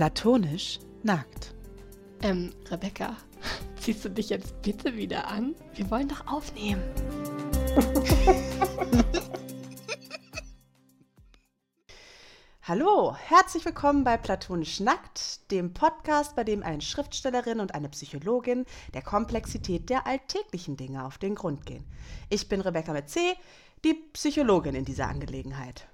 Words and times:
Platonisch 0.00 0.80
nackt. 1.02 1.52
Ähm, 2.22 2.54
Rebecca, 2.70 3.18
ziehst 3.78 4.02
du 4.02 4.08
dich 4.08 4.30
jetzt 4.30 4.62
bitte 4.62 4.96
wieder 4.96 5.28
an? 5.28 5.54
Wir 5.74 5.90
wollen 5.90 6.08
doch 6.08 6.26
aufnehmen. 6.26 6.82
Hallo, 12.62 13.14
herzlich 13.14 13.66
willkommen 13.66 14.02
bei 14.02 14.16
Platonisch 14.16 14.80
Nackt, 14.80 15.50
dem 15.50 15.74
Podcast, 15.74 16.34
bei 16.34 16.44
dem 16.44 16.62
eine 16.62 16.80
Schriftstellerin 16.80 17.60
und 17.60 17.74
eine 17.74 17.90
Psychologin 17.90 18.64
der 18.94 19.02
Komplexität 19.02 19.90
der 19.90 20.06
alltäglichen 20.06 20.78
Dinge 20.78 21.04
auf 21.04 21.18
den 21.18 21.34
Grund 21.34 21.66
gehen. 21.66 21.84
Ich 22.30 22.48
bin 22.48 22.62
Rebecca 22.62 22.94
mit 22.94 23.10
C, 23.10 23.34
die 23.84 23.92
Psychologin 24.14 24.76
in 24.76 24.86
dieser 24.86 25.08
Angelegenheit. 25.08 25.86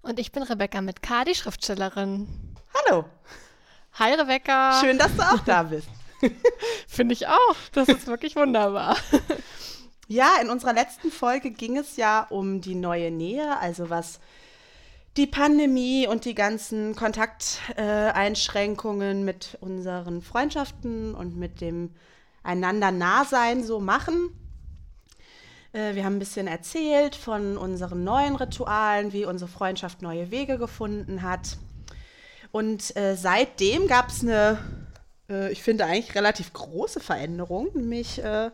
Und 0.00 0.18
ich 0.18 0.32
bin 0.32 0.42
Rebecca 0.42 0.80
mit 0.80 1.02
K, 1.02 1.24
die 1.24 1.34
Schriftstellerin. 1.34 2.49
Hallo. 2.74 3.04
Hi 3.94 4.12
Rebecca. 4.14 4.80
Schön, 4.80 4.98
dass 4.98 5.16
du 5.16 5.22
auch 5.22 5.40
da 5.40 5.64
bist. 5.64 5.88
Finde 6.88 7.14
ich 7.14 7.26
auch. 7.26 7.56
Das 7.72 7.88
ist 7.88 8.06
wirklich 8.06 8.36
wunderbar. 8.36 8.96
Ja, 10.12 10.38
in 10.42 10.50
unserer 10.50 10.72
letzten 10.72 11.12
Folge 11.12 11.52
ging 11.52 11.78
es 11.78 11.96
ja 11.96 12.26
um 12.30 12.60
die 12.60 12.74
neue 12.74 13.12
Nähe, 13.12 13.56
also 13.58 13.90
was 13.90 14.18
die 15.16 15.28
Pandemie 15.28 16.08
und 16.08 16.24
die 16.24 16.34
ganzen 16.34 16.96
Kontakteinschränkungen 16.96 19.24
mit 19.24 19.56
unseren 19.60 20.20
Freundschaften 20.20 21.14
und 21.14 21.36
mit 21.36 21.60
dem 21.60 21.94
einander 22.42 22.90
Nahsein 22.90 23.62
so 23.62 23.78
machen. 23.78 24.30
Äh, 25.72 25.94
wir 25.94 26.04
haben 26.04 26.16
ein 26.16 26.18
bisschen 26.18 26.48
erzählt 26.48 27.14
von 27.14 27.56
unseren 27.56 28.02
neuen 28.02 28.34
Ritualen, 28.34 29.12
wie 29.12 29.26
unsere 29.26 29.48
Freundschaft 29.48 30.02
neue 30.02 30.32
Wege 30.32 30.58
gefunden 30.58 31.22
hat. 31.22 31.56
Und 32.52 32.96
äh, 32.96 33.16
seitdem 33.16 33.86
gab 33.86 34.08
es 34.08 34.22
eine, 34.22 34.58
äh, 35.28 35.52
ich 35.52 35.62
finde 35.62 35.84
eigentlich 35.84 36.14
relativ 36.14 36.52
große 36.52 37.00
Veränderung, 37.00 37.68
nämlich, 37.74 38.22
äh, 38.22 38.50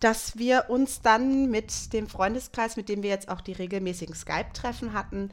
dass 0.00 0.38
wir 0.38 0.66
uns 0.68 1.02
dann 1.02 1.50
mit 1.50 1.92
dem 1.92 2.08
Freundeskreis, 2.08 2.76
mit 2.76 2.88
dem 2.88 3.02
wir 3.02 3.10
jetzt 3.10 3.28
auch 3.28 3.40
die 3.40 3.52
regelmäßigen 3.52 4.14
Skype-Treffen 4.14 4.92
hatten, 4.92 5.30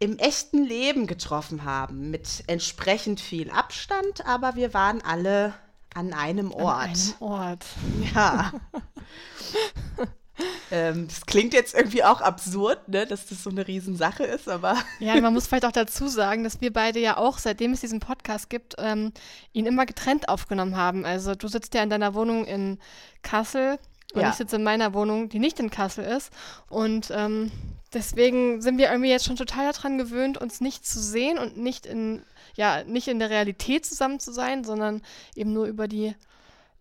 im 0.00 0.18
echten 0.18 0.64
Leben 0.64 1.06
getroffen 1.06 1.64
haben, 1.64 2.10
mit 2.10 2.44
entsprechend 2.46 3.20
viel 3.20 3.50
Abstand, 3.50 4.26
aber 4.26 4.56
wir 4.56 4.74
waren 4.74 5.00
alle 5.02 5.54
an 5.94 6.12
einem 6.12 6.50
Ort. 6.52 6.88
An 6.88 6.90
einem 6.90 7.14
Ort. 7.20 7.66
Ja. 8.14 8.52
Ähm, 10.70 11.06
das 11.08 11.26
klingt 11.26 11.54
jetzt 11.54 11.74
irgendwie 11.74 12.02
auch 12.02 12.20
absurd, 12.20 12.88
ne, 12.88 13.06
dass 13.06 13.26
das 13.26 13.42
so 13.42 13.50
eine 13.50 13.66
Riesensache 13.66 14.24
ist, 14.24 14.48
aber. 14.48 14.76
Ja, 14.98 15.20
man 15.20 15.32
muss 15.34 15.46
vielleicht 15.46 15.66
auch 15.66 15.72
dazu 15.72 16.08
sagen, 16.08 16.44
dass 16.44 16.60
wir 16.60 16.72
beide 16.72 16.98
ja 16.98 17.16
auch, 17.16 17.38
seitdem 17.38 17.72
es 17.72 17.80
diesen 17.80 18.00
Podcast 18.00 18.50
gibt, 18.50 18.74
ähm, 18.78 19.12
ihn 19.52 19.66
immer 19.66 19.86
getrennt 19.86 20.28
aufgenommen 20.28 20.76
haben. 20.76 21.04
Also 21.04 21.34
du 21.34 21.48
sitzt 21.48 21.74
ja 21.74 21.82
in 21.82 21.90
deiner 21.90 22.14
Wohnung 22.14 22.44
in 22.44 22.78
Kassel 23.22 23.78
und 24.14 24.22
ja. 24.22 24.30
ich 24.30 24.36
sitze 24.36 24.56
in 24.56 24.62
meiner 24.62 24.94
Wohnung, 24.94 25.28
die 25.28 25.38
nicht 25.38 25.58
in 25.58 25.70
Kassel 25.70 26.04
ist. 26.04 26.32
Und 26.68 27.10
ähm, 27.10 27.50
deswegen 27.92 28.62
sind 28.62 28.78
wir 28.78 28.90
irgendwie 28.90 29.10
jetzt 29.10 29.24
schon 29.24 29.36
total 29.36 29.72
daran 29.72 29.98
gewöhnt, 29.98 30.38
uns 30.38 30.60
nicht 30.60 30.86
zu 30.86 31.00
sehen 31.00 31.38
und 31.38 31.56
nicht 31.56 31.84
in, 31.84 32.22
ja, 32.54 32.84
nicht 32.84 33.08
in 33.08 33.18
der 33.18 33.30
Realität 33.30 33.84
zusammen 33.84 34.20
zu 34.20 34.32
sein, 34.32 34.64
sondern 34.64 35.02
eben 35.34 35.52
nur 35.52 35.66
über 35.66 35.88
die, 35.88 36.14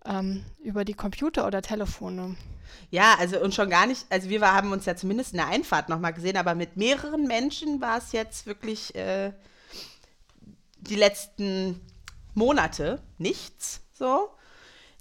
ähm, 0.05 0.45
über 0.59 0.85
die 0.85 0.93
Computer 0.93 1.47
oder 1.47 1.61
Telefone. 1.61 2.35
Ja, 2.91 3.15
also 3.19 3.39
und 3.39 3.53
schon 3.53 3.69
gar 3.69 3.87
nicht, 3.87 4.05
also 4.09 4.29
wir 4.29 4.41
haben 4.41 4.71
uns 4.71 4.85
ja 4.85 4.95
zumindest 4.95 5.31
in 5.33 5.37
der 5.37 5.47
Einfahrt 5.47 5.89
nochmal 5.89 6.13
gesehen, 6.13 6.37
aber 6.37 6.55
mit 6.55 6.77
mehreren 6.77 7.25
Menschen 7.27 7.81
war 7.81 7.97
es 7.97 8.11
jetzt 8.11 8.45
wirklich 8.45 8.93
äh, 8.95 9.31
die 10.79 10.95
letzten 10.95 11.81
Monate 12.33 13.01
nichts 13.17 13.81
so. 13.93 14.29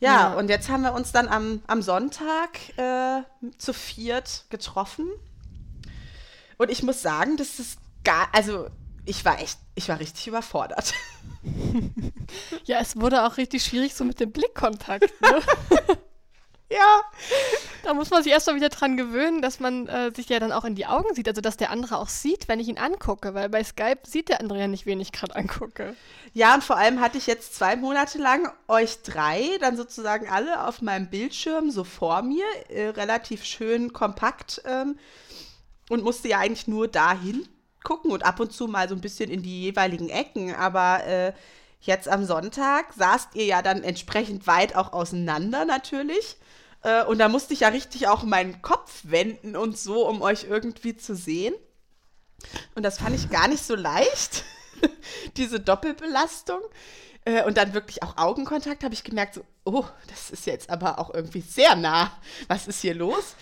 Ja, 0.01 0.33
ja, 0.33 0.35
und 0.35 0.49
jetzt 0.49 0.69
haben 0.69 0.83
wir 0.83 0.95
uns 0.95 1.13
dann 1.13 1.29
am, 1.29 1.63
am 1.69 1.81
Sonntag 1.81 2.77
äh, 2.77 3.23
zu 3.57 3.73
viert 3.73 4.47
getroffen. 4.51 5.09
Und 6.59 6.71
ich 6.71 6.83
muss 6.83 7.03
sagen, 7.03 7.37
das 7.37 7.59
ist 7.59 7.79
gar, 8.03 8.29
also 8.33 8.69
ich 9.05 9.25
war 9.25 9.41
echt, 9.41 9.59
ich 9.75 9.89
war 9.89 10.01
richtig 10.01 10.27
überfordert. 10.27 10.95
ja, 12.65 12.81
es 12.81 12.97
wurde 12.97 13.25
auch 13.25 13.37
richtig 13.37 13.65
schwierig 13.65 13.95
so 13.95 14.05
mit 14.05 14.21
dem 14.21 14.33
Blickkontakt. 14.33 15.13
Ne? 15.21 15.43
Ja. 16.79 17.03
Da 17.85 17.95
muss 17.95 18.11
man 18.11 18.23
sich 18.23 18.31
erst 18.31 18.47
mal 18.47 18.55
wieder 18.55 18.69
dran 18.69 18.97
gewöhnen, 18.97 19.43
dass 19.43 19.59
man 19.59 19.89
äh, 19.89 20.13
sich 20.15 20.29
ja 20.29 20.39
dann 20.39 20.53
auch 20.53 20.65
in 20.65 20.77
die 20.77 20.87
Augen 20.87 21.15
sieht, 21.15 21.29
also 21.29 21.41
dass 21.41 21.57
der 21.57 21.71
andere 21.71 21.99
auch 21.99 22.09
sieht, 22.09 22.47
wenn 22.47 22.61
ich 22.61 22.69
ihn 22.69 22.79
angucke, 22.79 23.35
weil 23.35 23.49
bei 23.49 23.65
Skype 23.65 23.99
sieht 24.05 24.29
der 24.29 24.41
andere 24.41 24.61
ja 24.61 24.69
nicht, 24.69 24.87
wen 24.87 25.01
ich 25.01 25.11
gerade 25.11 25.35
angucke. 25.35 25.97
Ja, 26.33 26.55
und 26.55 26.63
vor 26.63 26.77
allem 26.77 27.01
hatte 27.01 27.19
ich 27.19 27.27
jetzt 27.27 27.57
zwei 27.57 27.75
Monate 27.75 28.19
lang 28.19 28.53
euch 28.69 29.03
drei 29.03 29.59
dann 29.61 29.77
sozusagen 29.77 30.29
alle 30.29 30.65
auf 30.67 30.81
meinem 30.81 31.11
Bildschirm 31.11 31.71
so 31.73 31.83
vor 31.83 32.23
mir, 32.23 32.45
äh, 32.69 32.89
relativ 32.91 33.45
schön 33.45 33.93
kompakt 33.93 34.63
ähm, 34.65 34.97
und 35.91 36.05
musste 36.05 36.29
ja 36.29 36.39
eigentlich 36.39 36.69
nur 36.69 36.87
dahin 36.87 37.49
gucken 37.83 38.13
und 38.13 38.25
ab 38.25 38.39
und 38.39 38.53
zu 38.53 38.69
mal 38.69 38.89
so 38.89 38.95
ein 38.95 39.01
bisschen 39.01 39.29
in 39.29 39.43
die 39.43 39.63
jeweiligen 39.63 40.09
Ecken, 40.09 40.55
aber 40.55 41.05
äh, 41.05 41.33
Jetzt 41.85 42.09
am 42.09 42.25
Sonntag 42.25 42.93
saßt 42.93 43.35
ihr 43.35 43.45
ja 43.45 43.61
dann 43.61 43.83
entsprechend 43.83 44.47
weit 44.47 44.77
auch 44.77 44.93
auseinander 44.93 45.65
natürlich. 45.65 46.37
Äh, 46.83 47.05
und 47.05 47.19
da 47.19 47.29
musste 47.29 47.55
ich 47.55 47.61
ja 47.61 47.69
richtig 47.69 48.09
auch 48.09 48.25
meinen 48.25 48.63
Kopf 48.63 49.01
wenden 49.05 49.57
und 49.57 49.79
so, 49.79 50.09
um 50.09 50.23
euch 50.23 50.45
irgendwie 50.45 50.97
zu 50.97 51.15
sehen. 51.15 51.55
Und 52.75 52.83
das 52.83 52.99
fand 52.99 53.15
ich 53.15 53.31
gar 53.31 53.49
nicht 53.49 53.65
so 53.65 53.75
leicht, 53.75 54.45
diese 55.37 55.61
Doppelbelastung. 55.61 56.61
Äh, 57.25 57.45
und 57.45 57.57
dann 57.57 57.73
wirklich 57.73 58.03
auch 58.03 58.17
Augenkontakt, 58.17 58.83
habe 58.83 58.95
ich 58.95 59.05
gemerkt, 59.05 59.35
so, 59.35 59.45
oh, 59.65 59.85
das 60.09 60.31
ist 60.31 60.45
jetzt 60.47 60.71
aber 60.71 60.99
auch 60.99 61.15
irgendwie 61.15 61.41
sehr 61.41 61.77
nah. 61.77 62.11
Was 62.49 62.67
ist 62.67 62.81
hier 62.81 62.95
los? 62.95 63.37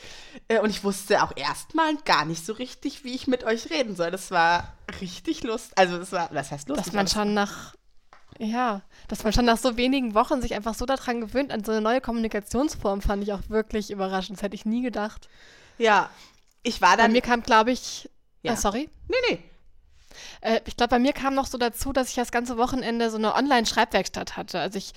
Äh, 0.49 0.61
und 0.61 0.69
ich 0.69 0.84
wusste 0.84 1.22
auch 1.22 1.33
erstmal 1.34 1.97
gar 2.05 2.27
nicht 2.27 2.45
so 2.45 2.53
richtig, 2.53 3.05
wie 3.05 3.15
ich 3.15 3.27
mit 3.27 3.43
euch 3.45 3.71
reden 3.71 3.97
soll. 3.97 4.11
Das 4.11 4.31
war 4.31 4.75
richtig 5.01 5.43
lustig. 5.45 5.72
Also, 5.78 5.97
das 5.97 6.12
war, 6.12 6.28
was 6.33 6.51
heißt 6.51 6.69
lustig? 6.69 6.84
Dass 6.84 6.95
man 6.95 7.09
schon 7.09 7.33
nach 7.33 7.75
ja, 8.41 8.81
dass 9.09 9.23
man 9.23 9.33
schon 9.34 9.45
nach 9.45 9.59
so 9.59 9.77
wenigen 9.77 10.15
Wochen 10.15 10.41
sich 10.41 10.55
einfach 10.55 10.75
so 10.75 10.87
daran 10.87 11.21
gewöhnt, 11.21 11.53
an 11.53 11.62
so 11.62 11.73
eine 11.73 11.83
neue 11.83 12.01
Kommunikationsform, 12.01 13.03
fand 13.03 13.23
ich 13.23 13.33
auch 13.34 13.43
wirklich 13.49 13.91
überraschend. 13.91 14.39
Das 14.39 14.43
hätte 14.43 14.55
ich 14.55 14.65
nie 14.65 14.83
gedacht. 14.83 15.28
Ja, 15.77 16.09
ich 16.62 16.81
war 16.81 16.97
dann. 16.97 17.09
Bei 17.09 17.12
mir 17.12 17.21
kam, 17.21 17.43
glaube 17.43 17.71
ich. 17.71 18.09
Ja. 18.43 18.55
Äh, 18.55 18.56
sorry? 18.56 18.89
Nee, 19.09 19.17
nee. 19.28 19.39
Äh, 20.41 20.61
ich 20.65 20.77
glaube, 20.77 20.91
bei 20.91 20.99
mir 20.99 21.12
kam 21.12 21.34
noch 21.34 21.47
so 21.47 21.59
dazu, 21.59 21.93
dass 21.93 22.09
ich 22.09 22.15
das 22.15 22.33
ganze 22.33 22.56
Wochenende 22.56 23.11
so 23.11 23.19
eine 23.19 23.34
Online-Schreibwerkstatt 23.34 24.39
hatte. 24.39 24.59
Also 24.59 24.78
ich 24.78 24.93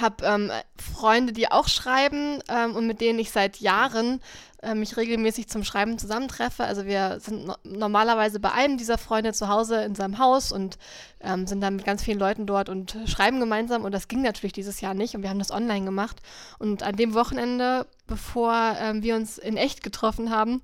habe 0.00 0.24
ähm, 0.24 0.50
Freunde, 0.76 1.32
die 1.32 1.50
auch 1.50 1.68
schreiben 1.68 2.38
ähm, 2.48 2.74
und 2.74 2.86
mit 2.86 3.00
denen 3.00 3.18
ich 3.18 3.30
seit 3.30 3.58
Jahren 3.58 4.20
äh, 4.62 4.74
mich 4.74 4.96
regelmäßig 4.96 5.48
zum 5.48 5.64
Schreiben 5.64 5.98
zusammentreffe. 5.98 6.64
Also 6.64 6.86
wir 6.86 7.18
sind 7.20 7.46
no 7.46 7.56
normalerweise 7.64 8.38
bei 8.40 8.52
einem 8.52 8.78
dieser 8.78 8.96
Freunde 8.96 9.32
zu 9.32 9.48
Hause 9.48 9.82
in 9.82 9.94
seinem 9.94 10.18
Haus 10.18 10.52
und 10.52 10.78
ähm, 11.20 11.46
sind 11.46 11.60
dann 11.60 11.76
mit 11.76 11.84
ganz 11.84 12.04
vielen 12.04 12.18
Leuten 12.18 12.46
dort 12.46 12.68
und 12.68 12.96
schreiben 13.06 13.40
gemeinsam. 13.40 13.84
Und 13.84 13.92
das 13.92 14.08
ging 14.08 14.22
natürlich 14.22 14.52
dieses 14.52 14.80
Jahr 14.80 14.94
nicht 14.94 15.14
und 15.14 15.22
wir 15.22 15.30
haben 15.30 15.40
das 15.40 15.50
online 15.50 15.84
gemacht. 15.84 16.20
Und 16.58 16.82
an 16.82 16.96
dem 16.96 17.12
Wochenende, 17.14 17.86
bevor 18.06 18.76
ähm, 18.80 19.02
wir 19.02 19.16
uns 19.16 19.36
in 19.36 19.56
echt 19.56 19.82
getroffen 19.82 20.30
haben, 20.30 20.62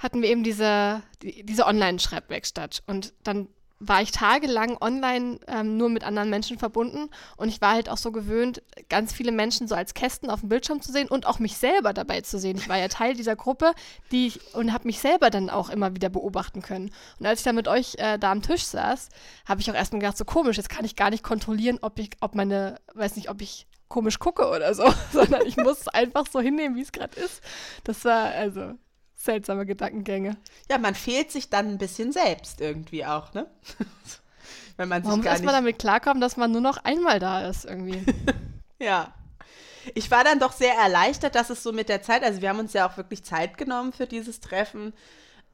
hatten 0.00 0.22
wir 0.22 0.28
eben 0.28 0.42
diese, 0.42 1.02
die, 1.22 1.44
diese 1.44 1.66
Online-Schreibwerkstatt. 1.66 2.82
Und 2.86 3.14
dann 3.22 3.48
war 3.78 4.00
ich 4.00 4.10
tagelang 4.10 4.76
online 4.80 5.38
ähm, 5.46 5.76
nur 5.76 5.90
mit 5.90 6.02
anderen 6.02 6.30
Menschen 6.30 6.58
verbunden 6.58 7.10
und 7.36 7.48
ich 7.48 7.60
war 7.60 7.72
halt 7.72 7.88
auch 7.88 7.98
so 7.98 8.10
gewöhnt, 8.10 8.62
ganz 8.88 9.12
viele 9.12 9.32
Menschen 9.32 9.68
so 9.68 9.74
als 9.74 9.92
Kästen 9.92 10.30
auf 10.30 10.40
dem 10.40 10.48
Bildschirm 10.48 10.80
zu 10.80 10.92
sehen 10.92 11.08
und 11.08 11.26
auch 11.26 11.38
mich 11.38 11.58
selber 11.58 11.92
dabei 11.92 12.22
zu 12.22 12.38
sehen. 12.38 12.56
Ich 12.56 12.68
war 12.68 12.78
ja 12.78 12.88
Teil 12.88 13.14
dieser 13.14 13.36
Gruppe, 13.36 13.72
die 14.12 14.28
ich, 14.28 14.54
und 14.54 14.72
habe 14.72 14.86
mich 14.86 15.00
selber 15.00 15.30
dann 15.30 15.50
auch 15.50 15.68
immer 15.68 15.94
wieder 15.94 16.08
beobachten 16.08 16.62
können. 16.62 16.90
Und 17.18 17.26
als 17.26 17.40
ich 17.40 17.44
dann 17.44 17.54
mit 17.54 17.68
euch 17.68 17.96
äh, 17.98 18.18
da 18.18 18.32
am 18.32 18.42
Tisch 18.42 18.64
saß, 18.64 19.10
habe 19.46 19.60
ich 19.60 19.70
auch 19.70 19.74
erstmal 19.74 20.00
gedacht, 20.00 20.16
so 20.16 20.24
komisch, 20.24 20.56
jetzt 20.56 20.70
kann 20.70 20.84
ich 20.84 20.96
gar 20.96 21.10
nicht 21.10 21.22
kontrollieren, 21.22 21.78
ob 21.82 21.98
ich, 21.98 22.10
ob 22.20 22.34
meine, 22.34 22.80
weiß 22.94 23.16
nicht, 23.16 23.28
ob 23.28 23.42
ich 23.42 23.66
komisch 23.88 24.18
gucke 24.18 24.48
oder 24.48 24.74
so, 24.74 24.84
sondern 25.12 25.46
ich 25.46 25.56
muss 25.56 25.80
es 25.80 25.88
einfach 25.88 26.26
so 26.30 26.40
hinnehmen, 26.40 26.76
wie 26.76 26.82
es 26.82 26.92
gerade 26.92 27.18
ist. 27.20 27.42
Das 27.84 28.04
war 28.04 28.30
also 28.30 28.74
seltsame 29.26 29.66
Gedankengänge. 29.66 30.36
Ja, 30.70 30.78
man 30.78 30.94
fehlt 30.94 31.30
sich 31.30 31.50
dann 31.50 31.68
ein 31.68 31.78
bisschen 31.78 32.12
selbst 32.12 32.60
irgendwie 32.60 33.04
auch, 33.04 33.34
ne? 33.34 33.46
Wenn 34.78 34.88
man 34.88 35.02
sich 35.02 35.08
Warum 35.08 35.22
gar 35.22 35.34
nicht... 35.34 35.44
man 35.44 35.54
damit 35.54 35.78
klarkommen, 35.78 36.20
dass 36.20 36.36
man 36.36 36.52
nur 36.52 36.60
noch 36.60 36.78
einmal 36.84 37.18
da 37.18 37.46
ist 37.46 37.64
irgendwie. 37.64 38.04
ja. 38.78 39.12
Ich 39.94 40.10
war 40.10 40.24
dann 40.24 40.40
doch 40.40 40.52
sehr 40.52 40.74
erleichtert, 40.74 41.34
dass 41.34 41.50
es 41.50 41.62
so 41.62 41.72
mit 41.72 41.88
der 41.88 42.02
Zeit, 42.02 42.24
also 42.24 42.40
wir 42.42 42.48
haben 42.48 42.58
uns 42.58 42.72
ja 42.72 42.88
auch 42.88 42.96
wirklich 42.96 43.22
Zeit 43.22 43.56
genommen 43.56 43.92
für 43.92 44.06
dieses 44.06 44.40
Treffen, 44.40 44.92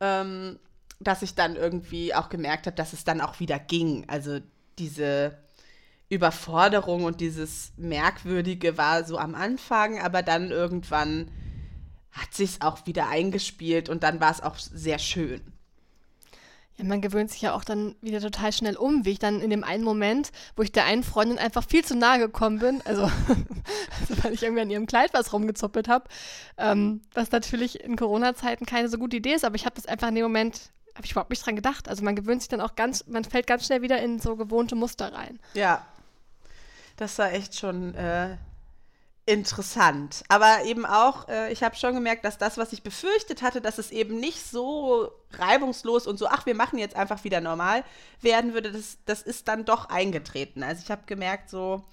ähm, 0.00 0.58
dass 1.00 1.22
ich 1.22 1.34
dann 1.34 1.56
irgendwie 1.56 2.14
auch 2.14 2.28
gemerkt 2.28 2.66
habe, 2.66 2.76
dass 2.76 2.92
es 2.92 3.04
dann 3.04 3.20
auch 3.20 3.40
wieder 3.40 3.58
ging. 3.58 4.04
Also 4.08 4.38
diese 4.78 5.36
Überforderung 6.08 7.04
und 7.04 7.20
dieses 7.20 7.72
Merkwürdige 7.76 8.78
war 8.78 9.04
so 9.04 9.18
am 9.18 9.34
Anfang, 9.34 9.98
aber 9.98 10.22
dann 10.22 10.50
irgendwann 10.50 11.30
hat 12.12 12.34
sich 12.34 12.62
auch 12.62 12.86
wieder 12.86 13.08
eingespielt 13.08 13.88
und 13.88 14.02
dann 14.02 14.20
war 14.20 14.30
es 14.30 14.40
auch 14.40 14.56
sehr 14.56 14.98
schön. 14.98 15.40
Ja, 16.76 16.84
man 16.84 17.02
gewöhnt 17.02 17.30
sich 17.30 17.42
ja 17.42 17.54
auch 17.54 17.64
dann 17.64 17.96
wieder 18.00 18.20
total 18.20 18.52
schnell 18.52 18.76
um, 18.76 19.04
wie 19.04 19.10
ich 19.10 19.18
dann 19.18 19.40
in 19.40 19.50
dem 19.50 19.64
einen 19.64 19.84
Moment, 19.84 20.30
wo 20.56 20.62
ich 20.62 20.72
der 20.72 20.84
einen 20.84 21.02
Freundin 21.02 21.38
einfach 21.38 21.64
viel 21.66 21.84
zu 21.84 21.94
nahe 21.94 22.18
gekommen 22.18 22.58
bin, 22.58 22.80
also, 22.84 23.10
weil 24.22 24.32
ich 24.32 24.42
irgendwie 24.42 24.62
an 24.62 24.70
ihrem 24.70 24.86
Kleid 24.86 25.12
was 25.12 25.32
rumgezuppelt 25.32 25.88
habe, 25.88 26.08
ähm, 26.56 27.02
was 27.12 27.30
natürlich 27.30 27.82
in 27.82 27.96
Corona-Zeiten 27.96 28.64
keine 28.64 28.88
so 28.88 28.98
gute 28.98 29.16
Idee 29.16 29.34
ist, 29.34 29.44
aber 29.44 29.56
ich 29.56 29.66
habe 29.66 29.74
das 29.74 29.86
einfach 29.86 30.08
in 30.08 30.14
dem 30.14 30.24
Moment, 30.24 30.70
habe 30.94 31.04
ich 31.04 31.12
überhaupt 31.12 31.30
nicht 31.30 31.44
dran 31.44 31.56
gedacht. 31.56 31.88
Also 31.88 32.04
man 32.04 32.16
gewöhnt 32.16 32.42
sich 32.42 32.48
dann 32.48 32.60
auch 32.60 32.74
ganz, 32.74 33.06
man 33.06 33.24
fällt 33.24 33.46
ganz 33.46 33.66
schnell 33.66 33.82
wieder 33.82 34.00
in 34.02 34.18
so 34.18 34.36
gewohnte 34.36 34.74
Muster 34.74 35.12
rein. 35.12 35.38
Ja, 35.54 35.86
das 36.96 37.18
war 37.18 37.32
echt 37.32 37.58
schon 37.58 37.94
äh, 37.94 38.36
interessant. 39.24 40.24
Aber 40.28 40.64
eben 40.64 40.84
auch, 40.84 41.28
äh, 41.28 41.52
ich 41.52 41.62
habe 41.62 41.76
schon 41.76 41.94
gemerkt, 41.94 42.24
dass 42.24 42.38
das, 42.38 42.58
was 42.58 42.72
ich 42.72 42.82
befürchtet 42.82 43.42
hatte, 43.42 43.60
dass 43.60 43.78
es 43.78 43.90
eben 43.90 44.18
nicht 44.18 44.44
so 44.44 45.12
reibungslos 45.32 46.06
und 46.06 46.18
so, 46.18 46.26
ach, 46.26 46.44
wir 46.46 46.54
machen 46.54 46.78
jetzt 46.78 46.96
einfach 46.96 47.22
wieder 47.24 47.40
normal 47.40 47.84
werden 48.20 48.52
würde, 48.52 48.72
das, 48.72 48.98
das 49.06 49.22
ist 49.22 49.48
dann 49.48 49.64
doch 49.64 49.88
eingetreten. 49.88 50.62
Also 50.62 50.82
ich 50.84 50.90
habe 50.90 51.02
gemerkt, 51.06 51.50
so, 51.50 51.84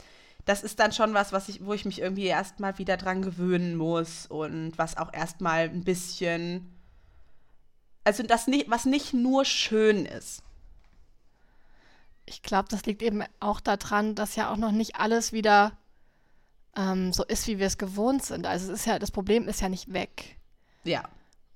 das 0.45 0.63
ist 0.63 0.79
dann 0.79 0.91
schon 0.91 1.13
was, 1.13 1.31
was 1.31 1.49
ich, 1.49 1.63
wo 1.63 1.73
ich 1.73 1.85
mich 1.85 2.01
irgendwie 2.01 2.25
erstmal 2.25 2.77
wieder 2.79 2.97
dran 2.97 3.21
gewöhnen 3.21 3.75
muss 3.75 4.25
und 4.25 4.75
was 4.77 4.97
auch 4.97 5.13
erstmal 5.13 5.69
ein 5.69 5.83
bisschen, 5.83 6.73
also 8.03 8.23
das 8.23 8.47
nicht, 8.47 8.71
was 8.71 8.85
nicht 8.85 9.13
nur 9.13 9.45
schön 9.45 10.07
ist. 10.07 10.41
Ich 12.25 12.41
glaube, 12.41 12.69
das 12.69 12.85
liegt 12.85 13.03
eben 13.03 13.23
auch 13.39 13.59
daran, 13.59 14.15
dass 14.15 14.35
ja 14.35 14.51
auch 14.51 14.57
noch 14.57 14.71
nicht 14.71 14.95
alles 14.95 15.31
wieder 15.31 15.77
ähm, 16.75 17.13
so 17.13 17.23
ist, 17.23 17.47
wie 17.47 17.59
wir 17.59 17.67
es 17.67 17.77
gewohnt 17.77 18.23
sind. 18.23 18.45
Also 18.45 18.71
es 18.71 18.79
ist 18.79 18.85
ja, 18.85 18.99
das 18.99 19.11
Problem 19.11 19.47
ist 19.47 19.61
ja 19.61 19.69
nicht 19.69 19.93
weg. 19.93 20.37
Ja. 20.83 21.03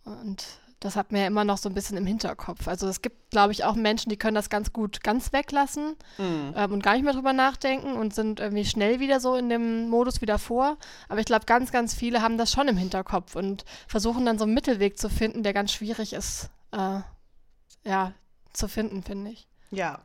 Und 0.06 0.46
das 0.84 0.98
hat 0.98 1.12
mir 1.12 1.22
ja 1.22 1.28
immer 1.28 1.46
noch 1.46 1.58
so 1.58 1.70
ein 1.70 1.74
bisschen 1.74 1.98
im 1.98 2.06
Hinterkopf. 2.06 2.68
Also 2.68 2.88
es 2.88 3.02
gibt, 3.02 3.32
glaube 3.32 3.54
ich, 3.54 3.64
auch 3.64 3.76
Menschen, 3.76 4.10
die 4.10 4.18
können 4.18 4.36
das 4.36 4.50
ganz 4.50 4.74
gut 4.74 5.02
ganz 5.02 5.32
weglassen 5.32 5.96
mhm. 6.18 6.54
ähm, 6.56 6.74
und 6.74 6.84
gar 6.84 6.94
nicht 6.94 7.04
mehr 7.04 7.14
drüber 7.14 7.32
nachdenken 7.32 7.94
und 7.94 8.14
sind 8.14 8.40
irgendwie 8.40 8.66
schnell 8.66 9.00
wieder 9.00 9.20
so 9.20 9.36
in 9.36 9.50
dem 9.50 9.88
Modus 9.90 10.22
wieder 10.22 10.40
vor. 10.40 10.78
Aber 11.08 11.20
ich 11.20 11.26
glaube, 11.26 11.46
ganz, 11.46 11.72
ganz 11.72 11.94
viele 11.94 12.22
haben 12.22 12.38
das 12.38 12.52
schon 12.52 12.68
im 12.68 12.78
Hinterkopf 12.78 13.36
und 13.36 13.64
versuchen 13.88 14.26
dann 14.26 14.38
so 14.38 14.44
einen 14.44 14.54
Mittelweg 14.54 14.98
zu 14.98 15.10
finden, 15.10 15.44
der 15.44 15.54
ganz 15.54 15.72
schwierig 15.72 16.12
ist, 16.14 16.50
äh, 16.72 17.00
ja, 17.86 18.14
zu 18.52 18.68
finden, 18.68 19.04
finde 19.04 19.32
ich. 19.32 19.48
Ja, 19.72 20.02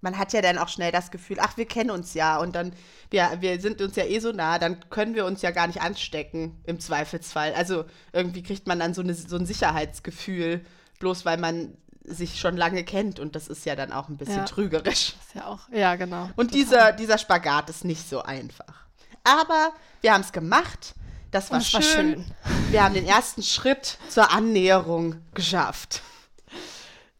man 0.00 0.18
hat 0.18 0.32
ja 0.32 0.42
dann 0.42 0.58
auch 0.58 0.68
schnell 0.68 0.92
das 0.92 1.10
Gefühl, 1.10 1.38
ach, 1.40 1.56
wir 1.56 1.66
kennen 1.66 1.90
uns 1.90 2.14
ja 2.14 2.38
und 2.38 2.54
dann, 2.54 2.72
wir, 3.10 3.38
wir 3.40 3.60
sind 3.60 3.80
uns 3.80 3.96
ja 3.96 4.04
eh 4.04 4.18
so 4.18 4.32
nah, 4.32 4.58
dann 4.58 4.88
können 4.90 5.14
wir 5.14 5.24
uns 5.24 5.42
ja 5.42 5.50
gar 5.50 5.66
nicht 5.66 5.80
anstecken 5.80 6.60
im 6.64 6.80
Zweifelsfall. 6.80 7.54
Also 7.54 7.84
irgendwie 8.12 8.42
kriegt 8.42 8.66
man 8.66 8.78
dann 8.78 8.94
so, 8.94 9.02
eine, 9.02 9.14
so 9.14 9.36
ein 9.36 9.46
Sicherheitsgefühl, 9.46 10.64
bloß 10.98 11.24
weil 11.24 11.38
man 11.38 11.76
sich 12.04 12.38
schon 12.38 12.56
lange 12.56 12.84
kennt 12.84 13.18
und 13.18 13.34
das 13.34 13.48
ist 13.48 13.66
ja 13.66 13.74
dann 13.74 13.92
auch 13.92 14.08
ein 14.08 14.16
bisschen 14.16 14.36
ja. 14.36 14.44
trügerisch. 14.44 15.14
ist 15.26 15.34
ja 15.34 15.46
auch, 15.46 15.68
ja, 15.70 15.96
genau. 15.96 16.30
Und 16.36 16.54
dieser, 16.54 16.92
dieser 16.92 17.18
Spagat 17.18 17.68
ist 17.70 17.84
nicht 17.84 18.08
so 18.08 18.22
einfach. 18.22 18.86
Aber 19.24 19.72
wir 20.02 20.12
haben 20.12 20.20
es 20.20 20.32
gemacht. 20.32 20.94
Das 21.32 21.50
war, 21.50 21.60
schön. 21.60 21.74
war 21.74 21.82
schön. 21.82 22.24
Wir 22.70 22.84
haben 22.84 22.94
den 22.94 23.06
ersten 23.06 23.42
Schritt 23.42 23.98
zur 24.08 24.30
Annäherung 24.30 25.16
geschafft. 25.34 26.02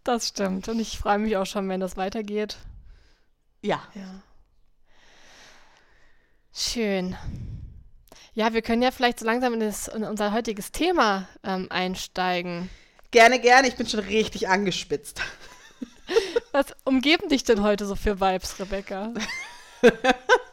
Das 0.06 0.28
stimmt. 0.28 0.68
Und 0.68 0.78
ich 0.78 0.98
freue 0.98 1.18
mich 1.18 1.36
auch 1.36 1.46
schon, 1.46 1.68
wenn 1.68 1.80
das 1.80 1.96
weitergeht. 1.96 2.58
Ja. 3.60 3.82
Ja. 3.94 4.22
Schön. 6.54 7.16
Ja, 8.32 8.54
wir 8.54 8.62
können 8.62 8.82
ja 8.82 8.92
vielleicht 8.92 9.18
so 9.18 9.26
langsam 9.26 9.54
in, 9.54 9.60
das, 9.60 9.88
in 9.88 10.04
unser 10.04 10.32
heutiges 10.32 10.70
Thema 10.70 11.26
ähm, 11.42 11.66
einsteigen. 11.70 12.70
Gerne, 13.10 13.40
gerne. 13.40 13.66
Ich 13.66 13.74
bin 13.74 13.88
schon 13.88 13.98
richtig 13.98 14.48
angespitzt. 14.48 15.20
Was 16.52 16.66
umgeben 16.84 17.28
dich 17.28 17.42
denn 17.42 17.64
heute 17.64 17.84
so 17.84 17.96
für 17.96 18.20
Vibes, 18.20 18.60
Rebecca? 18.60 19.12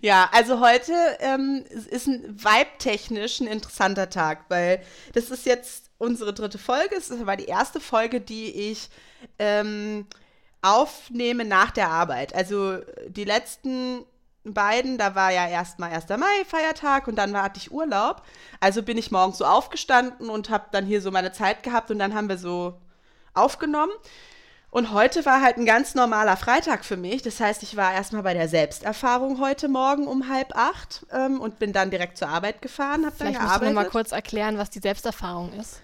ja, 0.00 0.28
also 0.32 0.60
heute 0.60 0.92
ähm, 1.20 1.64
ist 1.90 2.06
ein 2.06 2.38
vibe-technisch 2.38 3.40
ein 3.40 3.46
interessanter 3.46 4.10
Tag, 4.10 4.44
weil 4.48 4.82
das 5.12 5.30
ist 5.30 5.46
jetzt 5.46 5.90
unsere 5.98 6.32
dritte 6.32 6.58
Folge. 6.58 6.96
Es 6.96 7.10
war 7.26 7.36
die 7.36 7.46
erste 7.46 7.80
Folge, 7.80 8.20
die 8.20 8.70
ich 8.70 8.88
ähm, 9.38 10.06
aufnehme 10.62 11.44
nach 11.44 11.70
der 11.70 11.88
Arbeit. 11.88 12.34
Also 12.34 12.78
die 13.08 13.24
letzten 13.24 14.04
beiden, 14.44 14.96
da 14.96 15.14
war 15.14 15.30
ja 15.30 15.46
erstmal 15.48 15.92
1. 15.92 16.08
Mai 16.08 16.44
Feiertag 16.46 17.08
und 17.08 17.16
dann 17.16 17.36
hatte 17.36 17.58
ich 17.58 17.72
Urlaub. 17.72 18.22
Also 18.60 18.82
bin 18.82 18.98
ich 18.98 19.10
morgens 19.10 19.38
so 19.38 19.44
aufgestanden 19.44 20.30
und 20.30 20.50
habe 20.50 20.66
dann 20.72 20.86
hier 20.86 21.02
so 21.02 21.10
meine 21.10 21.32
Zeit 21.32 21.62
gehabt 21.62 21.90
und 21.90 21.98
dann 21.98 22.14
haben 22.14 22.28
wir 22.28 22.38
so 22.38 22.74
aufgenommen. 23.34 23.92
Und 24.70 24.92
heute 24.92 25.26
war 25.26 25.42
halt 25.42 25.56
ein 25.56 25.66
ganz 25.66 25.96
normaler 25.96 26.36
Freitag 26.36 26.84
für 26.84 26.96
mich. 26.96 27.22
Das 27.22 27.40
heißt, 27.40 27.62
ich 27.64 27.76
war 27.76 27.92
erstmal 27.92 28.22
bei 28.22 28.34
der 28.34 28.48
Selbsterfahrung 28.48 29.40
heute 29.40 29.68
Morgen 29.68 30.06
um 30.06 30.28
halb 30.28 30.54
acht 30.54 31.04
ähm, 31.12 31.40
und 31.40 31.58
bin 31.58 31.72
dann 31.72 31.90
direkt 31.90 32.16
zur 32.16 32.28
Arbeit 32.28 32.62
gefahren, 32.62 33.04
habe 33.04 33.16
dann 33.18 33.32
gearbeitet. 33.32 33.58
Vielleicht 33.58 33.70
du 33.70 33.74
mal 33.74 33.88
kurz 33.88 34.12
erklären, 34.12 34.58
was 34.58 34.70
die 34.70 34.78
Selbsterfahrung 34.78 35.52
ist. 35.54 35.80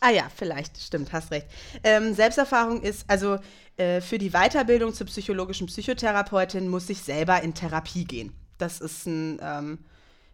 Ah 0.00 0.10
ja, 0.10 0.24
vielleicht, 0.34 0.80
stimmt, 0.80 1.12
hast 1.12 1.30
recht. 1.30 1.46
Ähm, 1.82 2.14
Selbsterfahrung 2.14 2.82
ist, 2.82 3.04
also 3.08 3.38
äh, 3.76 4.00
für 4.00 4.18
die 4.18 4.30
Weiterbildung 4.30 4.94
zur 4.94 5.06
psychologischen 5.06 5.66
Psychotherapeutin 5.66 6.68
muss 6.68 6.88
ich 6.90 7.02
selber 7.02 7.42
in 7.42 7.54
Therapie 7.54 8.04
gehen. 8.04 8.32
Das 8.58 8.80
ist 8.80 9.06
ein 9.06 9.40
ähm, 9.42 9.78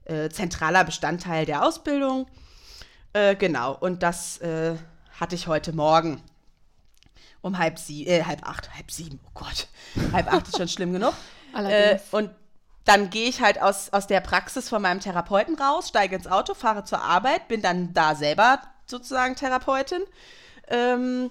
äh, 0.05 0.29
zentraler 0.29 0.85
Bestandteil 0.85 1.47
der 1.47 1.65
Ausbildung. 1.65 2.27
Äh, 3.13 3.37
genau, 3.37 3.75
und 3.75 4.03
das 4.03 4.39
äh, 4.39 4.75
hatte 5.19 5.35
ich 5.35 5.47
heute 5.47 5.73
Morgen 5.73 6.23
um 7.41 7.59
halb 7.59 7.79
sieben, 7.79 8.11
äh, 8.11 8.25
halb 8.25 8.49
acht, 8.49 8.75
halb 8.75 8.91
sieben, 8.91 9.21
oh 9.27 9.31
Gott, 9.35 9.69
halb 10.13 10.33
acht 10.33 10.49
ist 10.49 10.57
schon 10.57 10.69
schlimm 10.69 10.93
genug. 10.93 11.15
Allerdings. 11.53 12.03
Äh, 12.13 12.17
und 12.17 12.31
dann 12.85 13.11
gehe 13.11 13.29
ich 13.29 13.43
halt 13.43 13.61
aus, 13.61 13.93
aus 13.93 14.07
der 14.07 14.21
Praxis 14.21 14.69
von 14.69 14.81
meinem 14.81 15.01
Therapeuten 15.01 15.57
raus, 15.57 15.89
steige 15.89 16.17
ins 16.17 16.27
Auto, 16.27 16.55
fahre 16.55 16.85
zur 16.85 17.03
Arbeit, 17.03 17.47
bin 17.49 17.61
dann 17.61 17.93
da 17.93 18.15
selber 18.15 18.61
sozusagen 18.87 19.37
Therapeutin. 19.37 20.03
Ähm, 20.69 21.31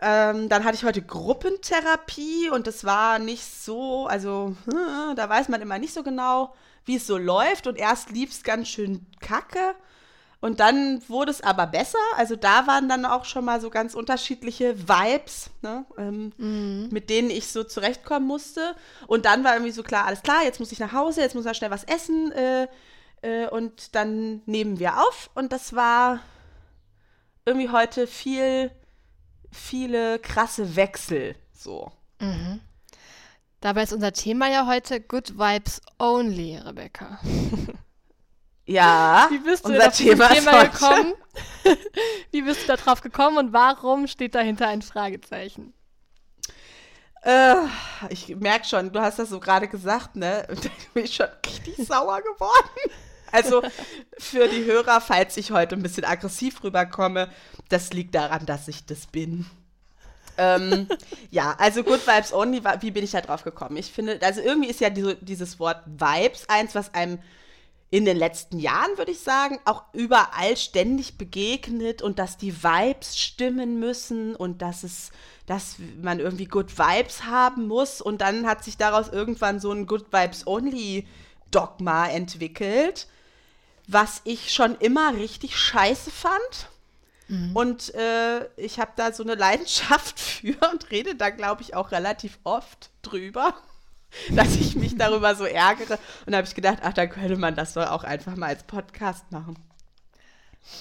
ähm, 0.00 0.48
dann 0.48 0.64
hatte 0.64 0.76
ich 0.76 0.84
heute 0.84 1.02
Gruppentherapie 1.02 2.48
und 2.50 2.66
das 2.66 2.84
war 2.84 3.18
nicht 3.18 3.44
so, 3.44 4.06
also 4.06 4.56
hm, 4.64 5.16
da 5.16 5.28
weiß 5.28 5.48
man 5.48 5.60
immer 5.60 5.78
nicht 5.78 5.92
so 5.92 6.02
genau, 6.02 6.54
wie 6.84 6.96
es 6.96 7.06
so 7.06 7.18
läuft. 7.18 7.66
Und 7.66 7.76
erst 7.76 8.10
lief 8.10 8.30
es 8.30 8.42
ganz 8.42 8.68
schön 8.68 9.06
kacke. 9.20 9.74
Und 10.40 10.60
dann 10.60 11.06
wurde 11.08 11.30
es 11.30 11.42
aber 11.42 11.66
besser. 11.66 11.98
Also 12.16 12.34
da 12.34 12.66
waren 12.66 12.88
dann 12.88 13.04
auch 13.04 13.26
schon 13.26 13.44
mal 13.44 13.60
so 13.60 13.68
ganz 13.68 13.94
unterschiedliche 13.94 14.88
Vibes, 14.88 15.50
ne, 15.60 15.84
ähm, 15.98 16.32
mhm. 16.38 16.88
mit 16.90 17.10
denen 17.10 17.30
ich 17.30 17.48
so 17.48 17.62
zurechtkommen 17.62 18.26
musste. 18.26 18.74
Und 19.06 19.26
dann 19.26 19.44
war 19.44 19.54
irgendwie 19.54 19.72
so 19.72 19.82
klar, 19.82 20.06
alles 20.06 20.22
klar, 20.22 20.42
jetzt 20.44 20.58
muss 20.58 20.72
ich 20.72 20.78
nach 20.78 20.92
Hause, 20.92 21.20
jetzt 21.20 21.34
muss 21.34 21.44
ich 21.44 21.56
schnell 21.56 21.70
was 21.70 21.84
essen. 21.84 22.32
Äh, 22.32 22.68
äh, 23.22 23.48
und 23.48 23.94
dann 23.94 24.42
nehmen 24.46 24.78
wir 24.78 24.98
auf. 24.98 25.30
Und 25.34 25.52
das 25.52 25.74
war 25.74 26.20
irgendwie 27.44 27.68
heute 27.68 28.06
viel, 28.06 28.70
viele 29.50 30.18
krasse 30.20 30.74
Wechsel 30.76 31.34
so. 31.52 31.92
Mhm. 32.18 32.60
Dabei 33.60 33.82
ist 33.82 33.92
unser 33.92 34.12
Thema 34.12 34.48
ja 34.48 34.66
heute 34.66 35.00
Good 35.00 35.38
Vibes 35.38 35.82
Only, 35.98 36.56
Rebecca. 36.56 37.18
Ja, 38.70 39.26
Wie 39.30 39.38
bist 39.38 39.64
du 39.64 39.72
unser 39.72 39.90
Thema, 39.90 40.28
Thema 40.28 40.62
gekommen? 40.62 41.14
Wie 42.30 42.42
bist 42.42 42.62
du 42.62 42.66
da 42.68 42.76
drauf 42.76 43.00
gekommen 43.00 43.36
und 43.38 43.52
warum 43.52 44.06
steht 44.06 44.36
dahinter 44.36 44.68
ein 44.68 44.80
Fragezeichen? 44.80 45.74
Äh, 47.22 47.56
ich 48.10 48.28
merke 48.36 48.64
schon, 48.68 48.92
du 48.92 49.00
hast 49.00 49.18
das 49.18 49.30
so 49.30 49.40
gerade 49.40 49.66
gesagt, 49.66 50.14
ne? 50.14 50.46
Und 50.48 50.64
ich 50.78 50.88
bin 50.90 51.08
schon 51.08 51.26
richtig 51.44 51.84
sauer 51.88 52.20
geworden. 52.22 52.92
Also 53.32 53.60
für 54.18 54.46
die 54.46 54.64
Hörer, 54.64 55.00
falls 55.00 55.36
ich 55.36 55.50
heute 55.50 55.74
ein 55.74 55.82
bisschen 55.82 56.04
aggressiv 56.04 56.62
rüberkomme, 56.62 57.28
das 57.70 57.92
liegt 57.92 58.14
daran, 58.14 58.46
dass 58.46 58.68
ich 58.68 58.86
das 58.86 59.08
bin. 59.08 59.46
ähm, 60.38 60.88
ja, 61.30 61.56
also 61.58 61.82
Good 61.82 62.06
Vibes 62.06 62.32
Only, 62.32 62.62
wie 62.82 62.92
bin 62.92 63.02
ich 63.02 63.10
da 63.10 63.20
drauf 63.20 63.42
gekommen? 63.42 63.76
Ich 63.78 63.90
finde, 63.90 64.20
also 64.22 64.40
irgendwie 64.40 64.70
ist 64.70 64.80
ja 64.80 64.90
diese, 64.90 65.16
dieses 65.16 65.58
Wort 65.58 65.82
Vibes 65.86 66.48
eins, 66.48 66.76
was 66.76 66.94
einem 66.94 67.18
in 67.90 68.04
den 68.04 68.16
letzten 68.16 68.58
Jahren, 68.58 68.96
würde 68.98 69.10
ich 69.10 69.20
sagen, 69.20 69.58
auch 69.64 69.82
überall 69.92 70.56
ständig 70.56 71.18
begegnet 71.18 72.02
und 72.02 72.18
dass 72.18 72.36
die 72.36 72.62
Vibes 72.62 73.18
stimmen 73.18 73.80
müssen 73.80 74.36
und 74.36 74.62
dass 74.62 74.84
es, 74.84 75.10
dass 75.46 75.76
man 76.00 76.20
irgendwie 76.20 76.44
Good 76.44 76.78
Vibes 76.78 77.24
haben 77.24 77.66
muss 77.66 78.00
und 78.00 78.20
dann 78.20 78.46
hat 78.46 78.62
sich 78.62 78.76
daraus 78.76 79.08
irgendwann 79.08 79.58
so 79.58 79.72
ein 79.72 79.86
Good 79.86 80.12
Vibes 80.12 80.46
Only 80.46 81.06
Dogma 81.50 82.06
entwickelt 82.06 83.08
was 83.92 84.20
ich 84.24 84.52
schon 84.52 84.76
immer 84.76 85.14
richtig 85.14 85.56
scheiße 85.56 86.10
fand. 86.10 86.68
Mhm. 87.28 87.56
Und 87.56 87.94
äh, 87.94 88.46
ich 88.56 88.78
habe 88.78 88.92
da 88.96 89.12
so 89.12 89.22
eine 89.22 89.34
Leidenschaft 89.36 90.18
für 90.18 90.56
und 90.70 90.90
rede 90.90 91.14
da, 91.14 91.30
glaube 91.30 91.62
ich, 91.62 91.74
auch 91.74 91.90
relativ 91.90 92.38
oft 92.44 92.90
drüber, 93.02 93.54
dass 94.30 94.56
ich 94.56 94.76
mich 94.76 94.96
darüber 94.96 95.34
so 95.34 95.44
ärgere. 95.44 95.98
Und 96.26 96.32
da 96.32 96.38
habe 96.38 96.46
ich 96.46 96.54
gedacht, 96.54 96.78
ach, 96.82 96.92
dann 96.92 97.10
könnte 97.10 97.36
man 97.36 97.54
das 97.54 97.74
doch 97.74 97.90
auch 97.90 98.04
einfach 98.04 98.36
mal 98.36 98.46
als 98.46 98.64
Podcast 98.64 99.30
machen. 99.30 99.56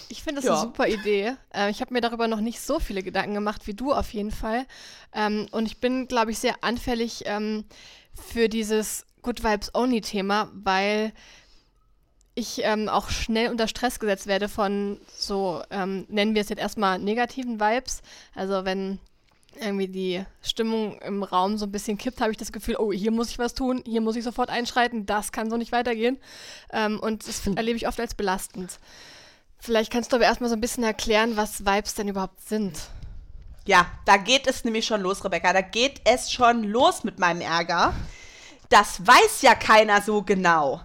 Ich 0.10 0.24
finde 0.24 0.42
das 0.42 0.46
ja. 0.46 0.54
eine 0.54 0.62
super 0.62 0.88
Idee. 0.88 1.36
Äh, 1.54 1.70
ich 1.72 1.82
habe 1.82 1.94
mir 1.94 2.02
darüber 2.02 2.28
noch 2.28 2.42
nicht 2.42 2.62
so 2.62 2.80
viele 2.80 3.04
Gedanken 3.04 3.34
gemacht 3.34 3.68
wie 3.68 3.74
du 3.74 3.94
auf 3.94 4.14
jeden 4.14 4.32
Fall. 4.32 4.66
Ähm, 5.14 5.48
und 5.52 5.66
ich 5.66 5.80
bin, 5.80 6.08
glaube 6.08 6.32
ich, 6.32 6.40
sehr 6.40 6.64
anfällig 6.64 7.24
ähm, 7.26 7.66
für 8.14 8.50
dieses 8.50 9.06
Good 9.22 9.44
Vibes 9.44 9.74
Only 9.74 10.02
Thema, 10.02 10.50
weil 10.54 11.14
ich 12.36 12.62
ähm, 12.64 12.88
auch 12.88 13.10
schnell 13.10 13.50
unter 13.50 13.68
Stress 13.68 14.00
gesetzt 14.00 14.28
werde 14.28 14.48
von 14.48 15.00
so, 15.16 15.62
ähm, 15.72 16.06
nennen 16.10 16.36
wir 16.36 16.42
es 16.42 16.50
jetzt 16.50 16.62
erstmal 16.62 17.00
negativen 17.00 17.60
Vibes. 17.60 18.02
Also 18.34 18.66
wenn 18.66 19.00
irgendwie 19.62 19.88
die 19.88 20.26
Stimmung 20.42 21.00
im 21.02 21.24
Raum 21.24 21.58
so 21.58 21.66
ein 21.66 21.72
bisschen 21.72 21.98
kippt, 21.98 22.22
habe 22.22 22.32
ich 22.32 22.38
das 22.38 22.52
Gefühl, 22.52 22.78
oh, 22.78 22.92
hier 22.92 23.12
muss 23.12 23.30
ich 23.30 23.40
was 23.40 23.54
tun, 23.54 23.84
hier 23.86 24.02
muss 24.02 24.16
ich 24.16 24.24
sofort 24.24 24.50
einschreiten, 24.50 25.06
das 25.06 25.32
kann 25.32 25.50
so 25.50 25.58
nicht 25.58 25.72
weitergehen. 25.72 26.18
Ähm, 26.72 27.00
und 27.00 27.28
das 27.28 27.46
hm. 27.46 27.58
erlebe 27.58 27.78
ich 27.78 27.88
oft 27.88 28.00
als 28.00 28.16
belastend. 28.16 28.80
Vielleicht 29.60 29.92
kannst 29.92 30.12
du 30.12 30.16
aber 30.16 30.26
erstmal 30.26 30.50
so 30.50 30.56
ein 30.56 30.62
bisschen 30.62 30.84
erklären, 30.84 31.36
was 31.36 31.66
Vibes 31.66 31.96
denn 31.96 32.08
überhaupt 32.08 32.42
sind. 32.48 32.80
Ja, 33.66 33.86
da 34.06 34.18
geht 34.18 34.48
es 34.48 34.64
nämlich 34.64 34.86
schon 34.86 35.02
los, 35.02 35.24
Rebecca. 35.24 35.54
Da 35.54 35.62
geht 35.62 36.02
es 36.06 36.32
schon 36.32 36.64
los 36.64 37.04
mit 37.04 37.20
meinem 37.20 37.42
Ärger. 37.42 37.94
Das 38.70 39.06
weiß 39.06 39.42
ja 39.42 39.56
keiner 39.56 40.02
so 40.02 40.22
genau. 40.22 40.82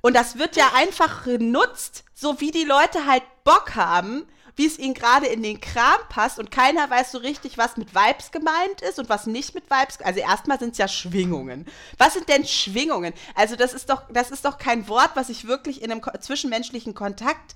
Und 0.00 0.14
das 0.14 0.38
wird 0.38 0.56
ja 0.56 0.72
einfach 0.74 1.24
genutzt, 1.24 2.04
so 2.14 2.40
wie 2.40 2.50
die 2.50 2.64
Leute 2.64 3.06
halt 3.06 3.22
Bock 3.44 3.76
haben, 3.76 4.26
wie 4.56 4.66
es 4.66 4.78
ihnen 4.78 4.94
gerade 4.94 5.26
in 5.26 5.42
den 5.42 5.60
Kram 5.60 6.00
passt 6.08 6.38
und 6.38 6.50
keiner 6.50 6.88
weiß 6.88 7.12
so 7.12 7.18
richtig, 7.18 7.58
was 7.58 7.76
mit 7.76 7.94
Vibes 7.94 8.30
gemeint 8.30 8.82
ist 8.88 8.98
und 8.98 9.08
was 9.08 9.26
nicht 9.26 9.54
mit 9.54 9.64
Vibes. 9.70 10.00
Also 10.02 10.20
erstmal 10.20 10.58
sind 10.58 10.72
es 10.72 10.78
ja 10.78 10.88
Schwingungen. 10.88 11.66
Was 11.98 12.14
sind 12.14 12.28
denn 12.28 12.46
Schwingungen? 12.46 13.14
Also 13.34 13.56
das 13.56 13.72
ist 13.72 13.90
doch, 13.90 14.02
das 14.10 14.30
ist 14.30 14.44
doch 14.44 14.58
kein 14.58 14.88
Wort, 14.88 15.10
was 15.14 15.28
ich 15.28 15.46
wirklich 15.46 15.82
in 15.82 15.90
einem 15.90 16.02
zwischenmenschlichen 16.20 16.94
Kontakt 16.94 17.54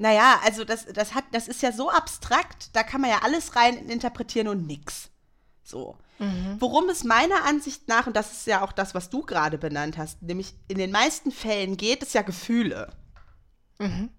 naja, 0.00 0.38
also 0.44 0.64
das, 0.64 0.86
das 0.86 1.14
hat, 1.14 1.24
das 1.32 1.48
ist 1.48 1.60
ja 1.60 1.72
so 1.72 1.90
abstrakt, 1.90 2.70
da 2.72 2.84
kann 2.84 3.00
man 3.00 3.10
ja 3.10 3.22
alles 3.24 3.56
rein 3.56 3.88
interpretieren 3.88 4.46
und 4.46 4.64
nix. 4.64 5.10
So. 5.64 5.96
Mhm. 6.20 6.56
Worum 6.60 6.88
es 6.88 7.04
meiner 7.04 7.44
Ansicht 7.44 7.88
nach, 7.88 8.06
und 8.06 8.16
das 8.16 8.32
ist 8.32 8.46
ja 8.46 8.62
auch 8.62 8.72
das, 8.72 8.94
was 8.94 9.10
du 9.10 9.22
gerade 9.22 9.58
benannt 9.58 9.98
hast, 9.98 10.22
nämlich 10.22 10.54
in 10.68 10.78
den 10.78 10.92
meisten 10.92 11.32
Fällen 11.32 11.76
geht 11.76 12.02
es 12.02 12.12
ja 12.12 12.22
Gefühle. 12.22 12.92
Mhm. 13.78 14.10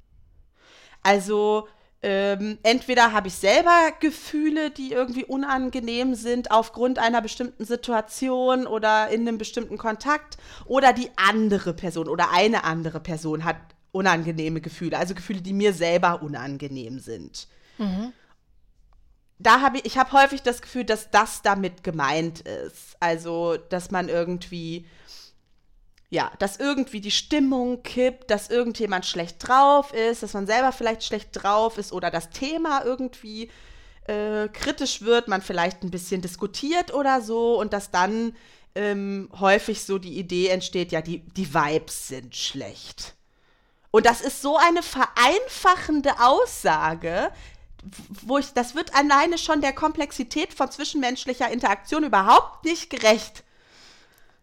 Also 1.01 1.69
ähm, 2.01 2.57
entweder 2.63 3.11
habe 3.11 3.27
ich 3.27 3.33
selber 3.33 3.91
Gefühle, 3.99 4.71
die 4.71 4.91
irgendwie 4.91 5.25
unangenehm 5.25 6.15
sind 6.15 6.49
aufgrund 6.51 6.97
einer 6.97 7.21
bestimmten 7.21 7.65
Situation 7.65 8.67
oder 8.67 9.09
in 9.09 9.27
einem 9.27 9.37
bestimmten 9.37 9.77
Kontakt, 9.77 10.37
oder 10.65 10.93
die 10.93 11.09
andere 11.17 11.73
Person 11.73 12.07
oder 12.07 12.31
eine 12.31 12.63
andere 12.63 12.99
Person 12.99 13.43
hat 13.43 13.57
unangenehme 13.91 14.61
Gefühle, 14.61 14.97
also 14.97 15.13
Gefühle, 15.13 15.41
die 15.41 15.53
mir 15.53 15.73
selber 15.73 16.21
unangenehm 16.21 16.99
sind. 16.99 17.47
Mhm. 17.77 18.13
Da 19.39 19.61
habe 19.61 19.77
ich, 19.77 19.85
ich 19.85 19.97
habe 19.97 20.11
häufig 20.11 20.41
das 20.41 20.61
Gefühl, 20.61 20.83
dass 20.83 21.11
das 21.11 21.41
damit 21.41 21.83
gemeint 21.83 22.41
ist. 22.41 22.97
Also, 22.99 23.57
dass 23.57 23.89
man 23.89 24.09
irgendwie 24.09 24.85
ja, 26.09 26.31
dass 26.39 26.57
irgendwie 26.57 27.01
die 27.01 27.11
Stimmung 27.11 27.83
kippt, 27.83 28.31
dass 28.31 28.49
irgendjemand 28.49 29.05
schlecht 29.05 29.47
drauf 29.47 29.93
ist, 29.93 30.23
dass 30.23 30.33
man 30.33 30.47
selber 30.47 30.71
vielleicht 30.71 31.03
schlecht 31.03 31.29
drauf 31.33 31.77
ist 31.77 31.93
oder 31.93 32.09
das 32.09 32.31
Thema 32.31 32.83
irgendwie 32.83 33.51
äh, 34.07 34.47
kritisch 34.47 35.03
wird, 35.03 35.27
man 35.27 35.41
vielleicht 35.41 35.83
ein 35.83 35.91
bisschen 35.91 36.21
diskutiert 36.21 36.93
oder 36.93 37.21
so 37.21 37.59
und 37.59 37.73
dass 37.73 37.91
dann 37.91 38.35
ähm, 38.73 39.29
häufig 39.39 39.83
so 39.83 39.99
die 39.99 40.17
Idee 40.17 40.47
entsteht, 40.47 40.91
ja, 40.91 41.01
die, 41.01 41.19
die 41.19 41.53
Vibes 41.53 42.07
sind 42.07 42.35
schlecht. 42.35 43.15
Und 43.91 44.05
das 44.05 44.21
ist 44.21 44.41
so 44.41 44.57
eine 44.57 44.83
vereinfachende 44.83 46.19
Aussage, 46.19 47.31
wo 48.23 48.37
ich, 48.37 48.53
das 48.53 48.75
wird 48.75 48.95
alleine 48.95 49.37
schon 49.37 49.61
der 49.61 49.73
Komplexität 49.73 50.53
von 50.53 50.71
zwischenmenschlicher 50.71 51.51
Interaktion 51.51 52.03
überhaupt 52.03 52.65
nicht 52.65 52.89
gerecht. 52.89 53.43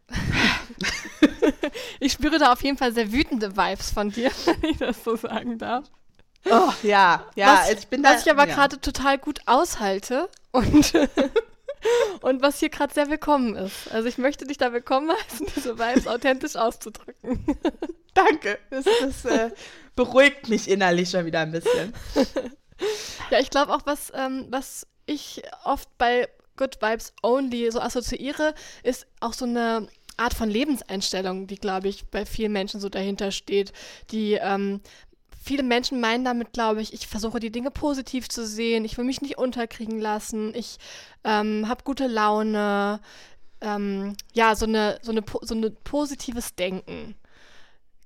ich 2.00 2.12
spüre 2.12 2.38
da 2.38 2.52
auf 2.52 2.62
jeden 2.62 2.78
Fall 2.78 2.92
sehr 2.92 3.12
wütende 3.12 3.56
Vibes 3.56 3.90
von 3.90 4.10
dir, 4.10 4.30
wenn 4.44 4.70
ich 4.70 4.78
das 4.78 5.02
so 5.04 5.16
sagen 5.16 5.58
darf. 5.58 5.84
Oh, 6.48 6.72
ja, 6.82 7.26
ja, 7.34 7.60
was, 7.60 7.72
ich 7.72 7.88
bin 7.88 8.02
da. 8.02 8.14
Was 8.14 8.24
ich 8.24 8.30
aber 8.30 8.46
ja. 8.46 8.54
gerade 8.54 8.80
total 8.80 9.18
gut 9.18 9.40
aushalte 9.46 10.28
und, 10.52 10.92
und 12.20 12.40
was 12.40 12.60
hier 12.60 12.68
gerade 12.68 12.94
sehr 12.94 13.10
willkommen 13.10 13.56
ist. 13.56 13.90
Also 13.90 14.06
ich 14.06 14.16
möchte 14.16 14.46
dich 14.46 14.56
da 14.56 14.72
willkommen 14.72 15.10
heißen, 15.10 15.46
diese 15.56 15.76
Vibes 15.76 16.06
authentisch 16.06 16.54
auszudrücken. 16.54 17.44
Danke. 18.14 18.58
Das, 18.70 18.84
das 19.00 19.24
äh, 19.24 19.50
beruhigt 19.96 20.48
mich 20.48 20.68
innerlich 20.68 21.10
schon 21.10 21.26
wieder 21.26 21.40
ein 21.40 21.50
bisschen. 21.50 21.92
ja, 23.30 23.40
ich 23.40 23.50
glaube 23.50 23.74
auch, 23.74 23.82
was, 23.84 24.12
ähm, 24.14 24.46
was 24.50 24.86
ich 25.06 25.42
oft 25.64 25.88
bei 25.98 26.28
Good 26.56 26.80
Vibes 26.80 27.12
Only 27.22 27.70
so 27.70 27.80
assoziiere, 27.80 28.54
ist 28.82 29.06
auch 29.20 29.32
so 29.32 29.44
eine 29.44 29.88
Art 30.16 30.34
von 30.34 30.48
Lebenseinstellung, 30.48 31.46
die, 31.46 31.56
glaube 31.56 31.88
ich, 31.88 32.06
bei 32.06 32.24
vielen 32.24 32.52
Menschen 32.52 32.80
so 32.80 32.88
dahinter 32.88 33.30
steht, 33.30 33.72
die 34.10 34.34
ähm, 34.34 34.80
viele 35.42 35.62
Menschen 35.62 36.00
meinen 36.00 36.24
damit, 36.24 36.52
glaube 36.52 36.80
ich, 36.80 36.92
ich 36.92 37.06
versuche 37.06 37.38
die 37.38 37.52
Dinge 37.52 37.70
positiv 37.70 38.28
zu 38.28 38.46
sehen, 38.46 38.84
ich 38.84 38.96
will 38.98 39.04
mich 39.04 39.20
nicht 39.20 39.38
unterkriegen 39.38 40.00
lassen, 40.00 40.54
ich 40.54 40.78
ähm, 41.22 41.68
habe 41.68 41.84
gute 41.84 42.06
Laune, 42.06 43.00
ähm, 43.60 44.16
ja, 44.32 44.56
so 44.56 44.66
eine, 44.66 44.98
so 45.02 45.12
eine, 45.12 45.22
so 45.42 45.54
eine 45.54 45.70
positives 45.70 46.54
Denken. 46.54 47.14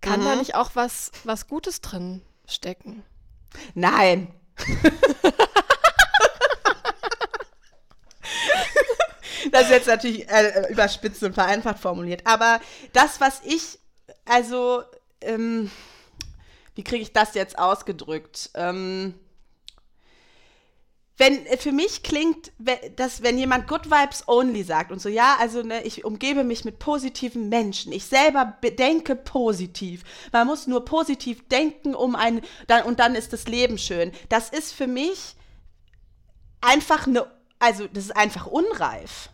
Kann 0.00 0.21
mhm. 0.21 0.25
da 0.25 0.37
nicht 0.37 0.54
auch 0.54 0.71
was, 0.75 1.12
was 1.25 1.47
Gutes 1.47 1.80
drin 1.80 2.23
stecken? 2.47 3.02
Nein. 3.75 4.35
das 9.50 9.64
ist 9.64 9.71
jetzt 9.71 9.88
natürlich 9.88 10.28
äh, 10.28 10.71
überspitzt 10.71 11.23
und 11.23 11.35
vereinfacht 11.35 11.78
formuliert. 11.78 12.26
Aber 12.26 12.61
das, 12.92 13.21
was 13.21 13.40
ich, 13.45 13.78
also, 14.25 14.83
ähm, 15.21 15.71
wie 16.75 16.85
kriege 16.85 17.02
ich 17.02 17.12
das 17.12 17.35
jetzt 17.35 17.59
ausgedrückt? 17.59 18.50
Ähm, 18.54 19.14
wenn 21.21 21.45
äh, 21.47 21.59
für 21.59 21.71
mich 21.71 22.02
klingt, 22.02 22.50
dass 22.97 23.23
wenn 23.23 23.38
jemand 23.38 23.69
Good 23.69 23.90
Vibes 23.90 24.26
Only 24.26 24.64
sagt 24.64 24.90
und 24.90 25.00
so, 25.00 25.09
ja, 25.09 25.37
also 25.38 25.62
ne, 25.62 25.83
ich 25.85 26.04
umgebe 26.04 26.42
mich 26.42 26.64
mit 26.64 26.78
positiven 26.78 27.49
Menschen, 27.49 27.92
ich 27.92 28.07
selber 28.07 28.57
denke 28.78 29.14
positiv. 29.14 30.02
Man 30.33 30.47
muss 30.47 30.66
nur 30.66 30.85
positiv 30.85 31.47
denken, 31.49 31.95
um 31.95 32.16
ein 32.16 32.40
dann 32.66 32.85
und 32.85 32.99
dann 32.99 33.14
ist 33.14 33.33
das 33.33 33.47
Leben 33.47 33.78
schön. 33.78 34.12
Das 34.30 34.49
ist 34.49 34.73
für 34.73 34.87
mich 34.87 35.37
einfach 36.62 37.07
eine, 37.07 37.26
also 37.59 37.87
das 37.87 38.04
ist 38.04 38.16
einfach 38.16 38.47
unreif. 38.47 39.28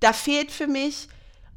Da 0.00 0.12
fehlt 0.12 0.50
für 0.50 0.66
mich 0.66 1.08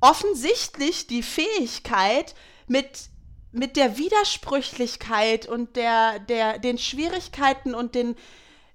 offensichtlich 0.01 1.07
die 1.07 1.23
Fähigkeit, 1.23 2.35
mit, 2.69 3.09
mit 3.51 3.75
der 3.75 3.97
Widersprüchlichkeit 3.97 5.47
und 5.47 5.75
der, 5.75 6.19
der, 6.19 6.59
den 6.59 6.77
Schwierigkeiten 6.77 7.75
und 7.75 7.95
den, 7.95 8.15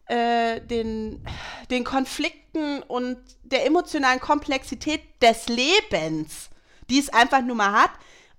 äh, 0.07 0.61
den, 0.61 1.25
den 1.71 1.85
Konflikten 1.85 2.83
und 2.83 3.19
der 3.43 3.65
emotionalen 3.65 4.21
Komplexität 4.21 5.01
des 5.23 5.49
Lebens, 5.49 6.51
die 6.91 6.99
es 6.99 7.09
einfach 7.09 7.41
nur 7.41 7.57
mal 7.57 7.73
hat, 7.73 7.93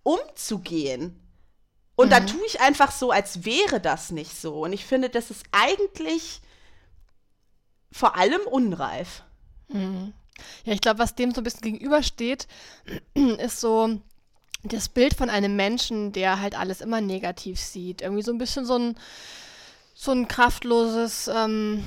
umzugehen. 0.03 1.21
Und 1.95 2.07
mhm. 2.07 2.11
dann 2.11 2.27
tue 2.27 2.45
ich 2.45 2.59
einfach 2.59 2.91
so, 2.91 3.11
als 3.11 3.45
wäre 3.45 3.79
das 3.79 4.11
nicht 4.11 4.39
so. 4.39 4.59
Und 4.59 4.73
ich 4.73 4.85
finde, 4.85 5.09
das 5.09 5.31
ist 5.31 5.45
eigentlich 5.51 6.41
vor 7.91 8.17
allem 8.17 8.41
unreif. 8.41 9.23
Mhm. 9.69 10.13
Ja, 10.65 10.73
ich 10.73 10.81
glaube, 10.81 10.99
was 10.99 11.15
dem 11.15 11.31
so 11.31 11.41
ein 11.41 11.43
bisschen 11.43 11.61
gegenübersteht, 11.61 12.47
ist 13.37 13.59
so 13.59 13.99
das 14.63 14.89
Bild 14.89 15.13
von 15.13 15.29
einem 15.29 15.55
Menschen, 15.55 16.11
der 16.11 16.41
halt 16.41 16.57
alles 16.57 16.81
immer 16.81 17.01
negativ 17.01 17.59
sieht. 17.59 18.01
Irgendwie 18.01 18.23
so 18.23 18.31
ein 18.31 18.37
bisschen 18.37 18.65
so 18.65 18.77
ein, 18.77 18.95
so 19.93 20.11
ein 20.11 20.27
kraftloses, 20.27 21.27
ähm, 21.27 21.83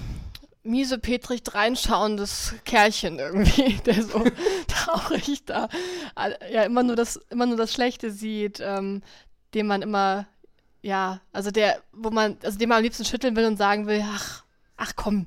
miese 0.62 0.99
Petrich 0.99 1.43
reinschauendes 1.52 2.55
Kerlchen 2.64 3.19
irgendwie, 3.19 3.75
der 3.87 4.02
so 4.02 4.25
traurig 4.69 5.45
da 5.45 5.69
ja 6.52 6.62
immer 6.64 6.83
nur 6.83 6.97
das, 6.97 7.17
immer 7.31 7.47
nur 7.47 7.57
das 7.57 7.73
Schlechte 7.73 8.11
sieht, 8.11 8.61
ähm, 8.61 9.02
dem 9.55 9.67
man 9.67 9.83
immer, 9.83 10.26
ja, 10.83 11.21
also 11.33 11.50
der, 11.50 11.83
wo 11.93 12.11
man, 12.11 12.37
also 12.43 12.59
dem 12.59 12.69
man 12.69 12.78
am 12.78 12.85
liebsten 12.85 13.05
schütteln 13.05 13.35
will 13.35 13.47
und 13.47 13.57
sagen 13.57 13.87
will, 13.87 14.05
ach, 14.05 14.45
ach 14.76 14.93
komm. 14.95 15.26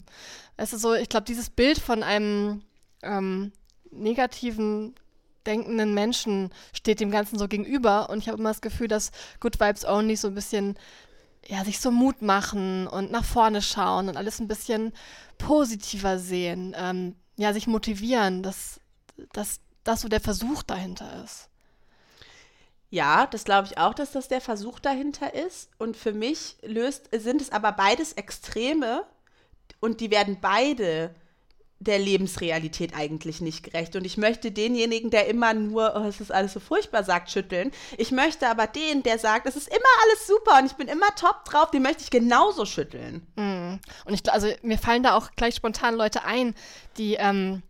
Es 0.58 0.74
ist 0.74 0.82
so, 0.82 0.94
ich 0.94 1.10
glaube, 1.10 1.26
dieses 1.26 1.50
Bild 1.50 1.80
von 1.80 2.04
einem 2.04 2.62
ähm, 3.04 3.52
negativen 3.92 4.96
denkenden 5.46 5.94
Menschen 5.94 6.52
steht 6.74 7.00
dem 7.00 7.12
Ganzen 7.12 7.38
so 7.38 7.48
gegenüber. 7.48 8.10
Und 8.10 8.20
ich 8.20 8.28
habe 8.28 8.38
immer 8.38 8.50
das 8.50 8.62
Gefühl, 8.62 8.88
dass 8.88 9.12
Good 9.40 9.60
Vibes 9.60 9.86
Only 9.86 10.16
so 10.16 10.28
ein 10.28 10.36
bisschen, 10.36 10.78
ja, 11.48 11.64
sich 11.64 11.80
so 11.80 11.92
Mut 11.92 12.22
machen 12.22 12.88
und 12.88 13.12
nach 13.12 13.26
vorne 13.26 13.62
schauen 13.62 14.10
und 14.10 14.18
alles 14.18 14.40
ein 14.40 14.48
bisschen 14.48 14.94
positiver 15.38 16.20
sehen, 16.20 16.76
ähm, 16.78 17.16
ja, 17.38 17.54
sich 17.54 17.68
motivieren, 17.68 18.44
dass, 18.44 18.80
dass 19.34 19.60
das 19.84 20.02
so 20.02 20.08
der 20.08 20.22
Versuch 20.22 20.64
dahinter 20.64 21.24
ist. 21.24 21.50
Ja, 22.92 23.26
das 23.26 23.46
glaube 23.46 23.68
ich 23.68 23.78
auch, 23.78 23.94
dass 23.94 24.12
das 24.12 24.28
der 24.28 24.42
Versuch 24.42 24.80
dahinter 24.80 25.34
ist. 25.34 25.70
Und 25.78 25.96
für 25.96 26.12
mich 26.12 26.58
löst, 26.62 27.10
sind 27.12 27.42
es 27.42 27.52
aber 27.52 27.72
beides 27.72 28.14
Extreme 28.14 29.06
und 29.80 30.02
die 30.02 30.12
werden 30.12 30.38
beide 30.42 31.16
der 31.82 31.98
Lebensrealität 31.98 32.96
eigentlich 32.96 33.42
nicht 33.42 33.64
gerecht. 33.64 33.96
Und 33.96 34.06
ich 34.06 34.16
möchte 34.16 34.52
denjenigen, 34.52 35.10
der 35.10 35.28
immer 35.28 35.54
nur, 35.54 35.94
oh, 35.96 36.08
es 36.08 36.22
ist 36.22 36.32
alles 36.32 36.54
so 36.54 36.60
furchtbar 36.60 37.04
sagt, 37.04 37.32
schütteln. 37.32 37.72
Ich 37.98 38.12
möchte 38.12 38.48
aber 38.48 38.68
den, 38.68 39.02
der 39.02 39.18
sagt, 39.18 39.48
es 39.48 39.56
ist 39.56 39.68
immer 39.68 39.80
alles 40.04 40.28
super 40.28 40.60
und 40.60 40.68
ich 40.68 40.74
bin 40.74 40.88
immer 40.88 41.14
top 41.16 41.44
drauf, 41.46 41.72
den 41.72 41.82
möchte 41.82 42.04
ich 42.04 42.12
genauso 42.12 42.66
schütteln. 42.66 43.26
Mm. 43.36 43.80
Und 44.06 44.14
ich, 44.14 44.32
also 44.32 44.48
mir 44.62 44.78
fallen 44.78 45.02
da 45.02 45.16
auch 45.16 45.32
gleich 45.36 45.56
spontan 45.56 45.96
Leute 45.96 46.24
ein, 46.24 46.54
die, 46.98 47.16
ähm, 47.16 47.64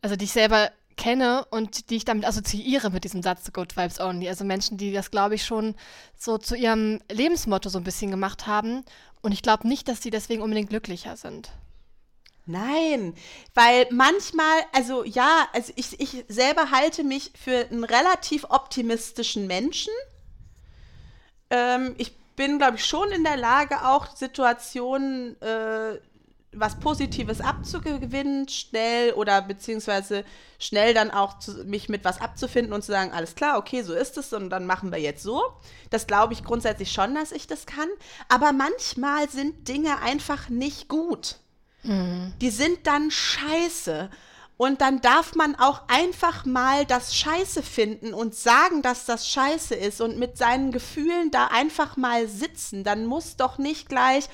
also 0.00 0.14
die 0.14 0.26
ich 0.26 0.32
selber 0.32 0.70
kenne 0.96 1.44
und 1.50 1.90
die 1.90 1.96
ich 1.96 2.04
damit 2.04 2.24
assoziiere 2.24 2.90
mit 2.90 3.02
diesem 3.02 3.22
Satz 3.22 3.52
Good 3.52 3.76
Vibes 3.76 3.98
Only. 3.98 4.28
Also 4.28 4.44
Menschen, 4.44 4.76
die 4.76 4.92
das, 4.92 5.10
glaube 5.10 5.34
ich, 5.34 5.44
schon 5.44 5.74
so 6.16 6.38
zu 6.38 6.54
ihrem 6.54 7.00
Lebensmotto 7.10 7.68
so 7.68 7.78
ein 7.78 7.84
bisschen 7.84 8.12
gemacht 8.12 8.46
haben. 8.46 8.84
Und 9.22 9.32
ich 9.32 9.42
glaube 9.42 9.66
nicht, 9.66 9.88
dass 9.88 10.02
sie 10.02 10.10
deswegen 10.10 10.42
unbedingt 10.42 10.70
glücklicher 10.70 11.16
sind. 11.16 11.50
Nein, 12.50 13.14
weil 13.54 13.86
manchmal, 13.90 14.60
also 14.72 15.04
ja, 15.04 15.48
also 15.52 15.72
ich, 15.76 16.00
ich 16.00 16.24
selber 16.28 16.70
halte 16.70 17.04
mich 17.04 17.32
für 17.42 17.66
einen 17.70 17.84
relativ 17.84 18.44
optimistischen 18.48 19.46
Menschen. 19.46 19.92
Ähm, 21.50 21.94
ich 21.98 22.16
bin, 22.36 22.58
glaube 22.58 22.76
ich, 22.76 22.84
schon 22.84 23.10
in 23.12 23.22
der 23.22 23.36
Lage, 23.36 23.86
auch 23.86 24.16
Situationen, 24.16 25.40
äh, 25.42 25.98
was 26.52 26.80
Positives 26.80 27.40
abzugewinnen, 27.40 28.48
schnell 28.48 29.12
oder 29.12 29.40
beziehungsweise 29.42 30.24
schnell 30.58 30.94
dann 30.94 31.10
auch 31.10 31.38
zu, 31.38 31.64
mich 31.64 31.88
mit 31.88 32.04
was 32.04 32.20
abzufinden 32.20 32.72
und 32.72 32.82
zu 32.82 32.90
sagen, 32.90 33.12
alles 33.12 33.36
klar, 33.36 33.58
okay, 33.58 33.82
so 33.82 33.94
ist 33.94 34.18
es 34.18 34.32
und 34.32 34.50
dann 34.50 34.66
machen 34.66 34.90
wir 34.90 34.98
jetzt 34.98 35.22
so. 35.22 35.42
Das 35.90 36.08
glaube 36.08 36.32
ich 36.32 36.42
grundsätzlich 36.42 36.90
schon, 36.90 37.14
dass 37.14 37.30
ich 37.30 37.46
das 37.46 37.66
kann. 37.66 37.88
Aber 38.28 38.52
manchmal 38.52 39.28
sind 39.28 39.68
Dinge 39.68 40.00
einfach 40.00 40.48
nicht 40.48 40.88
gut. 40.88 41.39
Die 41.82 42.50
sind 42.50 42.86
dann 42.86 43.10
scheiße. 43.10 44.10
Und 44.56 44.82
dann 44.82 45.00
darf 45.00 45.34
man 45.34 45.54
auch 45.54 45.88
einfach 45.88 46.44
mal 46.44 46.84
das 46.84 47.16
Scheiße 47.16 47.62
finden 47.62 48.12
und 48.12 48.34
sagen, 48.34 48.82
dass 48.82 49.06
das 49.06 49.26
Scheiße 49.26 49.74
ist 49.74 50.02
und 50.02 50.18
mit 50.18 50.36
seinen 50.36 50.70
Gefühlen 50.70 51.30
da 51.30 51.46
einfach 51.46 51.96
mal 51.96 52.28
sitzen. 52.28 52.84
Dann 52.84 53.06
muss 53.06 53.36
doch 53.36 53.56
nicht 53.56 53.88
gleich, 53.88 54.28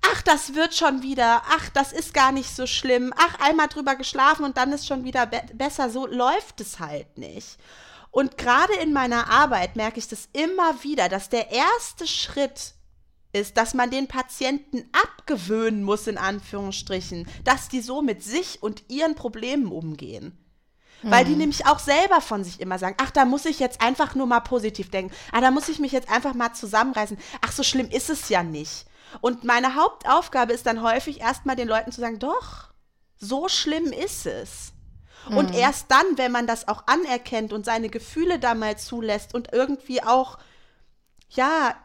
ach, 0.00 0.22
das 0.22 0.54
wird 0.54 0.74
schon 0.74 1.02
wieder, 1.02 1.42
ach, 1.50 1.68
das 1.68 1.92
ist 1.92 2.14
gar 2.14 2.32
nicht 2.32 2.56
so 2.56 2.66
schlimm, 2.66 3.12
ach, 3.16 3.40
einmal 3.46 3.68
drüber 3.68 3.94
geschlafen 3.94 4.44
und 4.44 4.56
dann 4.56 4.72
ist 4.72 4.86
schon 4.86 5.04
wieder 5.04 5.26
be 5.26 5.42
besser. 5.52 5.90
So 5.90 6.06
läuft 6.06 6.62
es 6.62 6.80
halt 6.80 7.18
nicht. 7.18 7.58
Und 8.10 8.38
gerade 8.38 8.74
in 8.76 8.94
meiner 8.94 9.28
Arbeit 9.30 9.76
merke 9.76 9.98
ich 9.98 10.08
das 10.08 10.30
immer 10.32 10.82
wieder, 10.82 11.10
dass 11.10 11.28
der 11.28 11.50
erste 11.50 12.06
Schritt 12.06 12.72
ist, 13.32 13.56
dass 13.56 13.74
man 13.74 13.90
den 13.90 14.08
Patienten 14.08 14.84
abgewöhnen 14.92 15.82
muss, 15.82 16.06
in 16.06 16.18
Anführungsstrichen, 16.18 17.26
dass 17.44 17.68
die 17.68 17.80
so 17.80 18.02
mit 18.02 18.22
sich 18.22 18.62
und 18.62 18.84
ihren 18.88 19.14
Problemen 19.14 19.72
umgehen. 19.72 20.38
Mhm. 21.02 21.10
Weil 21.10 21.24
die 21.24 21.32
mhm. 21.32 21.38
nämlich 21.38 21.66
auch 21.66 21.78
selber 21.78 22.20
von 22.20 22.44
sich 22.44 22.60
immer 22.60 22.78
sagen, 22.78 22.96
ach, 23.00 23.10
da 23.10 23.24
muss 23.24 23.44
ich 23.46 23.58
jetzt 23.58 23.80
einfach 23.80 24.14
nur 24.14 24.26
mal 24.26 24.40
positiv 24.40 24.90
denken. 24.90 25.14
Ah, 25.32 25.40
da 25.40 25.50
muss 25.50 25.68
ich 25.68 25.78
mich 25.78 25.92
jetzt 25.92 26.10
einfach 26.10 26.34
mal 26.34 26.52
zusammenreißen. 26.52 27.18
Ach, 27.40 27.52
so 27.52 27.62
schlimm 27.62 27.88
ist 27.88 28.10
es 28.10 28.28
ja 28.28 28.42
nicht. 28.42 28.86
Und 29.20 29.44
meine 29.44 29.74
Hauptaufgabe 29.74 30.52
ist 30.52 30.66
dann 30.66 30.82
häufig 30.82 31.20
erstmal 31.20 31.56
den 31.56 31.68
Leuten 31.68 31.92
zu 31.92 32.00
sagen, 32.00 32.18
doch, 32.18 32.68
so 33.18 33.48
schlimm 33.48 33.92
ist 33.92 34.26
es. 34.26 34.72
Mhm. 35.28 35.36
Und 35.36 35.54
erst 35.54 35.90
dann, 35.90 36.16
wenn 36.16 36.32
man 36.32 36.46
das 36.46 36.68
auch 36.68 36.86
anerkennt 36.86 37.52
und 37.52 37.64
seine 37.64 37.88
Gefühle 37.88 38.38
da 38.38 38.54
mal 38.54 38.76
zulässt 38.78 39.34
und 39.34 39.52
irgendwie 39.52 40.02
auch, 40.02 40.38
ja, 41.30 41.76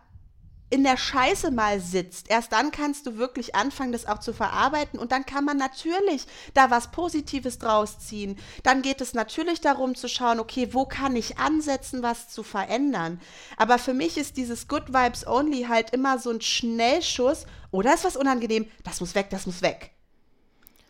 in 0.69 0.83
der 0.83 0.97
Scheiße 0.97 1.51
mal 1.51 1.79
sitzt, 1.79 2.29
erst 2.29 2.51
dann 2.51 2.71
kannst 2.71 3.05
du 3.05 3.17
wirklich 3.17 3.55
anfangen, 3.55 3.93
das 3.93 4.05
auch 4.05 4.19
zu 4.19 4.33
verarbeiten 4.33 4.99
und 4.99 5.11
dann 5.11 5.25
kann 5.25 5.45
man 5.45 5.57
natürlich 5.57 6.25
da 6.53 6.69
was 6.69 6.91
Positives 6.91 7.57
draus 7.57 7.99
ziehen. 7.99 8.37
Dann 8.63 8.81
geht 8.81 8.99
es 8.99 9.13
natürlich 9.13 9.61
darum 9.61 9.95
zu 9.95 10.09
schauen, 10.09 10.39
okay, 10.39 10.73
wo 10.73 10.85
kann 10.85 11.15
ich 11.15 11.37
ansetzen, 11.37 12.03
was 12.03 12.29
zu 12.29 12.43
verändern. 12.43 13.21
Aber 13.55 13.79
für 13.79 13.93
mich 13.93 14.17
ist 14.17 14.35
dieses 14.35 14.67
Good 14.67 14.89
Vibes 14.93 15.25
Only 15.25 15.63
halt 15.63 15.91
immer 15.91 16.19
so 16.19 16.31
ein 16.31 16.41
Schnellschuss, 16.41 17.45
oder 17.71 17.91
oh, 17.91 17.93
ist 17.93 18.05
was 18.05 18.15
unangenehm, 18.17 18.65
das 18.83 19.01
muss 19.01 19.15
weg, 19.15 19.29
das 19.29 19.45
muss 19.45 19.61
weg. 19.61 19.91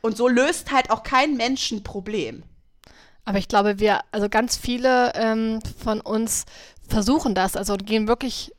Und 0.01 0.15
so 0.15 0.27
löst 0.27 0.71
halt 0.71 0.89
auch 0.89 1.03
kein 1.03 1.37
Mensch 1.37 1.71
ein 1.71 1.83
Problem. 1.83 2.43
Aber 3.25 3.39
ich 3.39 3.47
glaube, 3.47 3.79
wir, 3.79 4.01
also 4.11 4.29
ganz 4.29 4.55
viele 4.55 5.11
ähm, 5.15 5.59
von 5.83 5.99
uns 5.99 6.45
versuchen 6.87 7.35
das, 7.35 7.57
also 7.57 7.75
gehen 7.75 8.07
wirklich 8.07 8.53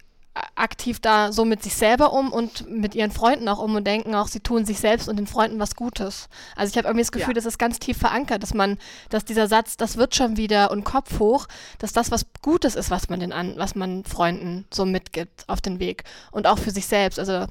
aktiv 0.55 1.01
da 1.01 1.33
so 1.33 1.45
mit 1.45 1.63
sich 1.63 1.75
selber 1.75 2.13
um 2.13 2.33
und 2.33 2.69
mit 2.71 2.95
ihren 2.95 3.11
Freunden 3.11 3.49
auch 3.49 3.59
um 3.59 3.75
und 3.75 3.87
denken 3.87 4.15
auch, 4.15 4.29
sie 4.29 4.41
tun 4.41 4.65
sich 4.65 4.79
selbst 4.81 5.09
und 5.09 5.17
den 5.17 5.27
Freunden 5.27 5.59
was 5.59 5.77
Gutes. 5.77 6.29
Also 6.57 6.71
ich 6.71 6.79
habe 6.79 6.89
irgendwie 6.89 7.03
das 7.03 7.13
Gefühl, 7.13 7.31
ja. 7.31 7.35
das 7.35 7.47
ist 7.47 7.59
ganz 7.59 7.79
tief 7.79 7.99
verankert, 7.99 8.43
dass 8.43 8.55
man, 8.55 8.79
dass 9.09 9.25
dieser 9.25 9.47
Satz, 9.47 9.77
das 9.77 9.97
wird 9.97 10.15
schon 10.15 10.37
wieder 10.37 10.71
und 10.71 10.85
Kopf 10.85 11.19
hoch, 11.19 11.47
dass 11.79 11.93
das 11.93 12.11
was 12.11 12.27
Gutes 12.43 12.75
ist, 12.75 12.91
was 12.91 13.09
man 13.09 13.21
den 13.21 13.33
an, 13.33 13.55
was 13.57 13.75
man 13.75 14.05
Freunden 14.05 14.67
so 14.73 14.85
mitgibt 14.85 15.45
auf 15.49 15.61
den 15.61 15.79
Weg 15.79 16.05
und 16.31 16.47
auch 16.47 16.59
für 16.59 16.71
sich 16.71 16.87
selbst. 16.87 17.19
Also 17.19 17.47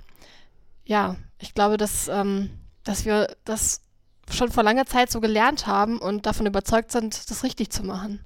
ja, 0.86 1.15
ich 1.39 1.54
glaube, 1.54 1.78
dass, 1.78 2.08
ähm, 2.08 2.50
dass 2.84 3.06
wir 3.06 3.36
das 3.45 3.82
schon 4.30 4.52
vor 4.52 4.63
langer 4.63 4.86
Zeit 4.86 5.12
so 5.12 5.21
gelernt 5.21 5.67
haben 5.67 6.00
und 6.00 6.26
davon 6.26 6.45
überzeugt 6.45 6.91
sind, 6.91 7.30
das 7.30 7.43
richtig 7.43 7.71
zu 7.71 7.84
machen. 7.84 8.23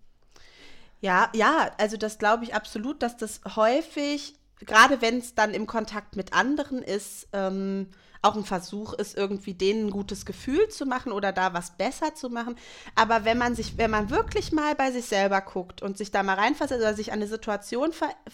Ja, 0.99 1.29
ja, 1.33 1.71
also 1.77 1.97
das 1.97 2.19
glaube 2.19 2.43
ich 2.43 2.53
absolut, 2.53 3.01
dass 3.01 3.17
das 3.17 3.41
häufig 3.55 4.35
gerade 4.65 5.01
wenn 5.01 5.17
es 5.19 5.35
dann 5.35 5.53
im 5.53 5.67
Kontakt 5.67 6.15
mit 6.15 6.33
anderen 6.33 6.81
ist, 6.81 7.27
ähm, 7.33 7.87
auch 8.21 8.35
ein 8.35 8.45
Versuch 8.45 8.93
ist, 8.93 9.17
irgendwie 9.17 9.55
denen 9.55 9.87
ein 9.87 9.91
gutes 9.91 10.25
Gefühl 10.25 10.69
zu 10.69 10.85
machen 10.85 11.11
oder 11.11 11.31
da 11.31 11.53
was 11.53 11.71
besser 11.71 12.13
zu 12.13 12.29
machen. 12.29 12.55
Aber 12.93 13.25
wenn 13.25 13.37
man 13.37 13.55
sich, 13.55 13.77
wenn 13.77 13.89
man 13.89 14.11
wirklich 14.11 14.51
mal 14.51 14.75
bei 14.75 14.91
sich 14.91 15.05
selber 15.05 15.41
guckt 15.41 15.81
und 15.81 15.97
sich 15.97 16.11
da 16.11 16.21
mal 16.21 16.35
reinversetzt 16.35 16.81
oder 16.81 16.93
sich 16.93 17.11
an 17.11 17.19
eine 17.19 17.27
Situation 17.27 17.91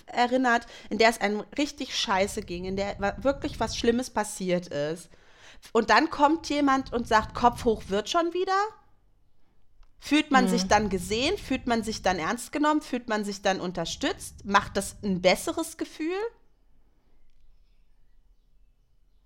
erinnert, 0.08 0.66
in 0.90 0.98
der 0.98 1.10
es 1.10 1.22
einem 1.22 1.44
richtig 1.58 1.98
scheiße 1.98 2.42
ging, 2.42 2.66
in 2.66 2.76
der 2.76 2.98
wirklich 3.24 3.60
was 3.60 3.78
Schlimmes 3.78 4.10
passiert 4.10 4.68
ist, 4.68 5.10
und 5.72 5.90
dann 5.90 6.10
kommt 6.10 6.50
jemand 6.50 6.94
und 6.94 7.08
sagt, 7.08 7.34
Kopf 7.34 7.66
hoch 7.66 7.84
wird 7.88 8.10
schon 8.10 8.34
wieder, 8.34 8.54
Fühlt 10.00 10.32
man 10.32 10.46
mhm. 10.46 10.50
sich 10.50 10.68
dann 10.68 10.90
gesehen? 10.90 11.38
Fühlt 11.38 11.68
man 11.68 11.84
sich 11.84 12.02
dann 12.02 12.20
ernst 12.20 12.52
genommen? 12.52 12.82
Fühlt 12.82 13.10
man 13.10 13.26
sich 13.26 13.42
dann 13.42 13.60
unterstützt? 13.60 14.46
Macht 14.46 14.78
das 14.78 14.96
ein 15.04 15.22
besseres 15.22 15.78
Gefühl? 15.78 16.16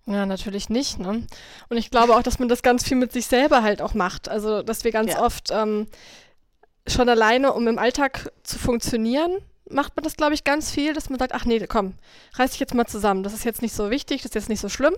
Ja, 0.06 0.26
natürlich 0.26 0.68
nicht. 0.68 0.98
Ne? 0.98 1.26
Und 1.68 1.76
ich 1.76 1.90
glaube 1.90 2.16
auch, 2.16 2.22
dass 2.22 2.38
man 2.38 2.48
das 2.48 2.62
ganz 2.62 2.84
viel 2.84 2.96
mit 2.96 3.12
sich 3.12 3.26
selber 3.26 3.62
halt 3.62 3.80
auch 3.80 3.94
macht. 3.94 4.28
Also, 4.28 4.62
dass 4.62 4.82
wir 4.84 4.90
ganz 4.90 5.12
ja. 5.12 5.22
oft 5.22 5.50
ähm, 5.52 5.86
schon 6.86 7.08
alleine, 7.08 7.52
um 7.52 7.68
im 7.68 7.78
Alltag 7.78 8.32
zu 8.42 8.58
funktionieren, 8.58 9.38
macht 9.70 9.94
man 9.96 10.02
das, 10.02 10.16
glaube 10.16 10.34
ich, 10.34 10.44
ganz 10.44 10.70
viel, 10.70 10.92
dass 10.92 11.08
man 11.08 11.18
sagt, 11.18 11.32
ach 11.32 11.44
nee, 11.44 11.64
komm, 11.66 11.94
reiß 12.34 12.50
dich 12.50 12.60
jetzt 12.60 12.74
mal 12.74 12.86
zusammen. 12.86 13.22
Das 13.22 13.32
ist 13.32 13.44
jetzt 13.44 13.62
nicht 13.62 13.74
so 13.74 13.90
wichtig, 13.90 14.22
das 14.22 14.30
ist 14.30 14.34
jetzt 14.34 14.48
nicht 14.48 14.60
so 14.60 14.68
schlimm. 14.68 14.94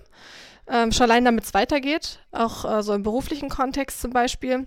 Ähm, 0.66 0.92
schon 0.92 1.04
allein 1.04 1.26
damit 1.26 1.44
es 1.44 1.52
weitergeht, 1.52 2.20
auch 2.32 2.64
äh, 2.64 2.82
so 2.82 2.94
im 2.94 3.02
beruflichen 3.02 3.50
Kontext 3.50 4.00
zum 4.00 4.12
Beispiel. 4.12 4.66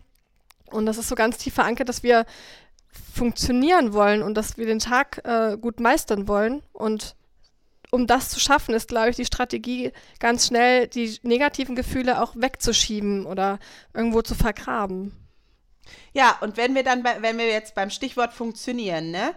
Und 0.71 0.86
das 0.86 0.97
ist 0.97 1.10
so 1.10 1.15
ganz 1.15 1.38
tief 1.38 1.53
verankert, 1.53 1.89
dass 1.89 2.03
wir 2.03 2.25
funktionieren 3.13 3.93
wollen 3.93 4.21
und 4.21 4.36
dass 4.36 4.58
wir 4.58 4.65
den 4.65 4.80
Tag 4.80 5.21
äh, 5.23 5.58
gut 5.58 5.80
meistern 5.80 6.27
wollen. 6.27 6.62
Und 6.73 7.15
um 7.91 8.08
das 8.08 8.30
zu 8.30 8.39
schaffen, 8.39 8.75
ist, 8.75 8.89
glaube 8.89 9.10
ich, 9.10 9.15
die 9.15 9.25
Strategie, 9.25 9.91
ganz 10.19 10.47
schnell 10.47 10.88
die 10.88 11.17
negativen 11.23 11.75
Gefühle 11.75 12.21
auch 12.21 12.36
wegzuschieben 12.36 13.25
oder 13.25 13.60
irgendwo 13.93 14.21
zu 14.21 14.36
vergraben. 14.36 15.13
Ja, 16.13 16.38
und 16.41 16.58
wenn 16.58 16.75
wir 16.75 16.84
dann, 16.84 17.03
bei, 17.03 17.21
wenn 17.21 17.38
wir 17.38 17.47
jetzt 17.47 17.75
beim 17.75 17.89
Stichwort 17.89 18.34
funktionieren, 18.34 19.12
ne? 19.12 19.34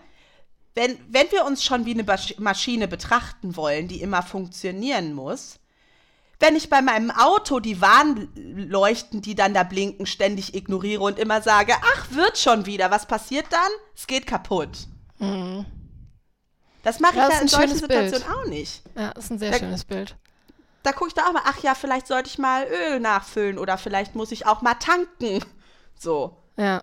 Wenn, 0.75 0.99
wenn 1.09 1.31
wir 1.33 1.45
uns 1.45 1.65
schon 1.65 1.85
wie 1.85 1.95
eine 1.95 2.05
Maschine 2.39 2.87
betrachten 2.89 3.57
wollen, 3.57 3.89
die 3.89 4.01
immer 4.01 4.23
funktionieren 4.23 5.15
muss, 5.15 5.60
wenn 6.41 6.57
ich 6.57 6.71
bei 6.71 6.81
meinem 6.81 7.11
Auto 7.11 7.61
die 7.61 7.81
Warnleuchten, 7.83 9.21
die 9.21 9.35
dann 9.35 9.53
da 9.53 9.63
blinken, 9.63 10.07
ständig 10.07 10.55
ignoriere 10.55 11.03
und 11.03 11.19
immer 11.19 11.43
sage, 11.43 11.75
ach, 11.95 12.11
wird 12.11 12.39
schon 12.39 12.65
wieder, 12.65 12.91
was 12.91 13.07
passiert 13.07 13.47
dann? 13.51 13.71
Es 13.95 14.07
geht 14.07 14.27
kaputt. 14.27 14.89
Mhm. 15.19 15.67
Das 16.83 16.99
mache 16.99 17.19
ja, 17.19 17.29
ich 17.29 17.35
ja 17.35 17.41
in 17.41 17.49
solchen 17.49 17.77
Situationen 17.77 18.27
auch 18.27 18.47
nicht. 18.47 18.83
Ja, 18.97 19.13
das 19.13 19.25
ist 19.25 19.31
ein 19.33 19.39
sehr 19.39 19.51
da, 19.51 19.59
schönes 19.59 19.85
Bild. 19.85 20.17
Da 20.83 20.93
gucke 20.93 21.09
ich 21.09 21.15
da 21.15 21.27
auch 21.27 21.33
mal, 21.33 21.43
ach 21.45 21.63
ja, 21.63 21.75
vielleicht 21.75 22.07
sollte 22.07 22.31
ich 22.31 22.39
mal 22.39 22.67
Öl 22.67 23.01
nachfüllen 23.01 23.59
oder 23.59 23.77
vielleicht 23.77 24.15
muss 24.15 24.33
ich 24.33 24.47
auch 24.47 24.63
mal 24.63 24.75
tanken. 24.75 25.45
So. 25.99 26.39
Ja. 26.57 26.83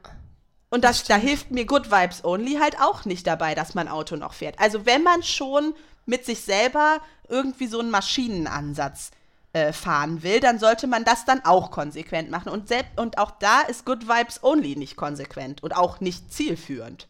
Und 0.69 0.83
das, 0.83 0.99
das 0.99 1.07
da 1.07 1.15
hilft 1.15 1.49
mir 1.49 1.65
Good 1.65 1.89
Vibes 1.89 2.23
Only 2.23 2.57
halt 2.61 2.79
auch 2.79 3.05
nicht 3.05 3.25
dabei, 3.25 3.55
dass 3.55 3.73
mein 3.73 3.87
Auto 3.87 4.17
noch 4.17 4.33
fährt. 4.33 4.59
Also 4.59 4.85
wenn 4.85 5.01
man 5.01 5.23
schon 5.23 5.73
mit 6.05 6.25
sich 6.25 6.41
selber 6.41 7.01
irgendwie 7.27 7.65
so 7.65 7.79
einen 7.79 7.89
Maschinenansatz 7.89 9.09
äh, 9.57 9.73
fahren 9.73 10.23
will, 10.23 10.39
dann 10.39 10.59
sollte 10.59 10.87
man 10.87 11.03
das 11.03 11.25
dann 11.25 11.43
auch 11.43 11.71
konsequent 11.71 12.29
machen. 12.29 12.49
Und, 12.49 12.67
selbst, 12.67 12.99
und 12.99 13.17
auch 13.17 13.31
da 13.31 13.61
ist 13.61 13.85
Good 13.85 14.07
Vibes 14.07 14.43
Only 14.43 14.75
nicht 14.75 14.95
konsequent 14.95 15.63
und 15.63 15.75
auch 15.75 15.99
nicht 15.99 16.31
zielführend. 16.31 17.07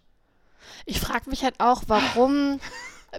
Ich 0.86 1.00
frage 1.00 1.30
mich 1.30 1.44
halt 1.44 1.60
auch, 1.60 1.84
warum 1.88 2.60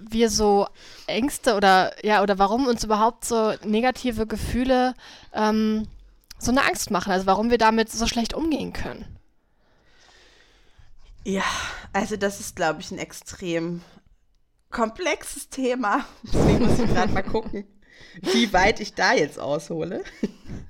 wir 0.00 0.30
so 0.30 0.66
Ängste 1.06 1.54
oder 1.54 1.92
ja, 2.04 2.22
oder 2.22 2.38
warum 2.38 2.66
uns 2.66 2.84
überhaupt 2.84 3.24
so 3.24 3.54
negative 3.64 4.26
Gefühle 4.26 4.94
ähm, 5.32 5.86
so 6.38 6.50
eine 6.50 6.64
Angst 6.64 6.90
machen. 6.90 7.12
Also 7.12 7.26
warum 7.26 7.50
wir 7.50 7.58
damit 7.58 7.90
so 7.90 8.06
schlecht 8.06 8.34
umgehen 8.34 8.72
können. 8.72 9.04
Ja, 11.24 11.44
also 11.92 12.16
das 12.16 12.40
ist, 12.40 12.56
glaube 12.56 12.80
ich, 12.80 12.90
ein 12.90 12.98
extrem 12.98 13.82
komplexes 14.70 15.48
Thema. 15.48 16.04
Deswegen 16.22 16.66
muss 16.66 16.78
ich 16.78 16.86
gerade 16.86 17.12
mal 17.12 17.22
gucken, 17.22 17.66
wie 18.22 18.52
weit 18.52 18.80
ich 18.80 18.94
da 18.94 19.12
jetzt 19.12 19.38
aushole. 19.38 20.04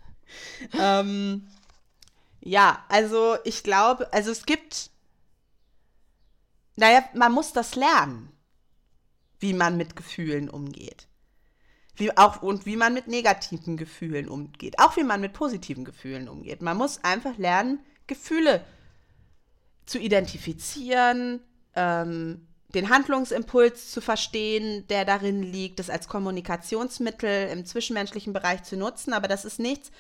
ähm, 0.79 1.49
ja, 2.41 2.85
also 2.88 3.37
ich 3.45 3.62
glaube, 3.62 4.12
also 4.12 4.31
es 4.31 4.47
gibt, 4.47 4.91
naja, 6.77 7.05
man 7.14 7.33
muss 7.33 7.53
das 7.53 7.75
lernen, 7.75 8.31
wie 9.41 9.53
man 9.53 9.77
mit 9.77 9.97
Gefühlen 9.97 10.49
umgeht. 10.49 11.09
Wie 11.95 12.17
auch, 12.17 12.43
und 12.43 12.64
wie 12.64 12.77
man 12.77 12.95
mit 12.95 13.09
negativen 13.09 13.77
Gefühlen 13.77 14.29
umgeht. 14.29 14.79
Auch 14.79 14.97
wie 14.97 15.03
man 15.03 15.21
mit 15.21 15.33
positiven 15.33 15.85
Gefühlen 15.85 16.29
umgeht. 16.29 16.62
Man 16.62 16.77
muss 16.77 17.03
einfach 17.03 17.37
lernen, 17.38 17.81
Gefühle 18.07 18.64
zu 19.85 19.99
identifizieren, 19.99 21.41
ähm, 21.75 22.48
den 22.75 22.91
Handlungsimpuls 22.91 23.91
zu 23.91 24.01
verstehen, 24.01 24.87
der 24.89 25.05
darin 25.05 25.43
liegt, 25.43 25.79
das 25.79 25.89
als 25.89 26.07
Kommunikationsmittel 26.09 27.49
im 27.49 27.65
zwischenmenschlichen 27.65 28.33
Bereich 28.33 28.63
zu 28.63 28.77
nutzen. 28.77 29.15
Aber 29.15 29.27
das 29.27 29.45
ist 29.45 29.59
nichts, 29.59 29.91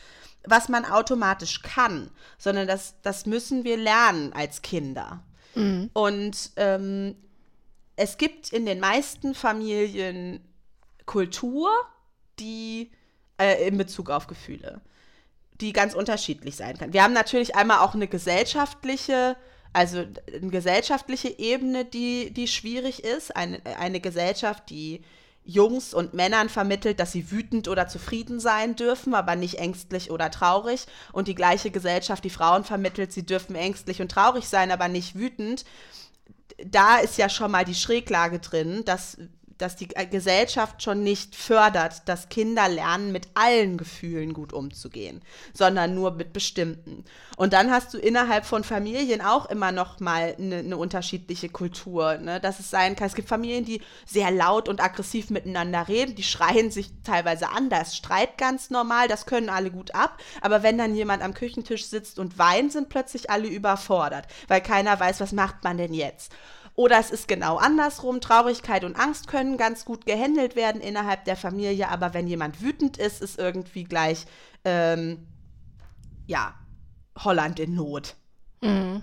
was 0.44 0.68
man 0.68 0.84
automatisch 0.84 1.62
kann, 1.62 2.10
sondern 2.36 2.66
das, 2.66 2.94
das 3.02 3.26
müssen 3.26 3.64
wir 3.64 3.76
lernen 3.76 4.32
als 4.34 4.62
Kinder. 4.62 5.22
Mhm. 5.54 5.90
Und 5.94 6.50
ähm, 6.56 7.16
es 7.96 8.18
gibt 8.18 8.52
in 8.52 8.66
den 8.66 8.80
meisten 8.80 9.34
Familien 9.34 10.40
Kultur, 11.06 11.70
die 12.38 12.90
äh, 13.38 13.66
in 13.66 13.78
Bezug 13.78 14.10
auf 14.10 14.26
Gefühle, 14.26 14.80
die 15.60 15.72
ganz 15.72 15.94
unterschiedlich 15.94 16.54
sein 16.54 16.76
kann. 16.76 16.92
Wir 16.92 17.02
haben 17.02 17.14
natürlich 17.14 17.56
einmal 17.56 17.78
auch 17.78 17.94
eine 17.94 18.08
gesellschaftliche 18.08 19.36
also 19.72 19.98
eine 19.98 20.50
gesellschaftliche 20.50 21.38
Ebene, 21.38 21.84
die, 21.84 22.30
die 22.32 22.48
schwierig 22.48 23.04
ist. 23.04 23.36
Eine, 23.36 23.60
eine 23.78 24.00
Gesellschaft, 24.00 24.70
die 24.70 25.02
Jungs 25.44 25.94
und 25.94 26.12
Männern 26.12 26.50
vermittelt, 26.50 27.00
dass 27.00 27.12
sie 27.12 27.30
wütend 27.30 27.68
oder 27.68 27.88
zufrieden 27.88 28.38
sein 28.38 28.76
dürfen, 28.76 29.14
aber 29.14 29.34
nicht 29.34 29.54
ängstlich 29.58 30.10
oder 30.10 30.30
traurig. 30.30 30.86
Und 31.12 31.26
die 31.26 31.34
gleiche 31.34 31.70
Gesellschaft, 31.70 32.22
die 32.22 32.30
Frauen 32.30 32.64
vermittelt, 32.64 33.12
sie 33.12 33.24
dürfen 33.24 33.56
ängstlich 33.56 34.02
und 34.02 34.10
traurig 34.10 34.46
sein, 34.46 34.70
aber 34.70 34.88
nicht 34.88 35.14
wütend. 35.14 35.64
Da 36.66 36.98
ist 36.98 37.16
ja 37.16 37.30
schon 37.30 37.50
mal 37.50 37.64
die 37.64 37.74
Schräglage 37.74 38.40
drin, 38.40 38.84
dass 38.84 39.16
dass 39.58 39.76
die 39.76 39.88
Gesellschaft 39.88 40.82
schon 40.82 41.02
nicht 41.02 41.36
fördert, 41.36 42.08
dass 42.08 42.28
Kinder 42.28 42.68
lernen, 42.68 43.12
mit 43.12 43.28
allen 43.34 43.76
Gefühlen 43.76 44.32
gut 44.32 44.52
umzugehen, 44.52 45.22
sondern 45.52 45.94
nur 45.94 46.12
mit 46.12 46.32
bestimmten. 46.32 47.04
Und 47.36 47.52
dann 47.52 47.70
hast 47.70 47.92
du 47.94 47.98
innerhalb 47.98 48.46
von 48.46 48.64
Familien 48.64 49.20
auch 49.20 49.46
immer 49.46 49.72
noch 49.72 50.00
mal 50.00 50.34
eine 50.38 50.62
ne 50.62 50.76
unterschiedliche 50.76 51.48
Kultur, 51.48 52.18
ne? 52.18 52.40
dass 52.40 52.60
es 52.60 52.70
sein 52.70 52.96
kann. 52.96 53.08
Es 53.08 53.14
gibt 53.14 53.28
Familien, 53.28 53.64
die 53.64 53.82
sehr 54.06 54.30
laut 54.30 54.68
und 54.68 54.82
aggressiv 54.82 55.30
miteinander 55.30 55.88
reden, 55.88 56.14
die 56.14 56.22
schreien 56.22 56.70
sich 56.70 56.90
teilweise 57.04 57.50
an, 57.50 57.70
da 57.70 57.80
ist 57.80 57.96
Streit 57.96 58.38
ganz 58.38 58.70
normal, 58.70 59.08
das 59.08 59.26
können 59.26 59.48
alle 59.48 59.70
gut 59.70 59.94
ab. 59.94 60.18
Aber 60.40 60.62
wenn 60.62 60.78
dann 60.78 60.94
jemand 60.94 61.22
am 61.22 61.34
Küchentisch 61.34 61.86
sitzt 61.86 62.18
und 62.18 62.38
weint, 62.38 62.72
sind 62.72 62.88
plötzlich 62.88 63.30
alle 63.30 63.48
überfordert, 63.48 64.26
weil 64.46 64.60
keiner 64.60 64.98
weiß, 64.98 65.20
was 65.20 65.32
macht 65.32 65.64
man 65.64 65.78
denn 65.78 65.94
jetzt. 65.94 66.32
Oder 66.78 67.00
es 67.00 67.10
ist 67.10 67.26
genau 67.26 67.56
andersrum. 67.56 68.20
Traurigkeit 68.20 68.84
und 68.84 68.94
Angst 68.94 69.26
können 69.26 69.56
ganz 69.56 69.84
gut 69.84 70.06
gehandelt 70.06 70.54
werden 70.54 70.80
innerhalb 70.80 71.24
der 71.24 71.34
Familie, 71.34 71.88
aber 71.88 72.14
wenn 72.14 72.28
jemand 72.28 72.62
wütend 72.62 72.98
ist, 72.98 73.20
ist 73.20 73.36
irgendwie 73.36 73.82
gleich, 73.82 74.26
ähm, 74.64 75.26
ja, 76.28 76.54
Holland 77.18 77.58
in 77.58 77.74
Not. 77.74 78.14
Mhm. 78.60 79.02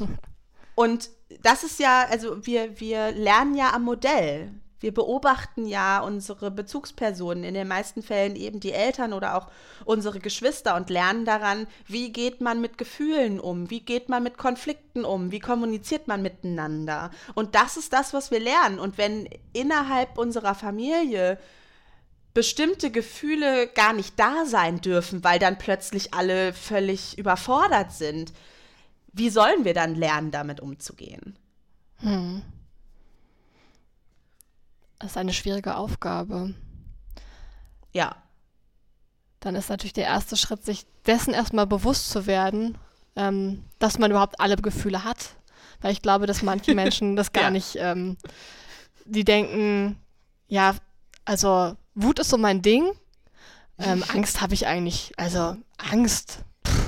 und 0.74 1.08
das 1.42 1.64
ist 1.64 1.80
ja, 1.80 2.04
also 2.10 2.44
wir, 2.44 2.78
wir 2.80 3.12
lernen 3.12 3.54
ja 3.54 3.72
am 3.72 3.84
Modell 3.84 4.52
wir 4.86 4.94
beobachten 4.94 5.66
ja 5.66 5.98
unsere 5.98 6.52
Bezugspersonen, 6.52 7.42
in 7.42 7.54
den 7.54 7.66
meisten 7.66 8.04
Fällen 8.04 8.36
eben 8.36 8.60
die 8.60 8.70
Eltern 8.70 9.12
oder 9.14 9.36
auch 9.36 9.48
unsere 9.84 10.20
Geschwister 10.20 10.76
und 10.76 10.90
lernen 10.90 11.24
daran, 11.24 11.66
wie 11.88 12.12
geht 12.12 12.40
man 12.40 12.60
mit 12.60 12.78
Gefühlen 12.78 13.40
um, 13.40 13.68
wie 13.68 13.80
geht 13.80 14.08
man 14.08 14.22
mit 14.22 14.38
Konflikten 14.38 15.04
um, 15.04 15.32
wie 15.32 15.40
kommuniziert 15.40 16.06
man 16.06 16.22
miteinander. 16.22 17.10
Und 17.34 17.56
das 17.56 17.76
ist 17.76 17.92
das, 17.92 18.14
was 18.14 18.30
wir 18.30 18.38
lernen. 18.38 18.78
Und 18.78 18.96
wenn 18.96 19.28
innerhalb 19.52 20.18
unserer 20.18 20.54
Familie 20.54 21.36
bestimmte 22.32 22.92
Gefühle 22.92 23.66
gar 23.66 23.92
nicht 23.92 24.16
da 24.20 24.46
sein 24.46 24.80
dürfen, 24.80 25.24
weil 25.24 25.40
dann 25.40 25.58
plötzlich 25.58 26.14
alle 26.14 26.52
völlig 26.52 27.18
überfordert 27.18 27.90
sind, 27.90 28.32
wie 29.12 29.30
sollen 29.30 29.64
wir 29.64 29.74
dann 29.74 29.96
lernen, 29.96 30.30
damit 30.30 30.60
umzugehen? 30.60 31.36
Hm. 31.96 32.42
Das 34.98 35.12
ist 35.12 35.16
eine 35.16 35.32
schwierige 35.32 35.76
Aufgabe. 35.76 36.54
Ja. 37.92 38.16
Dann 39.40 39.54
ist 39.54 39.68
natürlich 39.68 39.92
der 39.92 40.04
erste 40.04 40.36
Schritt, 40.36 40.64
sich 40.64 40.86
dessen 41.06 41.34
erstmal 41.34 41.66
bewusst 41.66 42.10
zu 42.10 42.26
werden, 42.26 42.78
ähm, 43.14 43.64
dass 43.78 43.98
man 43.98 44.10
überhaupt 44.10 44.40
alle 44.40 44.56
Gefühle 44.56 45.04
hat. 45.04 45.36
Weil 45.80 45.92
ich 45.92 46.02
glaube, 46.02 46.26
dass 46.26 46.42
manche 46.42 46.74
Menschen 46.74 47.16
das 47.16 47.32
gar 47.32 47.44
ja. 47.44 47.50
nicht, 47.50 47.76
ähm, 47.76 48.16
die 49.04 49.24
denken, 49.24 49.98
ja, 50.48 50.74
also 51.24 51.76
Wut 51.94 52.18
ist 52.18 52.30
so 52.30 52.38
mein 52.38 52.62
Ding. 52.62 52.90
Ähm, 53.78 54.02
Angst 54.14 54.40
habe 54.40 54.54
ich 54.54 54.66
eigentlich, 54.66 55.12
also 55.16 55.56
Angst, 55.76 56.44
pff, 56.66 56.86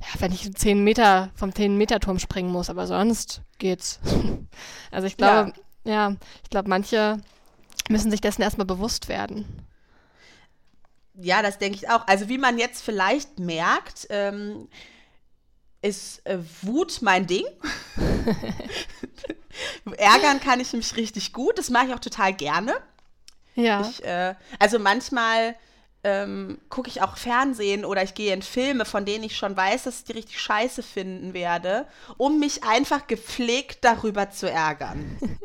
ja, 0.00 0.20
wenn 0.20 0.32
ich 0.32 0.52
10 0.54 0.84
Meter 0.84 1.30
vom 1.34 1.50
10-Meter-Turm 1.50 2.18
springen 2.18 2.50
muss, 2.50 2.68
aber 2.68 2.86
sonst 2.86 3.40
geht's. 3.58 4.00
also 4.90 5.06
ich 5.06 5.16
glaube, 5.16 5.52
ja. 5.56 5.63
Ja, 5.84 6.14
ich 6.42 6.50
glaube, 6.50 6.68
manche 6.68 7.20
müssen 7.88 8.10
sich 8.10 8.20
dessen 8.20 8.42
erstmal 8.42 8.66
bewusst 8.66 9.08
werden. 9.08 9.64
Ja, 11.14 11.42
das 11.42 11.58
denke 11.58 11.76
ich 11.76 11.88
auch. 11.88 12.06
Also 12.06 12.28
wie 12.28 12.38
man 12.38 12.58
jetzt 12.58 12.82
vielleicht 12.82 13.38
merkt, 13.38 14.06
ähm, 14.10 14.68
ist 15.82 16.26
äh, 16.26 16.38
Wut 16.62 17.02
mein 17.02 17.26
Ding. 17.26 17.44
Ärgern 19.96 20.40
kann 20.40 20.60
ich 20.60 20.72
mich 20.72 20.96
richtig 20.96 21.32
gut. 21.32 21.58
Das 21.58 21.70
mache 21.70 21.86
ich 21.86 21.94
auch 21.94 22.00
total 22.00 22.32
gerne. 22.32 22.74
Ja. 23.54 23.82
Ich, 23.82 24.04
äh, 24.04 24.34
also 24.58 24.78
manchmal 24.78 25.54
ähm, 26.04 26.58
gucke 26.68 26.88
ich 26.88 27.02
auch 27.02 27.16
Fernsehen 27.16 27.84
oder 27.84 28.02
ich 28.02 28.14
gehe 28.14 28.32
in 28.32 28.42
Filme, 28.42 28.84
von 28.84 29.04
denen 29.04 29.24
ich 29.24 29.36
schon 29.36 29.56
weiß, 29.56 29.84
dass 29.84 29.98
ich 30.00 30.04
die 30.04 30.12
richtig 30.12 30.40
scheiße 30.40 30.82
finden 30.82 31.34
werde, 31.34 31.86
um 32.18 32.38
mich 32.38 32.62
einfach 32.62 33.06
gepflegt 33.06 33.78
darüber 33.82 34.30
zu 34.30 34.50
ärgern. 34.50 35.18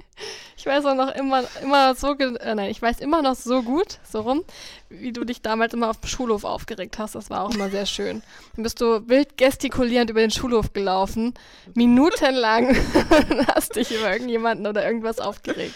Ich 0.58 0.66
weiß 0.66 0.86
auch 0.88 0.96
noch 0.96 1.16
immer, 1.16 1.46
immer 1.64 1.96
so, 1.96 2.12
äh, 2.18 2.54
nein, 2.54 2.70
ich 2.70 2.82
weiß 2.82 3.00
immer 3.00 3.22
noch 3.22 3.36
so 3.36 3.64
gut, 3.64 4.00
so 4.04 4.20
rum, 4.20 4.44
wie 4.90 5.14
du 5.14 5.24
dich 5.24 5.42
damals 5.42 5.74
immer 5.74 5.90
auf 5.90 6.02
dem 6.02 6.10
Schulhof 6.10 6.44
aufgeregt 6.44 7.00
hast. 7.00 7.16
Das 7.16 7.30
war 7.30 7.44
auch 7.44 7.54
immer 7.54 7.70
sehr 7.70 7.86
schön. 7.86 8.22
Dann 8.58 8.64
bist 8.64 8.82
du 8.82 9.08
wild 9.08 9.38
gestikulierend 9.38 10.10
über 10.10 10.20
den 10.20 10.32
Schulhof 10.32 10.74
gelaufen, 10.74 11.34
minutenlang 11.76 12.76
hast 13.56 13.78
dich 13.78 13.96
über 13.96 14.12
irgendjemanden 14.12 14.68
oder 14.68 14.86
irgendwas 14.86 15.20
aufgeregt. 15.22 15.76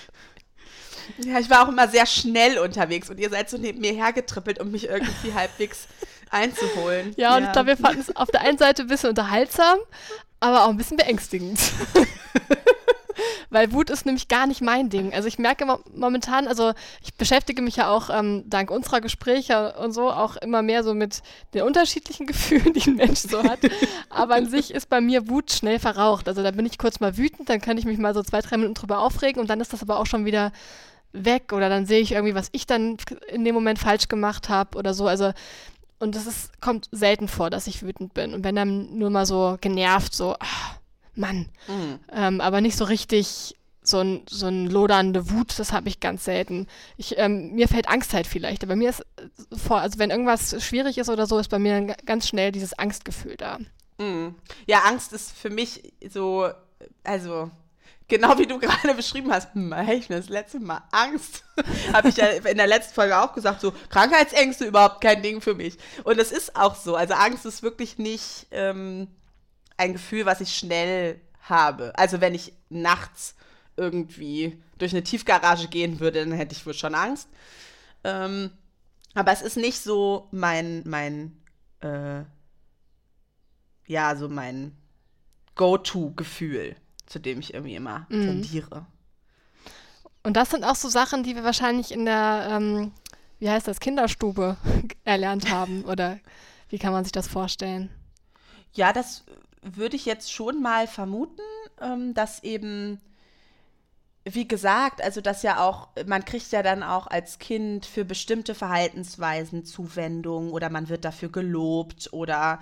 Ja, 1.19 1.39
ich 1.39 1.49
war 1.49 1.63
auch 1.63 1.69
immer 1.69 1.87
sehr 1.87 2.05
schnell 2.05 2.57
unterwegs 2.59 3.09
und 3.09 3.19
ihr 3.19 3.29
seid 3.29 3.49
so 3.49 3.57
neben 3.57 3.79
mir 3.79 3.93
hergetrippelt, 3.93 4.59
um 4.59 4.71
mich 4.71 4.87
irgendwie 4.87 5.33
halbwegs 5.35 5.87
einzuholen. 6.29 7.13
Ja, 7.17 7.35
und 7.35 7.43
ja. 7.43 7.47
ich 7.47 7.53
glaube, 7.53 7.67
wir 7.67 7.77
fanden 7.77 8.01
es 8.01 8.15
auf 8.15 8.29
der 8.31 8.41
einen 8.41 8.57
Seite 8.57 8.83
ein 8.83 8.87
bisschen 8.87 9.09
unterhaltsam, 9.09 9.77
aber 10.39 10.65
auch 10.65 10.69
ein 10.69 10.77
bisschen 10.77 10.97
beängstigend. 10.97 11.59
Weil 13.49 13.71
Wut 13.71 13.91
ist 13.91 14.07
nämlich 14.07 14.27
gar 14.29 14.47
nicht 14.47 14.61
mein 14.61 14.89
Ding. 14.89 15.13
Also 15.13 15.27
ich 15.27 15.37
merke 15.37 15.65
momentan, 15.93 16.47
also 16.47 16.73
ich 17.03 17.13
beschäftige 17.13 17.61
mich 17.61 17.75
ja 17.75 17.87
auch 17.89 18.09
ähm, 18.09 18.43
dank 18.47 18.71
unserer 18.71 18.99
Gespräche 18.99 19.73
und 19.73 19.91
so 19.91 20.09
auch 20.09 20.37
immer 20.37 20.63
mehr 20.63 20.83
so 20.83 20.95
mit 20.95 21.21
den 21.53 21.61
unterschiedlichen 21.61 22.25
Gefühlen, 22.27 22.73
die 22.73 22.89
ein 22.89 22.95
Mensch 22.95 23.19
so 23.19 23.43
hat. 23.43 23.59
Aber 24.09 24.33
an 24.35 24.49
sich 24.49 24.73
ist 24.73 24.89
bei 24.89 25.01
mir 25.01 25.29
Wut 25.29 25.51
schnell 25.51 25.77
verraucht. 25.77 26.27
Also 26.27 26.41
da 26.41 26.49
bin 26.49 26.65
ich 26.65 26.79
kurz 26.79 26.99
mal 26.99 27.15
wütend, 27.15 27.47
dann 27.47 27.61
kann 27.61 27.77
ich 27.77 27.85
mich 27.85 27.99
mal 27.99 28.15
so 28.15 28.23
zwei, 28.23 28.41
drei 28.41 28.57
Minuten 28.57 28.73
drüber 28.73 28.99
aufregen 28.99 29.39
und 29.39 29.49
dann 29.51 29.61
ist 29.61 29.71
das 29.71 29.83
aber 29.83 29.99
auch 29.99 30.07
schon 30.07 30.25
wieder 30.25 30.51
weg 31.13 31.53
oder 31.53 31.69
dann 31.69 31.85
sehe 31.85 32.01
ich 32.01 32.11
irgendwie, 32.11 32.35
was 32.35 32.49
ich 32.51 32.65
dann 32.65 32.97
in 33.29 33.45
dem 33.45 33.55
Moment 33.55 33.79
falsch 33.79 34.07
gemacht 34.07 34.49
habe 34.49 34.77
oder 34.77 34.93
so. 34.93 35.07
Also 35.07 35.31
und 35.99 36.17
es 36.17 36.27
ist, 36.27 36.59
kommt 36.59 36.89
selten 36.91 37.29
vor, 37.29 37.49
dass 37.49 37.67
ich 37.67 37.81
wütend 37.81 38.13
bin. 38.13 38.33
Und 38.33 38.43
wenn 38.43 38.55
dann 38.55 38.97
nur 38.97 39.09
mal 39.09 39.25
so 39.25 39.57
genervt, 39.61 40.13
so, 40.13 40.35
ach, 40.37 40.77
Mann. 41.15 41.47
Mhm. 41.67 41.99
Ähm, 42.11 42.41
aber 42.41 42.59
nicht 42.59 42.75
so 42.75 42.83
richtig 42.83 43.55
so 43.83 43.99
ein, 43.99 44.23
so 44.29 44.47
ein 44.47 44.67
lodernde 44.67 45.29
Wut, 45.29 45.57
das 45.59 45.71
habe 45.71 45.89
ich 45.89 45.99
ganz 45.99 46.25
selten. 46.25 46.67
Ich, 46.97 47.17
ähm, 47.17 47.53
mir 47.53 47.67
fällt 47.67 47.87
Angst 47.87 48.13
halt 48.13 48.27
vielleicht, 48.27 48.63
aber 48.63 48.75
mir 48.75 48.89
ist 48.89 49.01
äh, 49.01 49.55
vor, 49.55 49.79
also 49.79 49.99
wenn 49.99 50.09
irgendwas 50.09 50.61
schwierig 50.63 50.97
ist 50.97 51.09
oder 51.09 51.25
so, 51.25 51.37
ist 51.37 51.49
bei 51.49 51.59
mir 51.59 51.95
ganz 52.05 52.27
schnell 52.27 52.51
dieses 52.51 52.77
Angstgefühl 52.77 53.35
da. 53.37 53.59
Mhm. 53.97 54.35
Ja, 54.65 54.79
Angst 54.85 55.13
ist 55.13 55.31
für 55.31 55.49
mich 55.49 55.93
so, 56.09 56.49
also 57.03 57.51
genau 58.13 58.37
wie 58.37 58.45
du 58.45 58.59
gerade 58.59 58.93
beschrieben 58.93 59.31
hast, 59.31 59.53
hm, 59.55 59.73
ich 59.89 60.09
mir 60.09 60.17
das 60.17 60.29
letzte 60.29 60.59
Mal 60.59 60.83
Angst. 60.91 61.43
habe 61.93 62.09
ich 62.09 62.17
ja 62.17 62.27
in 62.27 62.57
der 62.57 62.67
letzten 62.67 62.93
Folge 62.93 63.17
auch 63.19 63.33
gesagt, 63.33 63.61
so 63.61 63.73
Krankheitsängste 63.89 64.65
überhaupt 64.65 65.01
kein 65.01 65.23
Ding 65.23 65.41
für 65.41 65.55
mich. 65.55 65.77
Und 66.03 66.19
es 66.19 66.31
ist 66.31 66.55
auch 66.55 66.75
so. 66.75 66.95
Also 66.95 67.15
Angst 67.15 67.45
ist 67.45 67.63
wirklich 67.63 67.97
nicht 67.97 68.47
ähm, 68.51 69.07
ein 69.77 69.93
Gefühl, 69.93 70.25
was 70.25 70.41
ich 70.41 70.55
schnell 70.55 71.19
habe. 71.41 71.97
Also 71.97 72.21
wenn 72.21 72.35
ich 72.35 72.53
nachts 72.69 73.35
irgendwie 73.77 74.61
durch 74.77 74.93
eine 74.93 75.03
Tiefgarage 75.03 75.67
gehen 75.67 75.99
würde, 75.99 76.19
dann 76.19 76.33
hätte 76.33 76.53
ich 76.53 76.65
wohl 76.65 76.75
schon 76.75 76.93
Angst. 76.93 77.27
Ähm, 78.03 78.51
aber 79.15 79.31
es 79.31 79.41
ist 79.41 79.57
nicht 79.57 79.81
so 79.81 80.27
mein, 80.31 80.83
mein, 80.85 81.41
äh, 81.81 82.23
ja, 83.87 84.15
so 84.15 84.29
mein 84.29 84.77
Go-To-Gefühl, 85.55 86.75
zu 87.13 87.19
dem 87.19 87.39
ich 87.39 87.53
irgendwie 87.53 87.75
immer 87.75 88.07
mhm. 88.09 88.25
tendiere. 88.25 88.87
Und 90.23 90.35
das 90.35 90.49
sind 90.49 90.63
auch 90.63 90.75
so 90.75 90.89
Sachen, 90.89 91.23
die 91.23 91.35
wir 91.35 91.43
wahrscheinlich 91.43 91.91
in 91.91 92.05
der, 92.05 92.47
ähm, 92.49 92.91
wie 93.39 93.49
heißt 93.49 93.67
das, 93.67 93.79
Kinderstube 93.79 94.57
erlernt 95.03 95.51
haben. 95.51 95.85
Oder 95.85 96.19
wie 96.69 96.79
kann 96.79 96.91
man 96.91 97.03
sich 97.03 97.11
das 97.11 97.27
vorstellen? 97.27 97.91
Ja, 98.73 98.93
das 98.93 99.25
würde 99.61 99.95
ich 99.95 100.05
jetzt 100.05 100.33
schon 100.33 100.61
mal 100.61 100.87
vermuten, 100.87 101.43
ähm, 101.79 102.15
dass 102.15 102.41
eben, 102.41 102.99
wie 104.25 104.47
gesagt, 104.47 105.03
also 105.03 105.21
dass 105.21 105.43
ja 105.43 105.63
auch, 105.63 105.89
man 106.07 106.25
kriegt 106.25 106.51
ja 106.51 106.63
dann 106.63 106.81
auch 106.81 107.05
als 107.05 107.37
Kind 107.37 107.85
für 107.85 108.05
bestimmte 108.05 108.55
Verhaltensweisen 108.55 109.65
Zuwendung 109.65 110.51
oder 110.51 110.71
man 110.71 110.89
wird 110.89 111.05
dafür 111.05 111.29
gelobt 111.29 112.09
oder 112.11 112.59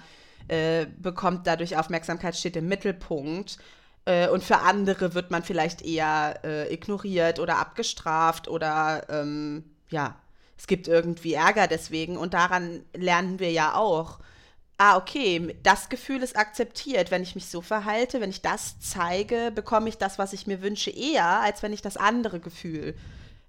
äh, 0.50 0.88
bekommt 0.98 1.48
dadurch 1.48 1.78
Aufmerksamkeit, 1.78 2.36
steht 2.36 2.58
im 2.58 2.68
Mittelpunkt. 2.68 3.58
Äh, 4.06 4.30
und 4.30 4.44
für 4.44 4.60
andere 4.60 5.14
wird 5.14 5.32
man 5.32 5.44
vielleicht 5.44 5.82
eher 5.84 6.40
äh, 6.44 6.74
ignoriert 6.74 7.40
oder 7.40 7.58
abgestraft 7.58 8.48
oder 8.48 9.06
ähm, 9.10 9.64
ja, 9.90 10.16
es 10.58 10.68
gibt 10.68 10.88
irgendwie 10.88 11.34
Ärger 11.34 11.68
deswegen. 11.68 12.18
Und 12.18 12.34
daran 12.34 12.84
lernen 12.96 13.40
wir 13.40 13.52
ja 13.52 13.76
auch. 13.76 14.20
Ah, 14.78 14.98
okay, 14.98 15.56
das 15.62 15.90
Gefühl 15.90 16.24
ist 16.24 16.36
akzeptiert. 16.36 17.12
Wenn 17.12 17.22
ich 17.22 17.36
mich 17.36 17.48
so 17.48 17.62
verhalte, 17.62 18.22
wenn 18.22 18.32
ich 18.32 18.42
das 18.42 18.80
zeige, 18.80 19.52
bekomme 19.54 19.90
ich 19.90 19.98
das, 19.98 20.18
was 20.18 20.34
ich 20.34 20.48
mir 20.48 20.62
wünsche, 20.62 20.90
eher, 20.90 21.42
als 21.42 21.62
wenn 21.62 21.74
ich 21.74 21.82
das 21.82 21.98
andere 21.98 22.40
Gefühl 22.40 22.96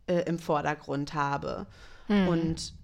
äh, 0.07 0.21
im 0.23 0.39
Vordergrund 0.39 1.15
habe. 1.15 1.67
Hm. 2.09 2.29
Und 2.29 2.75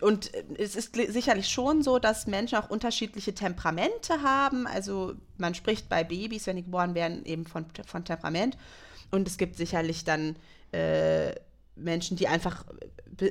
und 0.00 0.30
es 0.58 0.76
ist 0.76 0.94
sicherlich 0.94 1.48
schon 1.48 1.82
so, 1.82 1.98
dass 1.98 2.26
Menschen 2.26 2.58
auch 2.58 2.70
unterschiedliche 2.70 3.34
Temperamente 3.34 4.22
haben. 4.22 4.66
Also 4.66 5.14
man 5.38 5.54
spricht 5.54 5.88
bei 5.88 6.04
Babys, 6.04 6.46
wenn 6.46 6.56
die 6.56 6.64
geboren 6.64 6.94
werden, 6.94 7.24
eben 7.24 7.46
von, 7.46 7.66
von 7.86 8.04
Temperament. 8.04 8.56
Und 9.10 9.28
es 9.28 9.38
gibt 9.38 9.56
sicherlich 9.56 10.04
dann 10.04 10.36
äh, 10.72 11.34
Menschen, 11.76 12.16
die 12.16 12.28
einfach 12.28 12.64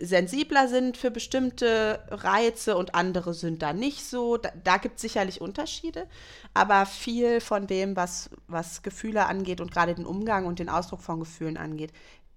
sensibler 0.02 0.68
sind 0.68 0.98
für 0.98 1.12
bestimmte 1.12 2.00
Reize 2.10 2.78
und 2.78 2.96
andere 2.96 3.34
sind 3.34 3.62
da 3.62 3.74
nicht 3.74 4.06
so. 4.06 4.38
Da, 4.38 4.52
da 4.64 4.78
gibt 4.78 4.96
es 4.96 5.02
sicherlich 5.02 5.42
Unterschiede. 5.42 6.08
Aber 6.54 6.86
viel 6.86 7.42
von 7.42 7.68
dem, 7.68 7.96
was, 7.96 8.30
was 8.48 8.82
Gefühle 8.82 9.26
angeht 9.26 9.62
und 9.62 9.72
gerade 9.72 9.96
den 9.96 10.06
Umgang 10.06 10.46
und 10.46 10.60
den 10.60 10.70
Ausdruck 10.70 11.02
von 11.02 11.20
Gefühlen 11.20 11.58
angeht, 11.58 11.92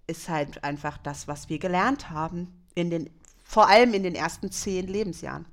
ist 0.06 0.28
halt 0.28 0.64
einfach 0.64 0.98
das, 0.98 1.28
was 1.28 1.48
wir 1.48 1.58
gelernt 1.58 2.10
haben 2.10 2.64
in 2.74 2.90
den 2.90 3.10
vor 3.46 3.68
allem 3.68 3.94
in 3.94 4.02
den 4.02 4.14
ersten 4.14 4.50
zehn 4.50 4.88
Lebensjahren. 4.88 5.46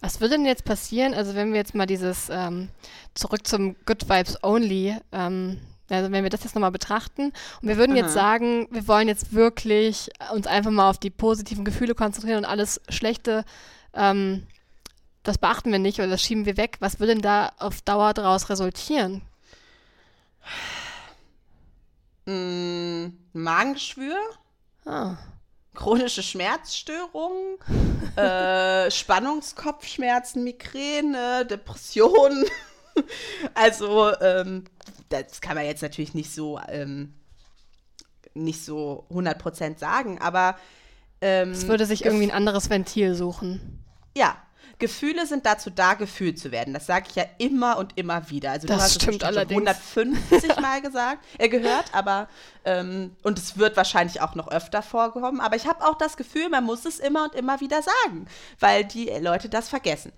Was 0.00 0.20
würde 0.20 0.36
denn 0.36 0.46
jetzt 0.46 0.64
passieren, 0.64 1.12
also 1.12 1.34
wenn 1.34 1.52
wir 1.52 1.58
jetzt 1.58 1.74
mal 1.74 1.86
dieses 1.86 2.28
ähm, 2.30 2.70
zurück 3.14 3.46
zum 3.46 3.76
Good 3.84 4.08
Vibes 4.08 4.42
Only, 4.42 4.96
ähm, 5.12 5.60
also 5.90 6.10
wenn 6.12 6.22
wir 6.22 6.30
das 6.30 6.44
jetzt 6.44 6.54
nochmal 6.54 6.70
betrachten 6.70 7.32
und 7.60 7.68
wir 7.68 7.76
würden 7.76 7.92
Aha. 7.92 8.02
jetzt 8.02 8.14
sagen, 8.14 8.68
wir 8.70 8.86
wollen 8.88 9.08
jetzt 9.08 9.34
wirklich 9.34 10.08
uns 10.32 10.46
einfach 10.46 10.70
mal 10.70 10.88
auf 10.88 10.98
die 10.98 11.10
positiven 11.10 11.64
Gefühle 11.64 11.94
konzentrieren 11.94 12.38
und 12.38 12.44
alles 12.44 12.80
Schlechte, 12.88 13.44
ähm, 13.92 14.46
das 15.24 15.36
beachten 15.36 15.72
wir 15.72 15.80
nicht 15.80 15.98
oder 15.98 16.08
das 16.08 16.22
schieben 16.22 16.46
wir 16.46 16.56
weg. 16.56 16.76
Was 16.80 17.00
würde 17.00 17.12
denn 17.12 17.22
da 17.22 17.52
auf 17.58 17.82
Dauer 17.82 18.14
daraus 18.14 18.48
resultieren? 18.48 19.20
Mm, 22.24 23.08
Magengeschwür. 23.34 24.16
Ah 24.86 25.16
chronische 25.74 26.22
Schmerzstörungen, 26.22 27.58
äh, 28.16 28.90
Spannungskopfschmerzen, 28.90 30.44
Migräne, 30.44 31.46
Depressionen. 31.46 32.44
also 33.54 34.12
ähm, 34.20 34.64
das 35.08 35.40
kann 35.40 35.56
man 35.56 35.64
jetzt 35.64 35.82
natürlich 35.82 36.14
nicht 36.14 36.32
so 36.32 36.60
ähm, 36.68 37.14
nicht 38.34 38.64
so 38.64 39.06
100% 39.10 39.78
sagen, 39.78 40.20
aber 40.20 40.56
ähm, 41.20 41.50
es 41.50 41.66
würde 41.66 41.86
sich 41.86 42.04
irgendwie 42.04 42.24
ein 42.24 42.30
anderes 42.30 42.70
Ventil 42.70 43.14
suchen. 43.14 43.84
Ja, 44.16 44.36
Gefühle 44.80 45.26
sind 45.26 45.46
dazu 45.46 45.70
da, 45.70 45.94
gefühlt 45.94 46.38
zu 46.38 46.50
werden. 46.50 46.74
Das 46.74 46.86
sage 46.86 47.06
ich 47.08 47.14
ja 47.14 47.24
immer 47.38 47.78
und 47.78 47.96
immer 47.96 48.28
wieder. 48.30 48.50
Also 48.50 48.66
das 48.66 48.76
du 48.76 48.82
hast 48.82 49.02
stimmt 49.02 49.22
allerdings. 49.22 49.68
150 49.96 50.56
Mal 50.60 50.82
gesagt, 50.82 51.24
äh, 51.38 51.48
gehört, 51.48 51.84
aber 51.92 52.28
ähm, 52.64 53.14
und 53.22 53.38
es 53.38 53.56
wird 53.56 53.76
wahrscheinlich 53.76 54.20
auch 54.20 54.34
noch 54.34 54.48
öfter 54.48 54.82
vorkommen. 54.82 55.40
Aber 55.40 55.54
ich 55.54 55.66
habe 55.66 55.86
auch 55.86 55.96
das 55.96 56.16
Gefühl, 56.16 56.48
man 56.48 56.64
muss 56.64 56.84
es 56.84 56.98
immer 56.98 57.24
und 57.24 57.36
immer 57.36 57.60
wieder 57.60 57.80
sagen, 57.82 58.26
weil 58.58 58.84
die 58.84 59.08
Leute 59.20 59.48
das 59.48 59.68
vergessen. 59.68 60.12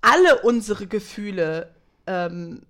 Alle 0.00 0.40
unsere 0.40 0.86
Gefühle 0.86 1.72
ähm, 2.06 2.62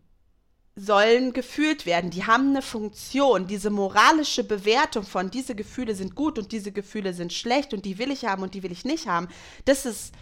sollen 0.76 1.32
gefühlt 1.32 1.86
werden. 1.86 2.10
Die 2.10 2.26
haben 2.26 2.50
eine 2.50 2.62
Funktion. 2.62 3.46
Diese 3.46 3.70
moralische 3.70 4.44
Bewertung 4.44 5.04
von 5.04 5.30
diese 5.30 5.54
Gefühle 5.54 5.94
sind 5.94 6.14
gut 6.14 6.38
und 6.38 6.52
diese 6.52 6.72
Gefühle 6.72 7.12
sind 7.12 7.32
schlecht 7.32 7.74
und 7.74 7.84
die 7.84 7.98
will 7.98 8.10
ich 8.10 8.24
haben 8.24 8.42
und 8.42 8.54
die 8.54 8.62
will 8.62 8.72
ich 8.72 8.84
nicht 8.84 9.06
haben. 9.06 9.28
Das 9.64 9.84
ist 9.84 10.12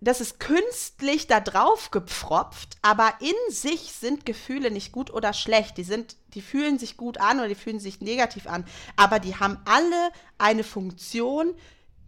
das 0.00 0.22
ist 0.22 0.40
künstlich 0.40 1.26
da 1.26 1.40
drauf 1.40 1.90
gepfropft, 1.90 2.78
aber 2.80 3.12
in 3.20 3.52
sich 3.52 3.92
sind 3.92 4.24
Gefühle 4.24 4.70
nicht 4.70 4.92
gut 4.92 5.12
oder 5.12 5.34
schlecht. 5.34 5.76
Die 5.76 5.84
sind, 5.84 6.16
die 6.34 6.40
fühlen 6.40 6.78
sich 6.78 6.96
gut 6.96 7.18
an 7.18 7.38
oder 7.38 7.48
die 7.48 7.54
fühlen 7.54 7.80
sich 7.80 8.00
negativ 8.00 8.46
an, 8.46 8.64
aber 8.96 9.18
die 9.18 9.36
haben 9.36 9.58
alle 9.66 10.10
eine 10.38 10.64
Funktion, 10.64 11.54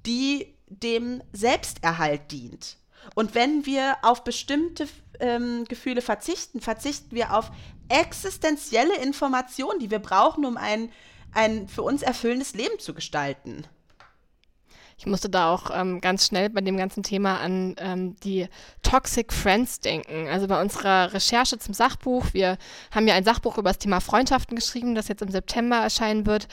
die 0.06 0.54
dem 0.66 1.22
Selbsterhalt 1.32 2.32
dient. 2.32 2.78
Und 3.14 3.34
wenn 3.34 3.66
wir 3.66 3.98
auf 4.02 4.24
bestimmte 4.24 4.88
ähm, 5.20 5.64
Gefühle 5.68 6.00
verzichten, 6.00 6.60
verzichten 6.60 7.14
wir 7.14 7.36
auf 7.36 7.50
existenzielle 7.88 8.96
Informationen, 8.96 9.80
die 9.80 9.90
wir 9.90 9.98
brauchen, 9.98 10.46
um 10.46 10.56
ein, 10.56 10.90
ein 11.32 11.68
für 11.68 11.82
uns 11.82 12.00
erfüllendes 12.00 12.54
Leben 12.54 12.78
zu 12.78 12.94
gestalten. 12.94 13.66
Ich 15.02 15.06
musste 15.06 15.28
da 15.28 15.52
auch 15.52 15.70
ähm, 15.74 16.00
ganz 16.00 16.28
schnell 16.28 16.48
bei 16.48 16.60
dem 16.60 16.76
ganzen 16.76 17.02
Thema 17.02 17.40
an 17.40 17.74
ähm, 17.78 18.14
die 18.22 18.46
Toxic 18.82 19.32
Friends 19.32 19.80
denken. 19.80 20.28
Also 20.28 20.46
bei 20.46 20.62
unserer 20.62 21.12
Recherche 21.12 21.58
zum 21.58 21.74
Sachbuch, 21.74 22.26
wir 22.34 22.56
haben 22.92 23.08
ja 23.08 23.16
ein 23.16 23.24
Sachbuch 23.24 23.58
über 23.58 23.70
das 23.70 23.78
Thema 23.78 23.98
Freundschaften 23.98 24.54
geschrieben, 24.54 24.94
das 24.94 25.08
jetzt 25.08 25.20
im 25.20 25.32
September 25.32 25.78
erscheinen 25.78 26.24
wird. 26.24 26.46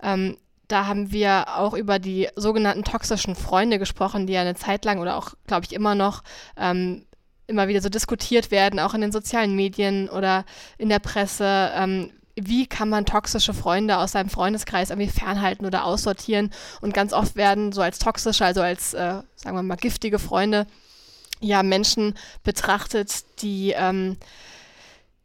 Ähm, 0.00 0.36
da 0.68 0.86
haben 0.86 1.10
wir 1.10 1.56
auch 1.56 1.74
über 1.74 1.98
die 1.98 2.28
sogenannten 2.36 2.84
toxischen 2.84 3.34
Freunde 3.34 3.80
gesprochen, 3.80 4.28
die 4.28 4.34
ja 4.34 4.42
eine 4.42 4.54
Zeit 4.54 4.84
lang 4.84 5.00
oder 5.00 5.16
auch, 5.16 5.34
glaube 5.48 5.64
ich, 5.64 5.72
immer 5.72 5.96
noch 5.96 6.22
ähm, 6.56 7.06
immer 7.48 7.66
wieder 7.66 7.80
so 7.80 7.88
diskutiert 7.88 8.52
werden, 8.52 8.78
auch 8.78 8.94
in 8.94 9.00
den 9.00 9.10
sozialen 9.10 9.56
Medien 9.56 10.08
oder 10.08 10.44
in 10.78 10.90
der 10.90 11.00
Presse. 11.00 11.72
Ähm, 11.74 12.12
wie 12.36 12.66
kann 12.66 12.88
man 12.88 13.06
toxische 13.06 13.54
Freunde 13.54 13.96
aus 13.96 14.12
seinem 14.12 14.28
Freundeskreis 14.28 14.90
irgendwie 14.90 15.10
fernhalten 15.10 15.66
oder 15.66 15.84
aussortieren. 15.84 16.52
Und 16.80 16.94
ganz 16.94 17.12
oft 17.12 17.34
werden 17.34 17.72
so 17.72 17.80
als 17.80 17.98
toxische, 17.98 18.44
also 18.44 18.60
als, 18.60 18.94
äh, 18.94 19.22
sagen 19.36 19.56
wir 19.56 19.62
mal, 19.62 19.76
giftige 19.76 20.18
Freunde, 20.18 20.66
ja, 21.40 21.62
Menschen 21.62 22.14
betrachtet, 22.44 23.24
die, 23.42 23.72
ähm, 23.76 24.16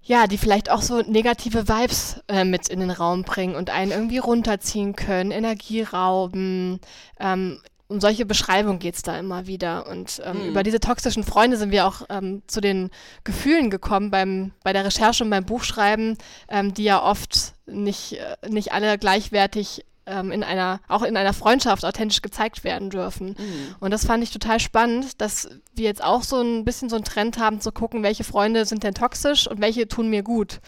ja, 0.03 0.27
die 0.27 0.37
vielleicht 0.37 0.71
auch 0.71 0.81
so 0.81 1.01
negative 1.01 1.67
Vibes 1.67 2.21
äh, 2.27 2.43
mit 2.43 2.69
in 2.69 2.79
den 2.79 2.91
Raum 2.91 3.23
bringen 3.23 3.55
und 3.55 3.69
einen 3.69 3.91
irgendwie 3.91 4.17
runterziehen 4.17 4.95
können, 4.95 5.31
Energie 5.31 5.83
rauben, 5.83 6.79
ähm, 7.19 7.61
um 7.91 7.99
solche 7.99 8.25
Beschreibungen 8.25 8.79
geht 8.79 8.95
es 8.95 9.01
da 9.01 9.19
immer 9.19 9.45
wieder. 9.47 9.87
Und 9.87 10.21
ähm, 10.25 10.43
mhm. 10.43 10.49
über 10.49 10.63
diese 10.63 10.79
toxischen 10.79 11.23
Freunde 11.23 11.57
sind 11.57 11.71
wir 11.71 11.85
auch 11.85 12.03
ähm, 12.09 12.41
zu 12.47 12.61
den 12.61 12.89
Gefühlen 13.23 13.69
gekommen 13.69 14.09
beim, 14.09 14.53
bei 14.63 14.73
der 14.73 14.85
Recherche 14.85 15.23
und 15.23 15.29
beim 15.29 15.45
Buchschreiben, 15.45 16.17
ähm, 16.47 16.73
die 16.73 16.85
ja 16.85 17.03
oft 17.03 17.53
nicht, 17.65 18.13
äh, 18.13 18.49
nicht 18.49 18.71
alle 18.71 18.97
gleichwertig 18.97 19.85
ähm, 20.05 20.31
in 20.31 20.43
einer, 20.43 20.79
auch 20.87 21.03
in 21.03 21.17
einer 21.17 21.33
Freundschaft 21.33 21.85
authentisch 21.85 22.21
gezeigt 22.21 22.63
werden 22.63 22.89
dürfen. 22.89 23.35
Mhm. 23.37 23.75
Und 23.79 23.91
das 23.91 24.05
fand 24.05 24.23
ich 24.23 24.31
total 24.31 24.59
spannend, 24.59 25.21
dass 25.21 25.49
wir 25.75 25.85
jetzt 25.85 26.03
auch 26.03 26.23
so 26.23 26.41
ein 26.41 26.63
bisschen 26.63 26.89
so 26.89 26.95
einen 26.95 27.05
Trend 27.05 27.37
haben 27.37 27.59
zu 27.59 27.71
gucken, 27.71 28.03
welche 28.03 28.23
Freunde 28.23 28.65
sind 28.65 28.83
denn 28.83 28.93
toxisch 28.93 29.47
und 29.47 29.61
welche 29.61 29.87
tun 29.87 30.09
mir 30.09 30.23
gut. 30.23 30.61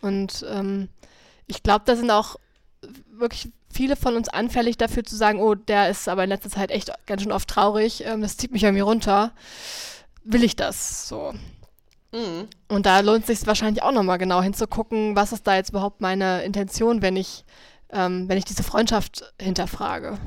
Und 0.00 0.46
ähm, 0.48 0.88
ich 1.46 1.62
glaube, 1.62 1.82
da 1.86 1.96
sind 1.96 2.10
auch 2.10 2.36
wirklich 3.10 3.50
viele 3.72 3.96
von 3.96 4.16
uns 4.16 4.28
anfällig 4.28 4.76
dafür 4.76 5.04
zu 5.04 5.16
sagen, 5.16 5.40
oh, 5.40 5.54
der 5.54 5.90
ist 5.90 6.08
aber 6.08 6.24
in 6.24 6.30
letzter 6.30 6.50
Zeit 6.50 6.70
echt 6.70 6.90
ganz 7.06 7.22
schön 7.22 7.32
oft 7.32 7.48
traurig, 7.48 8.04
ähm, 8.04 8.22
das 8.22 8.36
zieht 8.36 8.52
mich 8.52 8.64
irgendwie 8.64 8.82
runter. 8.82 9.32
Will 10.24 10.44
ich 10.44 10.56
das 10.56 11.08
so? 11.08 11.34
Mhm. 12.12 12.48
Und 12.68 12.86
da 12.86 13.00
lohnt 13.00 13.28
es 13.28 13.38
sich 13.38 13.46
wahrscheinlich 13.46 13.82
auch 13.82 13.92
nochmal 13.92 14.18
genau 14.18 14.42
hinzugucken, 14.42 15.14
was 15.16 15.32
ist 15.32 15.46
da 15.46 15.56
jetzt 15.56 15.70
überhaupt 15.70 16.00
meine 16.00 16.42
Intention, 16.42 17.02
wenn 17.02 17.16
ich, 17.16 17.44
ähm, 17.90 18.28
wenn 18.28 18.38
ich 18.38 18.44
diese 18.44 18.62
Freundschaft 18.62 19.32
hinterfrage. 19.40 20.18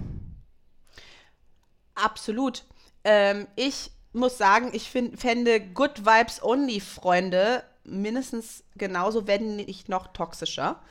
Absolut. 1.95 2.63
Ähm, 3.03 3.47
ich 3.55 3.91
muss 4.13 4.37
sagen, 4.37 4.69
ich 4.73 4.89
find, 4.89 5.19
fände 5.19 5.59
Good 5.59 6.05
Vibes 6.05 6.43
Only 6.43 6.79
Freunde 6.79 7.63
mindestens 7.83 8.63
genauso, 8.75 9.27
wenn 9.27 9.55
nicht 9.55 9.89
noch 9.89 10.07
toxischer. 10.07 10.81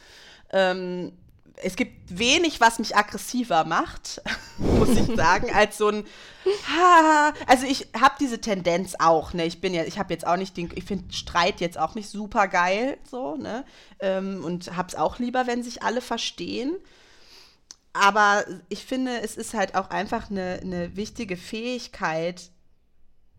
Ähm, 0.52 1.12
es 1.62 1.77
gibt 1.77 2.18
wenig, 2.18 2.61
was 2.61 2.79
mich 2.79 2.96
aggressiver 2.96 3.64
macht, 3.64 4.23
muss 4.59 4.90
ich 4.90 5.16
sagen, 5.16 5.51
als 5.55 5.79
so 5.79 5.88
ein 5.88 6.05
ha, 6.44 7.33
also 7.46 7.66
ich 7.66 7.88
habe 7.99 8.14
diese 8.18 8.40
Tendenz 8.40 8.94
auch, 8.99 9.35
ne? 9.35 9.44
Ich 9.44 9.61
bin 9.61 9.75
ja, 9.75 9.85
ich 9.85 9.99
habe 9.99 10.12
jetzt 10.12 10.27
auch 10.27 10.37
nicht 10.37 10.57
den, 10.57 10.70
ich 10.75 10.85
finde 10.85 11.12
Streit 11.12 11.61
jetzt 11.61 11.79
auch 11.79 11.94
nicht 11.94 12.09
super 12.09 12.49
geil, 12.49 12.99
so, 13.09 13.37
ne? 13.37 13.64
Ähm, 14.01 14.44
und 14.44 14.77
hab's 14.77 14.94
auch 14.94 15.18
lieber, 15.18 15.46
wenn 15.46 15.62
sich 15.62 15.83
alle 15.83 16.01
verstehen. 16.01 16.77
Aber 17.92 18.44
ich 18.68 18.85
finde, 18.85 19.20
es 19.20 19.37
ist 19.37 19.55
halt 19.55 19.75
auch 19.75 19.90
einfach 19.90 20.31
eine, 20.31 20.61
eine 20.62 20.96
wichtige 20.96 21.37
Fähigkeit, 21.37 22.51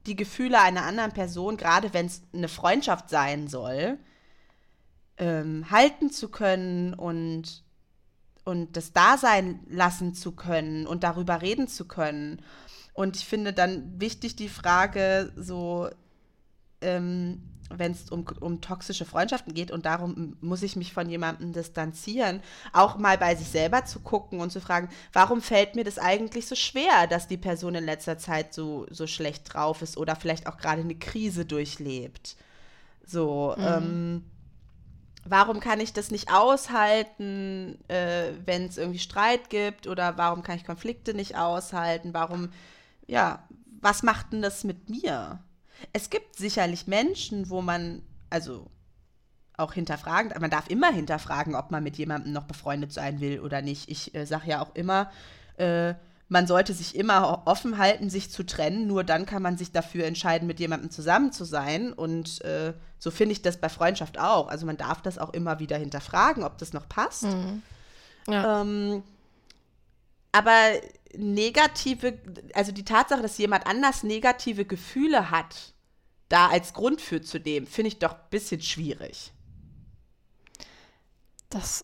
die 0.06 0.16
Gefühle 0.16 0.60
einer 0.60 0.84
anderen 0.84 1.14
Person, 1.14 1.58
gerade 1.58 1.94
wenn 1.94 2.08
es 2.08 2.24
eine 2.34 2.50
Freundschaft 2.50 3.10
sein 3.10 3.48
soll, 3.48 3.98
ähm, 5.18 5.70
halten 5.70 6.12
zu 6.12 6.30
können 6.30 6.94
und, 6.94 7.64
und 8.44 8.76
das 8.76 8.94
da 8.94 9.18
sein 9.18 9.60
lassen 9.70 10.14
zu 10.14 10.32
können 10.32 10.88
und 10.88 11.04
darüber 11.04 11.42
reden 11.42 11.68
zu 11.68 11.88
können. 11.88 12.42
Und 12.94 13.16
ich 13.16 13.26
finde 13.26 13.54
dann 13.54 14.00
wichtig 14.00 14.36
die 14.36 14.50
Frage, 14.50 15.32
so, 15.36 15.90
ähm, 16.82 17.44
wenn 17.78 17.92
es 17.92 18.10
um, 18.10 18.26
um 18.40 18.60
toxische 18.62 19.06
Freundschaften 19.06 19.54
geht 19.54 19.72
und 19.72 19.86
darum 19.86 20.36
muss 20.42 20.64
ich 20.64 20.76
mich 20.76 20.94
von 20.94 21.10
jemandem 21.10 21.54
distanzieren, 21.54 22.42
auch 22.74 22.98
mal 22.98 23.18
bei 23.18 23.36
sich 23.36 23.48
selber 23.48 23.86
zu 23.86 24.00
gucken 24.00 24.40
und 24.40 24.52
zu 24.52 24.60
fragen, 24.60 24.90
warum 25.14 25.42
fällt 25.42 25.76
mir 25.76 25.84
das 25.84 25.98
eigentlich 25.98 26.48
so 26.48 26.56
schwer, 26.56 27.08
dass 27.08 27.28
die 27.28 27.38
Person 27.38 27.76
in 27.76 27.86
letzter 27.86 28.18
Zeit 28.18 28.54
so, 28.54 28.88
so 28.90 29.08
schlecht 29.08 29.54
drauf 29.54 29.82
ist 29.82 29.98
oder 29.98 30.16
vielleicht 30.16 30.48
auch 30.48 30.58
gerade 30.58 30.82
eine 30.82 30.96
Krise 30.96 31.46
durchlebt. 31.46 32.36
So, 33.06 33.56
mhm. 33.58 33.64
ähm, 33.66 34.26
warum 35.26 35.60
kann 35.60 35.80
ich 35.80 35.94
das 35.94 36.12
nicht 36.12 36.32
aushalten, 36.32 37.78
äh, 37.88 38.32
wenn 38.46 38.66
es 38.66 38.78
irgendwie 38.78 39.00
Streit 39.00 39.50
gibt 39.50 39.88
oder 39.88 40.18
warum 40.18 40.44
kann 40.44 40.58
ich 40.58 40.66
Konflikte 40.66 41.14
nicht 41.14 41.38
aushalten, 41.38 42.14
warum, 42.14 42.50
ja, 43.08 43.48
was 43.82 44.04
macht 44.04 44.34
denn 44.34 44.42
das 44.42 44.64
mit 44.64 44.90
mir? 44.90 45.44
Es 45.94 46.10
gibt 46.10 46.36
sicherlich 46.36 46.88
Menschen, 46.88 47.50
wo 47.50 47.62
man, 47.62 48.04
also 48.30 48.70
auch 49.58 49.74
hinterfragen, 49.74 50.34
man 50.40 50.50
darf 50.50 50.70
immer 50.70 50.92
hinterfragen, 50.92 51.56
ob 51.56 51.72
man 51.72 51.84
mit 51.84 51.98
jemandem 51.98 52.34
noch 52.34 52.46
befreundet 52.46 52.92
sein 52.92 53.20
will 53.20 53.40
oder 53.40 53.62
nicht. 53.62 53.90
Ich 53.90 54.16
äh, 54.16 54.26
sage 54.26 54.50
ja 54.50 54.62
auch 54.62 54.74
immer, 54.76 55.12
äh, 55.58 55.94
man 56.32 56.48
sollte 56.48 56.74
sich 56.74 56.96
immer 56.96 57.44
offen 57.44 57.78
halten, 57.78 58.10
sich 58.10 58.32
zu 58.32 58.46
trennen. 58.46 58.88
Nur 58.88 59.04
dann 59.04 59.26
kann 59.26 59.42
man 59.42 59.58
sich 59.58 59.74
dafür 59.74 60.06
entscheiden, 60.06 60.48
mit 60.48 60.62
jemandem 60.62 60.90
zusammen 60.90 61.34
zu 61.34 61.44
sein. 61.44 61.92
Und 61.92 62.42
äh, 62.46 62.74
so 63.00 63.12
finde 63.12 63.34
ich 63.34 63.42
das 63.42 63.58
bei 63.58 63.68
Freundschaft 63.68 64.18
auch. 64.18 64.48
Also 64.48 64.66
man 64.66 64.78
darf 64.78 65.02
das 65.02 65.18
auch 65.18 65.34
immer 65.34 65.60
wieder 65.60 65.78
hinterfragen, 65.78 66.46
ob 66.46 66.58
das 66.58 66.72
noch 66.72 66.88
passt. 66.88 67.24
Mhm. 67.24 67.62
Ja. 68.30 68.62
Ähm, 68.62 69.04
aber 70.32 70.56
negative, 71.14 72.18
also 72.54 72.72
die 72.72 72.86
Tatsache, 72.86 73.22
dass 73.22 73.38
jemand 73.38 73.68
anders 73.68 74.02
negative 74.02 74.64
Gefühle 74.64 75.32
hat, 75.32 75.74
da 76.30 76.48
als 76.48 76.74
Grund 76.74 77.02
für 77.02 77.22
zu 77.22 77.40
nehmen, 77.40 77.68
finde 77.68 77.90
ich 77.90 78.00
doch 78.00 78.14
ein 78.14 78.30
bisschen 78.30 78.62
schwierig. 78.62 79.34
Das 81.50 81.84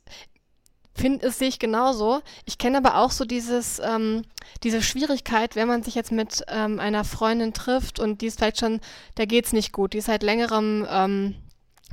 finde 0.97 1.31
sehe 1.31 1.47
ich 1.47 1.60
genauso. 1.60 2.21
Ich 2.45 2.57
kenne 2.57 2.77
aber 2.77 2.97
auch 2.97 3.12
so 3.12 3.23
dieses, 3.25 3.79
ähm, 3.79 4.23
diese 4.63 4.81
Schwierigkeit, 4.81 5.55
wenn 5.55 5.67
man 5.67 5.83
sich 5.83 5.95
jetzt 5.95 6.12
mit 6.12 6.43
ähm, 6.47 6.79
einer 6.79 7.03
Freundin 7.03 7.53
trifft 7.53 7.99
und 7.99 8.21
die 8.21 8.27
ist 8.27 8.39
vielleicht 8.39 8.60
schon, 8.60 8.81
da 9.15 9.25
geht 9.25 9.45
es 9.45 9.53
nicht 9.53 9.71
gut, 9.71 9.93
die 9.93 9.99
ist 9.99 10.07
seit 10.07 10.23
längerem, 10.23 10.88
ähm, 10.89 11.36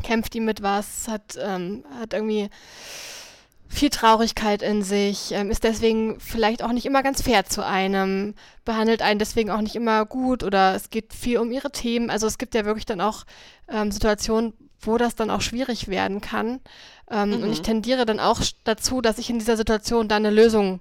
kämpft 0.02 0.34
die 0.34 0.40
mit 0.40 0.62
was, 0.62 1.06
hat, 1.08 1.38
ähm, 1.40 1.84
hat 2.00 2.14
irgendwie 2.14 2.48
viel 3.68 3.90
Traurigkeit 3.90 4.62
in 4.62 4.82
sich, 4.82 5.32
ähm, 5.32 5.50
ist 5.50 5.64
deswegen 5.64 6.20
vielleicht 6.20 6.62
auch 6.62 6.72
nicht 6.72 6.86
immer 6.86 7.02
ganz 7.02 7.22
fair 7.22 7.44
zu 7.44 7.64
einem, 7.64 8.34
behandelt 8.64 9.02
einen 9.02 9.18
deswegen 9.18 9.50
auch 9.50 9.60
nicht 9.60 9.76
immer 9.76 10.06
gut 10.06 10.42
oder 10.42 10.74
es 10.74 10.90
geht 10.90 11.12
viel 11.12 11.38
um 11.38 11.50
ihre 11.50 11.72
Themen. 11.72 12.10
Also 12.10 12.26
es 12.26 12.38
gibt 12.38 12.54
ja 12.54 12.64
wirklich 12.64 12.86
dann 12.86 13.00
auch 13.00 13.24
ähm, 13.68 13.90
Situationen, 13.90 14.54
wo 14.86 14.98
das 14.98 15.14
dann 15.14 15.30
auch 15.30 15.40
schwierig 15.40 15.88
werden 15.88 16.20
kann. 16.20 16.60
Ähm, 17.10 17.30
mhm. 17.30 17.42
Und 17.42 17.52
ich 17.52 17.62
tendiere 17.62 18.06
dann 18.06 18.20
auch 18.20 18.40
dazu, 18.64 19.00
dass 19.00 19.18
ich 19.18 19.30
in 19.30 19.38
dieser 19.38 19.56
Situation 19.56 20.08
dann 20.08 20.24
eine 20.24 20.34
Lösung 20.34 20.80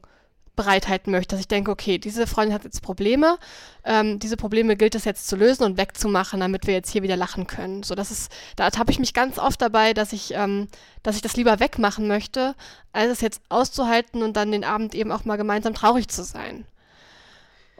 bereithalten 0.56 1.12
möchte, 1.12 1.34
dass 1.34 1.40
ich 1.40 1.48
denke, 1.48 1.72
okay, 1.72 1.98
diese 1.98 2.28
Freundin 2.28 2.54
hat 2.54 2.64
jetzt 2.64 2.82
Probleme, 2.82 3.40
ähm, 3.84 4.20
diese 4.20 4.38
Probleme 4.38 4.76
gilt 4.76 4.94
es 4.94 5.04
jetzt 5.04 5.28
zu 5.28 5.36
lösen 5.36 5.64
und 5.64 5.78
wegzumachen, 5.78 6.40
damit 6.40 6.68
wir 6.68 6.76
jetzt 6.76 6.92
hier 6.92 7.02
wieder 7.02 7.18
lachen 7.18 7.48
können. 7.48 7.82
So, 7.82 7.96
das 7.96 8.12
ist, 8.12 8.32
da 8.56 8.66
ertappe 8.66 8.92
ich 8.92 9.00
mich 9.00 9.14
ganz 9.14 9.40
oft 9.40 9.62
dabei, 9.62 9.94
dass 9.94 10.14
ich, 10.14 10.34
ähm, 10.36 10.68
dass 11.02 11.16
ich 11.16 11.24
das 11.24 11.36
lieber 11.36 11.60
wegmachen 11.60 12.08
möchte, 12.08 12.56
als 12.92 13.12
es 13.12 13.22
jetzt 13.22 13.42
auszuhalten 13.50 14.22
und 14.22 14.38
dann 14.38 14.52
den 14.52 14.64
Abend 14.64 14.94
eben 14.94 15.12
auch 15.12 15.26
mal 15.26 15.38
gemeinsam 15.38 15.74
traurig 15.74 16.08
zu 16.08 16.24
sein. 16.24 16.66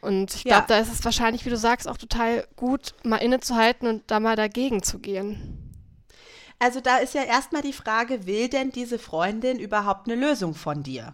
Und 0.02 0.34
ich 0.34 0.44
glaube, 0.44 0.62
ja. 0.62 0.66
da 0.68 0.80
ist 0.80 0.92
es 0.92 1.06
wahrscheinlich, 1.06 1.46
wie 1.46 1.50
du 1.50 1.58
sagst, 1.58 1.88
auch 1.88 1.98
total 1.98 2.46
gut, 2.58 2.94
mal 3.04 3.18
innezuhalten 3.18 3.88
und 3.88 4.04
da 4.08 4.20
mal 4.20 4.36
dagegen 4.36 4.84
zu 4.84 5.00
gehen. 5.00 5.63
Also 6.60 6.80
da 6.80 6.98
ist 6.98 7.14
ja 7.14 7.24
erstmal 7.24 7.62
die 7.62 7.74
Frage, 7.74 8.26
will 8.26 8.48
denn 8.48 8.72
diese 8.72 9.00
Freundin 9.00 9.60
überhaupt 9.60 10.08
eine 10.08 10.20
Lösung 10.20 10.56
von 10.56 10.84
dir? 10.84 11.14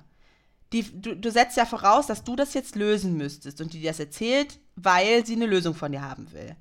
die, 0.74 0.84
du, 0.84 1.16
du 1.16 1.32
setzt 1.32 1.58
ja 1.58 1.66
voraus, 1.66 2.08
dass 2.08 2.24
du 2.24 2.36
das 2.36 2.54
jetzt 2.54 2.76
lösen 2.76 3.18
müsstest 3.18 3.60
und 3.62 3.74
die 3.74 3.80
dir 3.80 3.90
das 3.90 4.00
erzählt, 4.00 4.60
weil 4.76 5.26
sie 5.26 5.34
eine 5.34 5.48
Lösung 5.48 5.74
von 5.74 5.92
dir 5.92 6.02
haben 6.02 6.32
will. 6.32 6.56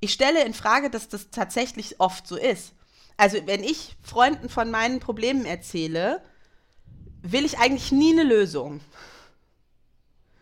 Ich 0.00 0.12
stelle 0.12 0.44
in 0.44 0.54
Frage, 0.54 0.90
dass 0.90 1.08
das 1.08 1.30
tatsächlich 1.30 2.00
oft 2.00 2.26
so 2.26 2.36
ist. 2.36 2.72
Also, 3.16 3.38
wenn 3.46 3.62
ich 3.62 3.96
Freunden 4.02 4.48
von 4.48 4.70
meinen 4.70 5.00
Problemen 5.00 5.44
erzähle, 5.44 6.22
will 7.22 7.44
ich 7.44 7.58
eigentlich 7.58 7.92
nie 7.92 8.12
eine 8.12 8.24
Lösung. 8.24 8.80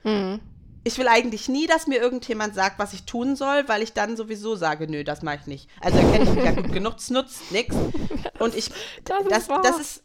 Hm. 0.03 0.41
Ich 0.85 0.99
will 0.99 1.09
eigentlich 1.09 1.49
nie, 1.49 1.67
dass 1.67 1.87
mir 1.87 1.99
irgendjemand 1.99 2.55
sagt, 2.55 2.79
was 2.79 2.93
ich 2.93 3.05
tun 3.05 3.37
soll, 3.37 3.65
weil 3.67 3.83
ich 3.83 3.93
dann 3.93 4.17
sowieso 4.17 4.57
sage, 4.57 4.87
nö, 4.91 5.05
das 5.05 5.23
mache 5.23 5.39
ich 5.41 5.47
nicht. 5.47 5.69
Also 5.81 5.99
erkenne 5.99 6.25
ich 6.25 6.31
mich 6.31 6.45
ja 6.45 6.53
gut 6.53 6.73
genug, 6.73 6.95
es 6.99 7.11
nutzt 7.11 7.51
nichts. 7.53 7.77
Und 8.39 8.55
ich, 8.55 8.71
das, 9.05 9.49
das, 9.49 9.49
das 9.63 9.79
ist 9.79 10.03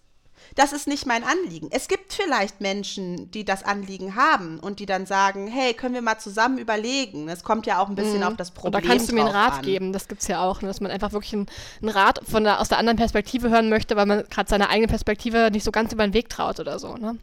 das 0.55 0.73
ist 0.73 0.87
nicht 0.87 1.05
mein 1.05 1.23
Anliegen. 1.23 1.69
Es 1.71 1.87
gibt 1.87 2.13
vielleicht 2.13 2.61
Menschen, 2.61 3.31
die 3.31 3.45
das 3.45 3.63
Anliegen 3.63 4.15
haben 4.15 4.59
und 4.59 4.79
die 4.79 4.85
dann 4.85 5.05
sagen, 5.05 5.47
hey, 5.47 5.73
können 5.73 5.95
wir 5.95 6.01
mal 6.01 6.19
zusammen 6.19 6.57
überlegen. 6.57 7.27
Es 7.29 7.43
kommt 7.43 7.65
ja 7.65 7.79
auch 7.79 7.89
ein 7.89 7.95
bisschen 7.95 8.19
mhm. 8.19 8.23
auf 8.23 8.35
das 8.35 8.51
Problem 8.51 8.79
Oder 8.79 8.87
kannst 8.87 9.09
du 9.09 9.15
mir 9.15 9.21
einen 9.21 9.35
Rat 9.35 9.59
an. 9.59 9.61
geben? 9.63 9.93
Das 9.93 10.07
gibt 10.07 10.21
es 10.21 10.27
ja 10.27 10.43
auch, 10.43 10.61
ne? 10.61 10.67
dass 10.67 10.81
man 10.81 10.91
einfach 10.91 11.11
wirklich 11.11 11.33
einen, 11.33 11.47
einen 11.81 11.89
Rat 11.89 12.21
von 12.29 12.43
der, 12.43 12.59
aus 12.59 12.69
der 12.69 12.77
anderen 12.77 12.97
Perspektive 12.97 13.49
hören 13.49 13.69
möchte, 13.69 13.95
weil 13.95 14.05
man 14.05 14.23
gerade 14.29 14.49
seine 14.49 14.69
eigene 14.69 14.87
Perspektive 14.87 15.49
nicht 15.51 15.63
so 15.63 15.71
ganz 15.71 15.91
über 15.91 16.05
den 16.05 16.13
Weg 16.13 16.29
traut 16.29 16.59
oder 16.59 16.79
so. 16.79 16.95
Ne? 16.95 17.17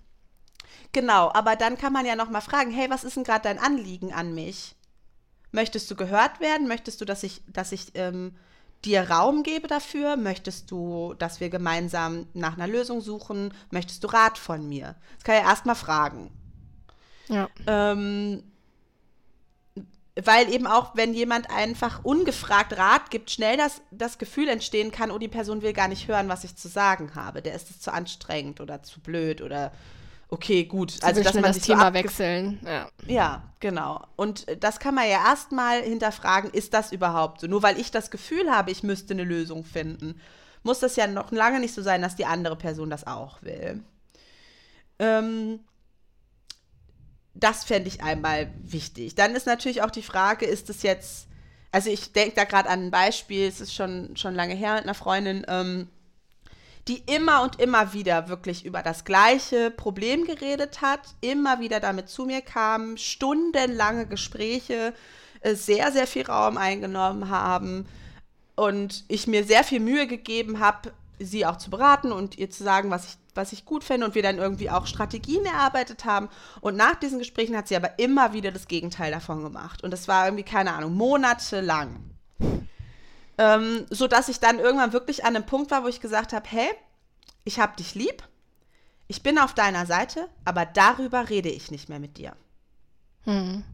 Genau, 0.92 1.31
aber 1.33 1.57
dann 1.57 1.79
kann 1.79 1.92
man 1.92 2.05
ja 2.05 2.16
noch 2.16 2.31
mal 2.31 2.40
fragen, 2.40 2.70
hey, 2.70 2.90
was 2.90 3.05
ist 3.05 3.16
denn 3.16 3.24
gerade 3.24 3.44
dein 3.44 3.59
Anliegen 3.59 4.12
an 4.12 4.35
mich? 4.35 4.74
Möchtest 5.53 5.90
du 5.90 5.96
gehört 5.96 6.40
werden? 6.40 6.68
Möchtest 6.68 7.00
du, 7.00 7.05
dass 7.05 7.22
ich, 7.22 7.42
dass 7.48 7.72
ich 7.72 7.92
ähm, 7.94 8.35
dir 8.85 9.11
Raum 9.11 9.42
gebe 9.42 9.68
dafür? 9.68 10.16
Möchtest 10.16 10.70
du, 10.70 11.14
dass 11.18 11.40
wir 11.40 11.50
gemeinsam 11.50 12.26
nach 12.35 12.55
einer 12.55 12.66
Lösung 12.66 13.00
suchen? 13.00 13.53
Möchtest 13.70 14.03
du 14.05 14.09
Rat 14.09 14.38
von 14.38 14.68
mir? 14.68 14.96
Das 15.16 15.24
kann 15.24 15.37
ja 15.37 15.42
erstmal 15.42 15.74
fragen. 15.74 16.31
Ja. 17.29 17.48
Ähm, 17.66 18.42
weil 20.24 20.53
eben 20.53 20.66
auch, 20.66 20.96
wenn 20.96 21.14
jemand 21.14 21.50
einfach 21.50 22.05
ungefragt 22.05 22.76
Rat 22.76 23.11
gibt, 23.11 23.30
schnell 23.30 23.57
das, 23.57 23.80
das 23.91 24.18
Gefühl 24.18 24.49
entstehen 24.49 24.91
kann, 24.91 25.11
oh, 25.11 25.18
die 25.18 25.28
Person 25.28 25.62
will 25.62 25.72
gar 25.72 25.88
nicht 25.88 26.09
hören, 26.09 26.28
was 26.28 26.45
ich 26.45 26.57
zu 26.57 26.68
sagen 26.68 27.14
habe. 27.14 27.43
Der 27.43 27.55
ist 27.55 27.70
es 27.70 27.80
zu 27.80 27.93
anstrengend 27.93 28.61
oder 28.61 28.82
zu 28.82 29.01
blöd 29.01 29.41
oder 29.41 29.72
okay, 30.31 30.64
gut. 30.64 30.93
Sie 30.93 31.03
also, 31.03 31.22
dass 31.22 31.35
man 31.35 31.45
das 31.45 31.59
Thema 31.59 31.89
so 31.89 31.95
wechseln. 31.95 32.61
Ja. 32.64 32.89
ja, 33.07 33.53
genau. 33.61 34.05
Und 34.16 34.47
das 34.61 34.78
kann 34.78 34.95
man 34.95 35.09
ja 35.09 35.24
erstmal 35.28 35.83
hinterfragen, 35.83 36.51
ist 36.51 36.74
das 36.74 36.93
überhaupt 36.93 37.41
so? 37.41 37.47
Nur 37.47 37.62
weil 37.62 37.78
ich 37.78 37.91
das 37.91 38.11
Gefühl 38.11 38.51
habe, 38.51 38.70
ich 38.70 38.83
müsste 38.83 39.14
eine 39.14 39.24
Lösung 39.24 39.64
finden, 39.64 40.20
muss 40.62 40.81
das 40.81 40.97
ja 40.97 41.07
noch 41.07 41.33
lange 41.33 41.61
nicht 41.61 41.74
so 41.74 41.83
sein, 41.83 42.03
dass 42.03 42.16
die 42.16 42.26
andere 42.26 42.57
Person 42.57 42.91
das 42.91 43.07
auch 43.07 43.43
will. 43.43 43.83
Ähm, 44.99 45.61
das 47.35 47.64
fände 47.64 47.89
ich 47.89 48.03
einmal 48.03 48.53
wichtig. 48.62 49.14
Dann 49.14 49.35
ist 49.35 49.47
natürlich 49.47 49.83
auch 49.83 49.91
die 49.91 50.03
Frage, 50.03 50.47
ist 50.47 50.68
es 50.68 50.83
jetzt, 50.83 51.28
also 51.72 51.91
ich 51.91 52.12
denke 52.12 52.37
da 52.37 52.45
gerade 52.45 52.68
an 52.68 52.87
ein 52.87 52.91
Beispiel, 52.91 53.49
es 53.49 53.61
ist 53.61 53.74
schon, 53.74 54.16
schon 54.16 54.35
lange 54.35 54.55
her 54.55 54.74
mit 54.74 54.85
einer 54.85 54.95
Freundin, 54.95 55.45
ähm, 55.49 55.89
die 56.89 57.03
immer 57.07 57.43
und 57.43 57.61
immer 57.61 57.93
wieder 57.93 58.28
wirklich 58.28 58.64
über 58.64 58.83
das 58.83 59.05
gleiche 59.05 59.70
Problem 59.70 60.24
geredet 60.24 60.81
hat, 60.81 61.01
immer 61.20 61.61
wieder 61.61 61.81
damit 61.81 62.09
zu 62.09 62.24
mir 62.24 62.41
kam, 62.41 62.97
stundenlange 62.97 64.07
Gespräche, 64.07 64.95
äh, 65.41 65.55
sehr, 65.55 65.93
sehr 65.93 66.07
viel 66.07 66.26
Raum 66.26 66.57
eingenommen 66.57 67.28
haben 67.28 67.87
und 68.57 69.05
ich 69.09 69.26
mir 69.26 69.45
sehr 69.45 69.64
viel 69.64 69.81
Mühe 69.81 70.07
gegeben 70.07 70.61
habe, 70.61 70.93
sie 71.18 71.47
auch 71.47 71.57
zu 71.57 71.70
beraten 71.70 72.12
und 72.12 72.39
ihr 72.39 72.51
zu 72.51 72.64
sagen, 72.64 72.91
was 72.91 73.05
ich, 73.07 73.16
was 73.35 73.53
ich 73.53 73.64
gut 73.64 73.85
finde 73.85 74.07
und 74.07 74.14
wir 74.14 74.22
dann 74.22 74.39
irgendwie 74.39 74.70
auch 74.70 74.87
Strategien 74.87 75.45
erarbeitet 75.45 76.05
haben. 76.05 76.28
Und 76.61 76.76
nach 76.76 76.95
diesen 76.97 77.18
Gesprächen 77.18 77.57
hat 77.57 77.68
sie 77.68 77.76
aber 77.76 77.99
immer 77.99 78.33
wieder 78.33 78.51
das 78.51 78.68
Gegenteil 78.68 79.12
davon 79.12 79.43
gemacht. 79.43 79.85
Und 79.85 79.93
das 79.93 80.09
war 80.09 80.26
irgendwie, 80.26 80.45
keine 80.45 80.72
Ahnung, 80.72 80.95
monatelang. 80.95 82.10
Ähm, 83.41 83.86
so 83.88 84.07
dass 84.07 84.28
ich 84.28 84.38
dann 84.38 84.59
irgendwann 84.59 84.93
wirklich 84.93 85.24
an 85.24 85.34
einem 85.34 85.47
Punkt 85.47 85.70
war, 85.70 85.82
wo 85.82 85.88
ich 85.88 86.03
gesagt 86.03 86.34
habe, 86.34 86.47
hey, 86.47 86.68
ich 87.45 87.59
habe 87.59 87.74
dich 87.74 87.95
lieb, 87.95 88.22
ich 89.09 89.22
bin 89.22 89.38
auf 89.38 89.55
deiner 89.55 89.86
Seite, 89.86 90.28
aber 90.45 90.66
darüber 90.66 91.30
rede 91.30 91.49
ich 91.49 91.70
nicht 91.70 91.88
mehr 91.88 92.01
mit 92.01 92.18
dir. 92.18 92.36
Hm. 93.24 93.64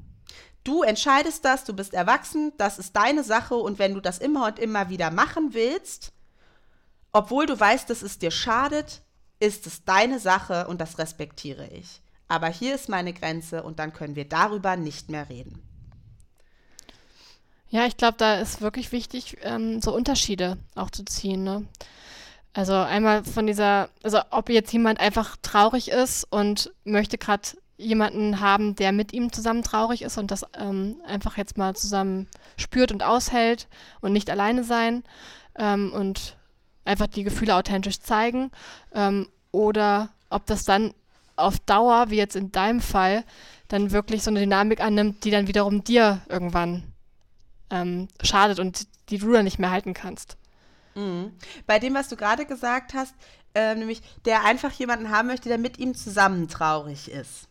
Du 0.62 0.84
entscheidest 0.84 1.44
das, 1.44 1.64
du 1.64 1.72
bist 1.72 1.94
erwachsen, 1.94 2.52
das 2.58 2.78
ist 2.78 2.94
deine 2.94 3.24
Sache 3.24 3.56
und 3.56 3.80
wenn 3.80 3.94
du 3.94 4.00
das 4.00 4.18
immer 4.18 4.46
und 4.46 4.60
immer 4.60 4.88
wieder 4.88 5.10
machen 5.10 5.52
willst, 5.52 6.12
obwohl 7.10 7.46
du 7.46 7.58
weißt, 7.58 7.90
dass 7.90 8.02
es 8.02 8.20
dir 8.20 8.30
schadet, 8.30 9.02
ist 9.40 9.66
es 9.66 9.84
deine 9.84 10.20
Sache 10.20 10.68
und 10.68 10.80
das 10.80 10.98
respektiere 10.98 11.66
ich. 11.70 12.02
Aber 12.28 12.46
hier 12.46 12.76
ist 12.76 12.88
meine 12.88 13.12
Grenze 13.12 13.64
und 13.64 13.80
dann 13.80 13.92
können 13.92 14.14
wir 14.14 14.28
darüber 14.28 14.76
nicht 14.76 15.10
mehr 15.10 15.28
reden. 15.28 15.60
Ja, 17.70 17.86
ich 17.86 17.96
glaube, 17.96 18.16
da 18.18 18.36
ist 18.36 18.60
wirklich 18.60 18.92
wichtig, 18.92 19.38
ähm, 19.42 19.80
so 19.82 19.94
Unterschiede 19.94 20.56
auch 20.74 20.90
zu 20.90 21.04
ziehen. 21.04 21.42
Ne? 21.42 21.66
Also 22.54 22.74
einmal 22.74 23.24
von 23.24 23.46
dieser, 23.46 23.88
also 24.02 24.20
ob 24.30 24.48
jetzt 24.48 24.72
jemand 24.72 25.00
einfach 25.00 25.36
traurig 25.42 25.90
ist 25.90 26.24
und 26.30 26.72
möchte 26.84 27.18
gerade 27.18 27.48
jemanden 27.76 28.40
haben, 28.40 28.74
der 28.76 28.92
mit 28.92 29.12
ihm 29.12 29.32
zusammen 29.32 29.62
traurig 29.62 30.02
ist 30.02 30.16
und 30.16 30.30
das 30.30 30.46
ähm, 30.56 30.96
einfach 31.06 31.36
jetzt 31.36 31.58
mal 31.58 31.76
zusammen 31.76 32.28
spürt 32.56 32.92
und 32.92 33.02
aushält 33.02 33.68
und 34.00 34.12
nicht 34.12 34.30
alleine 34.30 34.64
sein 34.64 35.02
ähm, 35.56 35.92
und 35.92 36.36
einfach 36.84 37.08
die 37.08 37.24
Gefühle 37.24 37.56
authentisch 37.56 38.00
zeigen 38.00 38.50
ähm, 38.94 39.28
oder 39.52 40.08
ob 40.30 40.46
das 40.46 40.64
dann 40.64 40.94
auf 41.34 41.58
Dauer, 41.58 42.08
wie 42.08 42.16
jetzt 42.16 42.36
in 42.36 42.52
deinem 42.52 42.80
Fall, 42.80 43.24
dann 43.68 43.90
wirklich 43.90 44.22
so 44.22 44.30
eine 44.30 44.40
Dynamik 44.40 44.80
annimmt, 44.80 45.24
die 45.24 45.30
dann 45.30 45.48
wiederum 45.48 45.84
dir 45.84 46.22
irgendwann 46.28 46.84
ähm, 47.70 48.08
schadet 48.22 48.58
und 48.58 48.86
die 49.10 49.18
du 49.18 49.32
dann 49.32 49.44
nicht 49.44 49.58
mehr 49.58 49.70
halten 49.70 49.94
kannst. 49.94 50.36
Mhm. 50.94 51.32
Bei 51.66 51.78
dem, 51.78 51.94
was 51.94 52.08
du 52.08 52.16
gerade 52.16 52.46
gesagt 52.46 52.94
hast, 52.94 53.14
äh, 53.54 53.74
nämlich 53.74 54.02
der 54.24 54.44
einfach 54.44 54.72
jemanden 54.72 55.10
haben 55.10 55.28
möchte, 55.28 55.48
der 55.48 55.58
mit 55.58 55.78
ihm 55.78 55.94
zusammen 55.94 56.48
traurig 56.48 57.10
ist. 57.10 57.48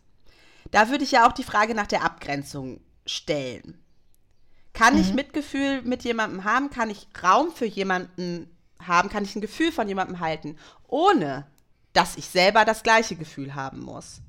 Da 0.70 0.88
würde 0.88 1.04
ich 1.04 1.12
ja 1.12 1.26
auch 1.28 1.32
die 1.32 1.44
Frage 1.44 1.74
nach 1.74 1.86
der 1.86 2.04
Abgrenzung 2.04 2.80
stellen. 3.06 3.80
Kann 4.72 4.94
mhm. 4.94 5.00
ich 5.00 5.14
Mitgefühl 5.14 5.82
mit 5.82 6.04
jemandem 6.04 6.44
haben? 6.44 6.70
Kann 6.70 6.90
ich 6.90 7.08
Raum 7.22 7.50
für 7.52 7.66
jemanden 7.66 8.50
haben? 8.80 9.08
Kann 9.08 9.24
ich 9.24 9.34
ein 9.34 9.40
Gefühl 9.40 9.72
von 9.72 9.88
jemandem 9.88 10.20
halten, 10.20 10.58
ohne 10.86 11.46
dass 11.92 12.16
ich 12.16 12.26
selber 12.26 12.64
das 12.64 12.82
gleiche 12.82 13.16
Gefühl 13.16 13.54
haben 13.54 13.80
muss? 13.80 14.20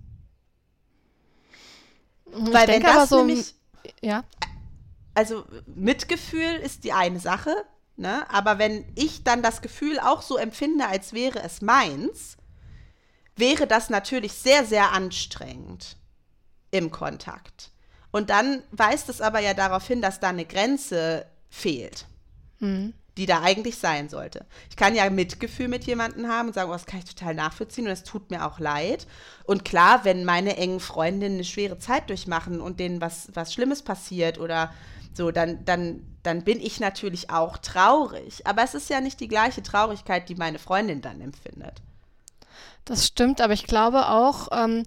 Ich 2.25 2.53
Weil 2.53 2.67
wenn 2.67 2.81
das 2.81 3.09
so, 3.09 3.23
nämlich, 3.23 3.55
ja. 4.01 4.23
Also 5.17 5.45
Mitgefühl 5.65 6.57
ist 6.63 6.83
die 6.83 6.93
eine 6.93 7.19
Sache, 7.19 7.49
ne? 7.95 8.29
aber 8.31 8.59
wenn 8.59 8.85
ich 8.93 9.23
dann 9.23 9.41
das 9.41 9.63
Gefühl 9.63 9.99
auch 9.99 10.21
so 10.21 10.37
empfinde, 10.37 10.85
als 10.85 11.11
wäre 11.11 11.41
es 11.41 11.63
meins, 11.63 12.37
wäre 13.35 13.65
das 13.65 13.89
natürlich 13.89 14.33
sehr, 14.33 14.63
sehr 14.63 14.91
anstrengend 14.91 15.97
im 16.69 16.91
Kontakt. 16.91 17.71
Und 18.11 18.29
dann 18.29 18.61
weist 18.69 19.09
es 19.09 19.19
aber 19.19 19.39
ja 19.39 19.55
darauf 19.55 19.87
hin, 19.87 20.03
dass 20.03 20.19
da 20.19 20.29
eine 20.29 20.45
Grenze 20.45 21.25
fehlt, 21.49 22.05
mhm. 22.59 22.93
die 23.17 23.25
da 23.25 23.41
eigentlich 23.41 23.79
sein 23.79 24.09
sollte. 24.09 24.45
Ich 24.69 24.75
kann 24.75 24.93
ja 24.93 25.09
Mitgefühl 25.09 25.67
mit 25.67 25.85
jemandem 25.85 26.27
haben 26.27 26.49
und 26.49 26.53
sagen, 26.53 26.69
oh, 26.69 26.73
das 26.73 26.85
kann 26.85 26.99
ich 26.99 27.15
total 27.15 27.33
nachvollziehen 27.33 27.85
und 27.85 27.91
es 27.91 28.03
tut 28.03 28.29
mir 28.29 28.45
auch 28.45 28.59
leid. 28.59 29.07
Und 29.45 29.65
klar, 29.65 30.05
wenn 30.05 30.25
meine 30.25 30.57
engen 30.57 30.79
Freundinnen 30.79 31.37
eine 31.37 31.43
schwere 31.43 31.79
Zeit 31.79 32.07
durchmachen 32.11 32.61
und 32.61 32.79
denen 32.79 33.01
was, 33.01 33.29
was 33.33 33.51
Schlimmes 33.51 33.81
passiert 33.81 34.37
oder 34.37 34.71
so, 35.17 35.31
dann, 35.31 35.65
dann, 35.65 36.05
dann 36.23 36.43
bin 36.43 36.61
ich 36.61 36.79
natürlich 36.79 37.29
auch 37.29 37.57
traurig. 37.57 38.45
Aber 38.47 38.63
es 38.63 38.73
ist 38.73 38.89
ja 38.89 39.01
nicht 39.01 39.19
die 39.19 39.27
gleiche 39.27 39.63
Traurigkeit, 39.63 40.29
die 40.29 40.35
meine 40.35 40.59
Freundin 40.59 41.01
dann 41.01 41.19
empfindet. 41.19 41.81
Das 42.85 43.05
stimmt, 43.05 43.41
aber 43.41 43.53
ich 43.53 43.65
glaube 43.65 44.07
auch, 44.07 44.47
ähm, 44.51 44.83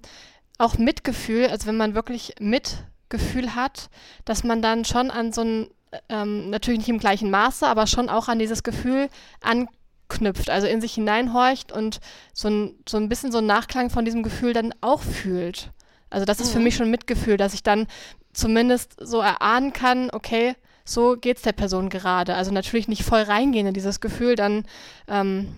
auch 0.56 0.78
Mitgefühl, 0.78 1.48
also 1.48 1.66
wenn 1.66 1.76
man 1.76 1.94
wirklich 1.94 2.34
Mitgefühl 2.40 3.54
hat, 3.54 3.90
dass 4.24 4.44
man 4.44 4.62
dann 4.62 4.84
schon 4.84 5.10
an 5.10 5.32
so 5.32 5.42
ein, 5.42 5.68
ähm, 6.08 6.50
natürlich 6.50 6.78
nicht 6.78 6.88
im 6.88 6.98
gleichen 6.98 7.30
Maße, 7.30 7.66
aber 7.66 7.86
schon 7.86 8.08
auch 8.08 8.28
an 8.28 8.38
dieses 8.38 8.62
Gefühl 8.62 9.10
anknüpft, 9.42 10.48
also 10.48 10.66
in 10.66 10.80
sich 10.80 10.94
hineinhorcht 10.94 11.72
und 11.72 12.00
so 12.32 12.48
ein, 12.48 12.74
so 12.88 12.96
ein 12.96 13.08
bisschen 13.08 13.32
so 13.32 13.38
ein 13.38 13.46
Nachklang 13.46 13.90
von 13.90 14.04
diesem 14.04 14.22
Gefühl 14.22 14.54
dann 14.54 14.74
auch 14.80 15.02
fühlt. 15.02 15.70
Also 16.10 16.24
das 16.24 16.40
ist 16.40 16.50
für 16.50 16.58
mhm. 16.58 16.64
mich 16.64 16.76
schon 16.76 16.90
Mitgefühl, 16.90 17.36
dass 17.36 17.54
ich 17.54 17.62
dann 17.62 17.86
zumindest 18.32 18.96
so 19.00 19.20
erahnen 19.20 19.72
kann, 19.72 20.10
okay, 20.12 20.54
so 20.84 21.16
geht 21.16 21.38
es 21.38 21.42
der 21.42 21.52
Person 21.52 21.88
gerade. 21.88 22.34
Also 22.34 22.50
natürlich 22.50 22.88
nicht 22.88 23.04
voll 23.04 23.22
reingehen 23.22 23.66
in 23.66 23.74
dieses 23.74 24.00
Gefühl, 24.00 24.34
dann 24.34 24.64
ähm, 25.08 25.54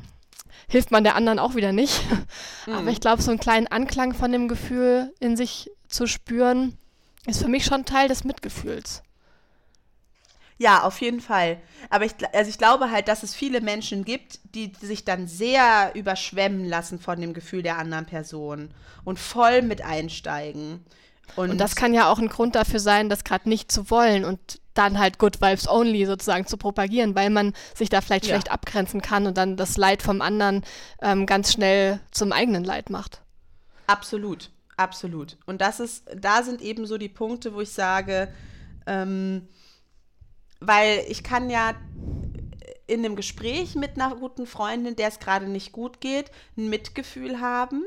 hilft 0.68 0.90
man 0.90 1.04
der 1.04 1.16
anderen 1.16 1.38
auch 1.38 1.54
wieder 1.54 1.72
nicht. 1.72 2.02
Mhm. 2.64 2.74
Aber 2.74 2.90
ich 2.90 3.00
glaube, 3.00 3.20
so 3.20 3.32
einen 3.32 3.40
kleinen 3.40 3.66
Anklang 3.66 4.14
von 4.14 4.30
dem 4.30 4.46
Gefühl 4.46 5.12
in 5.18 5.36
sich 5.36 5.68
zu 5.88 6.06
spüren, 6.06 6.78
ist 7.26 7.42
für 7.42 7.48
mich 7.48 7.64
schon 7.64 7.84
Teil 7.84 8.06
des 8.06 8.22
Mitgefühls. 8.22 9.02
Ja, 10.58 10.84
auf 10.84 11.00
jeden 11.00 11.20
Fall. 11.20 11.60
Aber 11.90 12.04
ich, 12.04 12.12
also 12.32 12.48
ich 12.48 12.58
glaube 12.58 12.92
halt, 12.92 13.08
dass 13.08 13.24
es 13.24 13.34
viele 13.34 13.60
Menschen 13.60 14.04
gibt, 14.04 14.38
die 14.54 14.72
sich 14.80 15.04
dann 15.04 15.26
sehr 15.26 15.90
überschwemmen 15.94 16.64
lassen 16.64 17.00
von 17.00 17.20
dem 17.20 17.34
Gefühl 17.34 17.64
der 17.64 17.78
anderen 17.78 18.06
Person 18.06 18.72
und 19.02 19.18
voll 19.18 19.62
mit 19.62 19.82
einsteigen. 19.82 20.84
Und, 21.36 21.50
und 21.50 21.58
das 21.58 21.76
kann 21.76 21.94
ja 21.94 22.10
auch 22.10 22.18
ein 22.18 22.28
Grund 22.28 22.54
dafür 22.54 22.80
sein, 22.80 23.08
das 23.08 23.24
gerade 23.24 23.48
nicht 23.48 23.72
zu 23.72 23.90
wollen 23.90 24.24
und 24.24 24.60
dann 24.74 24.98
halt 24.98 25.18
Good 25.18 25.40
Vibes 25.40 25.68
Only 25.68 26.06
sozusagen 26.06 26.46
zu 26.46 26.56
propagieren, 26.56 27.14
weil 27.14 27.30
man 27.30 27.52
sich 27.74 27.88
da 27.88 28.00
vielleicht 28.00 28.26
ja. 28.26 28.34
schlecht 28.34 28.50
abgrenzen 28.50 29.02
kann 29.02 29.26
und 29.26 29.36
dann 29.36 29.56
das 29.56 29.76
Leid 29.76 30.02
vom 30.02 30.20
anderen 30.20 30.62
ähm, 31.00 31.26
ganz 31.26 31.52
schnell 31.52 32.00
zum 32.10 32.32
eigenen 32.32 32.64
Leid 32.64 32.90
macht. 32.90 33.22
Absolut, 33.86 34.50
absolut. 34.76 35.36
Und 35.46 35.60
das 35.60 35.80
ist, 35.80 36.04
da 36.16 36.42
sind 36.42 36.62
eben 36.62 36.86
so 36.86 36.96
die 36.98 37.08
Punkte, 37.08 37.54
wo 37.54 37.60
ich 37.60 37.70
sage, 37.70 38.32
ähm, 38.86 39.48
weil 40.60 41.04
ich 41.08 41.22
kann 41.22 41.50
ja 41.50 41.74
in 42.86 43.04
einem 43.04 43.16
Gespräch 43.16 43.74
mit 43.74 43.96
einer 43.96 44.14
guten 44.16 44.46
Freundin, 44.46 44.96
der 44.96 45.08
es 45.08 45.18
gerade 45.18 45.48
nicht 45.48 45.72
gut 45.72 46.00
geht, 46.00 46.30
ein 46.56 46.68
Mitgefühl 46.68 47.40
haben 47.40 47.84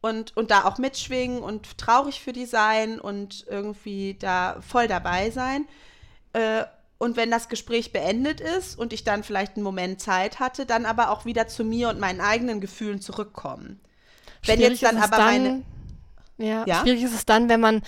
und, 0.00 0.36
und 0.36 0.50
da 0.50 0.64
auch 0.64 0.78
mitschwingen 0.78 1.40
und 1.40 1.78
traurig 1.78 2.20
für 2.20 2.32
die 2.32 2.46
sein 2.46 3.00
und 3.00 3.46
irgendwie 3.48 4.16
da 4.18 4.60
voll 4.60 4.88
dabei 4.88 5.30
sein. 5.30 5.66
Äh, 6.32 6.64
und 6.98 7.16
wenn 7.16 7.30
das 7.30 7.48
Gespräch 7.48 7.92
beendet 7.92 8.40
ist 8.40 8.76
und 8.76 8.92
ich 8.92 9.04
dann 9.04 9.22
vielleicht 9.22 9.56
einen 9.56 9.62
Moment 9.62 10.00
Zeit 10.00 10.40
hatte, 10.40 10.66
dann 10.66 10.84
aber 10.84 11.10
auch 11.10 11.24
wieder 11.24 11.46
zu 11.46 11.64
mir 11.64 11.88
und 11.88 12.00
meinen 12.00 12.20
eigenen 12.20 12.60
Gefühlen 12.60 13.00
zurückkommen. 13.00 13.80
Wenn 14.44 14.60
jetzt 14.60 14.82
dann 14.82 14.96
aber 14.96 15.16
dann, 15.16 15.24
meine. 15.26 15.62
Ja, 16.38 16.64
ja, 16.66 16.80
schwierig 16.82 17.02
ist 17.02 17.14
es 17.14 17.26
dann, 17.26 17.48
wenn 17.48 17.60
man 17.60 17.82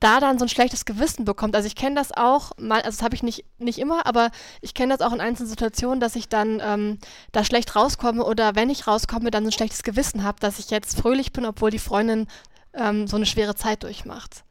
da 0.00 0.18
dann 0.18 0.38
so 0.38 0.46
ein 0.46 0.48
schlechtes 0.48 0.86
Gewissen 0.86 1.24
bekommt. 1.24 1.54
Also 1.54 1.66
ich 1.66 1.76
kenne 1.76 1.94
das 1.94 2.10
auch, 2.12 2.52
mal, 2.58 2.80
also 2.80 2.96
das 2.96 3.02
habe 3.02 3.14
ich 3.14 3.22
nicht, 3.22 3.44
nicht 3.58 3.78
immer, 3.78 4.06
aber 4.06 4.30
ich 4.62 4.74
kenne 4.74 4.96
das 4.96 5.06
auch 5.06 5.12
in 5.12 5.20
einzelnen 5.20 5.50
Situationen, 5.50 6.00
dass 6.00 6.16
ich 6.16 6.28
dann 6.28 6.60
ähm, 6.64 6.98
da 7.32 7.44
schlecht 7.44 7.76
rauskomme 7.76 8.24
oder 8.24 8.54
wenn 8.54 8.70
ich 8.70 8.86
rauskomme, 8.86 9.30
dann 9.30 9.44
so 9.44 9.48
ein 9.48 9.52
schlechtes 9.52 9.82
Gewissen 9.82 10.24
habe, 10.24 10.40
dass 10.40 10.58
ich 10.58 10.70
jetzt 10.70 10.98
fröhlich 10.98 11.32
bin, 11.32 11.44
obwohl 11.44 11.70
die 11.70 11.78
Freundin 11.78 12.26
ähm, 12.72 13.06
so 13.06 13.16
eine 13.16 13.26
schwere 13.26 13.54
Zeit 13.54 13.82
durchmacht. 13.82 14.44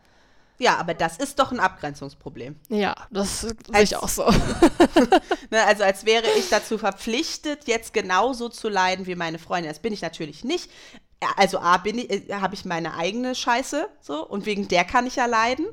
Ja, 0.60 0.76
aber 0.78 0.94
das 0.94 1.18
ist 1.18 1.40
doch 1.40 1.54
ein 1.54 1.60
Abgrenzungsproblem. 1.62 2.58
Ja, 2.68 2.94
das 3.12 3.42
sehe 3.42 3.56
ich 3.82 3.96
auch 3.96 4.10
so. 4.10 4.30
ne, 5.50 5.64
also 5.66 5.84
als 5.84 6.06
wäre 6.06 6.28
ich 6.38 6.50
dazu 6.50 6.78
verpflichtet, 6.78 7.66
jetzt 7.68 7.94
genauso 7.94 8.50
zu 8.50 8.68
leiden 8.68 9.08
wie 9.08 9.16
meine 9.16 9.40
Freundin. 9.40 9.72
Das 9.72 9.80
bin 9.80 9.94
ich 9.94 10.02
natürlich 10.02 10.44
nicht 10.44 10.70
also 11.36 11.60
A, 11.60 11.78
bin 11.78 11.98
ich, 11.98 12.10
äh, 12.10 12.34
habe 12.34 12.56
ich 12.56 12.66
meine 12.66 12.96
eigene 12.96 13.36
Scheiße 13.36 13.88
so 14.02 14.26
und 14.26 14.46
wegen 14.46 14.68
der 14.68 14.86
kann 14.86 15.08
ich 15.08 15.18
ja 15.18 15.26
leiden. 15.26 15.68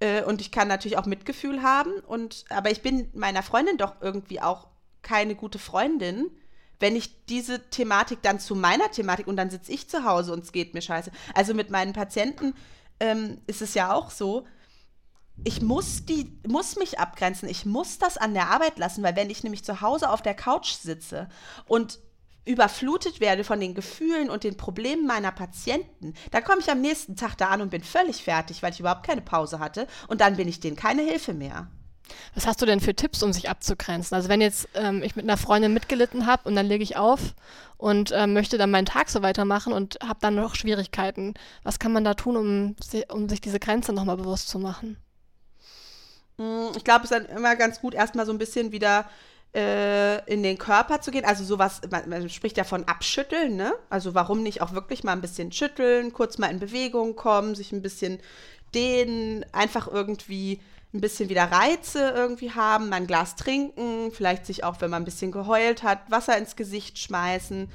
Äh, 0.00 0.22
und 0.24 0.40
ich 0.40 0.50
kann 0.50 0.68
natürlich 0.68 0.98
auch 0.98 1.06
Mitgefühl 1.06 1.62
haben. 1.62 1.92
Und, 2.00 2.44
aber 2.50 2.70
ich 2.70 2.82
bin 2.82 3.08
meiner 3.14 3.42
Freundin 3.42 3.78
doch 3.78 3.94
irgendwie 4.00 4.40
auch 4.40 4.68
keine 5.02 5.34
gute 5.34 5.58
Freundin, 5.58 6.30
wenn 6.78 6.96
ich 6.96 7.24
diese 7.26 7.70
Thematik 7.70 8.22
dann 8.22 8.40
zu 8.40 8.54
meiner 8.54 8.90
Thematik 8.90 9.26
und 9.26 9.36
dann 9.36 9.50
sitze 9.50 9.72
ich 9.72 9.88
zu 9.88 10.04
Hause 10.04 10.32
und 10.32 10.44
es 10.44 10.52
geht 10.52 10.74
mir 10.74 10.82
scheiße. 10.82 11.10
Also 11.34 11.54
mit 11.54 11.70
meinen 11.70 11.92
Patienten 11.92 12.54
ähm, 13.00 13.40
ist 13.46 13.62
es 13.62 13.74
ja 13.74 13.94
auch 13.94 14.10
so, 14.10 14.46
ich 15.44 15.62
muss 15.62 16.04
die, 16.06 16.38
muss 16.46 16.76
mich 16.76 16.98
abgrenzen, 16.98 17.48
ich 17.48 17.64
muss 17.66 17.98
das 17.98 18.16
an 18.16 18.34
der 18.34 18.48
Arbeit 18.48 18.78
lassen, 18.78 19.02
weil 19.02 19.16
wenn 19.16 19.30
ich 19.30 19.42
nämlich 19.42 19.64
zu 19.64 19.80
Hause 19.80 20.10
auf 20.10 20.22
der 20.22 20.34
Couch 20.34 20.72
sitze 20.72 21.28
und 21.66 21.98
überflutet 22.46 23.20
werde 23.20 23.44
von 23.44 23.60
den 23.60 23.74
Gefühlen 23.74 24.30
und 24.30 24.44
den 24.44 24.56
Problemen 24.56 25.06
meiner 25.06 25.32
Patienten, 25.32 26.14
dann 26.30 26.44
komme 26.44 26.60
ich 26.60 26.70
am 26.70 26.80
nächsten 26.80 27.16
Tag 27.16 27.36
da 27.36 27.48
an 27.48 27.60
und 27.60 27.70
bin 27.70 27.82
völlig 27.82 28.22
fertig, 28.22 28.62
weil 28.62 28.72
ich 28.72 28.80
überhaupt 28.80 29.04
keine 29.04 29.20
Pause 29.20 29.58
hatte 29.58 29.86
und 30.08 30.20
dann 30.20 30.36
bin 30.36 30.48
ich 30.48 30.60
denen 30.60 30.76
keine 30.76 31.02
Hilfe 31.02 31.34
mehr. 31.34 31.68
Was 32.34 32.46
hast 32.46 32.62
du 32.62 32.66
denn 32.66 32.80
für 32.80 32.94
Tipps, 32.94 33.22
um 33.22 33.32
sich 33.32 33.50
abzugrenzen? 33.50 34.14
Also 34.14 34.28
wenn 34.28 34.40
jetzt 34.40 34.68
ähm, 34.74 35.02
ich 35.02 35.16
mit 35.16 35.24
einer 35.24 35.36
Freundin 35.36 35.72
mitgelitten 35.72 36.26
habe 36.26 36.48
und 36.48 36.54
dann 36.54 36.66
lege 36.66 36.84
ich 36.84 36.96
auf 36.96 37.34
und 37.78 38.12
äh, 38.12 38.28
möchte 38.28 38.58
dann 38.58 38.70
meinen 38.70 38.86
Tag 38.86 39.08
so 39.08 39.22
weitermachen 39.22 39.72
und 39.72 39.98
habe 40.02 40.20
dann 40.20 40.36
noch 40.36 40.54
Schwierigkeiten, 40.54 41.34
was 41.64 41.80
kann 41.80 41.92
man 41.92 42.04
da 42.04 42.14
tun, 42.14 42.36
um, 42.36 42.76
um 43.08 43.28
sich 43.28 43.40
diese 43.40 43.58
Grenze 43.58 43.92
nochmal 43.92 44.16
bewusst 44.16 44.48
zu 44.48 44.60
machen? 44.60 44.96
Hm, 46.38 46.70
ich 46.76 46.84
glaube, 46.84 47.04
es 47.04 47.10
ist 47.10 47.18
dann 47.18 47.26
immer 47.26 47.56
ganz 47.56 47.80
gut, 47.80 47.94
erstmal 47.94 48.26
so 48.26 48.32
ein 48.32 48.38
bisschen 48.38 48.70
wieder 48.70 49.08
äh, 49.56 50.18
in 50.30 50.42
den 50.42 50.58
Körper 50.58 51.00
zu 51.00 51.10
gehen. 51.10 51.24
Also 51.24 51.42
sowas, 51.42 51.80
man, 51.90 52.08
man, 52.10 52.28
spricht 52.28 52.58
ja 52.58 52.64
von 52.64 52.84
Abschütteln, 52.84 53.56
ne? 53.56 53.72
Also 53.88 54.14
warum 54.14 54.42
nicht 54.42 54.60
auch 54.60 54.74
wirklich 54.74 55.02
mal 55.02 55.12
ein 55.12 55.22
bisschen 55.22 55.50
schütteln, 55.50 56.12
kurz 56.12 56.36
mal 56.36 56.50
in 56.50 56.60
Bewegung 56.60 57.16
kommen, 57.16 57.54
sich 57.54 57.72
ein 57.72 57.80
bisschen 57.80 58.20
dehnen, 58.74 59.46
einfach 59.52 59.88
irgendwie 59.88 60.60
ein 60.92 61.00
bisschen 61.00 61.30
wieder 61.30 61.44
Reize 61.44 62.10
irgendwie 62.10 62.50
haben, 62.52 62.90
mal 62.90 62.96
ein 62.96 63.06
Glas 63.06 63.34
trinken, 63.34 64.12
vielleicht 64.12 64.44
sich 64.44 64.62
auch, 64.62 64.80
wenn 64.82 64.90
man 64.90 65.02
ein 65.02 65.06
bisschen 65.06 65.32
geheult 65.32 65.82
hat, 65.82 66.10
Wasser 66.10 66.36
ins 66.36 66.56
Gesicht 66.56 66.98
schmeißen. 66.98 67.70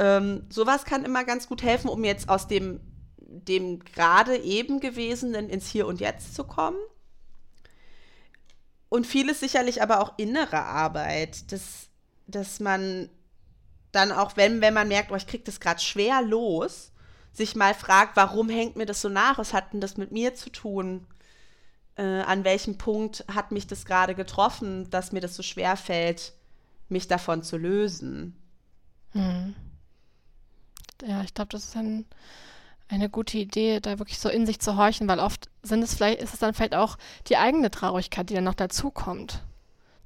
Ähm, 0.00 0.42
sowas 0.50 0.84
kann 0.84 1.04
immer 1.04 1.24
ganz 1.24 1.48
gut 1.48 1.62
helfen, 1.62 1.88
um 1.88 2.02
jetzt 2.02 2.28
aus 2.28 2.48
dem, 2.48 2.80
dem 3.20 3.78
gerade 3.84 4.36
eben 4.36 4.80
gewesenen 4.80 5.48
ins 5.48 5.68
Hier 5.68 5.86
und 5.86 6.00
Jetzt 6.00 6.34
zu 6.34 6.42
kommen. 6.42 6.78
Und 8.94 9.06
vieles 9.06 9.40
sicherlich 9.40 9.82
aber 9.82 10.00
auch 10.00 10.12
innere 10.18 10.62
Arbeit, 10.62 11.50
dass, 11.52 11.88
dass 12.26 12.60
man 12.60 13.08
dann 13.92 14.12
auch, 14.12 14.36
wenn, 14.36 14.60
wenn 14.60 14.74
man 14.74 14.88
merkt, 14.88 15.10
oh, 15.10 15.16
ich 15.16 15.26
kriege 15.26 15.44
das 15.44 15.60
gerade 15.60 15.80
schwer 15.80 16.22
los, 16.22 16.92
sich 17.32 17.56
mal 17.56 17.74
fragt, 17.74 18.16
warum 18.16 18.48
hängt 18.48 18.76
mir 18.76 18.86
das 18.86 19.00
so 19.00 19.08
nach? 19.08 19.38
Was 19.38 19.52
hat 19.52 19.72
denn 19.72 19.80
das 19.80 19.96
mit 19.96 20.12
mir 20.12 20.34
zu 20.34 20.50
tun? 20.50 21.06
äh, 21.96 22.02
an 22.02 22.44
welchem 22.44 22.78
Punkt 22.78 23.24
hat 23.32 23.52
mich 23.52 23.66
das 23.66 23.84
gerade 23.84 24.14
getroffen, 24.14 24.90
dass 24.90 25.12
mir 25.12 25.20
das 25.20 25.34
so 25.36 25.42
schwer 25.42 25.76
fällt, 25.76 26.32
mich 26.88 27.08
davon 27.08 27.42
zu 27.42 27.56
lösen. 27.56 28.36
Hm. 29.12 29.54
Ja, 31.06 31.22
ich 31.22 31.34
glaube, 31.34 31.50
das 31.50 31.64
ist 31.64 31.76
ein, 31.76 32.06
eine 32.88 33.08
gute 33.08 33.38
Idee, 33.38 33.80
da 33.80 33.98
wirklich 33.98 34.18
so 34.18 34.28
in 34.28 34.46
sich 34.46 34.60
zu 34.60 34.76
horchen, 34.76 35.08
weil 35.08 35.18
oft 35.18 35.48
sind 35.62 35.82
es 35.82 35.94
vielleicht, 35.94 36.20
ist 36.20 36.34
es 36.34 36.40
dann 36.40 36.54
vielleicht 36.54 36.74
auch 36.74 36.96
die 37.28 37.36
eigene 37.36 37.70
Traurigkeit, 37.70 38.28
die 38.28 38.34
dann 38.34 38.44
noch 38.44 38.54
dazukommt, 38.54 39.42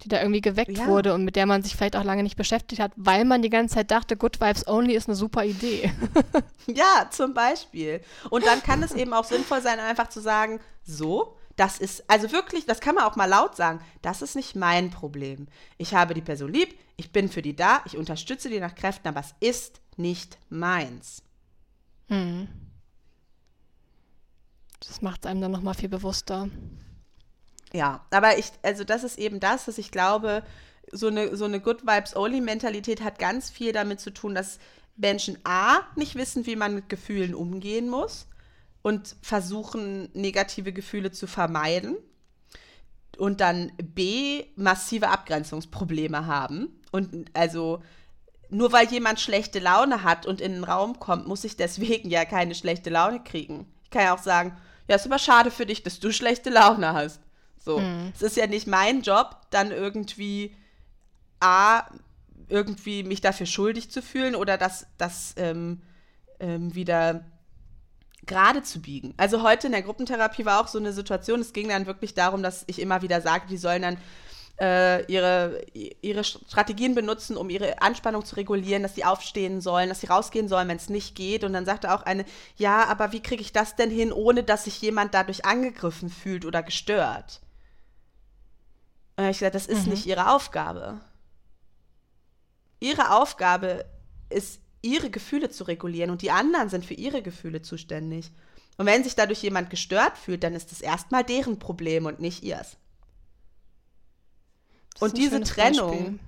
die 0.02 0.08
da 0.08 0.20
irgendwie 0.20 0.40
geweckt 0.40 0.78
ja. 0.78 0.86
wurde 0.86 1.12
und 1.14 1.24
mit 1.24 1.36
der 1.36 1.46
man 1.46 1.62
sich 1.62 1.76
vielleicht 1.76 1.96
auch 1.96 2.04
lange 2.04 2.22
nicht 2.22 2.36
beschäftigt 2.36 2.80
hat, 2.80 2.92
weil 2.96 3.24
man 3.24 3.42
die 3.42 3.50
ganze 3.50 3.76
Zeit 3.76 3.90
dachte, 3.90 4.16
Good 4.16 4.40
Vibes 4.40 4.66
Only 4.66 4.94
ist 4.94 5.08
eine 5.08 5.16
super 5.16 5.44
Idee. 5.44 5.92
ja, 6.66 7.08
zum 7.10 7.34
Beispiel. 7.34 8.00
Und 8.30 8.46
dann 8.46 8.62
kann 8.62 8.82
es 8.82 8.92
eben 8.92 9.12
auch 9.12 9.24
sinnvoll 9.24 9.60
sein, 9.60 9.80
einfach 9.80 10.08
zu 10.08 10.20
sagen, 10.20 10.60
so, 10.84 11.36
das 11.56 11.78
ist, 11.78 12.08
also 12.08 12.30
wirklich, 12.30 12.66
das 12.66 12.80
kann 12.80 12.94
man 12.94 13.04
auch 13.04 13.16
mal 13.16 13.26
laut 13.26 13.56
sagen, 13.56 13.80
das 14.00 14.22
ist 14.22 14.36
nicht 14.36 14.54
mein 14.54 14.90
Problem. 14.90 15.48
Ich 15.76 15.94
habe 15.94 16.14
die 16.14 16.22
Person 16.22 16.52
lieb, 16.52 16.78
ich 16.96 17.10
bin 17.10 17.28
für 17.28 17.42
die 17.42 17.56
da, 17.56 17.80
ich 17.84 17.96
unterstütze 17.96 18.48
die 18.48 18.60
nach 18.60 18.76
Kräften, 18.76 19.08
aber 19.08 19.20
es 19.20 19.34
ist 19.40 19.80
nicht 19.96 20.38
meins. 20.48 21.24
Hm. 22.06 22.46
Das 24.80 25.02
macht 25.02 25.24
es 25.24 25.30
einem 25.30 25.40
dann 25.40 25.50
nochmal 25.50 25.74
viel 25.74 25.88
bewusster. 25.88 26.48
Ja, 27.72 28.06
aber 28.10 28.38
ich, 28.38 28.50
also 28.62 28.84
das 28.84 29.04
ist 29.04 29.18
eben 29.18 29.40
das, 29.40 29.66
dass 29.66 29.78
ich 29.78 29.90
glaube, 29.90 30.42
so 30.92 31.08
eine, 31.08 31.36
so 31.36 31.44
eine 31.44 31.60
Good 31.60 31.82
Vibes 31.82 32.16
Only 32.16 32.40
Mentalität 32.40 33.02
hat 33.02 33.18
ganz 33.18 33.50
viel 33.50 33.72
damit 33.72 34.00
zu 34.00 34.10
tun, 34.10 34.34
dass 34.34 34.58
Menschen 34.96 35.38
A 35.44 35.80
nicht 35.96 36.14
wissen, 36.14 36.46
wie 36.46 36.56
man 36.56 36.74
mit 36.74 36.88
Gefühlen 36.88 37.34
umgehen 37.34 37.88
muss 37.88 38.26
und 38.82 39.16
versuchen, 39.22 40.08
negative 40.14 40.72
Gefühle 40.72 41.10
zu 41.10 41.26
vermeiden. 41.26 41.96
Und 43.16 43.40
dann 43.40 43.72
B, 43.82 44.44
massive 44.54 45.08
Abgrenzungsprobleme 45.08 46.26
haben. 46.26 46.80
Und 46.92 47.28
also 47.34 47.82
nur 48.48 48.72
weil 48.72 48.86
jemand 48.88 49.20
schlechte 49.20 49.58
Laune 49.58 50.04
hat 50.04 50.24
und 50.24 50.40
in 50.40 50.52
den 50.52 50.64
Raum 50.64 51.00
kommt, 51.00 51.26
muss 51.26 51.44
ich 51.44 51.56
deswegen 51.56 52.10
ja 52.10 52.24
keine 52.24 52.54
schlechte 52.54 52.90
Laune 52.90 53.22
kriegen. 53.22 53.66
Ich 53.88 53.90
kann 53.90 54.02
ja 54.02 54.14
auch 54.14 54.22
sagen, 54.22 54.54
ja, 54.86 54.96
ist 54.96 55.06
aber 55.06 55.18
schade 55.18 55.50
für 55.50 55.64
dich, 55.64 55.82
dass 55.82 55.98
du 55.98 56.12
schlechte 56.12 56.50
Laune 56.50 56.92
hast. 56.92 57.20
So. 57.58 57.80
Hm. 57.80 58.12
Es 58.14 58.20
ist 58.20 58.36
ja 58.36 58.46
nicht 58.46 58.66
mein 58.66 59.00
Job, 59.00 59.36
dann 59.50 59.70
irgendwie 59.70 60.54
A, 61.40 61.84
irgendwie 62.48 63.02
mich 63.02 63.22
dafür 63.22 63.46
schuldig 63.46 63.90
zu 63.90 64.02
fühlen 64.02 64.34
oder 64.34 64.58
das, 64.58 64.86
das 64.98 65.34
ähm, 65.36 65.82
ähm, 66.40 66.74
wieder 66.74 67.24
gerade 68.26 68.62
zu 68.62 68.80
biegen. 68.80 69.14
Also 69.16 69.42
heute 69.42 69.68
in 69.68 69.72
der 69.72 69.82
Gruppentherapie 69.82 70.44
war 70.44 70.60
auch 70.60 70.68
so 70.68 70.78
eine 70.78 70.92
Situation, 70.92 71.40
es 71.40 71.52
ging 71.52 71.68
dann 71.68 71.86
wirklich 71.86 72.14
darum, 72.14 72.42
dass 72.42 72.64
ich 72.66 72.78
immer 72.80 73.02
wieder 73.02 73.20
sage, 73.20 73.46
die 73.48 73.56
sollen 73.56 73.82
dann 73.82 73.96
äh, 74.60 75.04
ihre, 75.06 75.64
ihre 75.72 76.24
Strategien 76.24 76.94
benutzen, 76.94 77.36
um 77.36 77.48
ihre 77.48 77.80
Anspannung 77.80 78.24
zu 78.24 78.36
regulieren, 78.36 78.82
dass 78.82 78.94
sie 78.94 79.04
aufstehen 79.04 79.60
sollen, 79.60 79.88
dass 79.88 80.00
sie 80.00 80.08
rausgehen 80.08 80.48
sollen, 80.48 80.68
wenn 80.68 80.76
es 80.76 80.88
nicht 80.88 81.14
geht. 81.14 81.44
Und 81.44 81.52
dann 81.52 81.64
sagte 81.64 81.94
auch 81.94 82.02
eine, 82.02 82.24
ja, 82.56 82.84
aber 82.86 83.12
wie 83.12 83.22
kriege 83.22 83.42
ich 83.42 83.52
das 83.52 83.76
denn 83.76 83.90
hin, 83.90 84.12
ohne 84.12 84.42
dass 84.42 84.64
sich 84.64 84.80
jemand 84.80 85.14
dadurch 85.14 85.44
angegriffen 85.44 86.10
fühlt 86.10 86.44
oder 86.44 86.62
gestört? 86.62 87.40
Und 89.16 89.24
ich 89.24 89.38
gesagt, 89.38 89.54
das 89.54 89.66
ist 89.66 89.86
mhm. 89.86 89.92
nicht 89.92 90.06
ihre 90.06 90.30
Aufgabe. 90.32 91.00
Ihre 92.80 93.12
Aufgabe 93.14 93.84
ist 94.30 94.60
ihre 94.82 95.10
Gefühle 95.10 95.50
zu 95.50 95.64
regulieren 95.64 96.10
und 96.10 96.22
die 96.22 96.30
anderen 96.30 96.68
sind 96.68 96.84
für 96.84 96.94
ihre 96.94 97.22
Gefühle 97.22 97.62
zuständig. 97.62 98.30
Und 98.76 98.86
wenn 98.86 99.02
sich 99.02 99.16
dadurch 99.16 99.42
jemand 99.42 99.70
gestört 99.70 100.16
fühlt, 100.16 100.44
dann 100.44 100.54
ist 100.54 100.70
es 100.70 100.80
erstmal 100.80 101.24
deren 101.24 101.58
Problem 101.58 102.06
und 102.06 102.20
nicht 102.20 102.44
ihrs. 102.44 102.76
Und 105.00 105.16
diese 105.16 105.40
Trennung 105.42 105.90
Beispiel. 105.90 106.18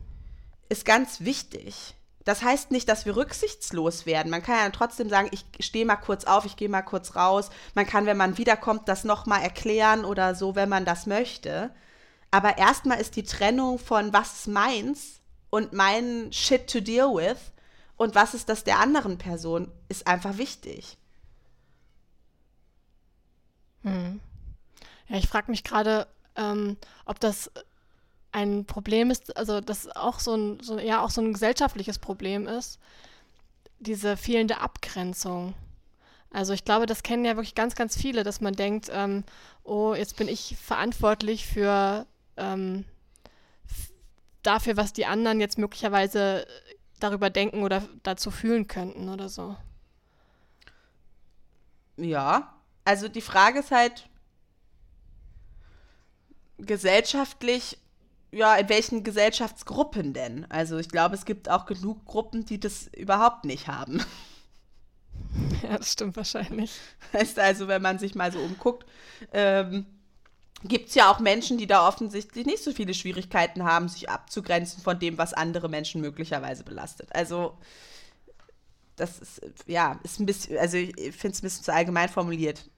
ist 0.69 0.85
ganz 0.85 1.21
wichtig. 1.21 1.95
Das 2.25 2.43
heißt 2.43 2.71
nicht, 2.71 2.89
dass 2.89 3.07
wir 3.07 3.17
rücksichtslos 3.17 4.07
werden. 4.07 4.31
Man 4.31 4.43
kann 4.43 4.57
ja 4.57 4.71
trotzdem 4.71 5.09
sagen, 5.09 5.31
ich 5.33 5.67
stehe 5.67 5.87
mal 5.87 5.97
kurz 5.97 6.25
auf, 6.25 6.45
ich 6.45 6.57
gehe 6.57 6.69
mal 6.69 6.83
kurz 6.83 7.17
raus. 7.17 7.51
Man 7.75 7.87
kann, 7.87 8.07
wenn 8.07 8.17
man 8.17 8.37
wiederkommt, 8.39 8.89
das 8.89 9.05
nochmal 9.05 9.43
erklären 9.43 10.05
oder 10.05 10.35
so, 10.35 10.55
wenn 10.55 10.69
man 10.69 10.85
das 10.85 11.07
möchte. 11.07 11.71
Aber 12.31 12.59
erstmal 12.59 13.01
ist 13.01 13.17
die 13.17 13.25
Trennung 13.25 13.79
von 13.79 14.13
was 14.13 14.41
ist 14.41 14.49
meins 14.49 15.21
und 15.49 15.73
mein 15.73 16.33
Shit 16.33 16.71
to 16.71 16.81
deal 16.81 17.15
with 17.15 17.39
und 17.97 18.15
was 18.15 18.35
ist 18.35 18.49
das 18.49 18.65
der 18.65 18.79
anderen 18.79 19.19
Person, 19.19 19.71
ist 19.89 20.07
einfach 20.07 20.39
wichtig. 20.39 20.97
Hm. 23.83 24.21
Ja, 25.09 25.17
ich 25.17 25.29
frage 25.29 25.51
mich 25.51 25.65
gerade, 25.65 26.07
ähm, 26.37 26.77
ob 27.05 27.19
das 27.19 27.51
ein 28.33 28.65
Problem 28.65 29.11
ist, 29.11 29.37
also 29.37 29.61
das 29.61 29.89
auch 29.95 30.21
so 30.21 30.35
ein, 30.35 30.61
so, 30.61 30.79
ja, 30.79 31.03
auch 31.03 31.11
so 31.11 31.21
ein 31.21 31.33
gesellschaftliches 31.33 31.99
Problem 31.99 32.47
ist, 32.47 32.79
diese 33.79 34.17
fehlende 34.17 34.61
Abgrenzung. 34.61 35.55
Also 36.31 36.53
ich 36.53 36.65
glaube, 36.65 36.87
das 36.87 37.03
kennen 37.03 37.25
ja 37.25 37.37
wirklich 37.37 37.55
ganz, 37.55 37.75
ganz 37.75 37.97
viele, 37.97 38.23
dass 38.23 38.41
man 38.41 38.55
denkt, 38.55 38.89
ähm, 38.93 39.25
oh, 39.65 39.95
jetzt 39.95 40.17
bin 40.17 40.29
ich 40.29 40.57
verantwortlich 40.57 41.47
für 41.47 42.07
ähm, 42.37 42.85
dafür, 44.43 44.77
was 44.77 44.93
die 44.93 45.07
anderen 45.07 45.41
jetzt 45.41 45.59
möglicherweise 45.59 46.47
darüber 47.01 47.31
denken 47.31 47.63
oder 47.63 47.83
dazu 48.03 48.31
fühlen 48.31 48.69
könnten 48.69 49.09
oder 49.09 49.29
so. 49.29 49.57
Ja, 51.97 52.55
also 52.85 53.09
die 53.09 53.21
Frage 53.21 53.59
ist 53.59 53.73
halt 53.73 54.09
gesellschaftlich, 56.59 57.79
ja, 58.33 58.57
in 58.57 58.69
welchen 58.69 59.05
Gesellschaftsgruppen 59.05 60.13
denn? 60.13 60.47
Also 60.51 60.79
ich 60.79 60.89
glaube, 60.89 61.15
es 61.15 61.25
gibt 61.25 61.49
auch 61.49 61.67
genug 61.67 62.05
Gruppen, 62.05 62.45
die 62.45 62.61
das 62.61 62.89
überhaupt 62.97 63.45
nicht 63.45 63.69
haben. 63.69 64.03
Ja, 65.63 65.79
das 65.79 65.93
stimmt 65.93 66.17
wahrscheinlich. 66.17 66.73
Heißt 67.13 67.39
also, 67.39 67.69
wenn 67.69 67.83
man 67.83 67.99
sich 67.99 68.15
mal 68.15 68.33
so 68.33 68.41
umguckt, 68.41 68.87
ähm, 69.33 69.87
gibt 70.65 70.89
es 70.91 70.95
ja 70.95 71.11
auch 71.13 71.21
Menschen, 71.21 71.59
die 71.59 71.67
da 71.67 71.87
offensichtlich 71.89 72.47
nicht 72.47 72.63
so 72.65 72.73
viele 72.73 72.95
Schwierigkeiten 72.95 73.65
haben, 73.65 73.89
sich 73.89 74.11
abzugrenzen 74.11 74.83
von 74.83 74.99
dem, 74.99 75.19
was 75.19 75.35
andere 75.35 75.69
Menschen 75.69 76.01
möglicherweise 76.01 76.65
belastet. 76.65 77.15
Also, 77.15 77.59
das 78.97 79.19
ist, 79.19 79.41
ja, 79.67 79.99
ist 80.03 80.21
ein 80.21 80.27
bisschen, 80.27 80.59
also 80.59 80.77
ich 80.77 80.95
finde 81.17 81.35
es 81.35 81.41
ein 81.41 81.43
bisschen 81.43 81.65
zu 81.65 81.73
allgemein 81.73 82.09
formuliert. 82.09 82.69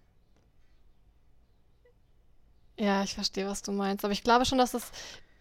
Ja, 2.79 3.03
ich 3.03 3.15
verstehe, 3.15 3.47
was 3.47 3.63
du 3.63 3.73
meinst. 3.73 4.05
Aber 4.05 4.13
ich 4.13 4.23
glaube 4.25 4.45
schon, 4.45 4.59
dass 4.59 4.75
es 4.75 4.91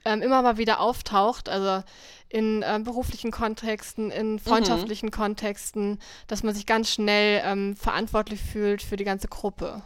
ähm, 0.06 0.22
immer 0.22 0.42
mal 0.42 0.58
wieder 0.58 0.80
auftaucht, 0.80 1.50
also 1.50 1.84
in 2.30 2.64
ähm, 2.66 2.84
beruflichen 2.84 3.32
Kontexten, 3.32 4.10
in 4.12 4.34
mhm. 4.34 4.40
freundschaftlichen 4.40 5.08
mhm. 5.08 5.12
Kontexten, 5.12 6.00
dass 6.28 6.44
man 6.44 6.56
sich 6.56 6.66
ganz 6.66 6.90
schnell 6.90 7.42
ähm, 7.46 7.76
verantwortlich 7.76 8.42
fühlt 8.42 8.82
für 8.82 8.96
die 8.96 9.04
ganze 9.04 9.28
Gruppe. 9.28 9.82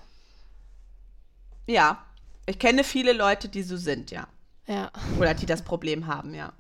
Ja, 1.68 2.04
ich 2.46 2.60
kenne 2.60 2.84
viele 2.84 3.14
Leute, 3.14 3.50
die 3.50 3.64
so 3.64 3.78
sind, 3.78 4.12
ja. 4.12 4.28
Ja. 4.68 4.92
Oder 5.20 5.34
die 5.34 5.46
das 5.46 5.64
Problem 5.64 6.08
haben, 6.08 6.34
ja. 6.34 6.54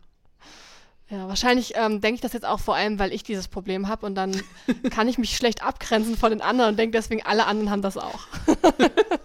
Ja, 1.09 1.27
wahrscheinlich 1.27 1.73
ähm, 1.75 2.01
denke 2.01 2.15
ich 2.15 2.21
das 2.21 2.33
jetzt 2.33 2.45
auch 2.45 2.59
vor 2.59 2.75
allem, 2.75 2.97
weil 2.97 3.13
ich 3.13 3.21
dieses 3.21 3.47
Problem 3.47 3.87
habe 3.87 4.07
und 4.07 4.15
dann 4.15 4.35
kann 4.89 5.07
ich 5.07 5.19
mich 5.19 5.35
schlecht 5.37 5.63
abgrenzen 5.63 6.17
von 6.17 6.31
den 6.31 6.41
anderen 6.41 6.71
und 6.71 6.79
denke 6.79 6.97
deswegen, 6.97 7.23
alle 7.23 7.45
anderen 7.45 7.69
haben 7.69 7.83
das 7.83 7.97
auch. 7.97 8.21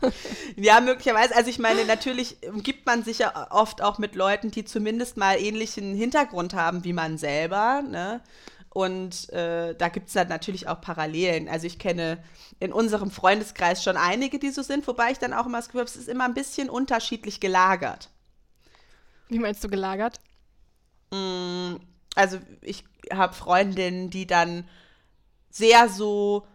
Ja, 0.56 0.80
möglicherweise. 0.80 1.34
Also 1.34 1.50
ich 1.50 1.58
meine, 1.58 1.84
natürlich 1.84 2.36
gibt 2.62 2.86
man 2.86 3.02
sich 3.02 3.18
ja 3.18 3.50
oft 3.50 3.82
auch 3.82 3.98
mit 3.98 4.14
Leuten, 4.14 4.50
die 4.50 4.64
zumindest 4.64 5.16
mal 5.16 5.40
ähnlichen 5.40 5.94
Hintergrund 5.94 6.54
haben 6.54 6.84
wie 6.84 6.92
man 6.92 7.18
selber. 7.18 7.82
Ne? 7.82 8.20
Und 8.70 9.30
äh, 9.32 9.74
da 9.74 9.88
gibt 9.88 10.08
es 10.08 10.14
dann 10.14 10.28
natürlich 10.28 10.68
auch 10.68 10.80
Parallelen. 10.80 11.48
Also 11.48 11.66
ich 11.66 11.78
kenne 11.78 12.22
in 12.60 12.72
unserem 12.72 13.10
Freundeskreis 13.10 13.82
schon 13.82 13.96
einige, 13.96 14.38
die 14.38 14.50
so 14.50 14.62
sind, 14.62 14.86
wobei 14.86 15.12
ich 15.12 15.18
dann 15.18 15.32
auch 15.32 15.46
immer 15.46 15.58
das 15.58 15.68
Gefühl 15.68 15.80
habe, 15.80 15.90
es 15.90 15.96
ist 15.96 16.08
immer 16.08 16.24
ein 16.24 16.34
bisschen 16.34 16.68
unterschiedlich 16.68 17.40
gelagert. 17.40 18.10
Wie 19.28 19.38
meinst 19.38 19.64
du 19.64 19.68
gelagert? 19.68 20.20
Mm, 21.10 21.76
also 22.14 22.38
ich 22.60 22.84
habe 23.12 23.34
Freundinnen, 23.34 24.10
die 24.10 24.26
dann 24.26 24.68
sehr 25.50 25.88
so 25.88 26.46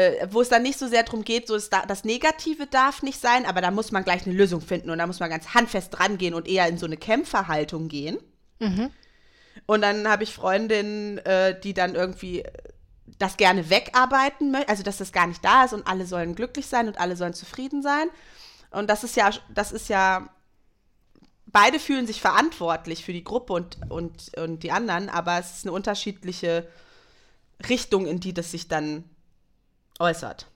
äh, 0.00 0.28
wo 0.30 0.40
es 0.40 0.48
dann 0.48 0.62
nicht 0.62 0.78
so 0.78 0.88
sehr 0.88 1.02
darum 1.02 1.24
geht, 1.24 1.46
so 1.46 1.58
da, 1.58 1.84
das 1.84 2.04
Negative 2.04 2.66
darf 2.66 3.02
nicht 3.02 3.20
sein, 3.20 3.44
aber 3.44 3.60
da 3.60 3.70
muss 3.70 3.92
man 3.92 4.02
gleich 4.02 4.24
eine 4.24 4.34
Lösung 4.34 4.62
finden 4.62 4.88
und 4.88 4.98
da 4.98 5.06
muss 5.06 5.20
man 5.20 5.28
ganz 5.28 5.52
handfest 5.52 6.00
rangehen 6.00 6.32
und 6.32 6.48
eher 6.48 6.66
in 6.68 6.78
so 6.78 6.86
eine 6.86 6.96
Kämpferhaltung 6.96 7.88
gehen. 7.88 8.18
Mhm. 8.60 8.90
Und 9.66 9.82
dann 9.82 10.08
habe 10.08 10.22
ich 10.22 10.32
Freundinnen, 10.32 11.18
äh, 11.18 11.58
die 11.60 11.74
dann 11.74 11.94
irgendwie 11.94 12.44
das 13.18 13.36
gerne 13.36 13.68
wegarbeiten 13.68 14.50
möchten, 14.50 14.70
also 14.70 14.82
dass 14.82 14.96
das 14.96 15.12
gar 15.12 15.26
nicht 15.26 15.44
da 15.44 15.64
ist 15.64 15.74
und 15.74 15.86
alle 15.86 16.06
sollen 16.06 16.34
glücklich 16.34 16.66
sein 16.66 16.88
und 16.88 16.98
alle 16.98 17.16
sollen 17.16 17.34
zufrieden 17.34 17.82
sein. 17.82 18.08
Und 18.70 18.88
das 18.88 19.04
ist 19.04 19.16
ja, 19.16 19.30
das 19.52 19.72
ist 19.72 19.90
ja, 19.90 20.30
beide 21.46 21.78
fühlen 21.78 22.06
sich 22.06 22.22
verantwortlich 22.22 23.04
für 23.04 23.12
die 23.12 23.24
Gruppe 23.24 23.52
und, 23.52 23.78
und, 23.90 24.38
und 24.38 24.62
die 24.62 24.72
anderen, 24.72 25.10
aber 25.10 25.38
es 25.38 25.58
ist 25.58 25.66
eine 25.66 25.72
unterschiedliche 25.72 26.66
Richtung, 27.68 28.06
in 28.06 28.20
die 28.20 28.32
das 28.32 28.50
sich 28.50 28.68
dann 28.68 29.04
äußert. 30.00 30.46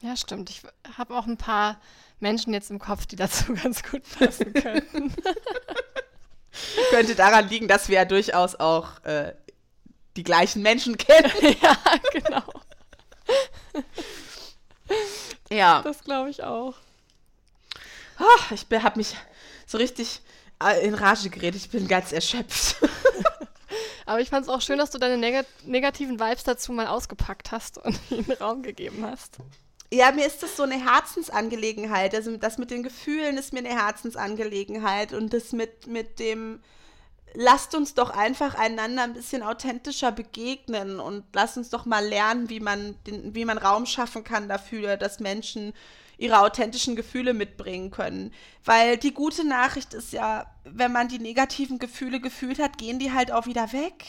Ja, 0.00 0.16
stimmt. 0.16 0.50
Ich 0.50 0.62
habe 0.96 1.16
auch 1.16 1.26
ein 1.26 1.36
paar 1.36 1.80
Menschen 2.20 2.52
jetzt 2.52 2.70
im 2.70 2.78
Kopf, 2.78 3.06
die 3.06 3.16
dazu 3.16 3.54
ganz 3.62 3.82
gut 3.82 4.02
passen 4.18 4.52
könnten. 4.52 5.14
Könnte 6.90 7.14
daran 7.14 7.48
liegen, 7.48 7.68
dass 7.68 7.88
wir 7.88 7.96
ja 7.96 8.04
durchaus 8.04 8.54
auch 8.54 9.04
äh, 9.04 9.34
die 10.16 10.24
gleichen 10.24 10.62
Menschen 10.62 10.96
kennen. 10.96 11.30
ja, 11.62 11.76
genau. 12.12 12.42
ja. 15.50 15.82
Das 15.82 16.02
glaube 16.02 16.30
ich 16.30 16.42
auch. 16.42 16.74
Oh, 18.18 18.54
ich 18.54 18.66
habe 18.82 18.98
mich 18.98 19.14
so 19.66 19.78
richtig 19.78 20.20
äh, 20.62 20.84
in 20.84 20.94
Rage 20.94 21.30
geredet. 21.30 21.60
Ich 21.60 21.70
bin 21.70 21.86
ganz 21.86 22.12
erschöpft. 22.12 22.76
Aber 24.06 24.20
ich 24.20 24.30
fand 24.30 24.44
es 24.44 24.48
auch 24.48 24.60
schön, 24.60 24.78
dass 24.78 24.90
du 24.90 24.98
deine 24.98 25.16
neg 25.16 25.46
negativen 25.64 26.18
Vibes 26.18 26.44
dazu 26.44 26.72
mal 26.72 26.86
ausgepackt 26.86 27.52
hast 27.52 27.78
und 27.78 27.98
ihnen 28.10 28.32
Raum 28.32 28.62
gegeben 28.62 29.04
hast. 29.04 29.38
Ja, 29.90 30.12
mir 30.12 30.26
ist 30.26 30.42
das 30.42 30.56
so 30.56 30.64
eine 30.64 30.84
Herzensangelegenheit. 30.84 32.14
Also 32.14 32.36
das 32.36 32.58
mit 32.58 32.70
den 32.70 32.82
Gefühlen 32.82 33.38
ist 33.38 33.52
mir 33.52 33.60
eine 33.60 33.70
Herzensangelegenheit 33.70 35.14
und 35.14 35.32
das 35.32 35.52
mit, 35.52 35.86
mit 35.86 36.18
dem, 36.18 36.60
lasst 37.32 37.74
uns 37.74 37.94
doch 37.94 38.10
einfach 38.10 38.54
einander 38.54 39.04
ein 39.04 39.14
bisschen 39.14 39.42
authentischer 39.42 40.12
begegnen 40.12 41.00
und 41.00 41.24
lasst 41.32 41.56
uns 41.56 41.70
doch 41.70 41.86
mal 41.86 42.06
lernen, 42.06 42.50
wie 42.50 42.60
man, 42.60 42.96
den, 43.06 43.34
wie 43.34 43.46
man 43.46 43.56
Raum 43.56 43.86
schaffen 43.86 44.24
kann 44.24 44.48
dafür, 44.48 44.98
dass 44.98 45.20
Menschen 45.20 45.72
ihre 46.18 46.40
authentischen 46.40 46.96
Gefühle 46.96 47.32
mitbringen 47.32 47.90
können. 47.90 48.32
Weil 48.64 48.98
die 48.98 49.14
gute 49.14 49.46
Nachricht 49.46 49.94
ist 49.94 50.12
ja, 50.12 50.46
wenn 50.64 50.92
man 50.92 51.08
die 51.08 51.20
negativen 51.20 51.78
Gefühle 51.78 52.20
gefühlt 52.20 52.58
hat, 52.58 52.76
gehen 52.76 52.98
die 52.98 53.12
halt 53.12 53.30
auch 53.30 53.46
wieder 53.46 53.72
weg. 53.72 54.04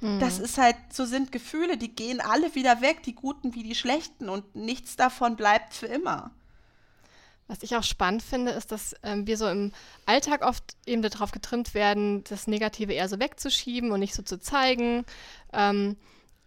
Hm. 0.00 0.20
Das 0.20 0.38
ist 0.38 0.58
halt, 0.58 0.76
so 0.92 1.06
sind 1.06 1.32
Gefühle, 1.32 1.76
die 1.76 1.94
gehen 1.94 2.20
alle 2.20 2.54
wieder 2.54 2.82
weg, 2.82 3.02
die 3.04 3.14
guten 3.14 3.54
wie 3.54 3.62
die 3.62 3.76
schlechten 3.76 4.28
und 4.28 4.54
nichts 4.54 4.96
davon 4.96 5.36
bleibt 5.36 5.74
für 5.74 5.86
immer. 5.86 6.32
Was 7.46 7.62
ich 7.62 7.74
auch 7.76 7.82
spannend 7.82 8.22
finde, 8.22 8.52
ist, 8.52 8.72
dass 8.72 8.94
ähm, 9.02 9.26
wir 9.26 9.38
so 9.38 9.48
im 9.48 9.72
Alltag 10.04 10.42
oft 10.42 10.76
eben 10.84 11.00
darauf 11.00 11.30
getrimmt 11.30 11.72
werden, 11.72 12.22
das 12.24 12.46
Negative 12.46 12.92
eher 12.92 13.08
so 13.08 13.18
wegzuschieben 13.18 13.90
und 13.90 14.00
nicht 14.00 14.14
so 14.14 14.22
zu 14.22 14.38
zeigen. 14.38 15.06
Ähm, 15.54 15.96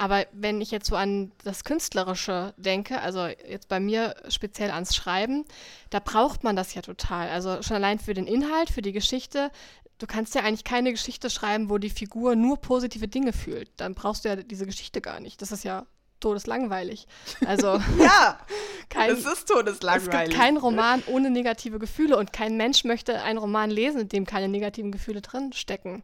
aber 0.01 0.25
wenn 0.31 0.61
ich 0.61 0.71
jetzt 0.71 0.87
so 0.87 0.95
an 0.95 1.31
das 1.43 1.63
Künstlerische 1.63 2.55
denke, 2.57 2.99
also 3.01 3.27
jetzt 3.27 3.67
bei 3.67 3.79
mir 3.79 4.15
speziell 4.29 4.71
ans 4.71 4.95
Schreiben, 4.95 5.45
da 5.91 5.99
braucht 5.99 6.43
man 6.43 6.55
das 6.55 6.73
ja 6.73 6.81
total. 6.81 7.29
Also 7.29 7.61
schon 7.61 7.75
allein 7.75 7.99
für 7.99 8.15
den 8.15 8.25
Inhalt, 8.25 8.71
für 8.71 8.81
die 8.81 8.93
Geschichte. 8.93 9.51
Du 9.99 10.07
kannst 10.07 10.33
ja 10.33 10.41
eigentlich 10.41 10.63
keine 10.63 10.89
Geschichte 10.89 11.29
schreiben, 11.29 11.69
wo 11.69 11.77
die 11.77 11.91
Figur 11.91 12.35
nur 12.35 12.57
positive 12.57 13.07
Dinge 13.07 13.31
fühlt. 13.31 13.69
Dann 13.77 13.93
brauchst 13.93 14.25
du 14.25 14.29
ja 14.29 14.37
diese 14.37 14.65
Geschichte 14.65 15.01
gar 15.01 15.19
nicht. 15.19 15.39
Das 15.39 15.51
ist 15.51 15.63
ja 15.63 15.85
todeslangweilig. 16.19 17.05
Also 17.45 17.67
ja, 17.99 18.39
kein, 18.89 19.11
es 19.11 19.23
ist 19.23 19.49
todeslangweilig. 19.49 20.13
Es 20.13 20.29
gibt 20.29 20.33
keinen 20.33 20.57
Roman 20.57 21.03
ohne 21.05 21.29
negative 21.29 21.77
Gefühle 21.77 22.17
und 22.17 22.33
kein 22.33 22.57
Mensch 22.57 22.85
möchte 22.85 23.21
einen 23.21 23.37
Roman 23.37 23.69
lesen, 23.69 24.01
in 24.01 24.09
dem 24.09 24.25
keine 24.25 24.47
negativen 24.47 24.91
Gefühle 24.91 25.21
drin 25.21 25.53
stecken. 25.53 26.01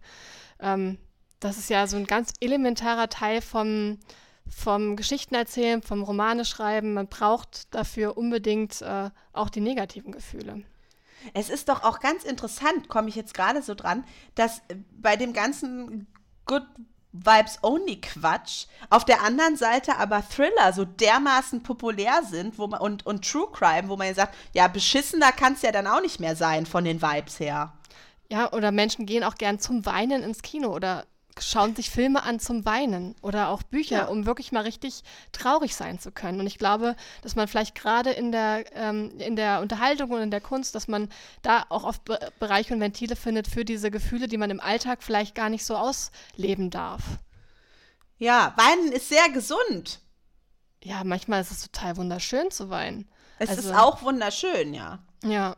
Ähm, 0.59 0.99
das 1.39 1.57
ist 1.57 1.69
ja 1.69 1.87
so 1.87 1.97
ein 1.97 2.07
ganz 2.07 2.33
elementarer 2.39 3.09
Teil 3.09 3.41
vom, 3.41 3.99
vom 4.49 4.95
Geschichtenerzählen, 4.95 5.81
vom 5.81 6.03
Romane 6.03 6.45
schreiben. 6.45 6.93
Man 6.93 7.07
braucht 7.07 7.73
dafür 7.73 8.17
unbedingt 8.17 8.81
äh, 8.81 9.09
auch 9.33 9.49
die 9.49 9.61
negativen 9.61 10.11
Gefühle. 10.11 10.63
Es 11.33 11.49
ist 11.49 11.69
doch 11.69 11.83
auch 11.83 11.99
ganz 11.99 12.23
interessant, 12.23 12.89
komme 12.89 13.09
ich 13.09 13.15
jetzt 13.15 13.33
gerade 13.33 13.61
so 13.61 13.75
dran, 13.75 14.03
dass 14.35 14.61
bei 14.91 15.15
dem 15.15 15.33
ganzen 15.33 16.07
Good 16.45 16.65
Vibes 17.11 17.59
Only 17.63 17.99
Quatsch 18.01 18.67
auf 18.89 19.05
der 19.05 19.23
anderen 19.23 19.55
Seite 19.55 19.97
aber 19.97 20.21
Thriller 20.27 20.73
so 20.73 20.85
dermaßen 20.85 21.63
populär 21.63 22.21
sind 22.23 22.59
wo 22.59 22.67
man, 22.67 22.79
und, 22.79 23.05
und 23.05 23.29
True 23.29 23.47
Crime, 23.51 23.89
wo 23.89 23.95
man 23.95 24.07
ja 24.07 24.13
sagt, 24.13 24.35
ja, 24.53 24.67
beschissener 24.67 25.31
kann 25.31 25.53
es 25.53 25.61
ja 25.61 25.71
dann 25.71 25.87
auch 25.87 26.01
nicht 26.01 26.19
mehr 26.19 26.35
sein 26.35 26.65
von 26.65 26.83
den 26.83 27.01
Vibes 27.01 27.39
her. 27.39 27.73
Ja, 28.29 28.51
oder 28.51 28.71
Menschen 28.71 29.05
gehen 29.05 29.23
auch 29.23 29.35
gern 29.35 29.59
zum 29.59 29.85
Weinen 29.85 30.21
ins 30.21 30.41
Kino 30.41 30.73
oder 30.73 31.05
schauen 31.41 31.75
sich 31.75 31.89
Filme 31.89 32.23
an 32.23 32.39
zum 32.39 32.65
Weinen 32.65 33.15
oder 33.21 33.49
auch 33.49 33.63
Bücher, 33.63 33.97
ja. 33.97 34.05
um 34.05 34.25
wirklich 34.25 34.51
mal 34.51 34.63
richtig 34.63 35.03
traurig 35.31 35.75
sein 35.75 35.99
zu 35.99 36.11
können. 36.11 36.39
Und 36.39 36.47
ich 36.47 36.57
glaube, 36.57 36.95
dass 37.21 37.35
man 37.35 37.47
vielleicht 37.47 37.75
gerade 37.75 38.11
in 38.11 38.31
der, 38.31 38.65
ähm, 38.75 39.19
in 39.19 39.35
der 39.35 39.61
Unterhaltung 39.61 40.11
und 40.11 40.21
in 40.21 40.31
der 40.31 40.41
Kunst, 40.41 40.75
dass 40.75 40.87
man 40.87 41.09
da 41.41 41.65
auch 41.69 41.83
oft 41.83 42.05
Be 42.05 42.17
Bereiche 42.39 42.73
und 42.73 42.79
Ventile 42.79 43.15
findet 43.15 43.47
für 43.47 43.65
diese 43.65 43.91
Gefühle, 43.91 44.27
die 44.27 44.37
man 44.37 44.49
im 44.49 44.59
Alltag 44.59 45.03
vielleicht 45.03 45.35
gar 45.35 45.49
nicht 45.49 45.65
so 45.65 45.75
ausleben 45.75 46.69
darf. 46.69 47.03
Ja, 48.17 48.53
Weinen 48.57 48.91
ist 48.91 49.09
sehr 49.09 49.29
gesund. 49.29 49.99
Ja, 50.83 51.03
manchmal 51.03 51.41
ist 51.41 51.51
es 51.51 51.61
total 51.61 51.97
wunderschön 51.97 52.51
zu 52.51 52.69
weinen. 52.69 53.07
Es 53.39 53.49
also, 53.49 53.69
ist 53.69 53.75
auch 53.75 54.01
wunderschön, 54.01 54.73
ja. 54.73 54.99
Ja 55.23 55.55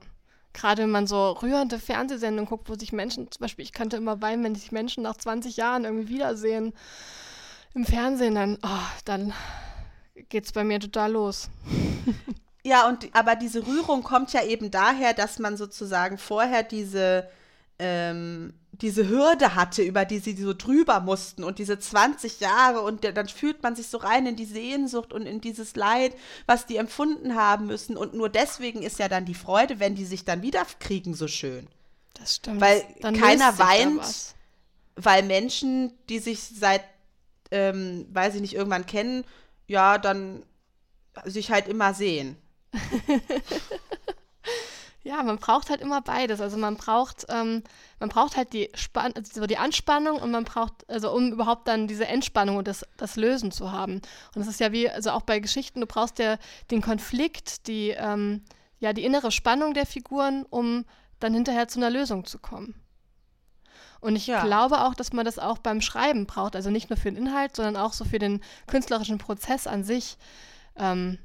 gerade 0.59 0.83
wenn 0.83 0.91
man 0.91 1.07
so 1.07 1.31
rührende 1.31 1.79
Fernsehsendungen 1.79 2.49
guckt, 2.49 2.69
wo 2.69 2.75
sich 2.75 2.91
Menschen, 2.91 3.31
zum 3.31 3.41
Beispiel, 3.41 3.63
ich 3.63 3.73
könnte 3.73 3.97
immer 3.97 4.21
weinen, 4.21 4.43
wenn 4.43 4.55
sich 4.55 4.71
Menschen 4.71 5.03
nach 5.03 5.15
20 5.15 5.57
Jahren 5.57 5.85
irgendwie 5.85 6.09
wiedersehen 6.09 6.73
im 7.73 7.85
Fernsehen, 7.85 8.35
dann, 8.35 8.57
oh, 8.63 8.87
dann 9.05 9.33
geht's 10.29 10.51
bei 10.51 10.63
mir 10.63 10.79
total 10.79 11.13
los. 11.13 11.49
Ja, 12.61 12.89
und 12.89 13.07
aber 13.13 13.37
diese 13.37 13.65
Rührung 13.65 14.03
kommt 14.03 14.33
ja 14.33 14.43
eben 14.43 14.69
daher, 14.69 15.13
dass 15.13 15.39
man 15.39 15.55
sozusagen 15.55 16.17
vorher 16.17 16.61
diese 16.61 17.29
ähm, 17.79 18.53
diese 18.71 19.09
Hürde 19.09 19.55
hatte, 19.55 19.81
über 19.81 20.05
die 20.05 20.19
sie 20.19 20.35
so 20.35 20.53
drüber 20.53 20.99
mussten 21.01 21.43
und 21.43 21.59
diese 21.59 21.79
20 21.79 22.39
Jahre 22.39 22.81
und 22.81 23.03
dann 23.03 23.27
fühlt 23.27 23.61
man 23.63 23.75
sich 23.75 23.87
so 23.87 23.97
rein 23.97 24.25
in 24.25 24.35
die 24.35 24.45
Sehnsucht 24.45 25.11
und 25.11 25.25
in 25.25 25.41
dieses 25.41 25.75
Leid, 25.75 26.13
was 26.45 26.65
die 26.65 26.77
empfunden 26.77 27.35
haben 27.35 27.67
müssen 27.67 27.97
und 27.97 28.13
nur 28.13 28.29
deswegen 28.29 28.81
ist 28.81 28.99
ja 28.99 29.09
dann 29.09 29.25
die 29.25 29.33
Freude, 29.33 29.79
wenn 29.79 29.95
die 29.95 30.05
sich 30.05 30.23
dann 30.23 30.41
wiederkriegen, 30.41 31.13
so 31.13 31.27
schön. 31.27 31.67
Das 32.13 32.35
stimmt. 32.35 32.61
Weil 32.61 32.83
keiner 33.01 33.57
weint, 33.57 34.35
weil 34.95 35.23
Menschen, 35.23 35.93
die 36.09 36.19
sich 36.19 36.41
seit, 36.41 36.83
ähm, 37.51 38.05
weiß 38.11 38.35
ich 38.35 38.41
nicht, 38.41 38.55
irgendwann 38.55 38.85
kennen, 38.85 39.25
ja, 39.67 39.97
dann 39.97 40.43
sich 41.25 41.51
halt 41.51 41.67
immer 41.67 41.93
sehen. 41.93 42.37
Ja, 45.09 45.23
man 45.23 45.39
braucht 45.39 45.71
halt 45.71 45.81
immer 45.81 46.01
beides. 46.01 46.39
Also 46.39 46.55
man 46.55 46.75
braucht, 46.75 47.25
ähm, 47.29 47.63
man 47.99 48.09
braucht 48.09 48.37
halt 48.37 48.53
die, 48.53 48.69
Span 48.75 49.11
also 49.15 49.47
die 49.47 49.57
Anspannung 49.57 50.19
und 50.19 50.29
man 50.29 50.43
braucht, 50.43 50.87
also 50.87 51.11
um 51.11 51.31
überhaupt 51.31 51.67
dann 51.67 51.87
diese 51.87 52.05
Entspannung 52.05 52.57
und 52.57 52.67
das, 52.67 52.85
das 52.95 53.15
Lösen 53.15 53.51
zu 53.51 53.71
haben. 53.71 54.03
Und 54.35 54.41
es 54.43 54.47
ist 54.47 54.59
ja 54.59 54.71
wie, 54.71 54.87
also 54.87 55.09
auch 55.09 55.23
bei 55.23 55.39
Geschichten, 55.39 55.81
du 55.81 55.87
brauchst 55.87 56.19
ja 56.19 56.37
den 56.69 56.83
Konflikt, 56.83 57.65
die, 57.65 57.89
ähm, 57.89 58.43
ja, 58.77 58.93
die 58.93 59.03
innere 59.03 59.31
Spannung 59.31 59.73
der 59.73 59.87
Figuren, 59.87 60.45
um 60.47 60.85
dann 61.19 61.33
hinterher 61.33 61.67
zu 61.67 61.79
einer 61.79 61.89
Lösung 61.89 62.25
zu 62.25 62.37
kommen. 62.37 62.75
Und 64.01 64.15
ich 64.15 64.27
ja. 64.27 64.43
glaube 64.45 64.81
auch, 64.81 64.93
dass 64.93 65.11
man 65.11 65.25
das 65.25 65.39
auch 65.39 65.57
beim 65.57 65.81
Schreiben 65.81 66.27
braucht. 66.27 66.55
Also 66.55 66.69
nicht 66.69 66.91
nur 66.91 66.97
für 66.97 67.11
den 67.11 67.17
Inhalt, 67.17 67.55
sondern 67.55 67.77
auch 67.77 67.93
so 67.93 68.05
für 68.05 68.19
den 68.19 68.41
künstlerischen 68.67 69.17
Prozess 69.17 69.65
an 69.65 69.83
sich. 69.83 70.17
Ähm, 70.75 71.17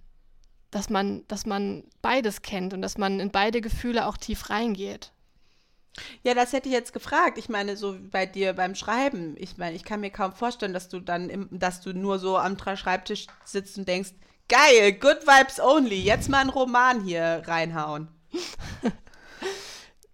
dass 0.74 0.90
man, 0.90 1.24
dass 1.28 1.46
man 1.46 1.84
beides 2.02 2.42
kennt 2.42 2.74
und 2.74 2.82
dass 2.82 2.98
man 2.98 3.20
in 3.20 3.30
beide 3.30 3.60
Gefühle 3.60 4.06
auch 4.06 4.16
tief 4.16 4.50
reingeht. 4.50 5.12
Ja, 6.24 6.34
das 6.34 6.52
hätte 6.52 6.68
ich 6.68 6.74
jetzt 6.74 6.92
gefragt. 6.92 7.38
Ich 7.38 7.48
meine, 7.48 7.76
so 7.76 7.96
bei 8.10 8.26
dir 8.26 8.52
beim 8.54 8.74
Schreiben. 8.74 9.36
Ich 9.38 9.56
meine, 9.56 9.76
ich 9.76 9.84
kann 9.84 10.00
mir 10.00 10.10
kaum 10.10 10.32
vorstellen, 10.32 10.72
dass 10.72 10.88
du 10.88 10.98
dann, 10.98 11.30
im, 11.30 11.48
dass 11.52 11.80
du 11.80 11.92
nur 11.92 12.18
so 12.18 12.36
am 12.36 12.58
Schreibtisch 12.58 13.28
sitzt 13.44 13.78
und 13.78 13.86
denkst, 13.86 14.10
geil, 14.48 14.94
good 14.94 15.22
vibes 15.22 15.60
only, 15.60 16.00
jetzt 16.00 16.28
mal 16.28 16.40
einen 16.40 16.50
Roman 16.50 17.04
hier 17.04 17.42
reinhauen. 17.46 18.08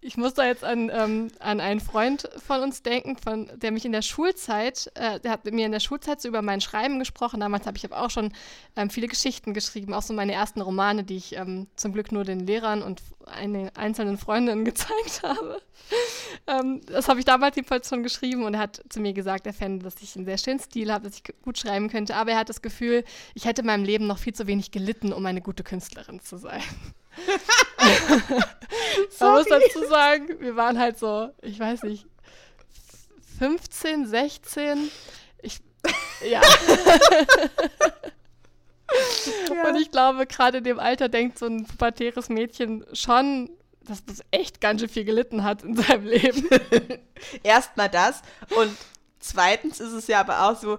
Ich 0.03 0.17
muss 0.17 0.33
da 0.33 0.47
jetzt 0.47 0.63
an, 0.63 0.89
ähm, 0.91 1.27
an 1.37 1.59
einen 1.59 1.79
Freund 1.79 2.27
von 2.43 2.61
uns 2.61 2.81
denken, 2.81 3.17
von, 3.17 3.51
der 3.55 3.71
mich 3.71 3.85
in 3.85 3.91
der 3.91 4.01
Schulzeit, 4.01 4.91
äh, 4.95 5.19
der 5.19 5.29
hat 5.29 5.45
mit 5.45 5.53
mir 5.53 5.67
in 5.67 5.71
der 5.71 5.79
Schulzeit 5.79 6.19
so 6.19 6.27
über 6.27 6.41
mein 6.41 6.59
Schreiben 6.59 6.97
gesprochen. 6.97 7.39
Damals 7.39 7.67
habe 7.67 7.77
ich 7.77 7.85
aber 7.85 8.01
auch 8.03 8.09
schon 8.09 8.33
ähm, 8.75 8.89
viele 8.89 9.07
Geschichten 9.07 9.53
geschrieben, 9.53 9.93
auch 9.93 10.01
so 10.01 10.15
meine 10.15 10.33
ersten 10.33 10.61
Romane, 10.61 11.03
die 11.03 11.17
ich 11.17 11.35
ähm, 11.35 11.67
zum 11.75 11.93
Glück 11.93 12.11
nur 12.11 12.23
den 12.23 12.39
Lehrern 12.39 12.81
und 12.81 13.03
einen 13.27 13.69
einzelnen 13.75 14.17
Freundinnen 14.17 14.65
gezeigt 14.65 15.21
habe. 15.21 15.61
Ähm, 16.47 16.81
das 16.87 17.07
habe 17.07 17.19
ich 17.19 17.25
damals 17.25 17.55
jedenfalls 17.55 17.87
schon 17.87 18.01
geschrieben 18.01 18.43
und 18.45 18.55
er 18.55 18.61
hat 18.61 18.81
zu 18.89 19.01
mir 19.01 19.13
gesagt, 19.13 19.45
er 19.45 19.53
fände, 19.53 19.83
dass 19.83 20.01
ich 20.01 20.15
einen 20.15 20.25
sehr 20.25 20.39
schönen 20.39 20.59
Stil 20.59 20.91
habe, 20.91 21.07
dass 21.07 21.17
ich 21.17 21.23
gut 21.43 21.59
schreiben 21.59 21.89
könnte. 21.89 22.15
Aber 22.15 22.31
er 22.31 22.39
hat 22.39 22.49
das 22.49 22.63
Gefühl, 22.63 23.03
ich 23.35 23.45
hätte 23.45 23.61
in 23.61 23.67
meinem 23.67 23.85
Leben 23.85 24.07
noch 24.07 24.17
viel 24.17 24.33
zu 24.33 24.47
wenig 24.47 24.71
gelitten, 24.71 25.13
um 25.13 25.23
eine 25.27 25.41
gute 25.41 25.63
Künstlerin 25.63 26.21
zu 26.21 26.37
sein. 26.37 26.63
Man 29.19 29.33
muss 29.33 29.47
dazu 29.47 29.85
sagen, 29.87 30.39
wir 30.39 30.55
waren 30.55 30.79
halt 30.79 30.97
so, 30.97 31.29
ich 31.41 31.59
weiß 31.59 31.83
nicht, 31.83 32.07
15, 33.39 34.07
16. 34.07 34.89
Ich, 35.41 35.59
ja. 36.29 36.41
ja. 39.49 39.67
Und 39.67 39.81
ich 39.81 39.91
glaube, 39.91 40.25
gerade 40.27 40.59
in 40.59 40.63
dem 40.63 40.79
Alter 40.79 41.09
denkt 41.09 41.39
so 41.39 41.47
ein 41.47 41.65
pubertäres 41.65 42.29
Mädchen 42.29 42.85
schon, 42.93 43.49
dass 43.83 44.05
das 44.05 44.21
echt 44.31 44.61
ganz 44.61 44.81
schön 44.81 44.89
viel 44.89 45.05
gelitten 45.05 45.43
hat 45.43 45.63
in 45.63 45.75
seinem 45.75 46.05
Leben. 46.05 46.47
Erstmal 47.43 47.89
das. 47.89 48.21
Und 48.55 48.75
zweitens 49.19 49.79
ist 49.79 49.93
es 49.93 50.07
ja 50.07 50.19
aber 50.19 50.45
auch 50.45 50.57
so, 50.57 50.77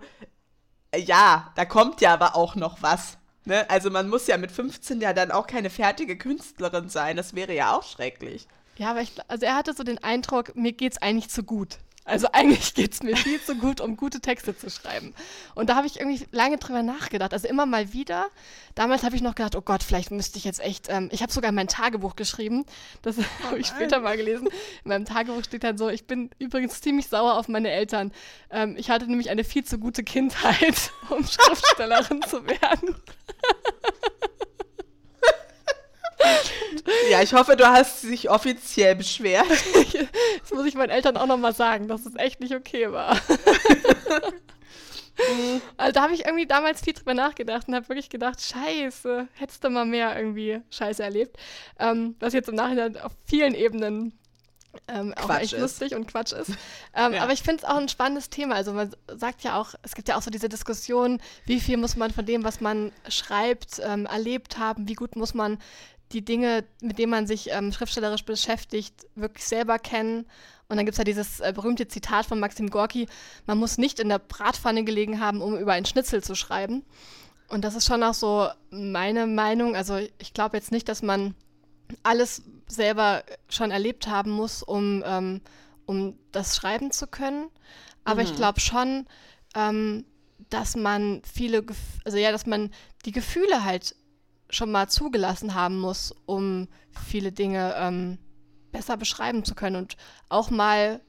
ja, 0.94 1.52
da 1.56 1.64
kommt 1.64 2.00
ja 2.00 2.14
aber 2.14 2.36
auch 2.36 2.54
noch 2.54 2.82
was. 2.82 3.18
Ne? 3.44 3.68
Also 3.68 3.90
man 3.90 4.08
muss 4.08 4.26
ja 4.26 4.36
mit 4.36 4.52
15 4.52 5.00
ja 5.00 5.12
dann 5.12 5.30
auch 5.30 5.46
keine 5.46 5.70
fertige 5.70 6.16
Künstlerin 6.16 6.88
sein. 6.88 7.16
Das 7.16 7.34
wäre 7.34 7.54
ja 7.54 7.76
auch 7.76 7.82
schrecklich. 7.82 8.46
Ja, 8.76 8.90
aber 8.90 9.02
ich, 9.02 9.12
also 9.28 9.44
er 9.44 9.56
hatte 9.56 9.74
so 9.74 9.82
den 9.82 10.02
Eindruck, 10.02 10.56
mir 10.56 10.72
geht 10.72 10.92
es 10.92 11.02
eigentlich 11.02 11.28
zu 11.28 11.42
gut. 11.42 11.78
Also 12.04 12.28
eigentlich 12.32 12.74
geht 12.74 12.92
es 12.94 13.02
mir 13.02 13.16
viel 13.16 13.40
zu 13.40 13.54
gut, 13.54 13.80
um 13.80 13.96
gute 13.96 14.20
Texte 14.20 14.56
zu 14.56 14.70
schreiben. 14.70 15.14
Und 15.54 15.70
da 15.70 15.76
habe 15.76 15.86
ich 15.86 16.00
irgendwie 16.00 16.26
lange 16.32 16.58
drüber 16.58 16.82
nachgedacht. 16.82 17.32
Also 17.32 17.48
immer 17.48 17.66
mal 17.66 17.92
wieder. 17.92 18.26
Damals 18.74 19.02
habe 19.04 19.14
ich 19.14 19.22
noch 19.22 19.34
gedacht, 19.34 19.54
oh 19.54 19.60
Gott, 19.60 19.82
vielleicht 19.82 20.10
müsste 20.10 20.38
ich 20.38 20.44
jetzt 20.44 20.60
echt. 20.60 20.88
Ähm, 20.88 21.08
ich 21.12 21.22
habe 21.22 21.32
sogar 21.32 21.52
mein 21.52 21.68
Tagebuch 21.68 22.16
geschrieben. 22.16 22.64
Das 23.02 23.18
oh 23.18 23.22
habe 23.44 23.58
ich 23.58 23.66
später 23.66 24.00
mal 24.00 24.16
gelesen. 24.16 24.48
In 24.84 24.88
meinem 24.88 25.04
Tagebuch 25.04 25.44
steht 25.44 25.64
dann 25.64 25.78
so: 25.78 25.88
Ich 25.88 26.06
bin 26.06 26.30
übrigens 26.38 26.80
ziemlich 26.80 27.08
sauer 27.08 27.34
auf 27.34 27.48
meine 27.48 27.70
Eltern. 27.70 28.12
Ähm, 28.50 28.76
ich 28.76 28.90
hatte 28.90 29.06
nämlich 29.06 29.30
eine 29.30 29.44
viel 29.44 29.64
zu 29.64 29.78
gute 29.78 30.02
Kindheit, 30.02 30.90
um 31.10 31.24
Schriftstellerin 31.24 32.22
zu 32.22 32.46
werden. 32.46 32.96
Ja, 37.12 37.20
ich 37.20 37.34
hoffe, 37.34 37.56
du 37.56 37.66
hast 37.66 38.04
dich 38.04 38.30
offiziell 38.30 38.96
beschwert. 38.96 39.46
Das 40.40 40.50
muss 40.50 40.66
ich 40.66 40.74
meinen 40.74 40.90
Eltern 40.90 41.16
auch 41.18 41.26
nochmal 41.26 41.54
sagen, 41.54 41.88
dass 41.88 42.06
es 42.06 42.16
echt 42.16 42.40
nicht 42.40 42.54
okay 42.54 42.90
war. 42.90 43.20
Also 45.76 45.92
da 45.92 46.02
habe 46.02 46.14
ich 46.14 46.24
irgendwie 46.24 46.46
damals 46.46 46.80
viel 46.80 46.94
drüber 46.94 47.12
nachgedacht 47.12 47.68
und 47.68 47.74
habe 47.74 47.86
wirklich 47.90 48.08
gedacht, 48.08 48.40
scheiße, 48.40 49.28
hättest 49.34 49.62
du 49.62 49.68
mal 49.68 49.84
mehr 49.84 50.16
irgendwie 50.16 50.62
Scheiße 50.70 51.02
erlebt. 51.02 51.36
Ähm, 51.78 52.16
was 52.18 52.32
jetzt 52.32 52.48
im 52.48 52.54
Nachhinein 52.54 52.96
auf 52.96 53.12
vielen 53.26 53.54
Ebenen 53.54 54.18
ähm, 54.88 55.12
auch 55.14 55.28
echt 55.36 55.52
ist. 55.52 55.60
lustig 55.60 55.94
und 55.94 56.08
Quatsch 56.08 56.32
ist. 56.32 56.52
Ähm, 56.94 57.12
ja. 57.12 57.22
Aber 57.22 57.32
ich 57.34 57.42
finde 57.42 57.62
es 57.62 57.68
auch 57.68 57.76
ein 57.76 57.90
spannendes 57.90 58.30
Thema. 58.30 58.54
Also 58.54 58.72
man 58.72 58.90
sagt 59.06 59.44
ja 59.44 59.60
auch, 59.60 59.74
es 59.82 59.94
gibt 59.94 60.08
ja 60.08 60.16
auch 60.16 60.22
so 60.22 60.30
diese 60.30 60.48
Diskussion, 60.48 61.20
wie 61.44 61.60
viel 61.60 61.76
muss 61.76 61.94
man 61.94 62.10
von 62.10 62.24
dem, 62.24 62.42
was 62.42 62.62
man 62.62 62.90
schreibt, 63.06 63.82
ähm, 63.84 64.06
erlebt 64.06 64.58
haben, 64.58 64.88
wie 64.88 64.94
gut 64.94 65.14
muss 65.14 65.34
man 65.34 65.58
die 66.12 66.24
Dinge, 66.24 66.64
mit 66.80 66.98
denen 66.98 67.10
man 67.10 67.26
sich 67.26 67.50
ähm, 67.50 67.72
schriftstellerisch 67.72 68.24
beschäftigt, 68.24 69.06
wirklich 69.14 69.44
selber 69.44 69.78
kennen. 69.78 70.26
Und 70.68 70.76
dann 70.76 70.86
gibt 70.86 70.94
es 70.94 70.98
ja 70.98 71.04
dieses 71.04 71.40
äh, 71.40 71.52
berühmte 71.54 71.88
Zitat 71.88 72.26
von 72.26 72.40
Maxim 72.40 72.70
Gorki, 72.70 73.06
man 73.46 73.58
muss 73.58 73.78
nicht 73.78 74.00
in 74.00 74.08
der 74.08 74.18
Bratpfanne 74.18 74.84
gelegen 74.84 75.20
haben, 75.20 75.40
um 75.40 75.58
über 75.58 75.72
einen 75.72 75.86
Schnitzel 75.86 76.22
zu 76.22 76.34
schreiben. 76.34 76.84
Und 77.48 77.62
das 77.64 77.74
ist 77.74 77.86
schon 77.86 78.02
auch 78.02 78.14
so 78.14 78.48
meine 78.70 79.26
Meinung. 79.26 79.76
Also 79.76 79.98
ich 80.18 80.32
glaube 80.32 80.56
jetzt 80.56 80.72
nicht, 80.72 80.88
dass 80.88 81.02
man 81.02 81.34
alles 82.02 82.42
selber 82.66 83.24
schon 83.48 83.70
erlebt 83.70 84.06
haben 84.06 84.30
muss, 84.30 84.62
um, 84.62 85.02
ähm, 85.06 85.42
um 85.84 86.18
das 86.32 86.56
schreiben 86.56 86.90
zu 86.90 87.06
können. 87.06 87.48
Aber 88.04 88.22
mhm. 88.22 88.28
ich 88.28 88.36
glaube 88.36 88.60
schon, 88.60 89.06
ähm, 89.54 90.06
dass 90.48 90.76
man 90.76 91.22
viele, 91.30 91.64
also 92.04 92.16
ja, 92.16 92.32
dass 92.32 92.46
man 92.46 92.70
die 93.04 93.12
Gefühle 93.12 93.64
halt 93.64 93.94
schon 94.52 94.70
mal 94.70 94.88
zugelassen 94.88 95.54
haben 95.54 95.78
muss, 95.78 96.14
um 96.26 96.68
viele 96.90 97.32
Dinge 97.32 97.74
ähm, 97.76 98.18
besser 98.70 98.96
beschreiben 98.96 99.44
zu 99.44 99.54
können 99.54 99.76
und 99.76 99.96
auch 100.28 100.50
mal, 100.50 101.00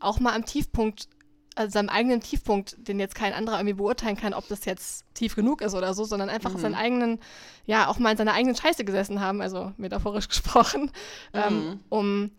auch 0.00 0.18
mal 0.18 0.34
am 0.34 0.44
Tiefpunkt, 0.44 1.08
also 1.54 1.72
seinem 1.72 1.88
eigenen 1.88 2.20
Tiefpunkt, 2.20 2.76
den 2.78 2.98
jetzt 2.98 3.14
kein 3.14 3.32
anderer 3.32 3.58
irgendwie 3.58 3.74
beurteilen 3.74 4.16
kann, 4.16 4.34
ob 4.34 4.48
das 4.48 4.64
jetzt 4.64 5.04
tief 5.14 5.36
genug 5.36 5.62
ist 5.62 5.74
oder 5.74 5.94
so, 5.94 6.04
sondern 6.04 6.28
einfach 6.28 6.52
mhm. 6.52 6.58
seinen 6.58 6.74
eigenen, 6.74 7.20
ja, 7.64 7.88
auch 7.88 7.98
mal 7.98 8.10
in 8.10 8.16
seiner 8.16 8.34
eigenen 8.34 8.56
Scheiße 8.56 8.84
gesessen 8.84 9.20
haben, 9.20 9.40
also 9.40 9.72
metaphorisch 9.76 10.28
gesprochen, 10.28 10.90
ähm, 11.32 11.54
mhm. 11.54 11.68
ähm, 11.68 11.80
um 11.88 12.30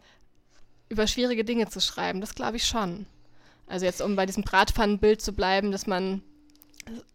über 0.89 1.07
schwierige 1.07 1.43
Dinge 1.43 1.67
zu 1.67 1.81
schreiben. 1.81 2.21
Das 2.21 2.35
glaube 2.35 2.57
ich 2.57 2.65
schon. 2.65 3.05
Also 3.67 3.85
jetzt, 3.85 4.01
um 4.01 4.15
bei 4.15 4.25
diesem 4.25 4.43
Bratpfannenbild 4.43 5.21
zu 5.21 5.33
bleiben, 5.33 5.71
dass 5.71 5.87
man 5.87 6.23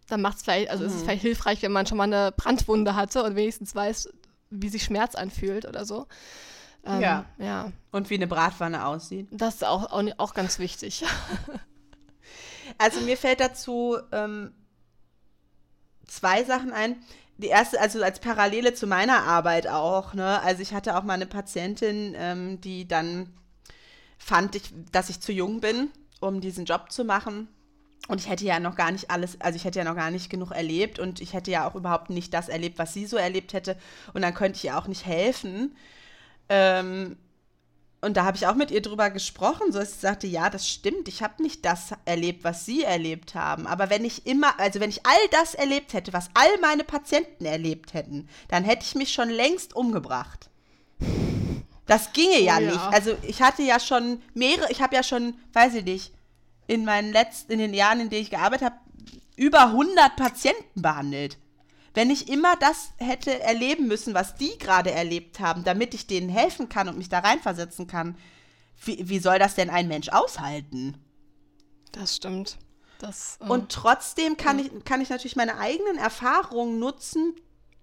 dann 0.09 0.21
macht 0.21 0.39
es 0.39 0.43
vielleicht, 0.43 0.71
also 0.71 0.85
mhm. 0.85 0.91
ist 0.91 0.97
es 0.97 1.03
vielleicht 1.03 1.23
hilfreich, 1.23 1.63
wenn 1.63 1.73
man 1.73 1.87
schon 1.87 1.99
mal 1.99 2.05
eine 2.05 2.33
Brandwunde 2.33 2.95
hatte 2.95 3.23
und 3.23 3.37
wenigstens 3.37 3.75
weiß, 3.75 4.09
wie 4.51 4.69
sich 4.69 4.85
Schmerz 4.85 5.15
anfühlt 5.15 5.67
oder 5.67 5.85
so. 5.85 6.07
Ähm, 6.85 7.01
ja. 7.01 7.25
ja. 7.39 7.73
Und 7.91 8.11
wie 8.11 8.15
eine 8.15 8.27
Bratpfanne 8.27 8.87
aussieht. 8.87 9.29
Das 9.31 9.57
ist 9.57 9.65
auch, 9.65 9.91
auch, 9.93 10.05
auch 10.19 10.35
ganz 10.35 10.59
wichtig. 10.59 11.05
also 12.79 13.01
mir 13.01 13.17
fällt 13.17 13.41
dazu 13.41 13.99
ähm, 14.11 14.53
zwei 16.07 16.45
Sachen 16.45 16.73
ein. 16.73 16.97
Die 17.39 17.49
erste, 17.49 17.81
also 17.81 18.03
als 18.03 18.21
Parallele 18.21 18.75
zu 18.75 18.87
meiner 18.87 19.25
Arbeit 19.25 19.67
auch, 19.67 20.15
ne? 20.15 20.41
Also 20.43 20.63
ich 20.63 20.75
hatte 20.75 20.97
auch 20.97 21.03
mal 21.03 21.15
eine 21.15 21.27
Patientin, 21.27 22.15
ähm, 22.17 22.61
die 22.61 22.87
dann 22.87 23.33
fand 24.19 24.55
ich, 24.55 24.73
dass 24.93 25.09
ich 25.09 25.21
zu 25.21 25.33
jung 25.33 25.61
bin, 25.61 25.91
um 26.21 26.41
diesen 26.41 26.67
Job 26.67 26.93
zu 26.93 27.05
machen. 27.05 27.49
Und 28.09 28.21
ich 28.21 28.29
hätte 28.29 28.45
ja 28.45 28.59
noch 28.59 28.75
gar 28.75 28.91
nicht 28.91 29.11
alles, 29.11 29.41
also 29.41 29.57
ich 29.57 29.65
hätte 29.65 29.79
ja 29.79 29.85
noch 29.85 29.95
gar 29.95 30.11
nicht 30.11 30.29
genug 30.29 30.51
erlebt 30.51 30.99
und 30.99 31.21
ich 31.21 31.33
hätte 31.33 31.51
ja 31.51 31.69
auch 31.69 31.75
überhaupt 31.75 32.11
nicht 32.11 32.35
das 32.35 32.49
erlebt, 32.49 32.79
was 32.79 32.93
sie 32.93 33.07
so 33.07 33.17
erlebt 33.17 33.53
hätte. 33.53 33.77
Und 34.13 34.23
dann 34.23 34.35
könnte 34.35 34.57
ich 34.57 34.65
ihr 34.65 34.77
auch 34.77 34.89
nicht 34.89 35.07
helfen. 35.07 35.77
Ähm, 36.49 37.17
und 38.05 38.17
da 38.17 38.25
habe 38.25 38.37
ich 38.37 38.49
auch 38.49 38.57
mit 38.57 38.73
ihr 38.73 38.83
drüber 38.83 39.11
gesprochen, 39.11 39.71
so 39.71 39.79
dass 39.79 39.93
sie 39.93 40.01
sagte, 40.01 40.27
ja, 40.27 40.51
das 40.51 40.69
stimmt, 40.69 41.07
ich 41.07 41.23
habe 41.23 41.41
nicht 41.41 41.65
das 41.65 41.91
erlebt, 42.05 42.43
was 42.43 42.67
sie 42.67 42.83
erlebt 42.83 43.37
haben. 43.37 43.69
Aber 43.69 43.91
wenn 43.91 44.05
ich 44.05 44.27
immer, 44.27 44.59
also 44.59 44.81
wenn 44.81 44.91
ich 44.91 45.07
all 45.07 45.29
das 45.31 45.55
erlebt 45.55 45.93
hätte, 45.93 46.13
was 46.13 46.29
all 46.35 46.59
meine 46.61 46.83
Patienten 46.83 47.45
erlebt 47.45 47.95
hätten, 47.95 48.29
dann 48.49 48.65
hätte 48.65 48.85
ich 48.85 48.97
mich 48.97 49.13
schon 49.13 49.31
längst 49.31 49.77
umgebracht. 49.77 50.51
Das 51.87 52.13
ginge 52.13 52.41
ja, 52.41 52.57
oh, 52.59 52.61
ja. 52.61 52.71
nicht. 52.73 52.85
Also 52.91 53.17
ich 53.23 53.41
hatte 53.41 53.63
ja 53.63 53.79
schon 53.79 54.21
mehrere, 54.35 54.71
ich 54.73 54.83
habe 54.83 54.97
ja 54.97 55.05
schon, 55.05 55.35
weiß 55.53 55.75
ich 55.75 55.85
nicht, 55.85 56.13
in 56.67 56.85
meinen 56.85 57.13
letzten, 57.13 57.53
in 57.53 57.59
den 57.59 57.75
Jahren, 57.75 58.01
in 58.01 58.11
denen 58.11 58.23
ich 58.23 58.31
gearbeitet 58.31 58.67
habe, 58.67 58.77
über 59.37 59.67
100 59.67 60.17
Patienten 60.17 60.83
behandelt. 60.83 61.39
Wenn 61.95 62.11
ich 62.11 62.29
immer 62.29 62.57
das 62.57 62.93
hätte 62.97 63.41
erleben 63.41 63.87
müssen, 63.87 64.15
was 64.15 64.35
die 64.35 64.57
gerade 64.59 64.91
erlebt 64.93 65.41
haben, 65.41 65.65
damit 65.65 65.95
ich 65.95 66.07
denen 66.07 66.31
helfen 66.31 66.69
kann 66.69 66.89
und 66.89 66.97
mich 66.97 67.09
da 67.09 67.19
reinversetzen 67.19 67.87
kann, 67.87 68.17
wie, 68.85 69.09
wie 69.09 69.19
soll 69.19 69.39
das 69.39 69.55
denn 69.55 69.71
ein 69.71 69.89
Mensch 69.89 70.09
aushalten? 70.09 70.97
Das 71.93 72.17
stimmt. 72.17 72.57
Das, 72.99 73.39
äh, 73.41 73.45
und 73.45 73.71
trotzdem 73.71 74.37
kann, 74.37 74.59
ja. 74.59 74.65
ich, 74.65 74.85
kann 74.85 75.01
ich 75.01 75.11
natürlich 75.11 75.37
meine 75.37 75.59
eigenen 75.59 75.99
Erfahrungen 75.99 76.79
nutzen, 76.79 77.35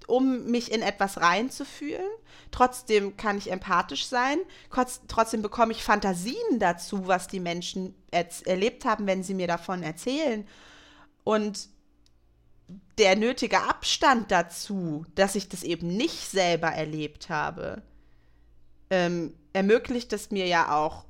um 0.09 0.45
mich 0.45 0.71
in 0.71 0.81
etwas 0.81 1.21
reinzufühlen. 1.21 2.09
Trotzdem 2.51 3.15
kann 3.17 3.37
ich 3.37 3.51
empathisch 3.51 4.07
sein. 4.07 4.39
Trotzdem 5.07 5.41
bekomme 5.41 5.71
ich 5.71 5.83
Fantasien 5.83 6.59
dazu, 6.59 7.07
was 7.07 7.27
die 7.27 7.39
Menschen 7.39 7.95
erlebt 8.11 8.85
haben, 8.85 9.07
wenn 9.07 9.23
sie 9.23 9.33
mir 9.33 9.47
davon 9.47 9.83
erzählen. 9.83 10.47
Und 11.23 11.69
der 12.97 13.15
nötige 13.15 13.61
Abstand 13.61 14.31
dazu, 14.31 15.05
dass 15.15 15.35
ich 15.35 15.49
das 15.49 15.63
eben 15.63 15.87
nicht 15.87 16.29
selber 16.29 16.67
erlebt 16.67 17.29
habe, 17.29 17.81
ähm, 18.89 19.33
ermöglicht 19.53 20.13
es 20.13 20.31
mir 20.31 20.47
ja 20.47 20.75
auch, 20.75 21.05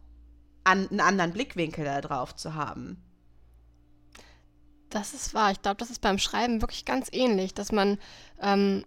an, 0.63 0.89
einen 0.89 0.99
anderen 0.99 1.33
Blickwinkel 1.33 1.85
darauf 1.85 2.35
zu 2.35 2.53
haben. 2.53 3.01
Das 4.89 5.13
ist 5.13 5.33
wahr. 5.33 5.51
Ich 5.51 5.61
glaube, 5.61 5.77
das 5.77 5.89
ist 5.89 6.01
beim 6.01 6.17
Schreiben 6.17 6.61
wirklich 6.61 6.85
ganz 6.85 7.09
ähnlich, 7.11 7.53
dass 7.53 7.71
man, 7.71 7.99
ähm, 8.41 8.85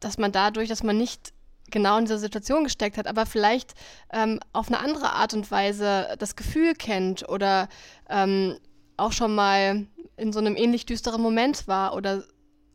dass 0.00 0.18
man 0.18 0.32
dadurch, 0.32 0.68
dass 0.68 0.82
man 0.82 0.96
nicht 0.96 1.32
genau 1.70 1.98
in 1.98 2.04
dieser 2.04 2.18
Situation 2.18 2.64
gesteckt 2.64 2.96
hat, 2.96 3.06
aber 3.06 3.26
vielleicht 3.26 3.74
ähm, 4.12 4.40
auf 4.52 4.68
eine 4.68 4.78
andere 4.78 5.12
Art 5.12 5.34
und 5.34 5.50
Weise 5.50 6.14
das 6.18 6.36
Gefühl 6.36 6.74
kennt 6.74 7.28
oder 7.28 7.68
ähm, 8.08 8.56
auch 8.96 9.12
schon 9.12 9.34
mal 9.34 9.86
in 10.16 10.32
so 10.32 10.38
einem 10.38 10.56
ähnlich 10.56 10.86
düsteren 10.86 11.20
Moment 11.20 11.66
war 11.66 11.94
oder, 11.94 12.24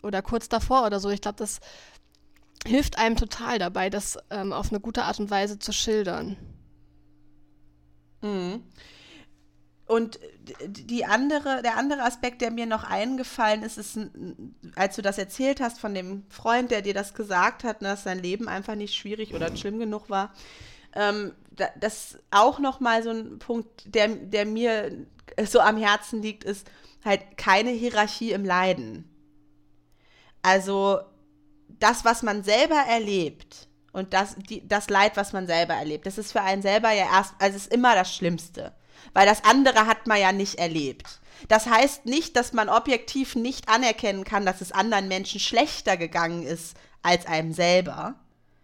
oder 0.04 0.22
kurz 0.22 0.50
davor 0.50 0.86
oder 0.86 1.00
so. 1.00 1.10
Ich 1.10 1.22
glaube, 1.22 1.38
das 1.38 1.60
hilft 2.68 2.98
einem 2.98 3.16
total 3.16 3.58
dabei, 3.58 3.90
das 3.90 4.18
ähm, 4.30 4.52
auf 4.52 4.70
eine 4.70 4.80
gute 4.80 5.04
Art 5.04 5.20
und 5.20 5.32
Weise 5.32 5.60
zu 5.60 5.72
schildern. 5.72 6.36
Mhm. 8.22 8.64
Und 9.90 10.20
die 10.68 11.04
andere, 11.06 11.64
der 11.64 11.76
andere 11.76 12.04
Aspekt, 12.04 12.44
der 12.44 12.52
mir 12.52 12.68
noch 12.68 12.84
eingefallen 12.84 13.64
ist, 13.64 13.80
ist, 13.80 13.98
als 14.76 14.96
du 14.96 15.02
das 15.02 15.18
erzählt 15.18 15.60
hast 15.62 15.80
von 15.80 15.96
dem 15.96 16.26
Freund, 16.30 16.70
der 16.70 16.84
dir 16.84 16.94
das 16.94 17.16
gesagt 17.16 17.64
hat, 17.64 17.82
dass 17.82 18.04
sein 18.04 18.22
Leben 18.22 18.48
einfach 18.48 18.76
nicht 18.76 18.94
schwierig 18.94 19.34
oder 19.34 19.58
schlimm 19.58 19.80
genug 19.80 20.08
war, 20.12 20.32
ähm, 20.94 21.34
das 21.80 22.20
auch 22.30 22.60
noch 22.60 22.82
mal 22.82 23.02
so 23.02 23.10
ein 23.10 23.40
Punkt, 23.40 23.96
der, 23.96 24.10
der 24.10 24.46
mir 24.46 25.08
so 25.46 25.60
am 25.60 25.78
Herzen 25.78 26.22
liegt, 26.22 26.44
ist 26.44 26.70
halt 27.04 27.22
keine 27.38 27.72
Hierarchie 27.72 28.32
im 28.32 28.46
Leiden. 28.46 29.10
Also 30.44 31.00
das, 31.68 32.06
was 32.06 32.22
man 32.22 32.44
selber 32.44 32.80
erlebt 32.88 33.68
und 33.92 34.14
das, 34.14 34.36
die, 34.36 34.68
das 34.68 34.88
Leid, 34.92 35.18
was 35.18 35.34
man 35.34 35.48
selber 35.48 35.74
erlebt, 35.74 36.06
das 36.06 36.20
ist 36.20 36.32
für 36.32 36.42
einen 36.42 36.62
selber 36.62 36.92
ja 36.92 37.06
erst, 37.12 37.34
also 37.40 37.58
es 37.58 37.64
ist 37.64 37.74
immer 37.74 37.96
das 37.96 38.16
Schlimmste 38.16 38.72
weil 39.14 39.26
das 39.26 39.44
andere 39.44 39.86
hat 39.86 40.08
man 40.08 40.20
ja 40.20 40.32
nicht 40.32 40.56
erlebt. 40.56 41.20
Das 41.48 41.68
heißt 41.68 42.06
nicht, 42.06 42.36
dass 42.36 42.54
man 42.54 42.70
objektiv 42.70 43.36
nicht 43.36 43.70
anerkennen 43.70 44.24
kann, 44.24 44.46
dass 44.46 44.62
es 44.62 44.72
anderen 44.72 45.08
Menschen 45.08 45.40
schlechter 45.40 45.98
gegangen 45.98 46.44
ist 46.44 46.76
als 47.02 47.26
einem 47.26 47.54
selber. 47.54 48.16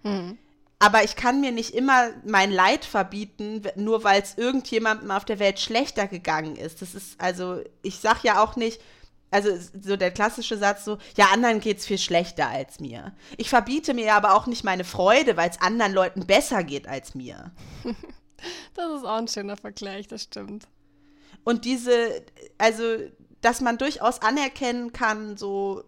Hm. 0.04 0.38
Aber 0.80 1.04
ich 1.04 1.16
kann 1.16 1.40
mir 1.40 1.52
nicht 1.52 1.74
immer 1.74 2.10
mein 2.26 2.52
Leid 2.52 2.84
verbieten, 2.84 3.64
nur 3.76 4.04
weil 4.04 4.22
es 4.22 4.38
irgendjemandem 4.38 5.10
auf 5.10 5.24
der 5.24 5.40
Welt 5.40 5.60
schlechter 5.60 6.08
gegangen 6.08 6.58
ist. 6.58 6.82
Das 6.82 6.94
ist, 6.94 7.20
also, 7.20 7.62
ich 7.82 8.00
sag 8.00 8.24
ja 8.24 8.44
auch 8.44 8.58
nicht, 8.58 8.82
also 9.32 9.50
so 9.82 9.96
der 9.96 10.12
klassische 10.12 10.58
Satz 10.58 10.86
so, 10.86 10.98
ja, 11.18 11.28
anderen 11.34 11.60
geht's 11.60 11.86
viel 11.86 11.98
schlechter 11.98 12.48
als 12.48 12.80
mir. 12.80 13.14
Ich 13.38 13.50
verbiete 13.50 13.94
mir 13.94 14.14
aber 14.14 14.36
auch 14.36 14.48
nicht 14.48 14.64
meine 14.64 14.84
Freude, 14.84 15.38
weil 15.38 15.50
es 15.50 15.62
anderen 15.62 15.94
Leuten 15.94 16.26
besser 16.26 16.64
geht 16.64 16.88
als 16.88 17.16
mir. 17.16 17.52
Das 18.74 18.92
ist 18.92 19.06
auch 19.06 19.18
ein 19.18 19.28
schöner 19.28 19.58
Vergleich, 19.58 20.08
das 20.08 20.24
stimmt. 20.24 20.68
Und 21.44 21.66
diese, 21.66 22.24
also, 22.58 22.84
dass 23.42 23.62
man 23.62 23.78
durchaus 23.78 24.22
anerkennen 24.22 24.94
kann, 24.94 25.38
so, 25.38 25.84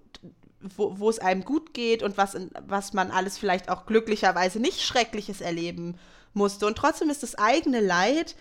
wo, 0.59 1.09
es 1.09 1.19
einem 1.19 1.43
gut 1.43 1.73
geht 1.73 2.03
und 2.03 2.17
was, 2.17 2.37
was 2.65 2.93
man 2.93 3.11
alles 3.11 3.37
vielleicht 3.37 3.69
auch 3.69 3.85
glücklicherweise 3.85 4.59
nicht 4.59 4.81
Schreckliches 4.81 5.41
erleben 5.41 5.97
musste. 6.33 6.65
Und 6.65 6.77
trotzdem 6.77 7.09
ist 7.09 7.23
das 7.23 7.35
eigene 7.35 7.79
Leid 7.79 8.35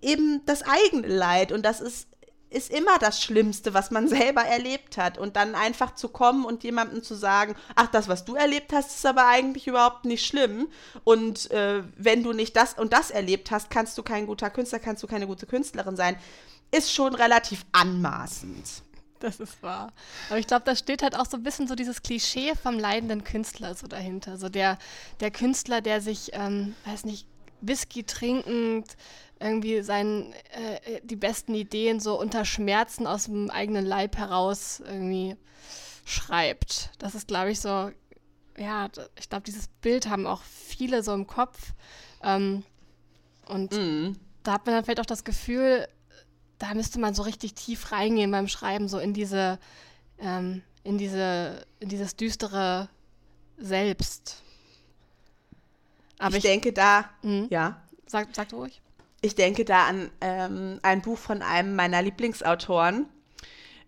eben 0.00 0.44
das 0.46 0.62
eigene 0.62 1.06
Leid. 1.06 1.52
Und 1.52 1.64
das 1.64 1.80
ist 1.80 2.08
ist 2.50 2.70
immer 2.70 2.98
das 2.98 3.22
Schlimmste, 3.22 3.74
was 3.74 3.90
man 3.90 4.08
selber 4.08 4.42
erlebt 4.42 4.96
hat. 4.96 5.18
Und 5.18 5.36
dann 5.36 5.54
einfach 5.54 5.94
zu 5.94 6.08
kommen 6.08 6.44
und 6.44 6.64
jemandem 6.64 7.02
zu 7.02 7.14
sagen, 7.14 7.54
ach, 7.74 7.88
das, 7.88 8.08
was 8.08 8.24
du 8.24 8.34
erlebt 8.34 8.72
hast, 8.72 8.96
ist 8.96 9.06
aber 9.06 9.26
eigentlich 9.26 9.66
überhaupt 9.66 10.04
nicht 10.04 10.24
schlimm. 10.26 10.68
Und 11.04 11.50
äh, 11.50 11.82
wenn 11.96 12.22
du 12.22 12.32
nicht 12.32 12.56
das 12.56 12.74
und 12.74 12.92
das 12.92 13.10
erlebt 13.10 13.50
hast, 13.50 13.70
kannst 13.70 13.96
du 13.98 14.02
kein 14.02 14.26
guter 14.26 14.50
Künstler, 14.50 14.78
kannst 14.78 15.02
du 15.02 15.06
keine 15.06 15.26
gute 15.26 15.46
Künstlerin 15.46 15.96
sein, 15.96 16.16
ist 16.70 16.92
schon 16.92 17.14
relativ 17.14 17.64
anmaßend. 17.72 18.82
Das 19.20 19.40
ist 19.40 19.62
wahr. 19.62 19.92
Aber 20.28 20.38
ich 20.38 20.46
glaube, 20.46 20.64
da 20.64 20.76
steht 20.76 21.02
halt 21.02 21.16
auch 21.16 21.26
so 21.26 21.38
ein 21.38 21.42
bisschen 21.42 21.66
so 21.66 21.74
dieses 21.74 22.02
Klischee 22.02 22.52
vom 22.54 22.78
leidenden 22.78 23.24
Künstler 23.24 23.74
so 23.74 23.86
dahinter. 23.86 24.36
So 24.36 24.48
der, 24.48 24.78
der 25.20 25.30
Künstler, 25.30 25.80
der 25.80 26.00
sich, 26.00 26.30
ähm, 26.34 26.74
weiß 26.84 27.04
nicht, 27.04 27.26
Whisky 27.62 28.04
trinkend, 28.04 28.96
irgendwie 29.40 29.82
sein, 29.82 30.32
äh, 30.52 31.00
die 31.02 31.16
besten 31.16 31.54
Ideen 31.54 32.00
so 32.00 32.18
unter 32.18 32.44
Schmerzen 32.44 33.06
aus 33.06 33.24
dem 33.24 33.50
eigenen 33.50 33.84
Leib 33.84 34.16
heraus 34.16 34.80
irgendwie 34.80 35.36
schreibt. 36.04 36.90
Das 36.98 37.14
ist, 37.14 37.28
glaube 37.28 37.50
ich, 37.50 37.60
so, 37.60 37.90
ja, 38.56 38.88
ich 39.18 39.28
glaube, 39.28 39.44
dieses 39.44 39.68
Bild 39.82 40.08
haben 40.08 40.26
auch 40.26 40.42
viele 40.42 41.02
so 41.02 41.12
im 41.12 41.26
Kopf. 41.26 41.72
Ähm, 42.22 42.62
und 43.46 43.72
mm. 43.72 44.16
da 44.42 44.52
hat 44.52 44.66
man 44.66 44.74
dann 44.74 44.84
vielleicht 44.84 45.00
auch 45.00 45.06
das 45.06 45.24
Gefühl, 45.24 45.86
da 46.58 46.72
müsste 46.74 46.98
man 46.98 47.14
so 47.14 47.22
richtig 47.22 47.54
tief 47.54 47.92
reingehen 47.92 48.30
beim 48.30 48.48
Schreiben, 48.48 48.88
so 48.88 48.98
in 48.98 49.12
diese, 49.12 49.58
ähm, 50.18 50.62
in 50.84 50.96
diese, 50.96 51.66
in 51.80 51.88
dieses 51.88 52.16
düstere 52.16 52.88
Selbst. 53.58 54.42
Aber 56.18 56.36
ich, 56.36 56.44
ich 56.44 56.50
denke 56.50 56.72
da, 56.72 57.10
mh, 57.22 57.48
ja. 57.50 57.82
Sag, 58.06 58.28
sag 58.34 58.52
ruhig. 58.52 58.80
Ich 59.26 59.34
denke 59.34 59.64
da 59.64 59.86
an 59.86 60.08
ähm, 60.20 60.78
ein 60.82 61.02
Buch 61.02 61.18
von 61.18 61.42
einem 61.42 61.74
meiner 61.74 62.00
Lieblingsautoren, 62.00 63.06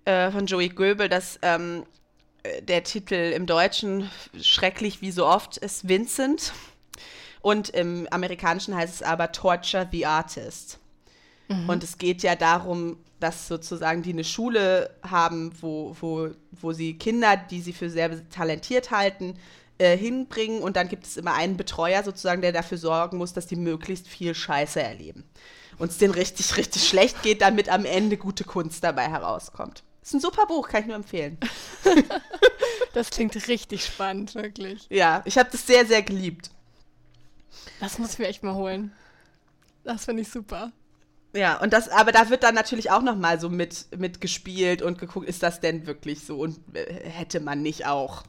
äh, 0.05 0.33
von 0.33 0.47
Joey 0.47 0.69
Goebel, 0.69 1.09
das 1.09 1.39
ähm, 1.43 1.85
äh, 2.43 2.61
der 2.61 2.83
Titel 2.83 3.15
im 3.15 3.47
Deutschen 3.47 4.11
schrecklich 4.41 5.01
wie 5.01 5.13
so 5.13 5.25
oft 5.25 5.57
ist 5.57 5.89
Vincent. 5.89 6.53
Und 7.41 7.69
im 7.69 8.09
Amerikanischen 8.11 8.75
heißt 8.75 8.97
es 8.97 9.03
aber 9.05 9.31
Torture 9.31 9.89
the 9.93 10.07
Artist. 10.07 10.81
Mhm. 11.47 11.69
Und 11.69 11.85
es 11.85 11.99
geht 11.99 12.25
ja 12.25 12.35
darum, 12.35 12.97
dass 13.21 13.47
sozusagen 13.47 14.03
die 14.03 14.15
eine 14.15 14.25
Schule 14.25 14.91
haben, 15.09 15.53
wo, 15.61 15.97
wo, 16.01 16.31
wo 16.51 16.73
sie 16.73 16.99
Kinder, 16.99 17.37
die 17.37 17.61
sie 17.61 17.73
für 17.73 17.91
sehr 17.91 18.29
talentiert 18.29 18.91
halten, 18.91 19.39
äh, 19.79 19.97
hinbringen 19.97 20.63
und 20.63 20.77
dann 20.77 20.89
gibt 20.89 21.07
es 21.07 21.17
immer 21.17 21.35
einen 21.35 21.57
Betreuer 21.57 22.03
sozusagen, 22.03 22.43
der 22.43 22.53
dafür 22.53 22.79
sorgen 22.79 23.19
muss, 23.19 23.33
dass 23.33 23.47
die 23.47 23.57
möglichst 23.57 24.09
viel 24.09 24.35
Scheiße 24.35 24.83
erleben. 24.83 25.25
Und 25.79 25.91
es 25.91 25.99
denen 25.99 26.15
richtig, 26.15 26.57
richtig 26.57 26.89
schlecht 26.89 27.23
geht, 27.23 27.41
damit 27.41 27.69
am 27.69 27.85
Ende 27.85 28.17
gute 28.17 28.45
Kunst 28.45 28.83
dabei 28.83 29.09
herauskommt. 29.09 29.85
Ist 30.03 30.15
ein 30.15 30.21
super 30.21 30.47
Buch, 30.47 30.69
kann 30.69 30.83
ich 30.83 30.87
nur 30.87 30.97
empfehlen. 30.97 31.39
das 32.95 33.11
klingt 33.11 33.37
richtig 33.49 33.85
spannend, 33.85 34.35
wirklich. 34.35 34.87
Ja, 34.89 35.23
ich 35.25 35.39
habe 35.39 35.51
das 35.53 35.67
sehr, 35.67 35.87
sehr 35.87 36.03
geliebt. 36.03 36.51
Das 37.81 37.99
muss 37.99 38.15
ich 38.15 38.19
mir 38.19 38.27
echt 38.27 38.43
mal 38.43 38.55
holen. 38.55 38.93
Das 39.85 40.07
finde 40.07 40.23
ich 40.23 40.29
super. 40.29 40.73
Ja, 41.35 41.61
und 41.61 41.73
das, 41.73 41.89
aber 41.89 42.11
da 42.11 42.31
wird 42.31 42.43
dann 42.43 42.55
natürlich 42.55 42.91
auch 42.91 43.03
noch 43.03 43.17
mal 43.17 43.39
so 43.39 43.51
mit, 43.51 43.87
mit 43.97 44.21
gespielt 44.21 44.81
und 44.81 44.99
geguckt, 44.99 45.29
ist 45.29 45.43
das 45.43 45.61
denn 45.61 45.87
wirklich 45.87 46.25
so 46.25 46.39
und 46.39 46.59
äh, 46.75 47.09
hätte 47.09 47.41
man 47.41 47.63
nicht 47.63 47.87
auch. 47.87 48.25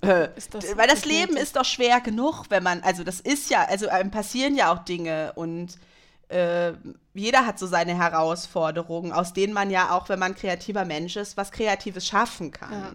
Äh, 0.00 0.28
das 0.50 0.76
weil 0.76 0.86
das 0.86 1.04
Leben 1.04 1.36
ist 1.36 1.56
doch 1.56 1.64
schwer 1.64 2.00
genug, 2.00 2.44
wenn 2.50 2.62
man, 2.62 2.82
also 2.82 3.02
das 3.04 3.20
ist 3.20 3.50
ja, 3.50 3.64
also 3.64 3.88
einem 3.88 4.10
passieren 4.10 4.54
ja 4.54 4.72
auch 4.72 4.84
Dinge 4.84 5.32
und 5.34 5.76
äh, 6.28 6.74
jeder 7.14 7.46
hat 7.46 7.58
so 7.58 7.66
seine 7.66 7.96
Herausforderungen, 7.96 9.12
aus 9.12 9.32
denen 9.32 9.52
man 9.52 9.70
ja 9.70 9.96
auch, 9.96 10.08
wenn 10.08 10.18
man 10.18 10.34
kreativer 10.34 10.84
Mensch 10.84 11.16
ist, 11.16 11.36
was 11.36 11.50
Kreatives 11.50 12.06
schaffen 12.06 12.50
kann. 12.50 12.72
Ja. 12.72 12.92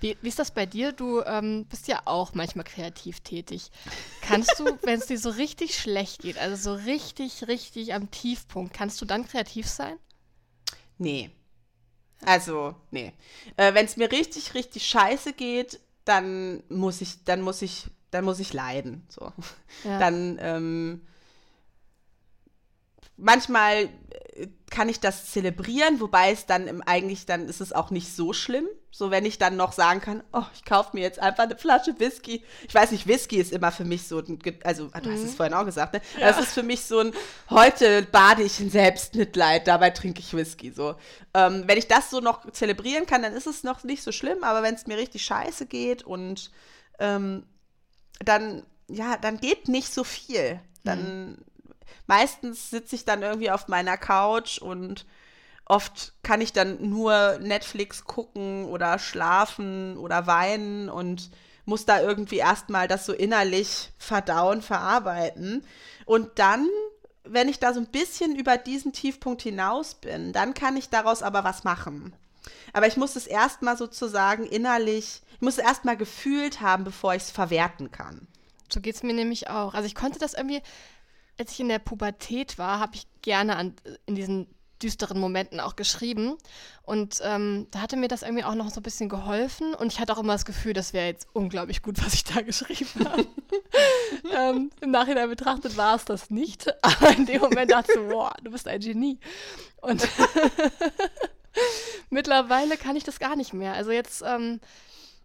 Wie, 0.00 0.16
wie, 0.22 0.28
ist 0.28 0.38
das 0.38 0.52
bei 0.52 0.66
dir? 0.66 0.92
Du 0.92 1.20
ähm, 1.22 1.66
bist 1.68 1.88
ja 1.88 2.00
auch 2.04 2.32
manchmal 2.34 2.64
kreativ 2.64 3.20
tätig. 3.20 3.70
Kannst 4.22 4.58
du, 4.58 4.64
wenn 4.82 5.00
es 5.00 5.06
dir 5.06 5.18
so 5.18 5.30
richtig 5.30 5.76
schlecht 5.76 6.22
geht, 6.22 6.38
also 6.38 6.56
so 6.56 6.84
richtig, 6.84 7.48
richtig 7.48 7.92
am 7.92 8.10
Tiefpunkt, 8.10 8.72
kannst 8.72 9.00
du 9.00 9.04
dann 9.04 9.26
kreativ 9.26 9.66
sein? 9.66 9.96
Nee. 10.96 11.30
Also, 12.24 12.74
nee. 12.92 13.12
Äh, 13.56 13.74
wenn 13.74 13.84
es 13.84 13.96
mir 13.96 14.10
richtig, 14.10 14.54
richtig 14.54 14.86
scheiße 14.86 15.32
geht, 15.32 15.80
dann 16.06 16.62
muss 16.70 17.02
ich, 17.02 17.24
dann 17.24 17.42
muss 17.42 17.60
ich, 17.60 17.88
dann 18.10 18.24
muss 18.24 18.40
ich 18.40 18.54
leiden. 18.54 19.04
So. 19.08 19.32
Ja. 19.84 19.98
Dann 19.98 20.38
ähm, 20.40 21.02
manchmal 23.16 23.88
äh, 24.34 24.48
kann 24.70 24.88
ich 24.88 25.00
das 25.00 25.30
zelebrieren, 25.30 26.00
wobei 26.00 26.32
es 26.32 26.46
dann 26.46 26.66
im, 26.66 26.82
eigentlich 26.82 27.24
dann 27.26 27.48
ist 27.48 27.60
es 27.60 27.72
auch 27.72 27.90
nicht 27.90 28.14
so 28.14 28.32
schlimm. 28.32 28.66
So 28.90 29.10
wenn 29.10 29.26
ich 29.26 29.38
dann 29.38 29.56
noch 29.56 29.72
sagen 29.72 30.00
kann, 30.00 30.22
oh, 30.32 30.44
ich 30.54 30.64
kaufe 30.64 30.90
mir 30.94 31.02
jetzt 31.02 31.18
einfach 31.18 31.44
eine 31.44 31.56
Flasche 31.56 31.98
Whisky. 31.98 32.42
Ich 32.66 32.74
weiß 32.74 32.90
nicht, 32.90 33.06
Whisky 33.06 33.36
ist 33.36 33.52
immer 33.52 33.70
für 33.70 33.84
mich 33.84 34.08
so, 34.08 34.18
ein, 34.18 34.38
also 34.64 34.86
du 34.88 35.10
hast 35.10 35.20
es 35.20 35.32
mhm. 35.32 35.36
vorhin 35.36 35.54
auch 35.54 35.64
gesagt, 35.66 35.92
ne? 35.92 36.00
Ja. 36.18 36.28
Das 36.28 36.40
ist 36.40 36.52
für 36.52 36.62
mich 36.62 36.82
so 36.84 37.00
ein, 37.00 37.12
heute 37.50 38.02
bade 38.10 38.42
ich 38.42 38.60
in 38.60 38.70
Selbstmitleid, 38.70 39.66
dabei 39.66 39.90
trinke 39.90 40.20
ich 40.20 40.34
Whisky. 40.34 40.72
So, 40.72 40.96
ähm, 41.34 41.64
wenn 41.66 41.78
ich 41.78 41.88
das 41.88 42.10
so 42.10 42.20
noch 42.20 42.50
zelebrieren 42.50 43.06
kann, 43.06 43.22
dann 43.22 43.34
ist 43.34 43.46
es 43.46 43.64
noch 43.64 43.84
nicht 43.84 44.02
so 44.02 44.12
schlimm. 44.12 44.42
Aber 44.44 44.62
wenn 44.62 44.74
es 44.74 44.86
mir 44.86 44.96
richtig 44.96 45.24
scheiße 45.24 45.66
geht 45.66 46.02
und 46.02 46.50
ähm, 46.98 47.44
dann 48.24 48.64
ja, 48.88 49.16
dann 49.16 49.38
geht 49.38 49.68
nicht 49.68 49.92
so 49.92 50.04
viel. 50.04 50.60
Dann 50.84 51.30
mhm 51.30 51.36
meistens 52.06 52.70
sitze 52.70 52.96
ich 52.96 53.04
dann 53.04 53.22
irgendwie 53.22 53.50
auf 53.50 53.68
meiner 53.68 53.96
Couch 53.96 54.58
und 54.58 55.06
oft 55.64 56.12
kann 56.22 56.40
ich 56.40 56.52
dann 56.52 56.88
nur 56.88 57.38
Netflix 57.40 58.04
gucken 58.04 58.66
oder 58.66 58.98
schlafen 58.98 59.96
oder 59.98 60.26
weinen 60.26 60.88
und 60.88 61.30
muss 61.64 61.84
da 61.84 62.00
irgendwie 62.00 62.38
erstmal 62.38 62.86
das 62.88 63.04
so 63.04 63.12
innerlich 63.12 63.90
verdauen, 63.98 64.62
verarbeiten. 64.62 65.64
Und 66.04 66.38
dann, 66.38 66.68
wenn 67.24 67.48
ich 67.48 67.58
da 67.58 67.74
so 67.74 67.80
ein 67.80 67.88
bisschen 67.88 68.36
über 68.36 68.56
diesen 68.56 68.92
Tiefpunkt 68.92 69.42
hinaus 69.42 69.94
bin, 69.94 70.32
dann 70.32 70.54
kann 70.54 70.76
ich 70.76 70.88
daraus 70.88 71.24
aber 71.24 71.42
was 71.42 71.64
machen. 71.64 72.14
Aber 72.72 72.86
ich 72.86 72.96
muss 72.96 73.16
es 73.16 73.26
erstmal 73.26 73.76
sozusagen 73.76 74.44
innerlich, 74.46 75.22
ich 75.34 75.40
muss 75.40 75.58
es 75.58 75.64
erstmal 75.64 75.96
gefühlt 75.96 76.60
haben, 76.60 76.84
bevor 76.84 77.14
ich 77.14 77.24
es 77.24 77.30
verwerten 77.32 77.90
kann. 77.90 78.28
So 78.68 78.80
geht 78.80 78.94
es 78.94 79.02
mir 79.02 79.14
nämlich 79.14 79.50
auch. 79.50 79.74
Also 79.74 79.86
ich 79.86 79.94
konnte 79.94 80.18
das 80.20 80.34
irgendwie, 80.34 80.62
als 81.38 81.52
ich 81.52 81.60
in 81.60 81.68
der 81.68 81.78
Pubertät 81.78 82.58
war, 82.58 82.80
habe 82.80 82.96
ich 82.96 83.06
gerne 83.22 83.56
an, 83.56 83.74
in 84.06 84.14
diesen 84.14 84.46
düsteren 84.82 85.18
Momenten 85.18 85.60
auch 85.60 85.76
geschrieben. 85.76 86.36
Und 86.82 87.20
ähm, 87.24 87.66
da 87.70 87.80
hatte 87.80 87.96
mir 87.96 88.08
das 88.08 88.22
irgendwie 88.22 88.44
auch 88.44 88.54
noch 88.54 88.70
so 88.70 88.80
ein 88.80 88.82
bisschen 88.82 89.08
geholfen. 89.08 89.74
Und 89.74 89.92
ich 89.92 90.00
hatte 90.00 90.12
auch 90.12 90.18
immer 90.18 90.34
das 90.34 90.44
Gefühl, 90.44 90.72
das 90.72 90.92
wäre 90.92 91.06
jetzt 91.06 91.26
unglaublich 91.32 91.82
gut, 91.82 91.96
was 92.04 92.14
ich 92.14 92.24
da 92.24 92.42
geschrieben 92.42 93.04
habe. 93.04 93.26
ähm, 94.36 94.70
Im 94.80 94.90
Nachhinein 94.90 95.28
betrachtet 95.28 95.76
war 95.76 95.96
es 95.96 96.04
das 96.04 96.30
nicht. 96.30 96.66
Aber 96.82 97.10
in 97.16 97.26
dem 97.26 97.40
Moment 97.40 97.70
dachte 97.70 97.92
ich 97.92 98.08
boah, 98.08 98.34
du 98.42 98.50
bist 98.50 98.68
ein 98.68 98.80
Genie. 98.80 99.18
Und 99.80 100.06
mittlerweile 102.10 102.76
kann 102.76 102.96
ich 102.96 103.04
das 103.04 103.18
gar 103.18 103.36
nicht 103.36 103.52
mehr. 103.54 103.74
Also 103.74 103.90
jetzt 103.90 104.22
ähm, 104.26 104.60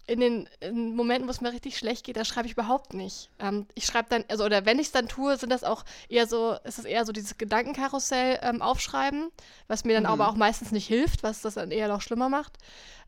in 0.08 0.20
den 0.20 0.50
in 0.60 0.96
Momenten, 0.96 1.28
wo 1.28 1.32
es 1.32 1.42
mir 1.42 1.52
richtig 1.52 1.78
schlecht 1.78 2.06
geht, 2.06 2.18
da 2.18 2.26
schreibe 2.26 2.48
ich 2.48 2.54
überhaupt 2.54 2.94
nicht. 2.94 3.30
Ähm, 3.40 3.68
ich 3.76 3.86
schreibe 3.86 4.10
dann, 4.10 4.26
also 4.30 4.46
oder 4.46 4.66
wenn 4.66 4.80
ich 4.80 4.88
es 4.88 4.92
dann 4.92 5.08
tue, 5.08 5.38
sind 5.38 5.52
das 5.52 5.64
auch 5.64 5.86
eher 6.10 6.28
so, 6.28 6.58
ist 6.64 6.80
es 6.80 6.86
eher 6.86 7.06
so 7.06 7.12
dieses 7.12 7.38
Gedankenkarussell 7.38 8.40
ähm, 8.42 8.62
aufschreiben, 8.62 9.30
was 9.68 9.86
mir 9.86 9.94
dann 9.94 10.04
mhm. 10.04 10.10
aber 10.10 10.30
auch 10.30 10.36
meistens 10.36 10.72
nicht 10.72 10.88
hilft, 10.88 11.24
was 11.24 11.42
das 11.42 11.54
dann 11.54 11.72
eher 11.72 11.88
noch 11.88 12.02
schlimmer 12.02 12.30
macht. 12.30 12.58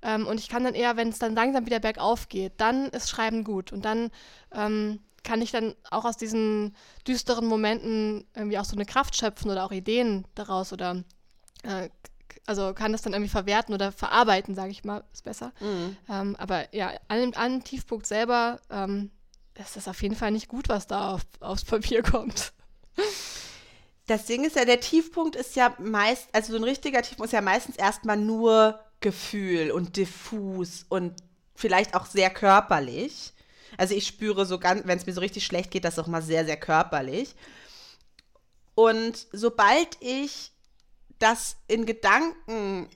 Ähm, 0.02 0.28
und 0.28 0.40
ich 0.40 0.50
kann 0.50 0.64
dann 0.64 0.76
eher, 0.76 0.96
wenn 0.98 1.10
es 1.10 1.20
dann 1.20 1.36
langsam 1.36 1.66
wieder 1.66 1.80
bergauf 1.80 2.30
geht, 2.30 2.54
dann 2.58 2.90
ist 2.90 3.10
Schreiben 3.10 3.44
gut. 3.44 3.72
Und 3.72 3.86
dann 3.86 4.10
ähm, 4.54 5.00
kann 5.24 5.42
ich 5.42 5.52
dann 5.52 5.76
auch 5.90 6.06
aus 6.06 6.18
diesen 6.18 6.76
düsteren 7.08 7.46
Momenten 7.46 8.28
irgendwie 8.36 8.60
auch 8.60 8.66
so 8.66 8.76
eine 8.76 8.86
Kraft 8.86 9.16
schöpfen 9.16 9.50
oder 9.50 9.66
auch 9.66 9.72
Ideen 9.72 10.26
daraus 10.36 10.74
oder 10.74 11.04
äh, 11.64 11.90
also 12.46 12.74
kann 12.74 12.92
das 12.92 13.02
dann 13.02 13.14
irgendwie 13.14 13.30
verwerten 13.30 13.74
oder 13.74 13.92
verarbeiten, 13.92 14.56
sage 14.56 14.72
ich 14.72 14.84
mal, 14.84 15.04
ist 15.14 15.24
besser. 15.24 15.52
Mhm. 15.60 15.98
Ähm, 16.10 16.36
aber 16.38 16.74
ja, 16.74 16.92
an, 17.08 17.34
an 17.34 17.52
dem 17.52 17.64
Tiefpunkt 17.64 18.08
selber 18.08 18.60
ähm, 18.70 19.12
ist 19.56 19.76
das 19.76 19.88
auf 19.88 20.02
jeden 20.02 20.16
Fall 20.16 20.32
nicht 20.32 20.48
gut, 20.48 20.70
was 20.70 20.88
da 20.88 21.14
auf, 21.14 21.22
aufs 21.40 21.66
Papier 21.66 22.04
kommt. 22.04 22.54
Das 24.08 24.26
Ding 24.26 24.44
ist 24.44 24.56
ja, 24.56 24.66
der 24.66 24.82
Tiefpunkt 24.82 25.36
ist 25.36 25.56
ja 25.56 25.76
meist, 25.80 26.28
also 26.34 26.52
so 26.52 26.58
ein 26.58 26.64
richtiger 26.64 27.02
Tiefpunkt 27.02 27.28
ist 27.28 27.34
ja 27.34 27.42
meistens 27.42 27.78
erstmal 27.78 28.18
nur 28.18 28.80
Gefühl 29.00 29.72
und 29.72 29.96
diffus 29.98 30.86
und 30.90 31.14
vielleicht 31.56 31.96
auch 31.96 32.06
sehr 32.06 32.30
körperlich. 32.30 33.34
Also 33.78 33.96
ich 33.96 34.08
spüre 34.08 34.46
so 34.46 34.60
ganz, 34.60 34.86
wenn 34.86 34.98
es 34.98 35.06
mir 35.06 35.14
so 35.14 35.22
richtig 35.22 35.46
schlecht 35.46 35.72
geht, 35.72 35.86
das 35.86 36.00
auch 36.00 36.08
mal 36.08 36.22
sehr, 36.22 36.46
sehr 36.46 36.58
körperlich. 36.58 37.36
Und 38.76 39.28
sobald 39.32 39.98
ich 40.00 40.53
das 41.20 41.58
in 41.68 41.86
Gedanken 41.86 42.90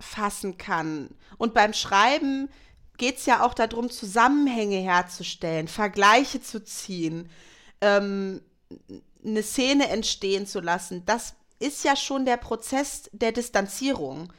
fassen 0.00 0.58
kann. 0.58 1.10
Und 1.38 1.54
beim 1.54 1.72
Schreiben 1.72 2.48
geht 2.96 3.18
es 3.18 3.26
ja 3.26 3.44
auch 3.44 3.54
darum, 3.54 3.90
Zusammenhänge 3.90 4.78
herzustellen, 4.78 5.68
Vergleiche 5.68 6.40
zu 6.40 6.62
ziehen, 6.62 7.30
ähm, 7.80 8.42
eine 9.24 9.42
Szene 9.42 9.88
entstehen 9.88 10.46
zu 10.46 10.60
lassen. 10.60 11.04
Das 11.06 11.34
ist 11.58 11.84
ja 11.84 11.96
schon 11.96 12.24
der 12.24 12.36
Prozess 12.36 13.08
der 13.12 13.32
Distanzierung. 13.32 14.32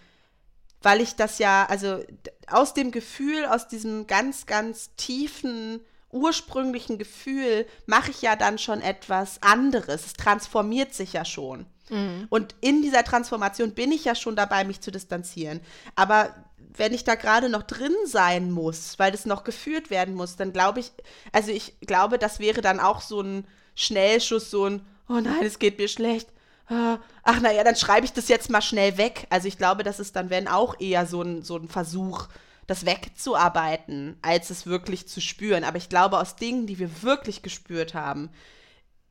Weil 0.82 1.02
ich 1.02 1.16
das 1.16 1.40
ja, 1.40 1.66
also 1.66 2.02
aus 2.48 2.74
dem 2.74 2.92
Gefühl, 2.92 3.46
aus 3.46 3.68
diesem 3.68 4.08
ganz, 4.08 4.46
ganz 4.46 4.96
tiefen, 4.96 5.82
ursprünglichen 6.10 6.98
Gefühl, 6.98 7.68
mache 7.86 8.12
ich 8.12 8.22
ja 8.22 8.38
dann 8.38 8.58
schon 8.58 8.82
etwas 8.82 9.42
anderes. 9.44 10.06
Es 10.06 10.14
transformiert 10.14 10.94
sich 10.94 11.14
ja 11.14 11.26
schon. 11.26 11.66
Mhm. 11.90 12.28
Und 12.30 12.56
in 12.62 12.82
dieser 12.82 13.04
Transformation 13.04 13.72
bin 13.72 13.92
ich 13.92 14.06
ja 14.06 14.16
schon 14.16 14.36
dabei, 14.36 14.64
mich 14.64 14.82
zu 14.82 14.92
distanzieren. 14.92 15.62
Aber 15.96 16.34
wenn 16.76 16.94
ich 16.94 17.04
da 17.04 17.16
gerade 17.16 17.50
noch 17.50 17.64
drin 17.64 17.96
sein 18.06 18.52
muss, 18.52 18.98
weil 19.00 19.12
das 19.12 19.26
noch 19.26 19.44
geführt 19.44 19.90
werden 19.90 20.16
muss, 20.16 20.36
dann 20.36 20.54
glaube 20.54 20.80
ich, 20.80 20.92
also 21.32 21.52
ich 21.52 21.80
glaube, 21.82 22.18
das 22.18 22.40
wäre 22.40 22.62
dann 22.62 22.80
auch 22.80 23.02
so 23.02 23.22
ein 23.22 23.46
Schnellschuss, 23.76 24.52
so 24.52 24.66
ein, 24.66 24.86
oh 25.08 25.20
nein, 25.20 25.44
es 25.44 25.60
geht 25.60 25.78
mir 25.78 25.88
schlecht. 25.88 26.30
Ah, 26.68 27.00
ach 27.24 27.40
naja, 27.42 27.64
dann 27.64 27.76
schreibe 27.76 28.06
ich 28.06 28.14
das 28.14 28.28
jetzt 28.28 28.50
mal 28.50 28.62
schnell 28.62 28.98
weg. 28.98 29.26
Also 29.30 29.48
ich 29.48 29.58
glaube, 29.58 29.84
das 29.84 30.00
ist 30.00 30.16
dann, 30.16 30.30
wenn 30.30 30.48
auch 30.48 30.80
eher 30.80 31.08
so 31.08 31.22
ein, 31.24 31.42
so 31.42 31.58
ein 31.58 31.68
Versuch, 31.68 32.28
das 32.68 32.86
wegzuarbeiten, 32.86 34.18
als 34.22 34.52
es 34.52 34.68
wirklich 34.68 35.08
zu 35.08 35.20
spüren. 35.20 35.64
Aber 35.64 35.78
ich 35.78 35.90
glaube, 35.90 36.20
aus 36.20 36.36
Dingen, 36.36 36.68
die 36.68 36.78
wir 36.78 37.02
wirklich 37.02 37.42
gespürt 37.42 37.96
haben, 37.96 38.30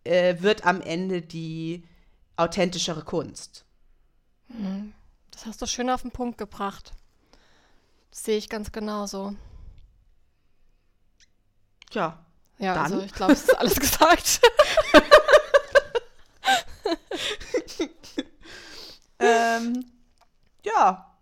äh, 0.05 0.37
wird 0.41 0.64
am 0.64 0.81
Ende 0.81 1.22
die, 1.22 1.83
authentischere 2.39 3.03
Kunst. 3.03 3.66
Mhm. 4.49 4.95
Das 5.30 5.47
hast 5.47 5.61
du 5.61 5.66
schön 5.66 5.91
auf 5.91 6.03
den 6.03 6.12
Punkt 6.12 6.39
gebracht. 6.39 6.93
Das 8.11 8.24
sehe 8.24 8.39
ich 8.39 8.49
ganz 8.49 8.72
genauso. 8.72 9.36
Tja. 11.91 12.24
Ja, 12.59 12.74
dann. 12.74 12.84
also 12.84 13.01
ich 13.05 13.12
glaube, 13.12 13.34
es 13.34 13.43
ist 13.43 13.59
alles 13.59 13.76
gesagt. 13.80 14.41
ähm, 19.18 19.84
ja. 20.64 21.14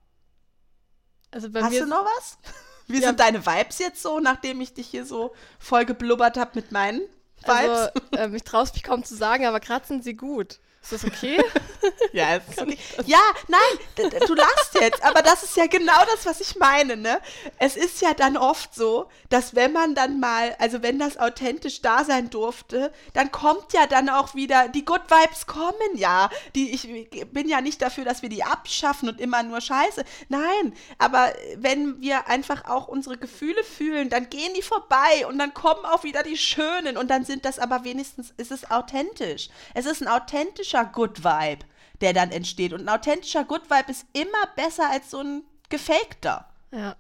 Also 1.31 1.51
bei 1.51 1.63
Hast 1.63 1.73
mir 1.73 1.81
du 1.81 1.89
noch 1.89 2.05
was? 2.05 2.39
Wie 2.87 3.01
ja. 3.01 3.09
sind 3.09 3.21
deine 3.21 3.45
Vibes 3.45 3.79
jetzt 3.79 4.01
so, 4.01 4.21
nachdem 4.21 4.61
ich 4.61 4.73
dich 4.73 4.87
hier 4.87 5.05
so 5.05 5.35
voll 5.59 5.85
geblubbert 5.85 6.37
habe 6.37 6.53
mit 6.55 6.71
meinen 6.73 7.01
Vibes? 7.39 7.49
Also, 7.49 7.91
äh, 8.13 8.35
ich 8.35 8.45
traue 8.45 8.63
es 8.63 8.73
mich 8.73 8.85
kaum 8.85 9.05
zu 9.05 9.17
sagen, 9.17 9.45
aber 9.45 9.61
gerade 9.61 9.87
sind 9.87 10.05
sie 10.05 10.15
gut. 10.15 10.61
Ist 10.89 11.05
das 11.05 11.05
okay? 11.05 11.43
ja, 12.13 12.37
ist 12.49 12.63
okay. 12.63 12.79
ja, 13.07 13.19
nein, 13.49 14.11
du 14.25 14.35
lachst 14.35 14.75
jetzt, 14.81 15.03
aber 15.03 15.21
das 15.21 15.43
ist 15.43 15.57
ja 15.57 15.67
genau 15.67 16.05
das, 16.13 16.27
was 16.27 16.41
ich 16.41 16.55
meine, 16.55 16.97
ne? 16.97 17.21
Es 17.59 17.77
ist 17.77 18.01
ja 18.03 18.15
dann 18.15 18.37
oft 18.37 18.73
so, 18.73 19.09
dass 19.29 19.57
wenn 19.57 19.73
man 19.73 19.97
dann 19.97 20.21
mal, 20.21 20.55
also 20.61 20.83
wenn 20.83 21.01
das 21.01 21.17
authentisch 21.17 21.83
da 21.83 22.05
sein 22.05 22.31
durfte, 22.31 22.93
dann 23.15 23.33
kommt 23.33 23.73
ja 23.73 23.89
dann 23.89 24.09
auch 24.09 24.37
wieder, 24.37 24.69
die 24.69 24.85
Good 24.85 25.03
Vibes 25.09 25.49
kommen 25.49 25.75
ja. 25.97 26.31
Die, 26.55 26.71
ich 26.71 26.89
bin 27.33 27.49
ja 27.49 27.61
nicht 27.61 27.83
dafür, 27.83 28.05
dass 28.05 28.23
wir 28.23 28.29
die 28.29 28.45
abschaffen 28.45 29.09
und 29.09 29.21
immer 29.21 29.43
nur 29.43 29.61
Scheiße. 29.61 30.05
Nein, 30.29 30.73
aber 30.99 31.33
wenn 31.57 32.01
wir 32.01 32.29
einfach 32.29 32.69
auch 32.69 32.87
unsere 32.87 33.17
Gefühle 33.17 33.65
fühlen, 33.65 34.09
dann 34.09 34.31
gehen 34.31 34.55
die 34.55 34.63
vorbei 34.63 35.27
und 35.29 35.37
dann 35.37 35.53
kommen 35.53 35.85
auch 35.85 36.05
wieder 36.05 36.23
die 36.23 36.37
schönen 36.37 36.97
und 36.97 37.11
dann 37.11 37.25
sind 37.25 37.45
das 37.45 37.59
aber 37.59 37.83
wenigstens, 37.83 38.33
ist 38.37 38.53
es 38.53 38.71
authentisch. 38.71 39.49
Es 39.75 39.87
ist 39.87 40.01
ein 40.01 40.07
authentischer 40.07 40.76
authentischer 40.77 40.85
Good 40.85 41.25
Vibe, 41.25 41.65
der 42.01 42.13
dann 42.13 42.31
entsteht. 42.31 42.73
Und 42.73 42.83
ein 42.83 42.89
authentischer 42.89 43.45
Good 43.45 43.71
Vibe 43.71 43.91
ist 43.91 44.07
immer 44.13 44.47
besser 44.55 44.91
als 44.91 45.11
so 45.11 45.21
ein 45.21 45.45
gefakter. 45.69 46.49
Ja. 46.71 46.97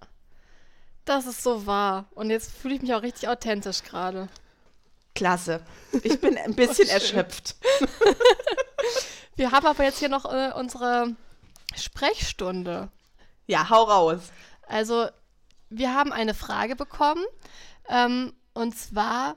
Das 1.04 1.26
ist 1.26 1.42
so 1.42 1.66
wahr. 1.66 2.06
Und 2.14 2.30
jetzt 2.30 2.52
fühle 2.52 2.74
ich 2.74 2.82
mich 2.82 2.94
auch 2.94 3.02
richtig 3.02 3.28
authentisch 3.28 3.82
gerade. 3.82 4.28
Klasse. 5.14 5.62
Ich 6.02 6.20
bin 6.20 6.36
ein 6.36 6.54
bisschen 6.54 6.88
erschöpft. 6.90 7.56
Wir 9.36 9.52
haben 9.52 9.66
aber 9.66 9.84
jetzt 9.84 9.98
hier 9.98 10.08
noch 10.08 10.24
äh, 10.24 10.52
unsere 10.54 11.14
Sprechstunde. 11.74 12.90
Ja, 13.46 13.68
hau 13.68 13.84
raus. 13.84 14.32
Also, 14.66 15.08
wir 15.68 15.94
haben 15.94 16.10
eine 16.10 16.32
Frage 16.32 16.74
bekommen. 16.74 17.22
Ähm, 17.88 18.32
und 18.54 18.76
zwar 18.78 19.36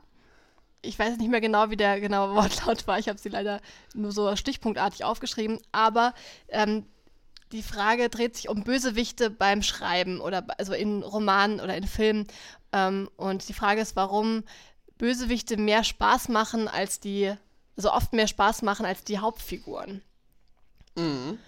ich 0.81 0.97
weiß 0.97 1.17
nicht 1.17 1.29
mehr 1.29 1.41
genau, 1.41 1.69
wie 1.69 1.77
der 1.77 1.99
genaue 1.99 2.35
Wortlaut 2.35 2.87
war. 2.87 2.99
Ich 2.99 3.09
habe 3.09 3.19
sie 3.19 3.29
leider 3.29 3.61
nur 3.93 4.11
so 4.11 4.35
stichpunktartig 4.35 5.03
aufgeschrieben. 5.03 5.59
Aber 5.71 6.13
ähm, 6.49 6.85
die 7.51 7.63
Frage 7.63 8.09
dreht 8.09 8.35
sich 8.35 8.49
um 8.49 8.63
Bösewichte 8.63 9.29
beim 9.29 9.63
Schreiben 9.63 10.21
oder 10.21 10.45
also 10.57 10.73
in 10.73 11.03
Romanen 11.03 11.59
oder 11.59 11.75
in 11.75 11.87
Filmen. 11.87 12.27
Ähm, 12.71 13.09
und 13.17 13.47
die 13.49 13.53
Frage 13.53 13.81
ist, 13.81 13.95
warum 13.95 14.43
Bösewichte 14.97 15.57
mehr 15.57 15.83
Spaß 15.83 16.29
machen 16.29 16.67
als 16.67 16.99
die, 16.99 17.33
also 17.75 17.91
oft 17.91 18.13
mehr 18.13 18.27
Spaß 18.27 18.61
machen 18.61 18.85
als 18.85 19.03
die 19.03 19.19
Hauptfiguren. 19.19 20.01
Mhm. 20.95 21.39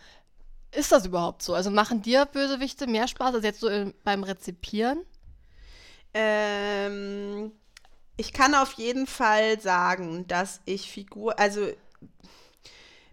Ist 0.72 0.92
das 0.92 1.06
überhaupt 1.06 1.44
so? 1.44 1.54
Also 1.54 1.70
machen 1.70 2.02
dir 2.02 2.26
Bösewichte 2.26 2.88
mehr 2.88 3.08
Spaß 3.08 3.36
als 3.36 3.44
jetzt 3.44 3.60
so 3.60 3.68
in, 3.68 3.94
beim 4.04 4.24
Rezipieren? 4.24 5.06
Ähm, 6.14 7.52
ich 8.22 8.34
kann 8.34 8.54
auf 8.54 8.74
jeden 8.74 9.08
Fall 9.08 9.60
sagen, 9.60 10.28
dass 10.28 10.62
ich 10.66 10.92
Figur, 10.92 11.40
also 11.40 11.68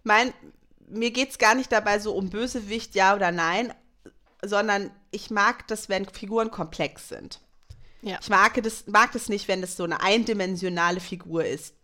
mein, 0.05 0.35
mir 0.87 1.13
geht 1.13 1.31
es 1.31 1.39
gar 1.39 1.55
nicht 1.55 1.73
dabei 1.73 1.99
so 1.99 2.15
um 2.15 2.29
Bösewicht, 2.29 2.95
ja 2.95 3.17
oder 3.17 3.33
nein, 3.33 3.73
sondern 4.45 4.91
ich 5.11 5.31
mag 5.31 5.67
das, 5.69 5.89
wenn 5.89 6.05
Figuren 6.05 6.51
komplex 6.51 7.09
sind. 7.09 7.41
Ja. 8.03 8.19
Ich 8.21 8.29
mag 8.29 8.63
das, 8.63 8.87
mag 8.87 9.11
das 9.13 9.31
nicht, 9.31 9.49
wenn 9.49 9.63
es 9.63 9.79
so 9.79 9.85
eine 9.85 10.03
eindimensionale 10.03 11.01
Figur 11.01 11.43
ist. 11.43 11.75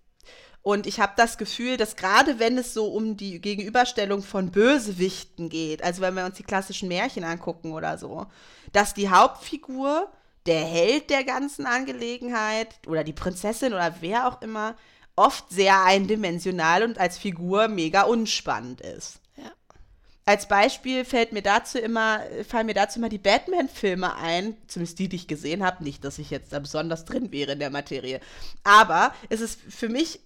Und 0.60 0.86
ich 0.86 1.00
habe 1.00 1.14
das 1.16 1.38
Gefühl, 1.38 1.78
dass 1.78 1.96
gerade 1.96 2.38
wenn 2.38 2.58
es 2.58 2.74
so 2.74 2.92
um 2.92 3.16
die 3.16 3.40
Gegenüberstellung 3.40 4.22
von 4.22 4.50
Bösewichten 4.50 5.48
geht, 5.48 5.82
also 5.82 6.02
wenn 6.02 6.14
wir 6.14 6.26
uns 6.26 6.36
die 6.36 6.42
klassischen 6.42 6.88
Märchen 6.88 7.24
angucken 7.24 7.72
oder 7.72 7.96
so, 7.96 8.26
dass 8.72 8.92
die 8.92 9.08
Hauptfigur 9.08 10.12
der 10.46 10.64
Held 10.64 11.10
der 11.10 11.24
ganzen 11.24 11.66
Angelegenheit 11.66 12.68
oder 12.86 13.04
die 13.04 13.12
Prinzessin 13.12 13.72
oder 13.72 13.96
wer 14.00 14.28
auch 14.28 14.42
immer 14.42 14.76
oft 15.16 15.50
sehr 15.50 15.84
eindimensional 15.84 16.82
und 16.82 16.98
als 16.98 17.18
Figur 17.18 17.68
mega 17.68 18.02
unspannend 18.02 18.80
ist. 18.80 19.20
Ja. 19.36 19.52
als 20.26 20.48
Beispiel 20.48 21.04
fällt 21.04 21.32
mir 21.32 21.42
dazu 21.42 21.78
immer, 21.78 22.20
fallen 22.48 22.66
mir 22.66 22.74
dazu 22.74 22.98
immer 22.98 23.08
die 23.08 23.18
Batman-Filme 23.18 24.16
ein, 24.16 24.56
zumindest 24.66 24.98
die, 24.98 25.08
die 25.08 25.16
ich 25.16 25.28
gesehen 25.28 25.64
habe. 25.64 25.84
Nicht, 25.84 26.04
dass 26.04 26.18
ich 26.18 26.30
jetzt 26.30 26.52
da 26.52 26.58
besonders 26.58 27.04
drin 27.04 27.30
wäre 27.32 27.52
in 27.52 27.58
der 27.58 27.70
Materie. 27.70 28.20
Aber 28.64 29.14
es 29.28 29.40
ist 29.40 29.60
für 29.68 29.88
mich 29.88 30.20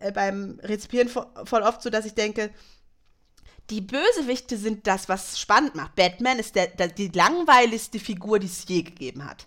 äh, 0.00 0.12
beim 0.12 0.58
Rezipieren 0.62 1.08
voll 1.08 1.62
oft 1.62 1.82
so, 1.82 1.90
dass 1.90 2.04
ich 2.04 2.14
denke, 2.14 2.50
die 3.70 3.80
Bösewichte 3.80 4.56
sind 4.56 4.86
das, 4.86 5.08
was 5.08 5.38
spannend 5.38 5.76
macht. 5.76 5.94
Batman 5.94 6.38
ist 6.38 6.56
der, 6.56 6.66
der, 6.66 6.88
die 6.88 7.08
langweiligste 7.08 8.00
Figur, 8.00 8.38
die 8.38 8.48
es 8.48 8.66
je 8.66 8.82
gegeben 8.82 9.24
hat. 9.24 9.46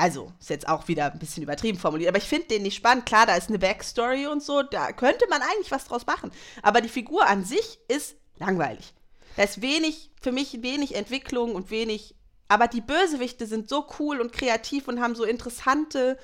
Also, 0.00 0.32
ist 0.38 0.48
jetzt 0.48 0.68
auch 0.68 0.86
wieder 0.86 1.12
ein 1.12 1.18
bisschen 1.18 1.42
übertrieben 1.42 1.76
formuliert, 1.76 2.08
aber 2.08 2.18
ich 2.18 2.28
finde 2.28 2.46
den 2.46 2.62
nicht 2.62 2.76
spannend. 2.76 3.04
Klar, 3.04 3.26
da 3.26 3.34
ist 3.34 3.48
eine 3.48 3.58
Backstory 3.58 4.28
und 4.28 4.42
so, 4.42 4.62
da 4.62 4.92
könnte 4.92 5.26
man 5.28 5.42
eigentlich 5.42 5.72
was 5.72 5.86
draus 5.86 6.06
machen. 6.06 6.30
Aber 6.62 6.80
die 6.80 6.88
Figur 6.88 7.26
an 7.26 7.44
sich 7.44 7.80
ist 7.88 8.14
langweilig. 8.38 8.94
Da 9.36 9.42
ist 9.42 9.60
wenig, 9.60 10.12
für 10.20 10.30
mich 10.30 10.62
wenig 10.62 10.94
Entwicklung 10.94 11.56
und 11.56 11.70
wenig. 11.70 12.14
Aber 12.46 12.68
die 12.68 12.80
Bösewichte 12.80 13.46
sind 13.46 13.68
so 13.68 13.88
cool 13.98 14.20
und 14.20 14.32
kreativ 14.32 14.86
und 14.86 15.00
haben 15.00 15.16
so 15.16 15.24
interessante 15.24 16.16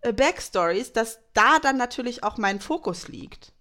äh, 0.00 0.12
Backstories, 0.14 0.94
dass 0.94 1.20
da 1.34 1.58
dann 1.58 1.76
natürlich 1.76 2.24
auch 2.24 2.38
mein 2.38 2.60
Fokus 2.60 3.08
liegt. 3.08 3.52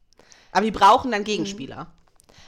Aber 0.53 0.63
die 0.63 0.71
brauchen 0.71 1.11
dann 1.11 1.25
Gegenspieler. 1.25 1.93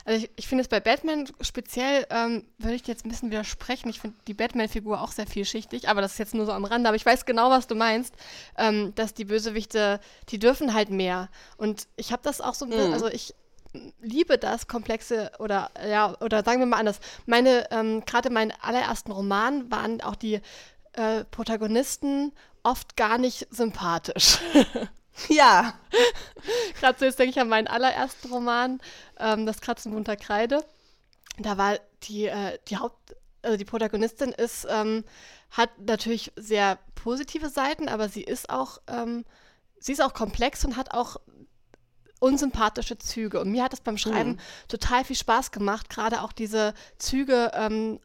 Also 0.09 0.25
ich, 0.25 0.31
ich 0.37 0.47
finde 0.47 0.63
es 0.63 0.67
bei 0.67 0.79
Batman 0.79 1.27
speziell, 1.39 2.03
ähm, 2.09 2.43
würde 2.57 2.73
ich 2.73 2.87
jetzt 2.87 3.05
ein 3.05 3.09
bisschen 3.09 3.29
widersprechen. 3.29 3.89
Ich 3.89 3.99
finde 3.99 4.17
die 4.27 4.33
Batman-Figur 4.33 4.99
auch 5.01 5.11
sehr 5.11 5.27
vielschichtig, 5.27 5.87
aber 5.87 6.01
das 6.01 6.13
ist 6.13 6.17
jetzt 6.17 6.33
nur 6.33 6.47
so 6.47 6.51
am 6.51 6.65
Rande. 6.65 6.89
Aber 6.89 6.95
ich 6.95 7.05
weiß 7.05 7.25
genau, 7.25 7.51
was 7.51 7.67
du 7.67 7.75
meinst, 7.75 8.15
ähm, 8.57 8.91
dass 8.95 9.13
die 9.13 9.25
Bösewichte, 9.25 9.99
die 10.29 10.39
dürfen 10.39 10.73
halt 10.73 10.89
mehr. 10.89 11.29
Und 11.57 11.87
ich 11.95 12.11
habe 12.11 12.23
das 12.23 12.41
auch 12.41 12.55
so, 12.55 12.65
mhm. 12.65 12.91
also 12.91 13.05
ich 13.05 13.35
liebe 14.01 14.39
das 14.39 14.67
komplexe 14.67 15.31
oder 15.37 15.69
ja 15.87 16.19
oder 16.21 16.43
sagen 16.43 16.57
wir 16.57 16.65
mal 16.65 16.79
anders. 16.79 16.99
Meine 17.27 17.69
ähm, 17.69 18.03
gerade 18.03 18.31
meinen 18.31 18.51
allerersten 18.61 19.11
Roman 19.11 19.69
waren 19.69 20.01
auch 20.01 20.15
die 20.15 20.41
äh, 20.93 21.23
Protagonisten 21.29 22.31
oft 22.63 22.97
gar 22.97 23.19
nicht 23.19 23.47
sympathisch. 23.51 24.39
ja. 25.27 25.73
gerade 26.79 26.99
so 26.99 27.05
jetzt 27.05 27.19
denke 27.19 27.31
ich 27.31 27.39
an 27.39 27.49
meinen 27.49 27.67
allerersten 27.67 28.31
Roman, 28.31 28.81
ähm, 29.19 29.45
das 29.45 29.61
Kratzen 29.61 29.91
bunter 29.91 30.15
Kreide. 30.15 30.63
Da 31.37 31.57
war 31.57 31.79
die 32.03 32.25
äh, 32.25 32.57
die 32.67 32.77
Haupt 32.77 33.15
also 33.41 33.57
die 33.57 33.65
Protagonistin 33.65 34.31
ist 34.31 34.67
ähm, 34.69 35.03
hat 35.51 35.69
natürlich 35.79 36.31
sehr 36.35 36.77
positive 36.95 37.49
Seiten, 37.49 37.87
aber 37.87 38.09
sie 38.09 38.23
ist 38.23 38.49
auch 38.49 38.79
ähm, 38.87 39.25
sie 39.79 39.93
ist 39.93 40.01
auch 40.01 40.13
komplex 40.13 40.65
und 40.65 40.75
hat 40.75 40.91
auch 40.93 41.17
unsympathische 42.19 42.97
Züge. 42.97 43.39
Und 43.39 43.51
mir 43.51 43.63
hat 43.63 43.73
es 43.73 43.81
beim 43.81 43.97
Schreiben 43.97 44.31
mhm. 44.31 44.39
total 44.67 45.05
viel 45.05 45.15
Spaß 45.15 45.51
gemacht, 45.51 45.89
gerade 45.89 46.21
auch 46.21 46.33
diese 46.33 46.73
Züge 46.97 47.51
ähm, 47.53 47.99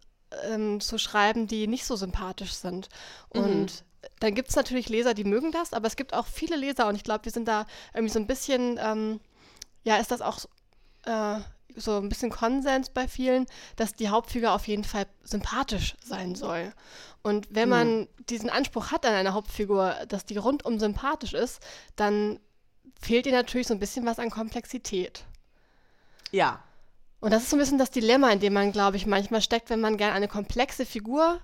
ähm, 0.49 0.81
zu 0.81 0.99
schreiben, 0.99 1.47
die 1.47 1.67
nicht 1.67 1.85
so 1.85 1.97
sympathisch 1.97 2.53
sind. 2.53 2.89
Mhm. 3.35 3.67
Dann 4.21 4.35
gibt 4.35 4.51
es 4.51 4.57
natürlich 4.57 4.89
Leser, 4.89 5.15
die 5.15 5.25
mögen 5.25 5.53
das, 5.53 5.73
aber 5.73 5.87
es 5.87 5.97
gibt 5.97 6.15
auch 6.15 6.27
viele 6.27 6.57
Leser 6.57 6.89
und 6.89 6.97
ich 6.97 7.05
glaube, 7.05 7.25
wir 7.25 7.33
sind 7.33 7.49
da 7.49 7.67
irgendwie 7.93 8.13
so 8.13 8.19
ein 8.19 8.27
bisschen, 8.27 8.79
ähm, 8.83 9.21
ja, 9.83 9.97
ist 9.97 10.11
das 10.11 10.21
auch 10.21 10.39
äh, 11.05 11.41
so 11.77 11.99
ein 11.99 12.09
bisschen 12.09 12.31
Konsens 12.31 12.91
bei 12.91 13.09
vielen, 13.09 13.47
dass 13.77 13.95
die 13.95 14.09
Hauptfigur 14.09 14.53
auf 14.53 14.69
jeden 14.69 14.85
Fall 14.85 15.07
sympathisch 15.23 15.97
sein 16.05 16.35
soll. 16.35 16.73
Und 17.23 17.49
wenn 17.51 17.69
man 17.69 18.01
mhm. 18.01 18.09
diesen 18.29 18.51
Anspruch 18.51 18.91
hat 18.91 19.07
an 19.07 19.15
einer 19.15 19.35
Hauptfigur, 19.35 19.95
dass 20.09 20.25
die 20.25 20.37
rundum 20.37 20.79
sympathisch 20.79 21.35
ist, 21.35 21.61
dann 21.97 22.39
fehlt 23.01 23.27
ihr 23.27 23.33
natürlich 23.33 23.67
so 23.67 23.75
ein 23.75 23.81
bisschen 23.81 24.07
was 24.07 24.19
an 24.19 24.31
Komplexität. 24.31 25.25
Ja. 26.31 26.63
Und 27.21 27.33
das 27.33 27.45
ist 27.45 27.51
so 27.51 27.57
ein 27.57 27.61
bisschen 27.61 27.79
das 27.79 27.91
Dilemma, 27.91 28.31
in 28.31 28.41
dem 28.41 28.53
man, 28.53 28.73
glaube 28.73 28.97
ich, 28.97 29.07
manchmal 29.07 29.41
steckt, 29.41 29.71
wenn 29.71 29.81
man 29.81 29.97
gerne 29.97 30.15
eine 30.15 30.29
komplexe 30.29 30.85
Figur 30.85 31.41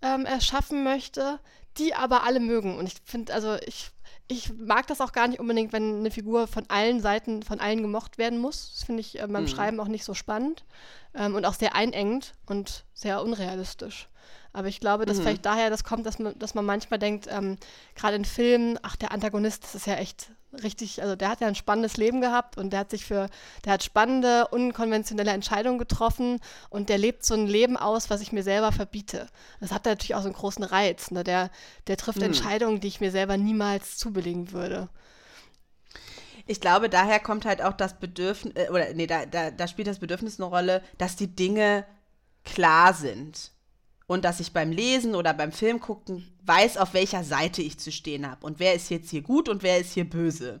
ähm, 0.00 0.24
erschaffen 0.24 0.84
möchte, 0.84 1.38
die 1.78 1.94
aber 1.94 2.24
alle 2.24 2.40
mögen. 2.40 2.76
Und 2.78 2.86
ich 2.86 2.94
finde, 3.04 3.32
also 3.32 3.56
ich, 3.66 3.90
ich 4.26 4.52
mag 4.54 4.86
das 4.86 5.00
auch 5.00 5.12
gar 5.12 5.28
nicht 5.28 5.40
unbedingt, 5.40 5.72
wenn 5.72 5.98
eine 6.00 6.10
Figur 6.10 6.46
von 6.46 6.64
allen 6.68 7.00
Seiten, 7.00 7.42
von 7.42 7.60
allen 7.60 7.82
gemocht 7.82 8.18
werden 8.18 8.38
muss. 8.38 8.72
Das 8.74 8.84
finde 8.84 9.00
ich 9.00 9.18
äh, 9.18 9.26
beim 9.26 9.44
mhm. 9.44 9.48
Schreiben 9.48 9.80
auch 9.80 9.88
nicht 9.88 10.04
so 10.04 10.14
spannend 10.14 10.64
ähm, 11.14 11.34
und 11.34 11.44
auch 11.44 11.54
sehr 11.54 11.74
einengend 11.74 12.34
und 12.46 12.84
sehr 12.94 13.22
unrealistisch. 13.22 14.08
Aber 14.52 14.68
ich 14.68 14.80
glaube, 14.80 15.06
dass 15.06 15.18
mhm. 15.18 15.22
vielleicht 15.22 15.46
daher 15.46 15.70
das 15.70 15.84
kommt, 15.84 16.06
dass 16.06 16.18
man, 16.18 16.38
dass 16.38 16.54
man 16.54 16.64
manchmal 16.64 16.98
denkt, 16.98 17.26
ähm, 17.30 17.56
gerade 17.94 18.16
in 18.16 18.24
Filmen, 18.24 18.78
ach, 18.82 18.96
der 18.96 19.12
Antagonist, 19.12 19.64
das 19.64 19.74
ist 19.74 19.86
ja 19.86 19.94
echt 19.94 20.30
richtig, 20.52 21.02
also 21.02 21.16
der 21.16 21.28
hat 21.28 21.40
ja 21.40 21.46
ein 21.46 21.54
spannendes 21.54 21.96
Leben 21.96 22.20
gehabt 22.20 22.56
und 22.56 22.70
der 22.70 22.80
hat 22.80 22.90
sich 22.90 23.04
für, 23.04 23.28
der 23.64 23.74
hat 23.74 23.84
spannende, 23.84 24.48
unkonventionelle 24.48 25.30
Entscheidungen 25.30 25.78
getroffen 25.78 26.40
und 26.70 26.88
der 26.88 26.98
lebt 26.98 27.24
so 27.24 27.34
ein 27.34 27.46
Leben 27.46 27.76
aus, 27.76 28.10
was 28.10 28.20
ich 28.20 28.32
mir 28.32 28.42
selber 28.42 28.72
verbiete. 28.72 29.28
Das 29.60 29.72
hat 29.72 29.84
natürlich 29.84 30.14
auch 30.14 30.22
so 30.22 30.28
einen 30.28 30.36
großen 30.36 30.64
Reiz. 30.64 31.10
Ne? 31.10 31.24
Der, 31.24 31.50
der 31.86 31.96
trifft 31.96 32.18
hm. 32.18 32.26
Entscheidungen, 32.26 32.80
die 32.80 32.88
ich 32.88 33.00
mir 33.00 33.10
selber 33.10 33.36
niemals 33.36 33.96
zubelegen 33.98 34.52
würde. 34.52 34.88
Ich 36.46 36.60
glaube, 36.60 36.88
daher 36.88 37.20
kommt 37.20 37.44
halt 37.44 37.60
auch 37.60 37.74
das 37.74 37.98
Bedürfnis, 37.98 38.54
äh, 38.56 38.70
oder 38.70 38.94
nee, 38.94 39.06
da, 39.06 39.26
da, 39.26 39.50
da 39.50 39.68
spielt 39.68 39.88
das 39.88 39.98
Bedürfnis 39.98 40.40
eine 40.40 40.48
Rolle, 40.48 40.82
dass 40.96 41.16
die 41.16 41.34
Dinge 41.34 41.84
klar 42.44 42.94
sind 42.94 43.52
und 44.08 44.24
dass 44.24 44.40
ich 44.40 44.52
beim 44.52 44.72
Lesen 44.72 45.14
oder 45.14 45.32
beim 45.34 45.52
Film 45.52 45.78
gucken 45.78 46.26
weiß, 46.44 46.78
auf 46.78 46.94
welcher 46.94 47.22
Seite 47.22 47.62
ich 47.62 47.78
zu 47.78 47.92
stehen 47.92 48.28
habe 48.28 48.44
und 48.44 48.58
wer 48.58 48.74
ist 48.74 48.90
jetzt 48.90 49.10
hier 49.10 49.22
gut 49.22 49.48
und 49.48 49.62
wer 49.62 49.78
ist 49.78 49.92
hier 49.92 50.08
böse. 50.08 50.60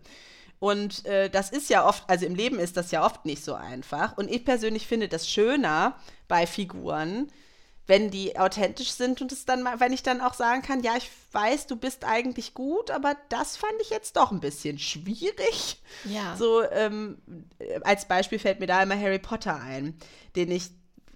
Und 0.60 1.06
äh, 1.06 1.30
das 1.30 1.50
ist 1.50 1.70
ja 1.70 1.86
oft, 1.86 2.04
also 2.08 2.26
im 2.26 2.34
Leben 2.34 2.58
ist 2.58 2.76
das 2.76 2.90
ja 2.90 3.04
oft 3.04 3.24
nicht 3.24 3.44
so 3.44 3.54
einfach. 3.54 4.18
Und 4.18 4.30
ich 4.30 4.44
persönlich 4.44 4.86
finde 4.86 5.08
das 5.08 5.28
schöner 5.28 5.96
bei 6.26 6.46
Figuren, 6.46 7.28
wenn 7.86 8.10
die 8.10 8.38
authentisch 8.38 8.90
sind 8.90 9.22
und 9.22 9.32
es 9.32 9.46
dann 9.46 9.62
mal, 9.62 9.80
wenn 9.80 9.92
ich 9.94 10.02
dann 10.02 10.20
auch 10.20 10.34
sagen 10.34 10.60
kann, 10.60 10.82
ja, 10.82 10.96
ich 10.96 11.08
weiß, 11.32 11.68
du 11.68 11.76
bist 11.76 12.04
eigentlich 12.04 12.52
gut, 12.52 12.90
aber 12.90 13.16
das 13.30 13.56
fand 13.56 13.72
ich 13.80 13.88
jetzt 13.88 14.16
doch 14.16 14.30
ein 14.30 14.40
bisschen 14.40 14.78
schwierig. 14.78 15.80
Ja. 16.04 16.36
So, 16.36 16.62
ähm, 16.70 17.16
als 17.82 18.06
Beispiel 18.06 18.38
fällt 18.38 18.60
mir 18.60 18.66
da 18.66 18.82
immer 18.82 19.00
Harry 19.00 19.20
Potter 19.20 19.58
ein, 19.58 19.96
den 20.36 20.50
ich 20.50 20.70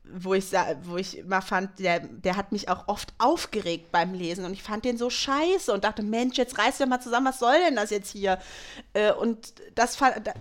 wo 0.05 0.35
ich, 0.35 0.47
wo 0.83 0.97
ich 0.97 1.25
mal 1.25 1.41
fand, 1.41 1.79
der, 1.79 2.01
der 2.01 2.37
hat 2.37 2.51
mich 2.51 2.69
auch 2.69 2.89
oft 2.89 3.15
aufgeregt 3.19 3.93
beim 3.93 4.15
Lesen 4.15 4.45
und 4.45 4.53
ich 4.53 4.63
fand 4.63 4.85
den 4.85 4.99
so 4.99 5.11
scheiße 5.11 5.73
und 5.73 5.85
dachte, 5.85 6.03
Mensch, 6.03 6.37
jetzt 6.37 6.59
reiß 6.59 6.79
doch 6.79 6.87
mal 6.87 7.01
zusammen, 7.01 7.27
was 7.27 7.39
soll 7.39 7.55
denn 7.67 7.77
das 7.77 7.91
jetzt 7.91 8.11
hier? 8.11 8.39
Äh, 8.95 9.13
und 9.13 9.55
das 9.75 9.97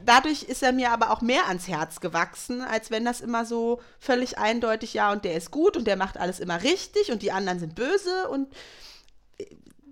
dadurch 0.05 0.43
ist 0.43 0.63
er 0.63 0.71
mir 0.71 0.91
aber 0.91 1.11
auch 1.11 1.21
mehr 1.21 1.47
ans 1.47 1.67
Herz 1.67 1.99
gewachsen, 1.99 2.61
als 2.61 2.89
wenn 2.89 3.05
das 3.05 3.21
immer 3.21 3.45
so 3.45 3.79
völlig 3.99 4.39
eindeutig, 4.39 4.93
ja, 4.93 5.11
und 5.11 5.25
der 5.25 5.35
ist 5.35 5.51
gut 5.51 5.77
und 5.77 5.85
der 5.85 5.95
macht 5.95 6.17
alles 6.17 6.39
immer 6.39 6.63
richtig 6.63 7.11
und 7.11 7.21
die 7.21 7.31
anderen 7.31 7.59
sind 7.59 7.75
böse 7.75 8.29
und 8.29 8.51
äh, 9.37 9.45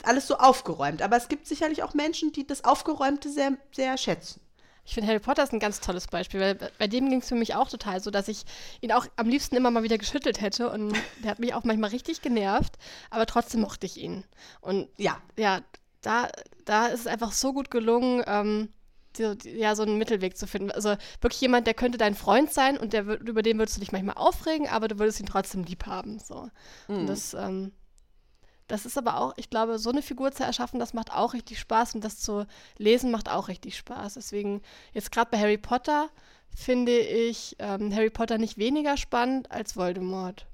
alles 0.03 0.25
so 0.25 0.37
aufgeräumt. 0.37 1.03
Aber 1.03 1.15
es 1.15 1.27
gibt 1.27 1.47
sicherlich 1.47 1.83
auch 1.83 1.93
Menschen, 1.93 2.31
die 2.31 2.47
das 2.47 2.63
Aufgeräumte 2.63 3.29
sehr, 3.29 3.53
sehr 3.71 3.97
schätzen. 3.97 4.41
Ich 4.89 4.95
finde, 4.95 5.07
Harry 5.07 5.19
Potter 5.19 5.43
ist 5.43 5.53
ein 5.53 5.59
ganz 5.59 5.81
tolles 5.81 6.07
Beispiel, 6.07 6.39
weil 6.39 6.55
bei 6.79 6.87
dem 6.87 7.09
ging 7.09 7.19
es 7.19 7.27
für 7.27 7.35
mich 7.35 7.53
auch 7.53 7.69
total 7.69 8.01
so, 8.01 8.09
dass 8.09 8.27
ich 8.27 8.43
ihn 8.81 8.91
auch 8.91 9.05
am 9.17 9.29
liebsten 9.29 9.55
immer 9.55 9.69
mal 9.69 9.83
wieder 9.83 9.99
geschüttelt 9.99 10.41
hätte 10.41 10.71
und 10.71 10.93
der 11.23 11.29
hat 11.29 11.37
mich 11.37 11.53
auch 11.53 11.63
manchmal 11.63 11.91
richtig 11.91 12.23
genervt, 12.23 12.73
aber 13.11 13.27
trotzdem 13.27 13.61
mochte 13.61 13.85
ich 13.85 13.97
ihn. 13.97 14.23
Und 14.61 14.89
ja, 14.97 15.21
ja, 15.37 15.61
da, 16.01 16.29
da 16.65 16.87
ist 16.87 17.01
es 17.01 17.07
einfach 17.07 17.33
so 17.33 17.53
gut 17.53 17.69
gelungen, 17.69 18.23
ähm, 18.25 18.69
die, 19.15 19.37
die, 19.37 19.51
ja, 19.51 19.75
so 19.75 19.83
einen 19.83 19.99
Mittelweg 19.99 20.35
zu 20.35 20.47
finden. 20.47 20.71
Also 20.71 20.95
wirklich 21.21 21.41
jemand, 21.41 21.67
der 21.67 21.75
könnte 21.75 21.99
dein 21.99 22.15
Freund 22.15 22.51
sein 22.51 22.75
und 22.75 22.93
der, 22.93 23.03
über 23.03 23.43
den 23.43 23.59
würdest 23.59 23.77
du 23.77 23.81
dich 23.81 23.91
manchmal 23.91 24.17
aufregen, 24.17 24.67
aber 24.67 24.87
du 24.87 24.97
würdest 24.97 25.19
ihn 25.19 25.27
trotzdem 25.27 25.65
lieb 25.65 25.85
haben. 25.85 26.17
So. 26.17 26.49
Mhm. 26.87 26.95
Und 26.95 27.07
das, 27.07 27.35
ähm, 27.35 27.73
das 28.69 28.85
ist 28.85 28.97
aber 28.97 29.19
auch, 29.19 29.33
ich 29.35 29.49
glaube, 29.49 29.79
so 29.79 29.89
eine 29.89 30.01
Figur 30.01 30.31
zu 30.31 30.43
erschaffen, 30.43 30.79
das 30.79 30.93
macht 30.93 31.11
auch 31.11 31.33
richtig 31.33 31.59
Spaß 31.59 31.95
und 31.95 32.03
das 32.03 32.19
zu 32.19 32.45
lesen 32.77 33.11
macht 33.11 33.27
auch 33.27 33.47
richtig 33.47 33.75
Spaß. 33.75 34.13
Deswegen, 34.13 34.61
jetzt 34.93 35.11
gerade 35.11 35.31
bei 35.31 35.39
Harry 35.39 35.57
Potter 35.57 36.09
finde 36.55 36.97
ich 36.97 37.55
ähm, 37.59 37.93
Harry 37.93 38.11
Potter 38.11 38.37
nicht 38.37 38.57
weniger 38.57 38.95
spannend 38.95 39.51
als 39.51 39.75
Voldemort. 39.75 40.45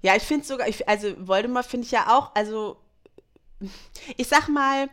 Ja, 0.00 0.16
ich 0.16 0.22
finde 0.22 0.46
sogar, 0.46 0.66
ich, 0.66 0.88
also 0.88 1.14
Voldemort 1.18 1.66
finde 1.66 1.84
ich 1.84 1.92
ja 1.92 2.16
auch, 2.16 2.34
also 2.34 2.78
ich 4.16 4.26
sag 4.26 4.48
mal, 4.48 4.88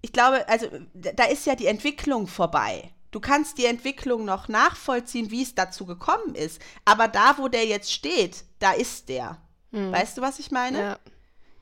ich 0.00 0.12
glaube, 0.12 0.48
also 0.48 0.68
da 0.94 1.24
ist 1.24 1.46
ja 1.46 1.56
die 1.56 1.66
Entwicklung 1.66 2.28
vorbei. 2.28 2.92
Du 3.10 3.20
kannst 3.20 3.58
die 3.58 3.66
Entwicklung 3.66 4.24
noch 4.24 4.48
nachvollziehen, 4.48 5.30
wie 5.30 5.42
es 5.42 5.54
dazu 5.54 5.86
gekommen 5.86 6.34
ist. 6.34 6.60
Aber 6.84 7.08
da, 7.08 7.36
wo 7.38 7.48
der 7.48 7.66
jetzt 7.66 7.92
steht, 7.92 8.44
da 8.58 8.72
ist 8.72 9.08
der. 9.08 9.40
Mhm. 9.72 9.92
Weißt 9.92 10.16
du, 10.16 10.22
was 10.22 10.38
ich 10.38 10.50
meine? 10.50 10.78
Ja. 10.78 10.98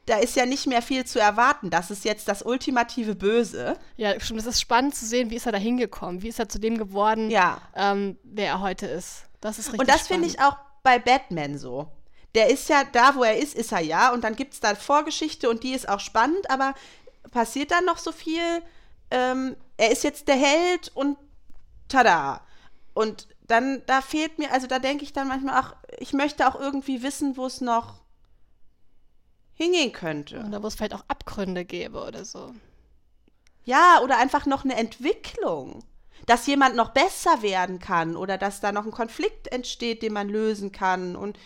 Da 0.07 0.19
ist 0.19 0.35
ja 0.35 0.45
nicht 0.45 0.67
mehr 0.67 0.83
viel 0.83 1.05
zu 1.05 1.21
erwarten. 1.21 1.71
Das 1.71 1.91
ist 1.91 2.05
jetzt 2.05 2.27
das 2.27 2.43
ultimative 2.43 3.15
Böse. 3.15 3.77
Ja, 3.97 4.19
stimmt. 4.19 4.41
Es 4.41 4.47
ist 4.47 4.61
spannend 4.61 4.95
zu 4.95 5.07
sehen, 5.07 5.31
wie 5.31 5.37
ist 5.37 5.47
er 5.47 5.53
da 5.53 5.59
hingekommen? 5.59 6.23
Wie 6.23 6.29
ist 6.29 6.39
er 6.39 6.49
zu 6.49 6.59
dem 6.59 6.79
geworden, 6.79 7.31
ja. 7.31 7.61
ähm, 7.77 8.19
wer 8.25 8.49
er 8.49 8.61
heute 8.61 8.87
ist? 8.87 9.25
Das 9.41 9.59
ist 9.59 9.69
richtig 9.69 9.81
Und 9.81 9.89
das 9.89 10.09
finde 10.09 10.27
ich 10.27 10.41
auch 10.41 10.57
bei 10.83 10.99
Batman 10.99 11.59
so. 11.59 11.89
Der 12.35 12.51
ist 12.51 12.69
ja 12.69 12.85
da, 12.85 13.15
wo 13.15 13.23
er 13.23 13.39
ist, 13.39 13.55
ist 13.55 13.73
er 13.73 13.81
ja. 13.81 14.13
Und 14.13 14.25
dann 14.25 14.37
gibt 14.37 14.55
es 14.55 14.61
da 14.61 14.75
Vorgeschichte 14.75 15.49
und 15.49 15.63
die 15.63 15.73
ist 15.73 15.89
auch 15.89 16.01
spannend, 16.01 16.51
aber 16.51 16.75
passiert 17.31 17.71
dann 17.71 17.85
noch 17.85 17.99
so 17.99 18.13
viel? 18.13 18.63
Ähm, 19.11 19.57
er 19.77 19.91
ist 19.91 20.05
jetzt 20.05 20.29
der 20.29 20.37
Held 20.37 20.91
und 20.95 21.19
tada. 21.89 22.41
Und 22.95 23.29
dann, 23.47 23.83
da 23.87 24.01
fehlt 24.01 24.39
mir, 24.39 24.53
also 24.53 24.67
da 24.67 24.79
denke 24.79 25.05
ich 25.05 25.13
dann 25.13 25.29
manchmal 25.29 25.61
auch, 25.61 25.75
ich 25.99 26.13
möchte 26.13 26.47
auch 26.49 26.59
irgendwie 26.59 27.03
wissen, 27.03 27.37
wo 27.37 27.47
es 27.47 27.61
noch 27.61 28.00
hingehen 29.61 29.93
könnte. 29.93 30.43
Oder 30.47 30.63
wo 30.63 30.67
es 30.69 30.75
vielleicht 30.75 30.95
auch 30.95 31.05
Abgründe 31.09 31.67
gäbe 31.67 32.03
oder 32.03 32.25
so. 32.25 32.55
Ja, 33.65 34.01
oder 34.03 34.17
einfach 34.19 34.47
noch 34.47 34.65
eine 34.65 34.77
Entwicklung. 34.77 35.85
Dass 36.27 36.47
jemand 36.47 36.77
noch 36.77 36.91
besser 36.91 37.43
werden 37.43 37.79
kann 37.79 38.17
oder 38.17 38.39
dass 38.39 38.61
da 38.61 38.73
noch 38.73 38.85
ein 38.85 38.91
Konflikt 38.91 39.49
entsteht, 39.49 40.03
den 40.03 40.13
man 40.13 40.29
lösen 40.29 40.73
kann. 40.73 41.15
Und 41.15 41.39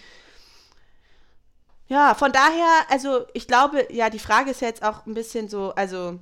ja, 1.89 2.15
von 2.15 2.33
daher, 2.33 2.87
also 2.89 3.27
ich 3.35 3.47
glaube, 3.47 3.87
ja, 3.91 4.11
die 4.11 4.19
Frage 4.19 4.51
ist 4.51 4.61
jetzt 4.61 4.85
auch 4.85 5.07
ein 5.07 5.15
bisschen 5.15 5.49
so, 5.49 5.75
also 5.75 6.19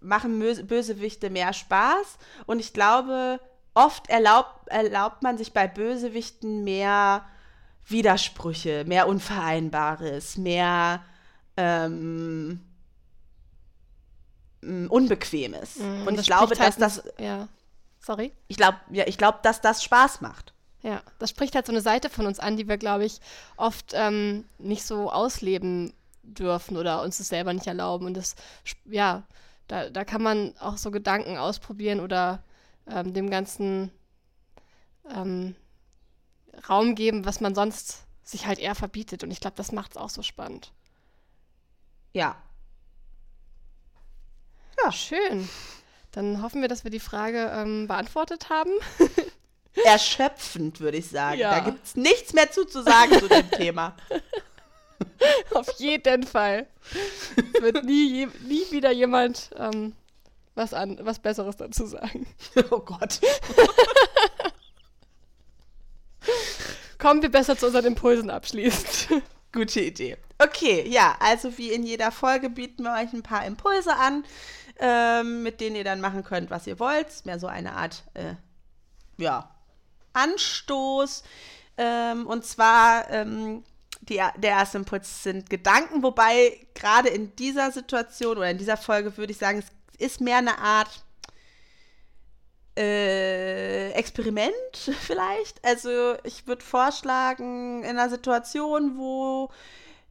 machen 0.00 0.38
Bösewichte 0.38 1.30
mehr 1.30 1.52
Spaß? 1.52 2.18
Und 2.46 2.58
ich 2.58 2.72
glaube, 2.72 3.40
oft 3.74 4.08
erlaubt, 4.08 4.68
erlaubt 4.68 5.22
man 5.22 5.38
sich 5.38 5.52
bei 5.52 5.68
Bösewichten 5.68 6.64
mehr 6.64 7.24
Widersprüche, 7.86 8.84
mehr 8.86 9.08
Unvereinbares, 9.08 10.36
mehr 10.36 11.02
ähm, 11.56 12.60
Unbequemes. 14.62 15.78
Mm, 15.78 16.06
und 16.06 16.20
ich 16.20 16.26
glaube, 16.26 16.54
dass 16.54 16.60
halt 16.60 16.80
das. 16.80 17.02
Ja. 17.18 17.48
Sorry? 18.00 18.32
Ich 18.48 18.56
glaube, 18.56 18.78
ja, 18.90 19.04
ich 19.06 19.18
glaube, 19.18 19.38
dass 19.42 19.60
das 19.60 19.82
Spaß 19.82 20.20
macht. 20.20 20.52
Ja, 20.82 21.02
das 21.18 21.30
spricht 21.30 21.54
halt 21.54 21.66
so 21.66 21.72
eine 21.72 21.82
Seite 21.82 22.08
von 22.08 22.26
uns 22.26 22.38
an, 22.38 22.56
die 22.56 22.68
wir, 22.68 22.78
glaube 22.78 23.04
ich, 23.04 23.20
oft 23.56 23.92
ähm, 23.94 24.44
nicht 24.58 24.84
so 24.84 25.10
ausleben 25.10 25.92
dürfen 26.22 26.76
oder 26.76 27.02
uns 27.02 27.18
das 27.18 27.28
selber 27.28 27.52
nicht 27.52 27.66
erlauben. 27.66 28.06
Und 28.06 28.16
das, 28.16 28.34
ja, 28.86 29.24
da, 29.68 29.90
da 29.90 30.04
kann 30.04 30.22
man 30.22 30.54
auch 30.58 30.78
so 30.78 30.90
Gedanken 30.90 31.36
ausprobieren 31.36 32.00
oder 32.00 32.42
ähm, 32.86 33.12
dem 33.12 33.28
Ganzen 33.28 33.90
ähm, 35.14 35.54
Raum 36.68 36.94
geben, 36.94 37.24
was 37.24 37.40
man 37.40 37.54
sonst 37.54 38.04
sich 38.22 38.46
halt 38.46 38.58
eher 38.58 38.74
verbietet. 38.74 39.22
Und 39.24 39.30
ich 39.30 39.40
glaube, 39.40 39.56
das 39.56 39.72
macht 39.72 39.92
es 39.92 39.96
auch 39.96 40.10
so 40.10 40.22
spannend. 40.22 40.72
Ja. 42.12 42.36
Ja. 44.82 44.92
Schön. 44.92 45.48
Dann 46.12 46.42
hoffen 46.42 46.60
wir, 46.60 46.68
dass 46.68 46.84
wir 46.84 46.90
die 46.90 47.00
Frage 47.00 47.50
ähm, 47.54 47.86
beantwortet 47.86 48.50
haben. 48.50 48.72
Erschöpfend, 49.84 50.80
würde 50.80 50.98
ich 50.98 51.08
sagen. 51.08 51.38
Ja. 51.38 51.50
Da 51.50 51.60
gibt 51.60 51.84
es 51.86 51.94
nichts 51.94 52.32
mehr 52.32 52.50
zuzusagen 52.50 53.18
zu 53.18 53.28
dem 53.28 53.50
Thema. 53.50 53.96
Auf 55.54 55.70
jeden 55.78 56.24
Fall. 56.24 56.66
Es 57.54 57.62
wird 57.62 57.84
nie, 57.84 58.26
nie 58.46 58.70
wieder 58.70 58.90
jemand 58.90 59.50
ähm, 59.56 59.94
was, 60.54 60.74
an, 60.74 60.98
was 61.02 61.18
Besseres 61.18 61.56
dazu 61.56 61.86
sagen. 61.86 62.26
Oh 62.70 62.80
Gott. 62.80 63.20
Kommen 67.00 67.22
wir 67.22 67.30
besser 67.30 67.56
zu 67.56 67.66
unseren 67.66 67.86
Impulsen 67.86 68.30
abschließend. 68.30 69.22
Gute 69.52 69.80
Idee. 69.80 70.18
Okay, 70.38 70.86
ja, 70.86 71.16
also 71.18 71.56
wie 71.56 71.72
in 71.72 71.82
jeder 71.82 72.12
Folge 72.12 72.50
bieten 72.50 72.82
wir 72.82 72.92
euch 72.92 73.12
ein 73.12 73.22
paar 73.22 73.44
Impulse 73.46 73.96
an, 73.96 74.24
ähm, 74.78 75.42
mit 75.42 75.60
denen 75.60 75.76
ihr 75.76 75.84
dann 75.84 76.00
machen 76.00 76.24
könnt, 76.24 76.50
was 76.50 76.66
ihr 76.66 76.78
wollt. 76.78 77.24
Mehr 77.24 77.38
so 77.38 77.46
eine 77.46 77.72
Art, 77.72 78.04
äh, 78.14 78.34
ja, 79.16 79.50
Anstoß. 80.12 81.24
Ähm, 81.78 82.26
und 82.26 82.44
zwar, 82.44 83.08
ähm, 83.10 83.64
die, 84.02 84.16
der 84.36 84.50
erste 84.50 84.78
Impuls 84.78 85.22
sind 85.22 85.48
Gedanken, 85.48 86.02
wobei 86.02 86.66
gerade 86.74 87.08
in 87.08 87.34
dieser 87.36 87.70
Situation 87.70 88.36
oder 88.36 88.50
in 88.50 88.58
dieser 88.58 88.76
Folge 88.76 89.16
würde 89.16 89.32
ich 89.32 89.38
sagen, 89.38 89.58
es 89.58 89.98
ist 89.98 90.20
mehr 90.20 90.38
eine 90.38 90.58
Art 90.58 91.02
äh, 92.80 93.90
Experiment 93.92 94.52
vielleicht. 95.00 95.64
Also 95.64 96.14
ich 96.24 96.46
würde 96.46 96.64
vorschlagen, 96.64 97.82
in 97.82 97.90
einer 97.90 98.08
Situation, 98.08 98.96
wo 98.96 99.50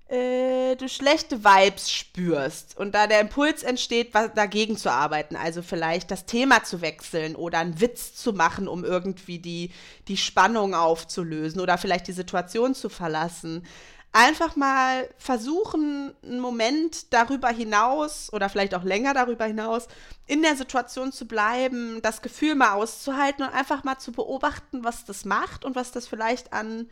äh, 0.07 0.75
du 0.75 0.87
schlechte 0.87 1.43
Vibes 1.43 1.91
spürst 1.91 2.77
und 2.77 2.93
da 2.93 3.07
der 3.07 3.21
Impuls 3.21 3.63
entsteht, 3.63 4.13
was, 4.13 4.33
dagegen 4.33 4.77
zu 4.77 4.91
arbeiten, 4.91 5.35
also 5.35 5.61
vielleicht 5.61 6.11
das 6.11 6.25
Thema 6.25 6.63
zu 6.63 6.81
wechseln 6.81 7.35
oder 7.35 7.59
einen 7.59 7.81
Witz 7.81 8.15
zu 8.15 8.33
machen, 8.33 8.67
um 8.67 8.83
irgendwie 8.83 9.39
die, 9.39 9.71
die 10.07 10.17
Spannung 10.17 10.73
aufzulösen 10.73 11.61
oder 11.61 11.77
vielleicht 11.77 12.07
die 12.07 12.13
Situation 12.13 12.75
zu 12.75 12.89
verlassen 12.89 13.63
einfach 14.11 14.56
mal 14.56 15.10
versuchen, 15.18 16.14
einen 16.23 16.40
Moment 16.40 17.14
darüber 17.14 17.49
hinaus 17.49 18.31
oder 18.34 18.49
vielleicht 18.49 18.73
auch 18.73 18.84
länger 18.84 19.14
darüber 19.14 19.45
hinaus 19.45 19.88
in 20.26 20.41
der 20.41 20.56
Situation 20.56 21.11
zu 21.11 21.27
bleiben, 21.27 22.02
das 22.02 22.22
Gefühl 22.22 22.56
mal 22.56 22.73
auszuhalten 22.73 23.45
und 23.45 23.53
einfach 23.53 23.84
mal 23.84 23.99
zu 23.99 24.11
beobachten, 24.11 24.84
was 24.84 25.06
das 25.06 25.26
macht 25.26 25.64
und 25.64 25.76
was 25.76 25.91
das 25.91 26.07
vielleicht 26.07 26.53
an, 26.53 26.90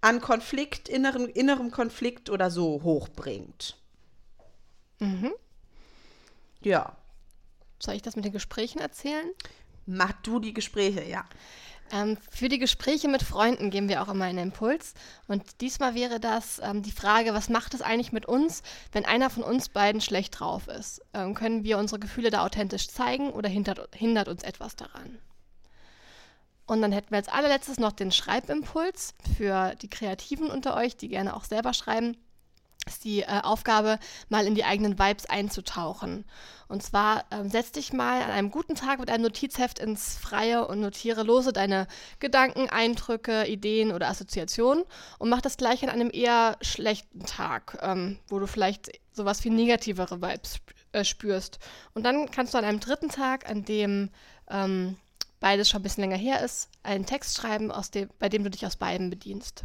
an 0.00 0.20
Konflikt, 0.20 0.88
innerem, 0.88 1.28
innerem 1.28 1.70
Konflikt 1.70 2.30
oder 2.30 2.50
so 2.50 2.82
hochbringt. 2.82 3.76
Mhm. 5.00 5.32
Ja. 6.60 6.96
Soll 7.80 7.94
ich 7.94 8.02
das 8.02 8.14
mit 8.14 8.24
den 8.24 8.32
Gesprächen 8.32 8.78
erzählen? 8.78 9.28
Mach 9.86 10.12
du 10.22 10.38
die 10.38 10.54
Gespräche, 10.54 11.02
ja. 11.02 11.24
Ähm, 11.92 12.16
für 12.30 12.48
die 12.48 12.58
Gespräche 12.58 13.06
mit 13.06 13.22
Freunden 13.22 13.70
geben 13.70 13.90
wir 13.90 14.02
auch 14.02 14.08
immer 14.08 14.24
einen 14.24 14.38
Impuls. 14.38 14.94
Und 15.28 15.60
diesmal 15.60 15.94
wäre 15.94 16.18
das 16.18 16.58
ähm, 16.64 16.82
die 16.82 16.90
Frage, 16.90 17.34
was 17.34 17.50
macht 17.50 17.74
es 17.74 17.82
eigentlich 17.82 18.12
mit 18.12 18.24
uns, 18.24 18.62
wenn 18.92 19.04
einer 19.04 19.28
von 19.28 19.42
uns 19.42 19.68
beiden 19.68 20.00
schlecht 20.00 20.40
drauf 20.40 20.68
ist? 20.68 21.02
Ähm, 21.12 21.34
können 21.34 21.64
wir 21.64 21.76
unsere 21.76 22.00
Gefühle 22.00 22.30
da 22.30 22.44
authentisch 22.44 22.88
zeigen 22.88 23.30
oder 23.30 23.48
hindert, 23.48 23.94
hindert 23.94 24.28
uns 24.28 24.42
etwas 24.42 24.74
daran? 24.74 25.18
Und 26.66 26.80
dann 26.80 26.92
hätten 26.92 27.10
wir 27.10 27.18
als 27.18 27.28
allerletztes 27.28 27.78
noch 27.78 27.92
den 27.92 28.10
Schreibimpuls 28.10 29.14
für 29.36 29.74
die 29.74 29.90
Kreativen 29.90 30.50
unter 30.50 30.74
euch, 30.74 30.96
die 30.96 31.08
gerne 31.08 31.36
auch 31.36 31.44
selber 31.44 31.74
schreiben 31.74 32.16
ist 32.86 33.04
die 33.04 33.22
äh, 33.22 33.40
Aufgabe, 33.42 33.98
mal 34.28 34.46
in 34.46 34.54
die 34.54 34.64
eigenen 34.64 34.98
Vibes 34.98 35.26
einzutauchen. 35.26 36.24
Und 36.68 36.82
zwar 36.82 37.24
ähm, 37.30 37.50
setz 37.50 37.72
dich 37.72 37.92
mal 37.92 38.22
an 38.22 38.30
einem 38.30 38.50
guten 38.50 38.74
Tag 38.74 38.98
mit 38.98 39.10
einem 39.10 39.24
Notizheft 39.24 39.78
ins 39.78 40.16
Freie 40.16 40.66
und 40.66 40.80
notiere 40.80 41.22
lose 41.22 41.52
deine 41.52 41.86
Gedanken, 42.18 42.68
Eindrücke, 42.70 43.46
Ideen 43.46 43.92
oder 43.92 44.08
Assoziationen 44.08 44.84
und 45.18 45.28
mach 45.28 45.42
das 45.42 45.56
gleich 45.56 45.82
an 45.82 45.90
einem 45.90 46.10
eher 46.12 46.56
schlechten 46.62 47.26
Tag, 47.26 47.78
ähm, 47.82 48.18
wo 48.28 48.38
du 48.38 48.46
vielleicht 48.46 48.90
sowas 49.12 49.44
wie 49.44 49.50
negativere 49.50 50.22
Vibes 50.22 50.60
äh, 50.92 51.04
spürst. 51.04 51.58
Und 51.94 52.04
dann 52.04 52.30
kannst 52.30 52.54
du 52.54 52.58
an 52.58 52.64
einem 52.64 52.80
dritten 52.80 53.10
Tag, 53.10 53.48
an 53.48 53.64
dem 53.64 54.10
ähm, 54.50 54.96
beides 55.40 55.68
schon 55.68 55.80
ein 55.80 55.82
bisschen 55.82 56.02
länger 56.02 56.16
her 56.16 56.40
ist, 56.40 56.70
einen 56.82 57.04
Text 57.04 57.36
schreiben, 57.36 57.72
dem, 57.94 58.08
bei 58.18 58.28
dem 58.28 58.44
du 58.44 58.50
dich 58.50 58.64
aus 58.64 58.76
beiden 58.76 59.10
bedienst. 59.10 59.64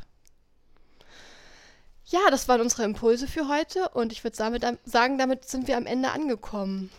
Ja, 2.09 2.29
das 2.31 2.47
waren 2.47 2.61
unsere 2.61 2.83
Impulse 2.83 3.27
für 3.27 3.49
heute 3.49 3.89
und 3.89 4.13
ich 4.13 4.23
würde 4.23 4.37
damit, 4.37 4.65
sagen, 4.85 5.17
damit 5.17 5.47
sind 5.49 5.67
wir 5.67 5.75
am 5.75 5.85
Ende 5.85 6.11
angekommen. 6.11 6.89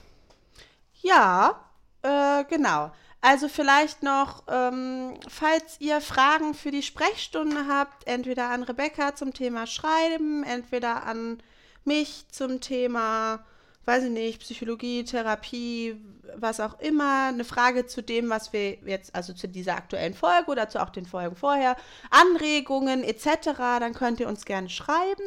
Ja, 1.01 1.64
äh, 2.02 2.44
genau. 2.44 2.90
Also 3.22 3.48
vielleicht 3.48 4.02
noch, 4.02 4.44
ähm, 4.48 5.18
falls 5.26 5.80
ihr 5.80 6.02
Fragen 6.02 6.52
für 6.52 6.70
die 6.70 6.82
Sprechstunde 6.82 7.66
habt, 7.66 8.06
entweder 8.06 8.51
an 8.51 8.62
Rebecca 8.62 9.14
zum 9.14 9.32
Thema 9.32 9.66
Schreiben, 9.66 10.44
entweder 10.44 11.05
an 11.05 11.43
mich 11.85 12.26
zum 12.30 12.60
Thema 12.60 13.44
weiß 13.89 14.05
ich 14.05 14.10
nicht, 14.10 14.40
Psychologie, 14.40 15.02
Therapie, 15.02 15.97
was 16.36 16.60
auch 16.60 16.78
immer, 16.78 17.28
eine 17.28 17.44
Frage 17.44 17.86
zu 17.86 18.02
dem, 18.02 18.28
was 18.28 18.52
wir 18.52 18.74
jetzt, 18.85 19.15
also 19.15 19.32
zu 19.32 19.48
dieser 19.48 19.77
aktuellen 19.77 20.15
Folge 20.15 20.51
oder 20.51 20.69
zu 20.69 20.81
auch 20.81 20.90
den 20.90 21.06
Folgen 21.06 21.35
vorher, 21.35 21.74
Anregungen 22.10 23.02
etc., 23.02 23.56
dann 23.56 23.94
könnt 23.94 24.20
ihr 24.20 24.28
uns 24.28 24.44
gerne 24.44 24.69
schreiben. 24.69 25.24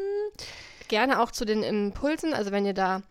Gerne 0.87 1.19
auch 1.19 1.31
zu 1.31 1.43
den 1.43 1.63
Impulsen, 1.63 2.33
also 2.33 2.51
wenn 2.51 2.65
ihr 2.65 2.75
da 2.75 3.01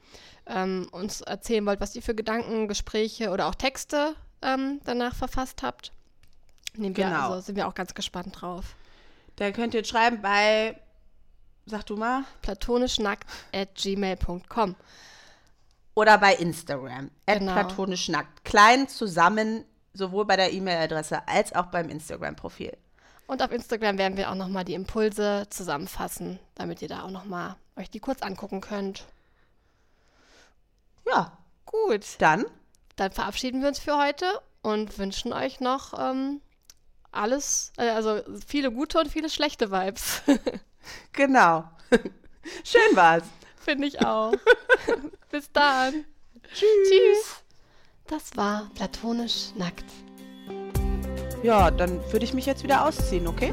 ähm, 0.46 0.88
uns 0.92 1.20
erzählen 1.20 1.66
wollt, 1.66 1.80
was 1.80 1.96
ihr 1.96 2.02
für 2.02 2.14
Gedanken, 2.14 2.68
Gespräche 2.68 3.30
oder 3.30 3.48
auch 3.48 3.54
Texte 3.54 4.14
ähm, 4.42 4.80
danach 4.84 5.14
verfasst 5.14 5.62
habt. 5.62 5.92
Nehmen 6.74 6.96
wir, 6.96 7.06
genau. 7.06 7.30
also 7.30 7.40
sind 7.40 7.56
wir 7.56 7.66
auch 7.66 7.74
ganz 7.74 7.94
gespannt 7.94 8.40
drauf. 8.40 8.76
Da 9.36 9.50
könnt 9.50 9.74
ihr 9.74 9.84
schreiben 9.84 10.22
bei, 10.22 10.78
sag 11.66 11.86
du 11.86 11.96
mal, 11.96 12.24
platonischnackt 12.42 13.28
at 13.52 13.74
gmail.com. 13.74 14.76
Oder 16.00 16.16
bei 16.16 16.34
Instagram. 16.34 17.10
Genau. 17.26 17.52
platonisch 17.52 18.08
nackt. 18.08 18.42
Klein 18.42 18.88
zusammen, 18.88 19.66
sowohl 19.92 20.24
bei 20.24 20.36
der 20.36 20.50
E-Mail-Adresse 20.50 21.28
als 21.28 21.54
auch 21.54 21.66
beim 21.66 21.90
Instagram-Profil. 21.90 22.74
Und 23.26 23.42
auf 23.42 23.52
Instagram 23.52 23.98
werden 23.98 24.16
wir 24.16 24.30
auch 24.30 24.34
nochmal 24.34 24.64
die 24.64 24.72
Impulse 24.72 25.46
zusammenfassen, 25.50 26.38
damit 26.54 26.80
ihr 26.80 26.88
da 26.88 27.02
auch 27.02 27.10
nochmal 27.10 27.56
euch 27.76 27.90
die 27.90 28.00
kurz 28.00 28.22
angucken 28.22 28.62
könnt. 28.62 29.04
Ja. 31.06 31.36
Gut. 31.66 32.16
Dann? 32.18 32.46
Dann 32.96 33.12
verabschieden 33.12 33.60
wir 33.60 33.68
uns 33.68 33.78
für 33.78 33.98
heute 33.98 34.24
und 34.62 34.98
wünschen 34.98 35.34
euch 35.34 35.60
noch 35.60 35.92
ähm, 35.98 36.40
alles, 37.12 37.72
äh, 37.76 37.90
also 37.90 38.22
viele 38.46 38.72
gute 38.72 39.00
und 39.00 39.08
viele 39.08 39.28
schlechte 39.28 39.70
Vibes. 39.70 40.22
genau. 41.12 41.68
Schön 42.64 42.96
war's. 42.96 43.24
Finde 43.60 43.86
ich 43.86 44.04
auch. 44.04 44.32
Bis 45.30 45.52
dann. 45.52 46.04
Tschüss. 46.52 46.66
Tschüss. 46.88 47.44
Das 48.06 48.36
war 48.36 48.68
platonisch 48.74 49.50
nackt. 49.54 49.84
ja, 51.44 51.70
dann 51.70 52.00
würde 52.12 52.24
ich 52.24 52.34
mich 52.34 52.46
jetzt 52.46 52.64
wieder 52.64 52.84
ausziehen, 52.84 53.28
okay? 53.28 53.52